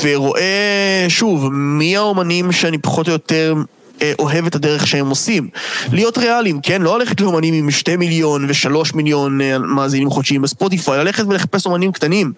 ורואה, 0.02 1.06
שוב, 1.08 1.48
מי 1.52 1.96
האומנים 1.96 2.52
שאני 2.52 2.78
פחות 2.78 3.08
או 3.08 3.12
יותר 3.12 3.54
אה, 4.02 4.12
אוהב 4.18 4.46
את 4.46 4.54
הדרך 4.54 4.86
שהם 4.86 5.08
עושים. 5.08 5.48
להיות 5.92 6.18
ריאליים, 6.18 6.60
כן? 6.62 6.82
לא 6.82 6.98
ללכת 6.98 7.20
לאומנים 7.20 7.54
עם 7.54 7.70
שתי 7.70 7.96
מיליון 7.96 8.46
ושלוש 8.48 8.94
מיליון 8.94 9.40
אה, 9.40 9.58
מאזינים 9.58 10.10
חודשיים 10.10 10.42
בספוטיפיי, 10.42 10.98
ללכת 10.98 11.24
ולחפש 11.28 11.66
אומנים 11.66 11.92
קטנים 11.92 12.32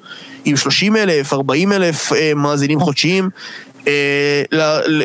עם 0.44 0.56
שלושים 0.56 0.96
אלף, 0.96 1.32
ארבעים 1.32 1.72
אלף 1.72 2.12
אה, 2.12 2.32
מאזינים 2.36 2.80
חודשיים. 2.80 3.30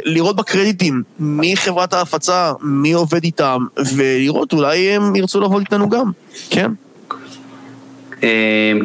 לראות 0.06 0.36
בקרדיטים 0.36 1.04
מי 1.20 1.58
חברת 1.58 1.94
ההפצה, 1.94 2.52
מי 2.62 2.92
עובד 2.92 3.24
איתם, 3.24 3.66
ולראות 3.96 4.54
אולי 4.54 4.78
הם 4.90 5.16
ירצו 5.16 5.40
לעבוד 5.40 5.60
איתנו 5.60 5.90
גם, 5.90 6.12
כן? 6.50 6.72
אמ, 8.24 8.28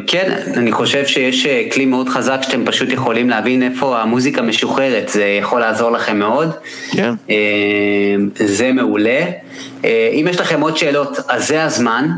כן, 0.07 0.41
אני 0.57 0.71
חושב 0.71 1.05
שיש 1.05 1.45
אה, 1.45 1.63
כלי 1.71 1.85
מאוד 1.85 2.09
חזק 2.09 2.39
שאתם 2.41 2.65
פשוט 2.65 2.89
יכולים 2.89 3.29
להבין 3.29 3.63
איפה 3.63 4.01
המוזיקה 4.01 4.41
משוחררת, 4.41 5.09
זה 5.09 5.37
יכול 5.41 5.59
לעזור 5.61 5.91
לכם 5.91 6.19
מאוד. 6.19 6.49
כן. 6.91 7.13
זה 8.35 8.71
מעולה. 8.73 9.21
אה, 9.85 10.09
אם 10.13 10.25
יש 10.29 10.39
לכם 10.39 10.61
עוד 10.61 10.77
שאלות, 10.77 11.17
אז 11.27 11.47
זה 11.47 11.63
הזמן. 11.63 12.09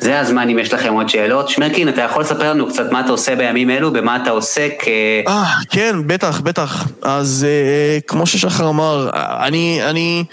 זה 0.00 0.20
הזמן 0.20 0.48
אם 0.48 0.58
יש 0.58 0.72
לכם 0.72 0.92
עוד 0.92 1.08
שאלות. 1.08 1.48
שמרקין, 1.48 1.88
אתה 1.88 2.00
יכול 2.00 2.22
לספר 2.22 2.50
לנו 2.50 2.68
קצת 2.68 2.92
מה 2.92 3.00
אתה 3.00 3.10
עושה 3.10 3.36
בימים 3.36 3.70
אלו, 3.70 3.92
במה 3.92 4.16
אתה 4.22 4.30
עוסק? 4.30 4.84
אה, 5.28 5.44
כן, 5.70 5.96
בטח, 6.06 6.40
בטח. 6.40 6.86
אז 7.02 7.46
אה, 7.48 8.00
כמו 8.00 8.26
ששחר 8.26 8.68
אמר, 8.68 9.10
אני, 9.46 9.80
אני 9.90 10.24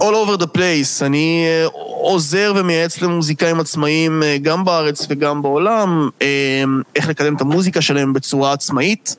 all 0.00 0.14
over 0.14 0.36
the 0.36 0.46
place. 0.46 1.06
אני 1.06 1.44
אה, 1.46 1.66
עוזר 2.00 2.52
ומייעץ 2.56 3.02
למוזיקאים 3.02 3.60
עצמאיים 3.60 4.22
אה, 4.22 4.36
גם 4.42 4.64
בארץ 4.64 5.06
וגם 5.08 5.42
בעולם, 5.42 6.08
אה, 6.22 6.64
איך 6.96 7.08
לקדם 7.08 7.36
את 7.36 7.40
המוזיקה 7.40 7.80
שלהם 7.80 8.12
בצורה 8.12 8.52
עצמאית. 8.52 9.16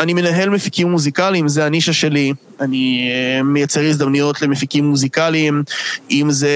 אני 0.00 0.14
מנהל 0.14 0.50
מפיקים 0.50 0.90
מוזיקליים, 0.90 1.48
זה 1.48 1.66
הנישה 1.66 1.92
שלי. 1.92 2.32
אני 2.60 3.10
מייצר 3.44 3.80
הזדמנויות 3.80 4.42
למפיקים 4.42 4.84
מוזיקליים, 4.84 5.62
אם 6.10 6.30
זה 6.30 6.48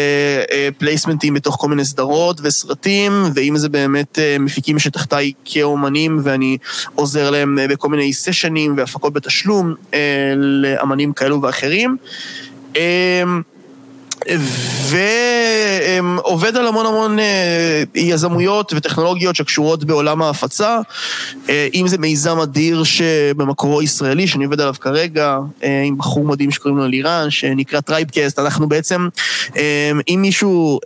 פלייסמנטים 0.79 1.35
בתוך 1.35 1.57
כל 1.61 1.69
מיני 1.69 1.85
סדרות 1.85 2.41
וסרטים, 2.43 3.13
ואם 3.35 3.57
זה 3.57 3.69
באמת 3.69 4.19
מפיקים 4.41 4.79
שתחתיי 4.79 5.33
כאומנים, 5.45 6.21
ואני 6.23 6.59
עוזר 6.95 7.31
להם 7.31 7.59
בכל 7.69 7.89
מיני 7.89 8.13
סשנים 8.13 8.75
והפקות 8.77 9.13
בתשלום 9.13 9.75
לאמנים 10.37 11.13
כאלו 11.13 11.43
ואחרים. 11.43 11.97
ועובד 14.89 16.57
על 16.57 16.67
המון 16.67 16.87
המון 16.87 17.19
אה, 17.19 17.83
יזמויות 17.95 18.73
וטכנולוגיות 18.77 19.37
שקשורות 19.37 19.85
בעולם 19.85 20.23
ההפצה, 20.23 20.79
אה, 21.49 21.69
אם 21.75 21.89
זה 21.89 21.99
מיזם 21.99 22.39
אדיר 22.39 22.85
שבמקורו 22.85 23.83
ישראלי, 23.83 24.27
שאני 24.27 24.45
עובד 24.45 24.61
עליו 24.61 24.75
כרגע, 24.81 25.39
אה, 25.63 25.83
עם 25.85 25.99
בחור 25.99 26.25
מדהים 26.25 26.51
שקוראים 26.51 26.79
לו 26.79 26.85
אלירן, 26.85 27.31
שנקרא 27.31 27.81
טרייבקאסט, 27.81 28.39
אנחנו 28.39 28.69
בעצם, 28.69 29.09
אם 30.09 30.19
מישהו 30.23 30.81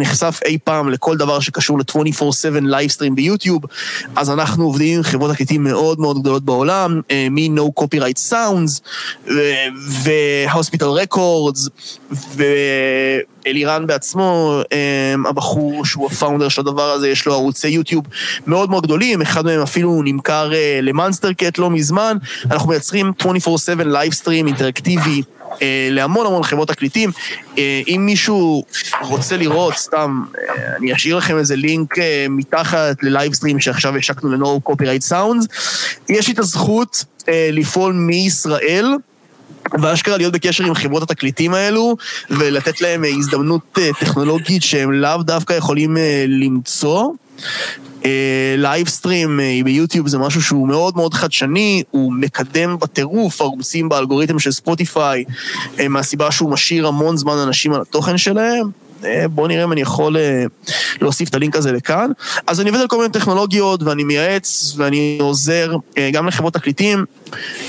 נחשף 0.00 0.40
אי 0.44 0.58
פעם 0.64 0.90
לכל 0.90 1.16
דבר 1.16 1.40
שקשור 1.40 1.78
ל-24/7 1.78 2.60
livestream-ים 2.62 3.14
ביוטיוב, 3.14 3.62
אז 4.16 4.30
אנחנו 4.30 4.64
עובדים 4.64 4.96
עם 4.96 5.02
חברות 5.02 5.32
תקליטים 5.32 5.64
מאוד 5.64 6.00
מאוד 6.00 6.20
גדולות 6.20 6.44
בעולם, 6.44 7.00
מ-No 7.30 7.82
Copyright 7.82 8.30
Sounds 8.30 8.80
ו-Hospital 9.88 11.06
Records, 11.06 11.68
ו... 12.12 12.44
אלירן 13.46 13.86
בעצמו, 13.86 14.60
אמ, 14.72 15.26
הבחור 15.26 15.84
שהוא 15.84 16.06
ה 16.06 16.11
founder 16.11 16.48
של 16.48 16.60
הדבר 16.60 16.90
הזה, 16.90 17.08
יש 17.08 17.26
לו 17.26 17.32
ערוצי 17.32 17.68
יוטיוב 17.68 18.04
מאוד 18.46 18.70
מאוד 18.70 18.84
גדולים, 18.84 19.22
אחד 19.22 19.44
מהם 19.44 19.60
אפילו 19.60 20.02
נמכר 20.04 20.54
אה, 20.54 20.78
ל 20.82 21.32
Monstercat 21.32 21.58
לא 21.58 21.70
מזמן, 21.70 22.16
אנחנו 22.50 22.68
מייצרים 22.68 23.12
24/7 23.22 23.84
livestream 23.84 24.46
אינטראקטיבי. 24.46 25.22
אה, 25.62 25.88
להמון 25.90 26.26
המון 26.26 26.42
חברות 26.42 26.68
תקליטים. 26.68 27.10
אה, 27.58 27.80
אם 27.88 28.02
מישהו 28.06 28.64
רוצה 29.02 29.36
לראות, 29.36 29.74
סתם, 29.74 30.22
אני 30.76 30.92
אשאיר 30.92 31.16
לכם 31.16 31.38
איזה 31.38 31.56
לינק 31.56 31.94
מתחת 32.30 33.02
ל 33.02 33.07
livestream 33.07 33.60
שעכשיו 33.60 33.96
השקנו 33.96 34.32
ל-No 34.32 34.70
Copyright 34.70 35.10
Sounds. 35.10 35.46
יש 36.08 36.28
לי 36.28 36.34
את 36.34 36.38
הזכות 36.38 37.04
לפעול 37.52 37.92
מישראל. 37.92 38.86
ואשכרה 39.82 40.16
להיות 40.16 40.32
בקשר 40.32 40.64
עם 40.64 40.74
חברות 40.74 41.02
התקליטים 41.02 41.54
האלו, 41.54 41.96
ולתת 42.30 42.80
להם 42.80 43.04
אה, 43.04 43.10
הזדמנות 43.18 43.78
אה, 43.78 43.90
טכנולוגית 44.00 44.62
שהם 44.62 44.92
לאו 44.92 45.22
דווקא 45.22 45.52
יכולים 45.52 45.96
אה, 45.96 46.24
למצוא. 46.28 47.10
livestream 48.56 49.40
ביוטיוב 49.64 50.08
זה 50.08 50.18
משהו 50.18 50.42
שהוא 50.42 50.68
מאוד 50.68 50.96
מאוד 50.96 51.14
חדשני, 51.14 51.82
הוא 51.90 52.12
מקדם 52.12 52.76
בטירוף 52.78 53.40
ערוצים 53.40 53.88
באלגוריתם 53.88 54.38
של 54.38 54.52
ספוטיפיי, 54.52 55.24
מהסיבה 55.88 56.30
שהוא 56.30 56.50
משאיר 56.50 56.86
המון 56.86 57.16
זמן 57.16 57.32
אנשים 57.32 57.72
על 57.72 57.80
התוכן 57.80 58.18
שלהם. 58.18 58.87
אה, 59.04 59.28
בואו 59.28 59.46
נראה 59.46 59.64
אם 59.64 59.72
אני 59.72 59.80
יכול 59.80 60.16
אה, 60.16 60.44
להוסיף 61.00 61.28
את 61.28 61.34
הלינק 61.34 61.56
הזה 61.56 61.72
לכאן. 61.72 62.10
אז 62.46 62.60
אני 62.60 62.70
עובד 62.70 62.80
על 62.80 62.88
כל 62.88 62.96
מיני 62.96 63.08
טכנולוגיות, 63.08 63.82
ואני 63.82 64.04
מייעץ, 64.04 64.74
ואני 64.76 65.18
עוזר 65.20 65.76
אה, 65.98 66.10
גם 66.12 66.26
לחברות 66.26 66.54
תקליטים. 66.54 67.04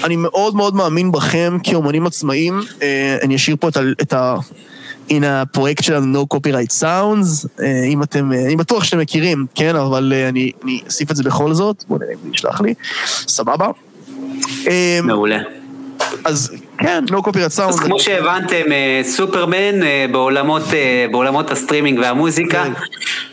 אני 0.04 0.16
מאוד 0.16 0.56
מאוד 0.56 0.76
מאמין 0.76 1.12
בכם 1.12 1.58
כאומנים 1.64 2.06
עצמאיים. 2.06 2.62
אני 3.22 3.36
אשאיר 3.36 3.56
פה 3.60 3.70
את 4.02 4.14
ה... 4.14 4.36
הנה 5.10 5.42
הפרויקט 5.42 5.84
שלנו, 5.84 6.24
No 6.24 6.36
Copyright 6.36 6.82
Sounds, 6.82 7.64
אם 7.88 8.04
אתם, 8.04 8.32
אני 8.32 8.56
בטוח 8.56 8.84
שאתם 8.84 9.00
מכירים, 9.00 9.46
כן, 9.56 9.76
אבל 9.76 10.14
אני, 10.30 10.52
אני 10.64 10.82
אוסיף 10.86 11.12
את 11.12 11.16
זה 11.16 11.24
בכל 11.24 11.54
זאת, 11.54 11.84
בואו 11.88 12.00
נראה 12.00 12.14
אם 12.14 12.18
הוא 12.24 12.36
ישלח 12.36 12.62
לי, 12.62 12.74
סבבה. 13.06 13.68
מעולה. 15.04 15.38
אז 16.26 16.52
כן, 16.80 17.04
No 17.10 17.22
Copyright 17.22 17.52
Sounds. 17.52 17.74
אז 17.74 17.80
כמו 17.80 18.00
שהבנתם, 18.00 18.72
אה, 18.72 19.02
סופרמן 19.04 19.84
אה, 19.84 20.06
בעולמות, 20.12 20.64
אה, 20.74 21.06
בעולמות 21.12 21.52
הסטרימינג 21.52 22.00
והמוזיקה, 22.00 22.64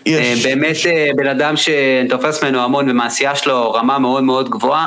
יש. 0.06 0.46
באמת 0.46 0.76
בן 1.16 1.26
אדם 1.26 1.54
שתופס 1.56 2.44
ממנו 2.44 2.60
המון 2.60 2.90
ומעשייה 2.90 3.34
שלו 3.34 3.72
רמה 3.72 3.98
מאוד 3.98 4.22
מאוד 4.22 4.48
גבוהה. 4.50 4.86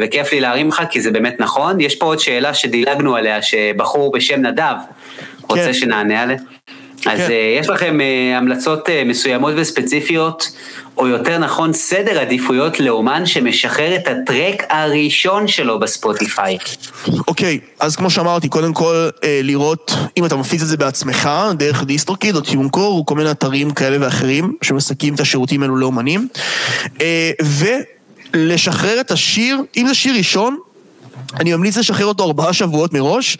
וכיף 0.00 0.32
לי 0.32 0.40
להרים 0.40 0.68
לך 0.68 0.82
כי 0.90 1.00
זה 1.00 1.10
באמת 1.10 1.36
נכון. 1.38 1.80
יש 1.80 1.96
פה 1.96 2.06
עוד 2.06 2.18
שאלה 2.18 2.54
שדילגנו 2.54 3.16
עליה, 3.16 3.42
שבחור 3.42 4.12
בשם 4.12 4.40
נדב 4.40 4.74
רוצה 5.42 5.64
כן. 5.64 5.72
שנענה 5.72 6.22
עליה. 6.22 6.36
אז 7.06 7.18
כן. 7.18 7.32
יש 7.60 7.68
לכם 7.68 7.98
המלצות 8.36 8.88
מסוימות 9.06 9.54
וספציפיות 9.56 10.52
או 10.98 11.08
יותר 11.08 11.38
נכון 11.38 11.72
סדר 11.72 12.20
עדיפויות 12.20 12.80
לאומן 12.80 13.26
שמשחרר 13.26 13.96
את 13.96 14.08
ה 14.08 14.17
track 14.17 14.62
הראשון 14.70 15.48
שלו 15.48 15.78
בספוטיפיי. 15.78 16.58
אוקיי, 17.28 17.60
okay, 17.62 17.74
אז 17.80 17.96
כמו 17.96 18.10
שאמרתי, 18.10 18.48
קודם 18.48 18.72
כל 18.72 19.08
אה, 19.24 19.40
לראות 19.42 19.94
אם 20.16 20.24
אתה 20.24 20.36
מפיץ 20.36 20.62
את 20.62 20.68
זה 20.68 20.76
בעצמך, 20.76 21.30
דרך 21.54 21.84
DistroKid 21.84 22.36
או 22.36 22.40
TuneCore, 22.40 22.98
או 22.98 23.06
כל 23.06 23.14
מיני 23.14 23.30
אתרים 23.30 23.70
כאלה 23.70 23.96
ואחרים 24.00 24.52
שמספקים 24.62 25.14
את 25.14 25.20
השירותים 25.20 25.62
האלו 25.62 25.76
לאומנים. 25.76 26.28
אה, 27.00 27.30
ולשחרר 28.34 29.00
את 29.00 29.10
השיר, 29.10 29.58
אם 29.76 29.86
זה 29.88 29.94
שיר 29.94 30.16
ראשון, 30.16 30.56
אני 31.40 31.54
ממליץ 31.54 31.76
לשחרר 31.76 32.06
אותו 32.06 32.24
ארבעה 32.24 32.52
שבועות 32.52 32.92
מראש, 32.92 33.38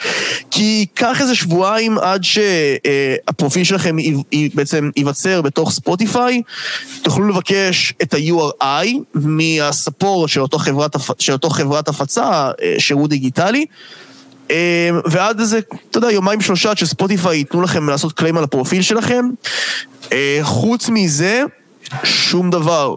כי 0.50 0.62
ייקח 0.62 1.20
איזה 1.20 1.34
שבועיים 1.34 1.98
עד 1.98 2.24
שהפרופיל 2.24 3.64
שלכם 3.64 3.96
בעצם 4.54 4.90
ייווצר 4.96 5.42
בתוך 5.42 5.72
ספוטיפיי, 5.72 6.42
תוכלו 7.02 7.28
לבקש 7.28 7.94
את 8.02 8.14
ה-URI 8.14 8.88
מהספורט 9.14 10.28
של 10.28 10.40
של 11.18 11.32
אותו 11.32 11.50
חברת 11.50 11.88
הפצה, 11.88 12.50
אה, 12.62 12.74
שירות 12.78 13.10
דיגיטלי. 13.10 13.66
אה, 14.50 14.90
ועד 15.04 15.40
איזה, 15.40 15.58
אתה 15.90 15.98
יודע, 15.98 16.12
יומיים 16.12 16.40
שלושה 16.40 16.70
עד 16.70 16.78
שספוטיפיי 16.78 17.38
ייתנו 17.38 17.62
לכם 17.62 17.88
לעשות 17.88 18.12
קליים 18.12 18.36
על 18.36 18.44
הפרופיל 18.44 18.82
שלכם. 18.82 19.24
אה, 20.12 20.38
חוץ 20.42 20.88
מזה, 20.88 21.42
שום 22.04 22.50
דבר. 22.50 22.96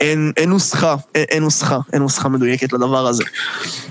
אין, 0.00 0.32
אין 0.36 0.48
נוסחה, 0.48 0.96
אין, 1.14 1.24
אין 1.30 1.42
נוסחה, 1.42 1.78
אין 1.92 2.02
נוסחה 2.02 2.28
מדויקת 2.28 2.72
לדבר 2.72 3.06
הזה. 3.06 3.24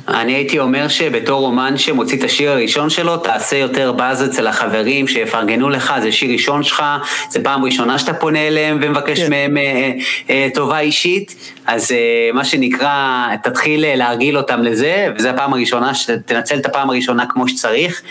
אני 0.08 0.34
הייתי 0.34 0.60
אומר 0.60 0.88
שבתור 0.88 1.46
אומן 1.46 1.78
שמוציא 1.78 2.18
את 2.18 2.24
השיר 2.24 2.52
הראשון 2.52 2.90
שלו, 2.90 3.18
תעשה 3.18 3.58
יותר 3.58 3.92
באז 3.92 4.26
אצל 4.26 4.48
החברים 4.48 5.08
שיפרגנו 5.08 5.70
לך, 5.70 5.94
זה 6.02 6.12
שיר 6.12 6.32
ראשון 6.32 6.64
שלך, 6.64 6.84
זה 7.30 7.44
פעם 7.44 7.66
ראשונה 7.66 8.00
שאתה 8.00 8.14
פונה 8.14 8.48
אליהם 8.48 8.80
ומבקש 8.82 9.20
כן. 9.20 9.30
מהם 9.30 9.58
אה, 9.58 9.92
אה, 10.30 10.48
טובה 10.54 10.80
אישית, 10.80 11.36
אז 11.68 11.92
אה, 11.92 12.30
מה 12.34 12.46
שנקרא, 12.46 13.28
תתחיל 13.44 13.86
אה, 13.86 13.96
להרגיל 13.96 14.38
אותם 14.38 14.62
לזה, 14.62 15.08
וזו 15.16 15.30
הפעם 15.30 15.54
הראשונה, 15.54 15.94
שתנצל 15.94 16.58
את 16.58 16.66
הפעם 16.66 16.90
הראשונה 16.90 17.26
כמו 17.30 17.48
שצריך, 17.48 18.02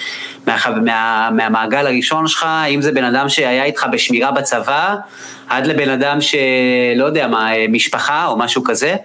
מה, 0.47 0.57
מה, 0.85 1.31
מהמעגל 1.33 1.87
הראשון 1.87 2.27
שלך, 2.27 2.47
אם 2.69 2.83
זה 2.83 2.93
בן 2.93 3.05
אדם 3.05 3.29
שהיה 3.29 3.65
איתך 3.65 3.87
בשמירה 3.93 4.31
בצבא, 4.31 4.97
עד 5.53 5.67
לבן 5.67 5.89
אדם 5.89 6.19
שלא 6.21 7.05
יודע 7.05 7.27
מה, 7.27 7.49
משפחה 7.69 8.27
או 8.27 8.37
משהו 8.37 8.65
כזה, 8.65 8.97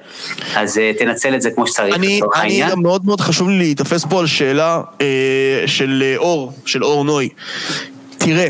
אז 0.55 0.79
תנצל 0.99 1.35
את 1.35 1.41
זה 1.41 1.51
כמו 1.51 1.67
שצריך 1.67 1.95
אני, 1.95 2.17
לצורך 2.17 2.35
אני 2.37 2.43
העניין. 2.43 2.69
גם 2.69 2.81
מאוד 2.81 3.05
מאוד 3.05 3.21
חשוב 3.21 3.49
לי 3.49 3.57
להיתפס 3.57 4.05
פה 4.09 4.19
על 4.19 4.27
שאלה 4.27 4.81
אה, 5.01 5.63
של 5.65 6.03
אה, 6.05 6.17
אור, 6.17 6.53
של 6.65 6.83
אור 6.83 7.03
נוי. 7.03 7.29
תראה, 8.17 8.47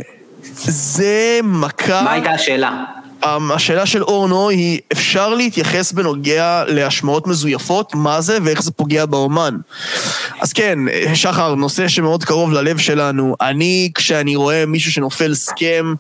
זה 0.64 1.40
מכה... 1.44 2.02
מה 2.02 2.14
הייתה 2.14 2.32
השאלה? 2.32 2.84
אמ, 3.26 3.52
השאלה 3.52 3.86
של 3.86 4.04
אור 4.04 4.28
נוי 4.28 4.56
היא, 4.56 4.80
אפשר 4.92 5.30
להתייחס 5.30 5.92
בנוגע 5.92 6.64
להשמעות 6.68 7.28
מזויפות, 7.28 7.96
מה 7.96 8.22
זה 8.22 8.38
ואיך 8.44 8.64
זה 8.64 8.72
פוגע 8.72 9.06
באומן. 9.06 9.58
אז 10.42 10.54
כן, 10.54 10.80
שחר, 11.14 11.56
נושא 11.56 11.88
שמאוד 11.88 12.24
קרוב 12.24 12.52
ללב 12.52 12.78
שלנו. 12.78 13.36
אני, 13.42 13.92
כשאני 13.96 14.36
רואה 14.36 14.66
מישהו 14.66 14.92
שנופל 14.92 15.34
סכם 15.34 15.94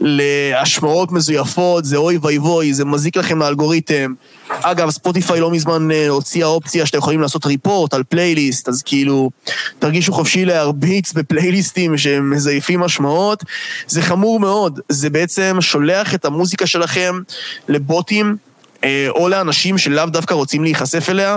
להשמעות 0.00 1.12
מזויפות, 1.12 1.84
זה 1.84 1.96
אוי 1.96 2.18
ואבוי, 2.22 2.74
זה 2.74 2.84
מזיק 2.84 3.16
לכם 3.16 3.38
לאלגוריתם. 3.38 4.14
אגב, 4.50 4.90
ספוטיפיי 4.90 5.40
לא 5.40 5.50
מזמן 5.50 5.90
אה, 5.90 6.08
הוציאה 6.08 6.46
אופציה 6.46 6.86
שאתם 6.86 6.98
יכולים 6.98 7.20
לעשות 7.20 7.46
report 7.46 7.94
על 7.94 8.02
פלייליסט, 8.02 8.68
אז 8.68 8.82
כאילו, 8.82 9.30
תרגישו 9.78 10.12
חופשי 10.12 10.44
להרביץ 10.44 11.12
בפלייליסטים 11.12 11.98
שהם 11.98 12.30
מזויפים 12.30 12.80
משמעות. 12.80 13.44
זה 13.86 14.02
חמור 14.02 14.40
מאוד, 14.40 14.80
זה 14.88 15.10
בעצם 15.10 15.56
שולח 15.60 16.14
את 16.14 16.24
המוזיקה 16.24 16.66
שלכם 16.66 17.20
לבוטים. 17.68 18.36
אה, 18.84 19.06
או 19.10 19.28
לאנשים 19.28 19.78
שלאו 19.78 20.06
דווקא 20.06 20.34
רוצים 20.34 20.64
להיחשף 20.64 21.10
אליה, 21.10 21.36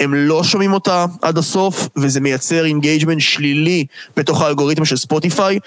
הם 0.00 0.14
לא 0.14 0.44
שומעים 0.44 0.72
אותה 0.72 1.06
עד 1.22 1.38
הסוף, 1.38 1.88
וזה 1.96 2.20
מייצר 2.20 2.64
engagement 2.64 3.20
שלילי 3.20 3.84
בתוך 4.16 4.42
האלגוריתם 4.42 4.84
של 4.84 4.96
ספוטיפיי. 4.96 5.58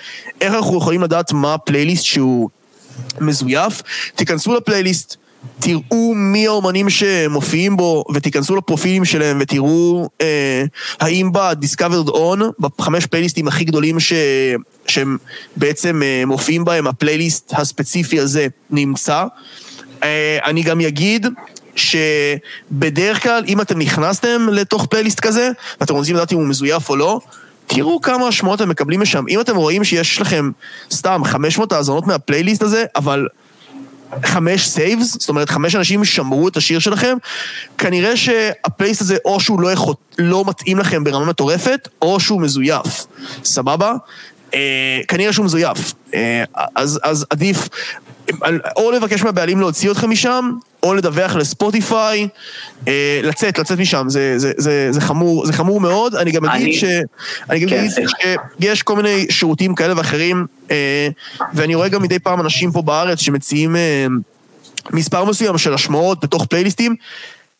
איך 0.41 0.53
אנחנו 0.53 0.77
יכולים 0.77 1.03
לדעת 1.03 1.31
מה 1.31 1.53
הפלייליסט 1.53 2.03
שהוא 2.03 2.49
מזויף? 3.19 3.81
תיכנסו 4.15 4.55
לפלייליסט, 4.55 5.17
תראו 5.59 6.13
מי 6.15 6.47
האומנים 6.47 6.89
שמופיעים 6.89 7.77
בו, 7.77 8.03
ותיכנסו 8.13 8.55
לפרופילים 8.55 9.05
שלהם 9.05 9.37
ותראו 9.41 10.09
אה, 10.21 10.63
האם 10.99 11.31
ב-Discovered 11.31 12.09
On, 12.09 12.39
בחמש 12.59 13.05
פלייליסטים 13.05 13.47
הכי 13.47 13.63
גדולים 13.63 13.99
ש... 13.99 14.13
שהם 14.87 15.17
בעצם 15.55 16.01
אה, 16.03 16.23
מופיעים 16.25 16.65
בהם, 16.65 16.87
הפלייליסט 16.87 17.53
הספציפי 17.55 18.19
הזה 18.19 18.47
נמצא. 18.69 19.25
אה, 20.03 20.37
אני 20.45 20.63
גם 20.63 20.81
אגיד 20.81 21.27
שבדרך 21.75 23.23
כלל, 23.23 23.43
אם 23.47 23.61
אתם 23.61 23.79
נכנסתם 23.79 24.47
לתוך 24.51 24.85
פלייליסט 24.85 25.19
כזה, 25.19 25.49
ואתם 25.81 25.93
רוצים 25.93 26.15
לדעת 26.15 26.31
אם 26.31 26.37
הוא 26.37 26.47
מזויף 26.47 26.89
או 26.89 26.95
לא, 26.95 27.19
תראו 27.67 28.01
כמה 28.01 28.27
השמעות 28.27 28.61
אתם 28.61 28.69
מקבלים 28.69 29.01
משם. 29.01 29.23
אם 29.29 29.41
אתם 29.41 29.55
רואים 29.55 29.83
שיש 29.83 30.21
לכם 30.21 30.51
סתם 30.91 31.21
500 31.25 31.71
האזנות 31.71 32.07
מהפלייליסט 32.07 32.61
הזה, 32.61 32.85
אבל 32.95 33.27
חמש 34.23 34.67
saves, 34.67 35.17
זאת 35.19 35.29
אומרת 35.29 35.49
חמש 35.49 35.75
אנשים 35.75 36.05
שמרו 36.05 36.47
את 36.47 36.57
השיר 36.57 36.79
שלכם, 36.79 37.17
כנראה 37.77 38.17
שהפלייליסט 38.17 39.01
הזה 39.01 39.17
או 39.25 39.39
שהוא 39.39 39.61
לא, 39.61 39.71
יכול, 39.71 39.95
לא 40.17 40.43
מתאים 40.47 40.79
לכם 40.79 41.03
ברמה 41.03 41.25
מטורפת, 41.25 41.87
או 42.01 42.19
שהוא 42.19 42.41
מזויף, 42.41 43.05
סבבה? 43.43 43.93
אה, 44.53 44.99
כנראה 45.07 45.33
שהוא 45.33 45.45
מזויף. 45.45 45.93
אה, 46.13 46.43
אז, 46.75 46.99
אז 47.03 47.25
עדיף 47.29 47.69
או 48.75 48.91
לבקש 48.91 49.23
מהבעלים 49.23 49.59
להוציא 49.59 49.91
אתכם 49.91 50.09
משם, 50.09 50.51
או 50.85 50.93
לדווח 50.93 51.35
לספוטיפיי, 51.35 52.27
אה, 52.87 53.19
לצאת, 53.23 53.59
לצאת 53.59 53.79
משם, 53.79 54.05
זה, 54.09 54.33
זה, 54.39 54.51
זה, 54.57 54.87
זה, 54.91 55.01
חמור, 55.01 55.45
זה 55.45 55.53
חמור 55.53 55.81
מאוד. 55.81 56.15
אני 56.15 56.31
גם 56.31 56.45
אגיד 56.45 56.63
אני- 56.65 56.73
ש... 56.77 56.83
אני 57.49 57.59
גם 57.59 57.69
כן, 57.69 57.79
אגיד. 57.79 57.91
שיש 58.61 58.83
כל 58.83 58.95
מיני 58.95 59.25
שירותים 59.29 59.75
כאלה 59.75 59.93
ואחרים, 59.97 60.45
אה, 60.71 61.07
ואני 61.53 61.75
רואה 61.75 61.89
גם 61.89 62.01
מדי 62.01 62.19
פעם 62.19 62.41
אנשים 62.41 62.71
פה 62.71 62.81
בארץ 62.81 63.19
שמציעים 63.19 63.75
אה, 63.75 64.05
מספר 64.93 65.25
מסוים 65.25 65.57
של 65.57 65.73
השמעות 65.73 66.23
בתוך 66.23 66.45
פלייליסטים. 66.45 66.95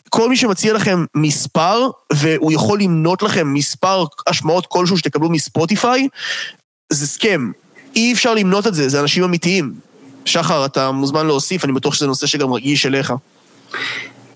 כל 0.10 0.30
מי 0.30 0.35
שמציע 0.38 0.73
לכם 0.73 1.06
מספר, 1.15 1.88
והוא 2.14 2.52
יכול 2.52 2.80
למנות 2.81 3.23
לכם 3.23 3.53
מספר 3.53 4.03
השמעות 4.27 4.65
כלשהו 4.65 4.97
שתקבלו 4.97 5.30
מספוטיפיי, 5.30 6.07
זה 6.93 7.07
סכם. 7.07 7.52
אי 7.95 8.14
אפשר 8.14 8.34
למנות 8.34 8.68
את 8.68 8.73
זה, 8.73 8.89
זה 8.89 8.99
אנשים 8.99 9.23
אמיתיים. 9.23 9.73
שחר, 10.26 10.65
אתה 10.65 10.91
מוזמן 10.91 11.27
להוסיף, 11.27 11.65
אני 11.65 11.73
בטוח 11.73 11.93
שזה 11.93 12.07
נושא 12.07 12.27
שגם 12.27 12.53
רגיש 12.53 12.85
אליך. 12.85 13.14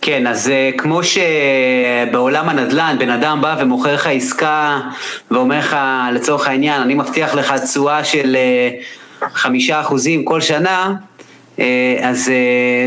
כן, 0.01 0.27
אז 0.27 0.49
אה, 0.49 0.69
כמו 0.77 1.01
שבעולם 1.03 2.49
הנדל"ן, 2.49 2.95
בן 2.99 3.09
אדם 3.09 3.41
בא 3.41 3.55
ומוכר 3.59 3.93
לך 3.93 4.07
עסקה 4.07 4.79
ואומר 5.31 5.59
לך, 5.59 5.77
לצורך 6.13 6.47
העניין, 6.47 6.81
אני 6.81 6.93
מבטיח 6.93 7.35
לך 7.35 7.53
תשואה 7.63 8.03
של 8.03 8.35
אה, 8.35 8.69
חמישה 9.33 9.81
אחוזים 9.81 10.25
כל 10.25 10.41
שנה, 10.41 10.93
אה, 11.59 11.97
אז 12.01 12.31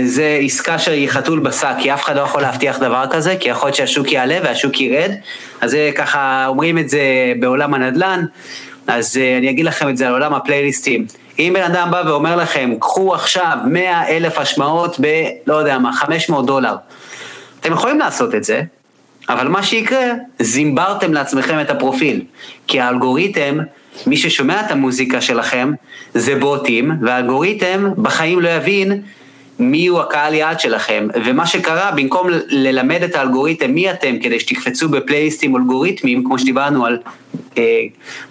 זה 0.05 0.39
עסקה 0.45 0.79
שהיא 0.79 1.09
חתול 1.09 1.41
בשק, 1.41 1.75
כי 1.81 1.95
אף 1.95 2.05
אחד 2.05 2.17
לא 2.17 2.21
יכול 2.21 2.43
להבטיח 2.43 2.79
דבר 2.79 3.05
כזה, 3.11 3.37
כי 3.41 3.49
יכול 3.49 3.67
להיות 3.67 3.77
שהשוק 3.77 4.13
יעלה 4.13 4.39
והשוק 4.43 4.81
ירד, 4.81 5.11
אז 5.61 5.71
זה 5.71 5.91
ככה, 5.95 6.47
אומרים 6.47 6.79
את 6.79 6.89
זה 6.89 7.03
בעולם 7.41 7.75
הנדל"ן, 7.75 8.25
אז 8.87 9.17
אני 9.39 9.51
אגיד 9.51 9.65
לכם 9.65 9.89
את 9.89 9.97
זה 9.97 10.07
על 10.07 10.13
עולם 10.13 10.35
הפלייליסטים. 10.35 11.07
אם 11.39 11.53
בן 11.55 11.63
אדם 11.63 11.91
בא 11.91 12.03
ואומר 12.07 12.37
לכם, 12.37 12.75
קחו 12.81 13.15
עכשיו 13.15 13.57
100 13.67 14.09
אלף 14.09 14.39
השמעות 14.39 14.97
ב... 15.01 15.07
לא 15.47 15.55
יודע 15.55 15.79
מה, 15.79 15.93
500 15.93 16.47
דולר. 16.47 16.75
אתם 17.61 17.73
יכולים 17.73 17.99
לעשות 17.99 18.35
את 18.35 18.45
זה, 18.45 18.63
אבל 19.29 19.49
מה 19.49 19.63
שיקרה, 19.63 20.05
זימברתם 20.39 21.13
לעצמכם 21.13 21.61
את 21.61 21.71
הפרופיל. 21.71 22.25
כי 22.67 22.81
האלגוריתם, 22.81 23.59
מי 24.07 24.17
ששומע 24.17 24.61
את 24.61 24.71
המוזיקה 24.71 25.21
שלכם, 25.21 25.73
זה 26.15 26.35
בוטים, 26.35 26.93
והאלגוריתם 27.03 27.89
בחיים 27.99 28.41
לא 28.41 28.49
יבין 28.49 29.03
מי 29.59 29.87
הוא 29.87 30.01
הקהל 30.01 30.35
יעד 30.35 30.61
שלכם. 30.61 31.09
ומה 31.25 31.47
שקרה, 31.47 31.91
במקום 31.91 32.27
ללמד 32.49 33.03
את 33.03 33.15
האלגוריתם 33.15 33.71
מי 33.71 33.91
אתם, 33.91 34.19
כדי 34.23 34.41
שתקפצו 34.41 34.89
בפלייליסטים 34.89 35.57
אלגוריתמיים, 35.57 36.25
כמו 36.25 36.39
שדיברנו 36.39 36.87
על 36.87 36.99
אה, 37.59 37.81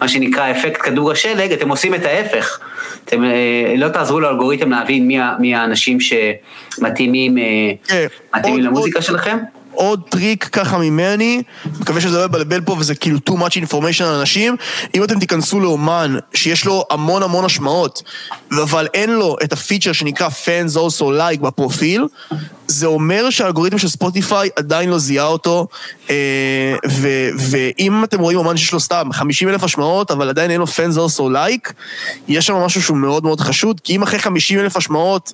מה 0.02 0.08
שנקרא 0.08 0.52
אפקט 0.52 0.82
כדור 0.82 1.12
השלג, 1.12 1.52
אתם 1.54 1.70
עושים 1.70 1.96
את 1.96 2.06
ההפך. 2.06 2.60
אתם 3.06 3.24
אה, 3.24 3.30
לא 3.78 3.88
תעזרו 3.90 4.20
לאלגוריתם 4.20 4.72
להבין 4.72 5.08
מי, 5.08 5.18
מי 5.40 5.56
האנשים 5.56 5.98
שמתאימים 6.00 7.38
אה, 7.38 7.44
כן, 7.88 8.06
מתאימים 8.36 8.60
עוד- 8.60 8.68
למוזיקה 8.68 9.00
עוד- 9.00 9.06
שלכם? 9.06 9.38
עוד 9.72 10.02
טריק 10.10 10.44
ככה 10.44 10.78
ממני, 10.78 11.44
מקווה 11.80 12.02
שזה 12.02 12.18
לא 12.18 12.24
יבלבל 12.24 12.62
פה 12.62 12.76
וזה 12.80 12.96
כאילו 12.96 13.20
too 13.30 13.34
much 13.34 13.70
information 13.70 14.04
על 14.04 14.16
אנשים, 14.20 14.56
אם 14.96 15.04
אתם 15.04 15.20
תיכנסו 15.20 15.60
לאומן 15.60 16.16
שיש 16.34 16.66
לו 16.66 16.86
המון 16.90 17.24
המון 17.24 17.46
השמעות, 17.46 18.04
אבל 18.52 18.88
אין 18.94 19.10
לו 19.10 19.38
את 19.44 19.54
הפיצ'ר 19.54 19.92
שנקרא 19.92 20.28
fans 20.28 20.76
also 20.76 21.04
like 21.04 21.42
בפרופיל, 21.42 22.06
זה 22.68 22.88
אומר 22.88 23.30
שהאלגוריתם 23.30 23.78
של 23.78 23.88
ספוטיפיי 23.88 24.50
עדיין 24.56 24.90
לא 24.90 24.98
זיהה 24.98 25.28
אותו, 25.28 25.68
אה, 26.10 26.76
ו- 26.90 27.30
ואם 27.38 28.04
אתם 28.04 28.20
רואים 28.20 28.38
אומן 28.38 28.58
שיש 28.58 28.74
לו 28.74 28.80
סתם 28.80 29.10
50 29.14 29.50
אלף 29.50 29.64
השמעות, 29.64 30.12
אבל 30.12 30.30
עדיין 30.30 30.52
אין 30.52 30.60
לו 30.60 30.66
fans 30.66 30.98
also 30.98 31.22
like, 31.22 31.74
יש 32.28 32.46
שם 32.46 32.56
משהו 32.56 32.82
שהוא 32.82 32.98
מאוד 32.98 33.24
מאוד 33.24 33.40
חשוד, 33.40 33.80
כי 33.84 33.96
אם 33.96 34.04
אחרי 34.04 34.20
50 34.20 34.60
אלף 34.60 34.78
השמעות, 34.78 35.34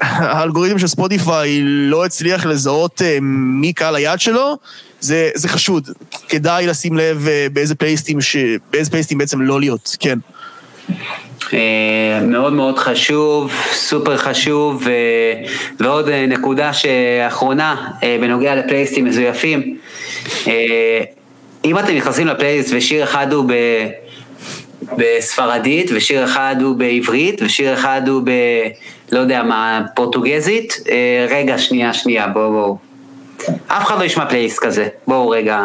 האלגוריתם 0.00 0.78
של 0.78 0.86
ספוטיפיי 0.86 1.60
לא 1.62 2.04
הצליח 2.04 2.46
לזהות 2.46 3.02
אה, 3.02 3.18
מי 3.60 3.72
קהל 3.72 3.94
היעד 3.96 4.20
שלו, 4.20 4.56
זה, 5.00 5.30
זה 5.34 5.48
חשוד. 5.48 5.88
כדאי 6.28 6.66
לשים 6.66 6.96
לב 6.96 7.28
אה, 7.28 7.46
באיזה 7.52 7.74
פלייסטים, 7.74 8.20
ש... 8.20 8.36
באיזה 8.72 8.90
פלייסטים 8.90 9.18
בעצם 9.18 9.40
לא 9.40 9.60
להיות, 9.60 9.96
כן. 10.00 10.18
אה, 11.52 12.20
מאוד 12.22 12.52
מאוד 12.52 12.78
חשוב, 12.78 13.52
סופר 13.72 14.16
חשוב, 14.16 14.86
ועוד 15.80 16.08
נקודה 16.10 16.72
שאחרונה 16.72 17.90
בנוגע 18.20 18.54
לפלייליסטים 18.54 19.04
מזויפים. 19.04 19.76
אם 21.64 21.78
אתם 21.78 21.96
נכנסים 21.96 22.26
לפלייליסט 22.26 22.70
ושיר 22.76 23.04
אחד 23.04 23.32
הוא 23.32 23.44
ב... 23.48 23.52
בספרדית, 24.96 25.90
ושיר 25.94 26.24
אחד 26.24 26.56
הוא 26.62 26.76
בעברית, 26.76 27.42
ושיר 27.42 27.74
אחד 27.74 28.02
הוא 28.08 28.22
ב... 28.24 28.30
לא 29.12 29.18
יודע 29.18 29.42
מה, 29.42 29.80
פורטוגזית, 29.94 30.80
אה, 30.90 31.26
רגע, 31.30 31.58
שנייה, 31.58 31.92
שנייה, 31.92 32.26
בואו, 32.26 32.50
בואו. 32.50 32.76
אף 33.66 33.84
אחד 33.86 33.98
לא 33.98 34.04
ישמע 34.04 34.26
פלייליסט 34.26 34.58
כזה, 34.58 34.88
בואו 35.06 35.28
רגע. 35.28 35.60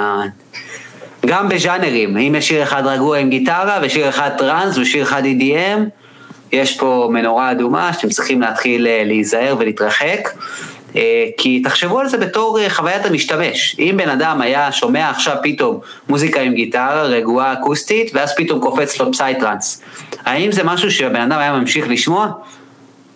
גם 1.26 1.50
בז'אנרים, 1.50 2.18
אם 2.18 2.36
יש 2.38 2.48
שיר 2.48 2.64
אחד 2.64 2.84
רגוע 2.86 3.18
עם 3.18 3.30
גיטרה 3.30 3.80
ושיר 3.84 4.10
אחד 4.10 4.30
טראנס 4.38 4.78
ושיר 4.78 5.04
אחד 5.04 5.24
EDM, 5.24 5.80
יש 6.52 6.78
פה 6.78 7.10
מנורה 7.12 7.52
אדומה 7.52 7.94
שאתם 7.94 8.10
צריכים 8.10 8.42
להתחיל 8.42 8.88
אה, 8.88 9.04
להיזהר 9.06 9.56
ולהתרחק. 9.60 10.30
אה, 10.96 11.26
כי 11.38 11.62
תחשבו 11.64 12.00
על 12.00 12.08
זה 12.08 12.18
בתור 12.18 12.60
אה, 12.60 12.70
חוויית 12.70 13.06
המשתמש. 13.06 13.76
אם 13.80 13.94
בן 13.98 14.10
אדם 14.10 14.42
היה 14.42 14.72
שומע 14.72 15.10
עכשיו 15.10 15.36
פתאום 15.44 15.80
מוזיקה 16.10 16.42
עם 16.42 16.54
גיטרה 16.54 17.04
רגועה 17.04 17.54
אקוסטית, 17.54 18.12
ואז 18.14 18.36
פתאום 18.36 18.60
קופץ 18.60 19.00
לו 19.00 19.12
פסייטרנס. 19.12 19.82
האם 20.26 20.52
זה 20.52 20.64
משהו 20.64 20.92
שהבן 20.92 21.22
אדם 21.22 21.40
היה 21.40 21.52
ממשיך 21.60 21.90
לשמוע? 21.90 22.28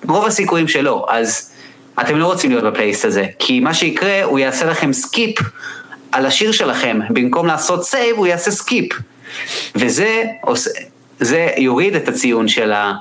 רוב 0.07 0.25
הסיכויים 0.25 0.67
שלא, 0.67 1.05
אז 1.09 1.51
אתם 2.01 2.19
לא 2.19 2.25
רוצים 2.25 2.51
להיות 2.51 2.63
בפלייליסט 2.63 3.05
הזה, 3.05 3.25
כי 3.39 3.59
מה 3.59 3.73
שיקרה, 3.73 4.23
הוא 4.23 4.39
יעשה 4.39 4.65
לכם 4.65 4.93
skip 4.93 5.35
על 6.11 6.25
השיר 6.25 6.51
שלכם, 6.51 6.99
במקום 7.09 7.47
לעשות 7.47 7.83
save, 7.83 8.17
הוא 8.17 8.27
יעשה 8.27 8.51
skip. 8.51 8.93
וזה 9.75 10.23
עושה, 10.41 10.69
זה 11.19 11.47
יוריד 11.57 11.95
את 11.95 12.07
הציון 12.07 12.47
של, 12.47 12.71
ה, 12.71 12.93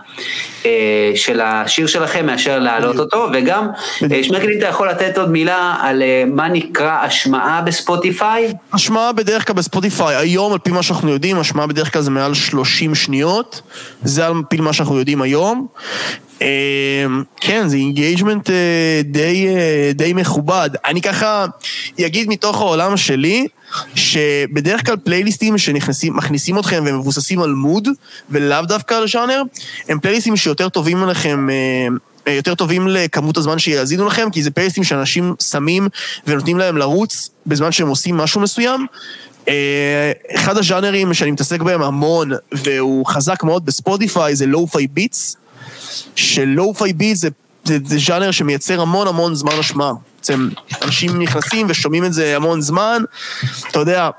אה, 0.67 1.13
של 1.15 1.41
השיר 1.41 1.87
שלכם 1.87 2.27
מאשר 2.27 2.59
להעלות 2.59 2.99
אותו, 2.99 3.29
וגם, 3.33 3.69
אה, 4.13 4.25
שמקלין, 4.25 4.59
אתה 4.59 4.67
יכול 4.67 4.89
לתת 4.91 5.19
עוד 5.19 5.31
מילה 5.31 5.77
על 5.81 6.03
אה, 6.03 6.25
מה 6.27 6.49
נקרא 6.49 6.99
השמעה 7.03 7.61
בספוטיפיי? 7.61 8.53
השמעה 8.73 9.13
בדרך 9.13 9.47
כלל 9.47 9.57
בספוטיפיי, 9.57 10.17
היום 10.17 10.53
על 10.53 10.59
פי 10.59 10.71
מה 10.71 10.83
שאנחנו 10.83 11.11
יודעים, 11.11 11.39
השמעה 11.39 11.67
בדרך 11.67 11.93
כלל 11.93 12.03
זה 12.03 12.11
מעל 12.11 12.35
30 12.35 12.95
שניות, 12.95 13.61
זה 14.05 14.27
על 14.27 14.33
פי 14.49 14.57
מה 14.57 14.73
שאנחנו 14.73 14.99
יודעים 14.99 15.23
היום. 15.23 15.67
כן, 17.41 17.69
זה 17.69 17.77
engagement 17.77 18.51
די, 19.05 19.47
די 19.95 20.13
מכובד. 20.13 20.71
אני 20.85 21.03
ככה 21.03 21.45
אגיד 22.01 22.29
מתוך 22.29 22.61
העולם 22.61 22.97
שלי, 22.97 23.47
שבדרך 23.95 24.87
כלל 24.87 24.97
פלייליסטים 24.97 25.59
שמכניסים 25.59 26.59
אתכם 26.59 26.85
ומבוססים 26.87 27.41
על 27.41 27.53
mood, 27.53 27.89
ולאו 28.31 28.63
דווקא 28.63 28.95
על 28.95 29.09
ז'אנר, 29.09 29.43
הם 29.89 30.01
פלייליסטים 30.01 30.37
שיותר 30.37 30.69
טובים 30.69 31.03
עליכם, 31.03 31.49
אה, 31.51 32.33
יותר 32.33 32.55
טובים 32.55 32.89
לכמות 32.89 33.37
הזמן 33.37 33.59
שיאזינו 33.59 34.07
לכם, 34.07 34.29
כי 34.33 34.43
זה 34.43 34.51
פלייליסטים 34.51 34.85
שאנשים 34.85 35.35
שמים 35.43 35.89
ונותנים 36.27 36.59
להם 36.59 36.77
לרוץ 36.77 37.31
בזמן 37.47 37.73
שהם 37.73 37.89
עושים 37.89 38.17
משהו 38.17 38.41
מסוים. 38.41 38.87
אה, 39.49 40.13
אחד 40.35 40.57
הז'אנרים 40.57 41.15
שאני 41.15 41.31
מתעסק 41.31 41.61
בהם 41.63 41.83
המון, 41.83 42.31
והוא 42.53 43.07
חזק 43.07 43.43
מאוד 43.45 43.67
בספוטיפיי, 43.67 44.37
זה 44.37 44.47
lo-fi 44.47 44.87
beats, 44.87 45.37
ש 46.17 46.38
lo-fi 46.38 46.93
beats 46.93 47.21
זה, 47.21 47.29
זה, 47.65 47.79
זה 47.85 47.99
ז'אנר 47.99 48.31
שמייצר 48.31 48.81
המון 48.81 49.09
המון 49.09 49.35
זמן 49.35 49.53
השמעה. 49.59 49.93
בעצם 50.25 50.49
אנשים 50.83 51.23
נכנסים 51.23 51.67
ושומעים 51.71 52.05
את 52.05 52.13
זה 52.13 52.37
המון 52.37 52.61
זמן, 52.61 53.03
אתה 53.71 53.79
יודע, 53.79 54.11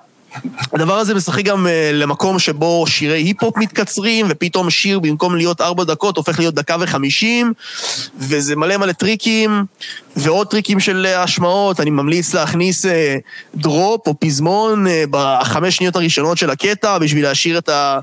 הדבר 0.73 0.93
הזה 0.93 1.15
משחק 1.15 1.43
גם 1.43 1.65
אה, 1.65 1.69
למקום 1.93 2.39
שבו 2.39 2.85
שירי 2.87 3.17
היפ-הופ 3.17 3.57
מתקצרים, 3.57 4.25
ופתאום 4.29 4.69
שיר 4.69 4.99
במקום 4.99 5.35
להיות 5.35 5.61
ארבע 5.61 5.83
דקות 5.83 6.17
הופך 6.17 6.39
להיות 6.39 6.55
דקה 6.55 6.75
וחמישים, 6.79 7.53
וזה 8.17 8.55
מלא 8.55 8.77
מלא 8.77 8.91
טריקים, 8.91 9.65
ועוד 10.15 10.47
טריקים 10.47 10.79
של 10.79 11.07
אה, 11.13 11.17
השמעות, 11.17 11.79
אני 11.79 11.89
ממליץ 11.89 12.33
להכניס 12.33 12.85
אה, 12.85 12.89
drop 13.55 14.07
או 14.07 14.19
פזמון 14.19 14.87
אה, 14.87 14.89
בחמש 15.09 15.75
שניות 15.75 15.95
הראשונות 15.95 16.37
של 16.37 16.49
הקטע, 16.49 16.97
בשביל 16.97 17.23
להשאיר 17.23 17.57
את 17.57 17.69
ה... 17.69 17.99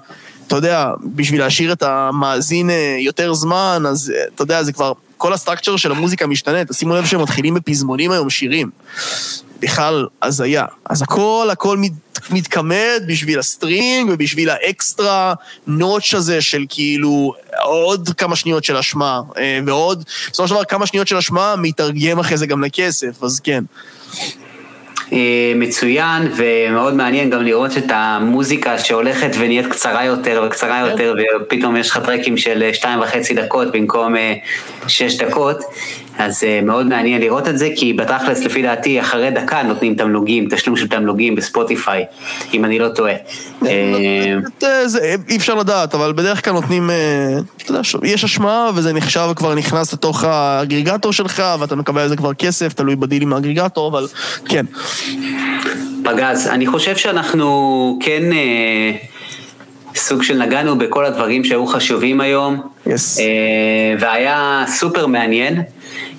אתה 0.46 0.56
יודע, 0.56 0.90
בשביל 1.04 1.40
להשאיר 1.40 1.72
את 1.72 1.82
המאזין 1.82 2.70
יותר 2.98 3.34
זמן, 3.34 3.82
אז 3.88 4.12
אתה 4.34 4.42
יודע, 4.42 4.62
זה 4.62 4.72
כבר... 4.72 4.92
כל 5.22 5.32
ה 5.32 5.37
structure 5.37 5.76
של 5.76 5.92
המוזיקה 5.92 6.26
משתנה, 6.26 6.64
תשימו 6.64 6.94
לב 6.94 7.06
שהם 7.06 7.22
מתחילים 7.22 7.54
בפזמונים 7.54 8.10
היום, 8.10 8.30
שירים. 8.30 8.70
בכלל 9.60 10.06
הזיה. 10.22 10.64
אז 10.84 11.02
הכל, 11.02 11.48
הכל 11.52 11.76
מת, 11.76 11.92
מתגמד 12.30 13.02
בשביל 13.06 13.38
הסטרימינג 13.38 14.10
ובשביל 14.12 14.50
ה 14.50 14.64
extra 14.64 15.34
notch 15.66 16.14
הזה 16.14 16.40
של 16.40 16.64
כאילו 16.68 17.34
עוד 17.62 18.10
כמה 18.16 18.36
שניות 18.36 18.64
של 18.64 18.76
השמעה, 18.76 19.20
אה, 19.36 19.60
ועוד, 19.66 20.04
בסופו 20.32 20.48
של 20.48 20.54
דבר 20.54 20.64
כמה 20.64 20.86
שניות 20.86 21.08
של 21.08 21.16
השמעה 21.16 21.54
מתרגם 21.56 22.18
אחרי 22.18 22.36
זה 22.36 22.46
גם 22.46 22.64
לכסף, 22.64 23.22
אז 23.22 23.40
כן. 23.40 23.64
אה, 25.12 25.52
מצוין 25.56 26.22
ומאוד 26.36 26.94
מעניין 26.94 27.30
גם 27.30 27.42
לראות 27.42 27.78
את 27.78 27.90
המוזיקה 27.90 28.78
שהולכת 28.78 29.30
ונהיית 29.38 29.66
קצרה 29.66 30.04
יותר 30.04 30.44
וקצרה. 30.46 30.88
יותר 30.90 31.14
ופתאום 31.40 31.76
יש 31.76 31.90
לך 31.90 31.98
טרקים 31.98 32.36
של 32.36 32.70
שתיים 32.72 33.00
וחצי 33.00 33.34
דקות 33.34 33.72
במקום 33.72 34.16
אה, 34.16 34.34
שש 34.88 35.16
דקות 35.16 35.56
אז 36.18 36.42
uh, 36.42 36.64
מאוד 36.64 36.86
מעניין 36.86 37.20
לראות 37.20 37.48
את 37.48 37.58
זה, 37.58 37.68
כי 37.76 37.92
בתכלס, 37.92 38.44
לפי 38.44 38.62
דעתי, 38.62 39.00
אחרי 39.00 39.30
דקה 39.30 39.62
נותנים 39.62 39.94
תמלוגים, 39.94 40.48
תשלום 40.50 40.76
של 40.76 40.88
תמלוגים 40.88 41.34
בספוטיפיי, 41.34 42.04
אם 42.54 42.64
אני 42.64 42.78
לא 42.78 42.88
טועה. 42.88 43.12
אה, 43.66 44.38
אי 45.28 45.36
אפשר 45.36 45.54
לדעת, 45.54 45.94
אבל 45.94 46.12
בדרך 46.12 46.44
כלל 46.44 46.52
נותנים, 46.52 46.90
אה, 46.90 47.38
אתה 47.56 47.70
יודע, 47.70 47.80
יש 48.02 48.24
השמעה 48.24 48.70
וזה 48.74 48.92
נחשב 48.92 49.28
כבר 49.36 49.54
נכנס 49.54 49.92
לתוך 49.92 50.24
האגריגטור 50.24 51.12
שלך, 51.12 51.42
ואתה 51.60 51.76
מקבל 51.76 52.00
על 52.00 52.08
זה 52.08 52.16
כבר 52.16 52.34
כסף, 52.34 52.72
תלוי 52.72 52.96
בדיל 52.96 53.22
עם 53.22 53.32
האגריגטור, 53.32 53.88
אבל 53.88 54.06
כן. 54.44 54.66
פגז, 56.04 56.46
אני 56.46 56.66
חושב 56.66 56.96
שאנחנו 56.96 57.98
כן... 58.02 58.22
סוג 59.94 60.22
של 60.22 60.38
נגענו 60.38 60.78
בכל 60.78 61.04
הדברים 61.04 61.44
שהיו 61.44 61.66
חשובים 61.66 62.20
היום, 62.20 62.60
yes. 62.86 62.90
והיה 63.98 64.64
סופר 64.66 65.06
מעניין. 65.06 65.62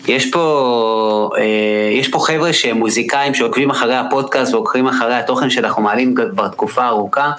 יש 0.07 0.31
פה, 0.31 1.29
אה, 1.37 1.43
יש 1.91 2.07
פה 2.07 2.19
חבר'ה 2.19 2.53
שהם 2.53 2.77
מוזיקאים 2.77 3.33
שעוקבים 3.33 3.69
אחרי 3.69 3.95
הפודקאסט 3.95 4.53
ועוקבים 4.53 4.87
אחרי 4.87 5.15
התוכן 5.15 5.49
שאנחנו 5.49 5.83
מעלים 5.83 6.15
כבר 6.15 6.47
תקופה 6.47 6.87
ארוכה, 6.87 7.31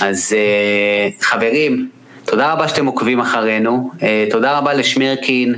אז 0.00 0.32
אה, 0.36 1.08
חברים, 1.20 1.88
תודה 2.24 2.52
רבה 2.52 2.68
שאתם 2.68 2.86
עוקבים 2.86 3.20
אחרינו, 3.20 3.90
אה, 4.02 4.24
תודה 4.30 4.58
רבה 4.58 4.74
לשמרקין 4.74 5.54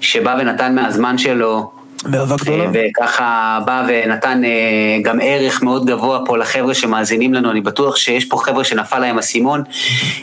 שבא 0.00 0.36
ונתן 0.40 0.74
מהזמן 0.74 1.18
שלו. 1.18 1.81
באהבה 2.04 2.36
גדולה. 2.36 2.64
וככה 2.72 3.58
בא 3.64 3.84
ונתן 3.88 4.42
גם 5.02 5.18
ערך 5.22 5.62
מאוד 5.62 5.86
גבוה 5.86 6.18
פה 6.26 6.38
לחבר'ה 6.38 6.74
שמאזינים 6.74 7.34
לנו, 7.34 7.50
אני 7.50 7.60
בטוח 7.60 7.96
שיש 7.96 8.24
פה 8.24 8.36
חבר'ה 8.44 8.64
שנפל 8.64 8.98
להם 8.98 9.18
אסימון. 9.18 9.62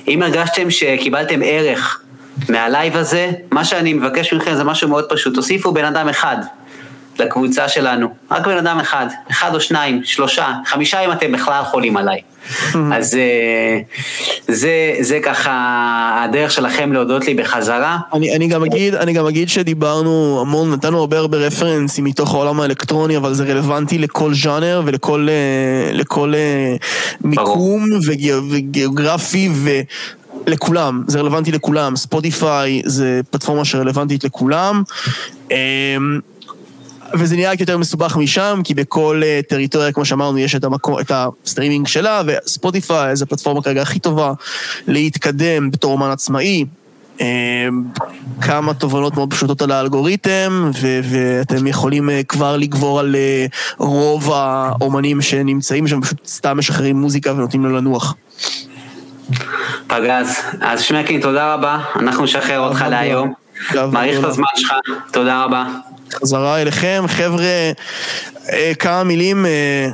אם 0.07 0.21
הרגשתם 0.23 0.71
שקיבלתם 0.71 1.39
ערך 1.43 2.01
מהלייב 2.49 2.97
הזה, 2.97 3.31
מה 3.51 3.65
שאני 3.65 3.93
מבקש 3.93 4.33
מכם 4.33 4.55
זה 4.55 4.63
משהו 4.63 4.89
מאוד 4.89 5.05
פשוט, 5.09 5.35
תוסיפו 5.35 5.71
בן 5.71 5.85
אדם 5.85 6.09
אחד 6.09 6.37
לקבוצה 7.19 7.69
שלנו, 7.69 8.15
רק 8.31 8.47
בן 8.47 8.57
אדם 8.57 8.79
אחד, 8.79 9.07
אחד 9.31 9.55
או 9.55 9.61
שניים, 9.61 10.01
שלושה, 10.03 10.53
חמישה 10.65 10.99
אם 10.99 11.11
אתם 11.11 11.31
בכלל 11.31 11.63
חולים 11.63 11.97
עליי. 11.97 12.21
אז 12.95 13.15
אה, 13.15 13.79
זה, 14.47 14.95
זה 14.99 15.19
ככה 15.23 15.51
הדרך 16.23 16.51
שלכם 16.51 16.93
להודות 16.93 17.25
לי 17.25 17.33
בחזרה. 17.33 17.97
אני, 18.13 18.35
אני, 18.35 18.47
גם 18.47 18.63
אגיד, 18.63 18.95
אני 18.95 19.13
גם 19.13 19.27
אגיד 19.27 19.49
שדיברנו 19.49 20.37
המון, 20.41 20.71
נתנו 20.73 20.99
הרבה 20.99 21.17
הרבה 21.17 21.37
רפרנסים 21.37 22.03
מתוך 22.03 22.33
העולם 22.33 22.59
האלקטרוני, 22.59 23.17
אבל 23.17 23.33
זה 23.33 23.43
רלוונטי 23.43 23.97
לכל 23.97 24.33
ז'אנר 24.33 24.81
ולכל 24.85 25.27
אה, 25.29 25.93
לכל 25.93 26.33
אה, 26.35 26.75
מיקום 27.23 27.89
וגיאוגרפי 28.51 29.49
ו... 29.53 29.69
לכולם, 30.47 31.03
זה 31.07 31.19
רלוונטי 31.19 31.51
לכולם, 31.51 31.95
ספוטיפיי 31.95 32.81
זה 32.85 33.21
פלטפורמה 33.29 33.65
שרלוונטית 33.65 34.23
לכולם. 34.23 34.83
וזה 37.13 37.35
נראה 37.35 37.53
יותר 37.59 37.77
מסובך 37.77 38.17
משם, 38.17 38.61
כי 38.63 38.73
בכל 38.73 39.21
אה, 39.25 39.39
טריטוריה, 39.49 39.91
כמו 39.91 40.05
שאמרנו, 40.05 40.37
יש 40.37 40.55
את, 40.55 40.63
המקור, 40.63 41.01
את 41.01 41.11
הסטרימינג 41.15 41.87
שלה, 41.87 42.21
וספוטיפיי 42.25 43.15
זה 43.15 43.23
הפלטפורמה 43.23 43.61
כרגע 43.61 43.81
הכי 43.81 43.99
טובה 43.99 44.33
להתקדם 44.87 45.71
בתור 45.71 45.91
אומן 45.91 46.11
עצמאי. 46.11 46.65
אמ, 47.19 47.83
כמה 48.41 48.73
תובנות 48.73 49.15
מאוד 49.15 49.33
פשוטות 49.33 49.61
על 49.61 49.71
האלגוריתם, 49.71 50.71
ו- 50.81 50.99
ואתם 51.03 51.67
יכולים 51.67 52.09
אה, 52.09 52.21
כבר 52.23 52.57
לגבור 52.57 52.99
על 52.99 53.15
אה, 53.15 53.45
רוב 53.77 54.31
האומנים 54.31 55.21
שנמצאים 55.21 55.87
שם, 55.87 56.01
פשוט 56.01 56.27
סתם 56.27 56.57
משחררים 56.57 57.01
מוזיקה 57.01 57.33
ונותנים 57.33 57.65
לו 57.65 57.77
לנוח. 57.77 58.15
פגז. 59.87 60.35
אז 60.61 60.81
שמקין, 60.81 61.21
תודה 61.21 61.53
רבה, 61.53 61.79
אנחנו 61.95 62.23
נשחרר 62.23 62.59
אותך 62.59 62.85
להיום. 62.89 63.33
מעריך 63.91 64.19
את 64.19 64.23
הזמן 64.23 64.45
שלך, 64.55 64.73
תודה 65.11 65.43
רבה. 65.43 65.65
חזרה 66.13 66.61
אליכם, 66.61 67.03
חבר'ה, 67.07 67.71
אה, 68.51 68.71
כמה 68.79 69.03
מילים, 69.03 69.45
אה, 69.45 69.89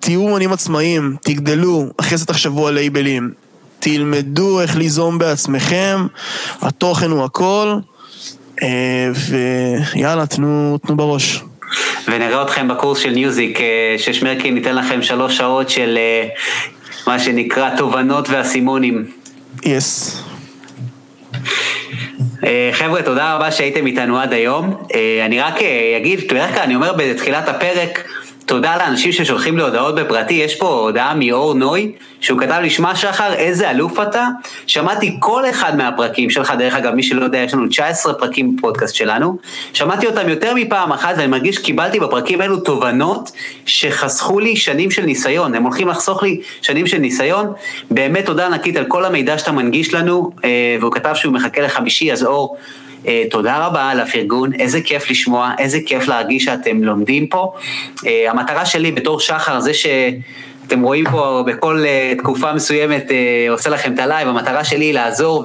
תהיו 0.00 0.20
אומנים 0.20 0.52
עצמאיים, 0.52 1.16
תגדלו, 1.22 1.86
אחרי 1.96 2.18
זה 2.18 2.26
תחשבו 2.26 2.68
על 2.68 2.74
לייבלים. 2.74 3.30
תלמדו 3.78 4.60
איך 4.60 4.76
ליזום 4.76 5.18
בעצמכם, 5.18 6.06
התוכן 6.60 7.10
הוא 7.10 7.24
הכל, 7.24 7.76
אה, 8.62 8.68
ויאללה, 9.94 10.26
תנו, 10.26 10.78
תנו 10.86 10.96
בראש. 10.96 11.42
ונראה 12.08 12.42
אתכם 12.42 12.68
בקורס 12.68 12.98
של 12.98 13.10
ניוזיק, 13.10 13.58
ששמרקין 13.98 14.56
ייתן 14.56 14.74
לכם 14.74 15.02
שלוש 15.02 15.36
שעות 15.36 15.70
של 15.70 15.98
מה 17.06 17.18
שנקרא 17.18 17.76
תובנות 17.76 18.28
ואסימונים. 18.30 19.04
Yes. 19.64 20.16
Yes. 20.16 20.31
חבר'ה, 22.72 23.02
תודה 23.02 23.34
רבה 23.34 23.50
שהייתם 23.50 23.86
איתנו 23.86 24.18
עד 24.18 24.32
היום. 24.32 24.74
אה, 24.94 25.22
אני 25.26 25.40
רק 25.40 25.62
אה, 25.62 25.94
אגיד, 25.96 26.20
בדרך 26.30 26.54
כלל 26.54 26.62
אני 26.62 26.74
אומר 26.74 26.92
בתחילת 26.92 27.48
הפרק, 27.48 28.04
תודה 28.46 28.76
לאנשים 28.76 29.12
ששולחים 29.12 29.56
לי 29.56 29.62
הודעות 29.62 29.94
בפרטי, 29.94 30.34
יש 30.34 30.54
פה 30.54 30.66
הודעה 30.66 31.14
מאור 31.14 31.54
נוי, 31.54 31.92
שהוא 32.20 32.40
כתב 32.40 32.58
לי, 32.62 32.70
שמע 32.70 32.94
שחר, 32.94 33.32
איזה 33.34 33.70
אלוף 33.70 34.00
אתה. 34.00 34.28
שמעתי 34.66 35.16
כל 35.20 35.50
אחד 35.50 35.76
מהפרקים 35.76 36.30
שלך, 36.30 36.52
דרך 36.58 36.74
אגב, 36.74 36.94
מי 36.94 37.02
שלא 37.02 37.24
יודע, 37.24 37.38
יש 37.38 37.54
לנו 37.54 37.68
19 37.68 38.14
פרקים 38.14 38.56
בפודקאסט 38.56 38.94
שלנו. 38.94 39.36
שמעתי 39.72 40.06
אותם 40.06 40.28
יותר 40.28 40.54
מפעם 40.54 40.92
אחת, 40.92 41.14
ואני 41.16 41.26
מרגיש 41.26 41.56
שקיבלתי 41.56 42.00
בפרקים 42.00 42.40
האלו 42.40 42.60
תובנות 42.60 43.30
שחסכו 43.66 44.40
לי 44.40 44.56
שנים 44.56 44.90
של 44.90 45.02
ניסיון. 45.02 45.54
הם 45.54 45.62
הולכים 45.62 45.88
לחסוך 45.88 46.22
לי 46.22 46.40
שנים 46.62 46.86
של 46.86 46.98
ניסיון. 46.98 47.52
באמת 47.90 48.26
תודה 48.26 48.46
ענקית 48.46 48.76
על 48.76 48.84
כל 48.84 49.04
המידע 49.04 49.38
שאתה 49.38 49.52
מנגיש 49.52 49.94
לנו, 49.94 50.30
אה, 50.44 50.76
והוא 50.80 50.92
כתב 50.92 51.12
שהוא 51.14 51.34
מחכה 51.34 51.60
לחמישי, 51.60 52.12
אז 52.12 52.24
אור, 52.24 52.56
תודה 53.30 53.66
רבה 53.66 53.88
על 53.88 54.00
הפרגון, 54.00 54.52
איזה 54.58 54.80
כיף 54.80 55.10
לשמוע, 55.10 55.50
איזה 55.58 55.78
כיף 55.86 56.08
להרגיש 56.08 56.44
שאתם 56.44 56.84
לומדים 56.84 57.26
פה. 57.26 57.52
אה, 58.06 58.30
המטרה 58.30 58.66
שלי 58.66 58.92
בתור 58.92 59.20
שחר 59.20 59.60
זה 59.60 59.74
ש... 59.74 59.86
אתם 60.66 60.82
רואים 60.82 61.04
פה 61.10 61.44
בכל 61.46 61.84
אה, 61.84 62.18
תקופה 62.18 62.52
מסוימת 62.52 63.08
אה, 63.08 63.12
עושה 63.50 63.70
לכם 63.70 63.94
את 63.94 63.98
הלייב, 63.98 64.28
המטרה 64.28 64.64
שלי 64.64 64.84
היא 64.84 64.94
לעזור. 64.94 65.44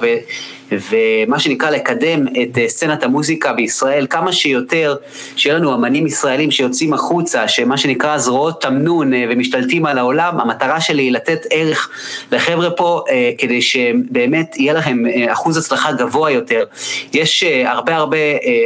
ומה 0.72 1.38
שנקרא 1.38 1.70
לקדם 1.70 2.26
את 2.28 2.58
אה, 2.58 2.68
סצנת 2.68 3.02
המוזיקה 3.02 3.52
בישראל 3.52 4.06
כמה 4.10 4.32
שיותר, 4.32 4.96
שיהיה 5.36 5.56
לנו 5.56 5.74
אמנים 5.74 6.06
ישראלים 6.06 6.50
שיוצאים 6.50 6.92
החוצה, 6.92 7.48
שמה 7.48 7.78
שנקרא 7.78 8.18
זרועות 8.18 8.62
תמנון 8.62 9.14
אה, 9.14 9.24
ומשתלטים 9.30 9.86
על 9.86 9.98
העולם, 9.98 10.40
המטרה 10.40 10.80
שלי 10.80 11.02
היא 11.02 11.12
לתת 11.12 11.40
ערך 11.50 11.90
לחבר'ה 12.32 12.70
פה 12.70 13.04
אה, 13.10 13.30
כדי 13.38 13.62
שבאמת 13.62 14.56
יהיה 14.56 14.72
לכם 14.72 15.02
אחוז 15.32 15.56
הצלחה 15.56 15.92
גבוה 15.92 16.30
יותר. 16.30 16.64
יש 17.12 17.44
הרבה 17.64 17.96
הרבה 17.96 18.16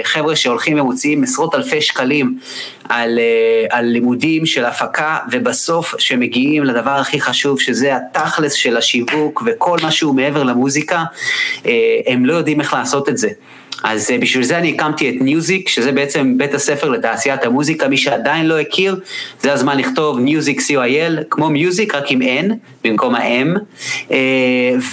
חבר'ה 0.03 0.37
שהולכים 0.37 0.81
ומוציאים 0.81 1.23
עשרות 1.23 1.55
אלפי 1.55 1.81
שקלים 1.81 2.39
על, 2.89 3.19
על 3.71 3.85
לימודים 3.85 4.47
של 4.47 4.65
הפקה, 4.65 5.19
ובסוף 5.31 5.95
שמגיעים 5.99 6.65
לדבר 6.65 6.91
הכי 6.91 7.21
חשוב, 7.21 7.61
שזה 7.61 7.97
התכלס 7.97 8.53
של 8.53 8.77
השיווק 8.77 9.43
וכל 9.47 9.79
מה 9.83 9.91
שהוא 9.91 10.15
מעבר 10.15 10.43
למוזיקה, 10.43 11.05
הם 12.07 12.27
לא 12.27 12.33
יודעים 12.33 12.61
איך 12.61 12.75
לעשות 12.75 13.09
את 13.09 13.19
זה. 13.19 13.29
אז 13.83 14.11
אה, 14.11 14.19
בשביל 14.19 14.45
זה 14.45 14.59
אני 14.59 14.75
הקמתי 14.75 15.09
את 15.09 15.15
ניוזיק, 15.21 15.69
שזה 15.69 15.93
בעצם 15.93 16.39
בית 16.39 16.55
הספר 16.55 16.89
לתעשיית 16.89 17.45
המוזיקה, 17.45 17.89
מי 17.89 17.97
שעדיין 17.97 18.47
לא 18.47 18.61
הכיר, 18.61 19.01
זה 19.41 19.53
הזמן 19.53 19.79
לכתוב 19.79 20.19
ניוזיק 20.19 20.61
co.il, 20.61 21.25
כמו 21.31 21.51
מיוזיק, 21.51 21.95
רק 21.95 22.11
עם 22.11 22.23
N, 22.23 22.53
במקום 22.85 23.15
ה-M, 23.15 23.59
אה, 24.11 24.17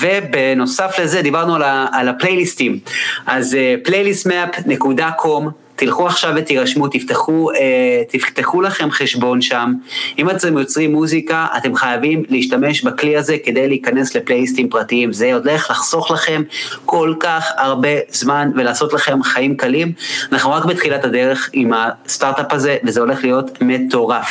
ובנוסף 0.01 0.99
לזה 0.99 1.21
דיברנו 1.21 1.55
על 1.91 2.07
הפלייליסטים, 2.07 2.79
אז 3.25 3.57
playlistmap.com, 3.83 5.27
אה, 5.27 5.49
תלכו 5.79 6.07
עכשיו 6.07 6.33
ותירשמו, 6.35 6.87
תפתחו, 6.87 7.51
אה, 7.51 8.01
תפתחו 8.09 8.61
לכם 8.61 8.91
חשבון 8.91 9.41
שם. 9.41 9.73
אם 10.17 10.29
אתם 10.29 10.57
יוצרים 10.57 10.91
מוזיקה, 10.91 11.47
אתם 11.57 11.75
חייבים 11.75 12.23
להשתמש 12.29 12.83
בכלי 12.83 13.17
הזה 13.17 13.37
כדי 13.45 13.67
להיכנס 13.67 14.15
לפלייליסטים 14.15 14.69
פרטיים. 14.69 15.13
זה 15.13 15.33
הולך 15.33 15.69
לחסוך 15.69 16.11
לכם 16.11 16.41
כל 16.85 17.13
כך 17.19 17.51
הרבה 17.57 17.89
זמן 18.09 18.51
ולעשות 18.55 18.93
לכם 18.93 19.23
חיים 19.23 19.57
קלים. 19.57 19.91
אנחנו 20.31 20.51
רק 20.51 20.65
בתחילת 20.65 21.05
הדרך 21.05 21.49
עם 21.53 21.71
הסטארט-אפ 21.73 22.53
הזה, 22.53 22.77
וזה 22.83 22.99
הולך 22.99 23.23
להיות 23.23 23.61
מטורף. 23.61 24.29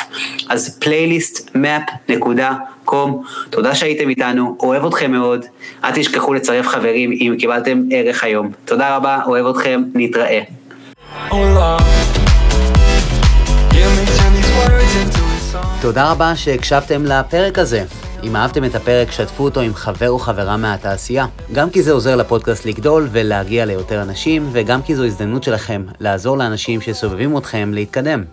אז 0.49 0.79
playlistmap.com, 0.83 3.09
תודה 3.49 3.75
שהייתם 3.75 4.09
איתנו, 4.09 4.57
אוהב 4.59 4.85
אתכם 4.85 5.11
מאוד. 5.11 5.45
אל 5.83 5.91
תשכחו 5.95 6.33
לצרף 6.33 6.67
חברים 6.67 7.11
אם 7.11 7.35
קיבלתם 7.39 7.83
ערך 7.91 8.23
היום. 8.23 8.51
תודה 8.65 8.95
רבה, 8.95 9.19
אוהב 9.25 9.45
אתכם, 9.45 9.83
נתראה. 9.93 10.58
תודה 15.81 16.11
רבה 16.11 16.35
שהקשבתם 16.35 17.05
לפרק 17.05 17.59
הזה. 17.59 17.83
אם 18.23 18.35
אהבתם 18.35 18.65
את 18.65 18.75
הפרק, 18.75 19.11
שתפו 19.11 19.43
אותו 19.43 19.61
עם 19.61 19.73
חבר 19.73 20.09
או 20.09 20.19
חברה 20.19 20.57
מהתעשייה. 20.57 21.25
גם 21.53 21.69
כי 21.69 21.83
זה 21.83 21.91
עוזר 21.91 22.15
לפודקאסט 22.15 22.65
לגדול 22.65 23.07
ולהגיע 23.11 23.65
ליותר 23.65 24.01
אנשים, 24.01 24.49
וגם 24.51 24.81
כי 24.81 24.95
זו 24.95 25.05
הזדמנות 25.05 25.43
שלכם 25.43 25.83
לעזור 25.99 26.37
לאנשים 26.37 26.81
שסובבים 26.81 27.37
אתכם 27.37 27.71
להתקדם. 27.73 28.23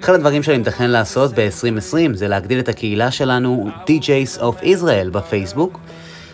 אחד 0.00 0.14
הדברים 0.14 0.42
שאני 0.42 0.58
מתכנן 0.58 0.90
לעשות 0.90 1.30
ב-2020 1.34 2.14
זה 2.14 2.28
להגדיל 2.28 2.58
את 2.58 2.68
הקהילה 2.68 3.10
שלנו, 3.10 3.70
DJs 3.86 4.40
of 4.40 4.62
Israel 4.62 5.10
בפייסבוק. 5.12 5.78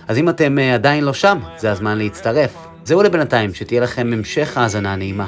אז 0.09 0.19
אם 0.19 0.29
אתם 0.29 0.59
אה, 0.59 0.75
עדיין 0.75 1.05
לא 1.05 1.15
שם, 1.15 1.39
זה 1.59 1.71
הזמן 1.71 1.99
להצטרף. 1.99 2.55
זהו 2.85 3.03
לבינתיים, 3.03 3.55
שתהיה 3.55 3.81
לכם 3.81 4.11
המשך 4.13 4.57
האזנה 4.57 4.97
נעימה. 4.97 5.27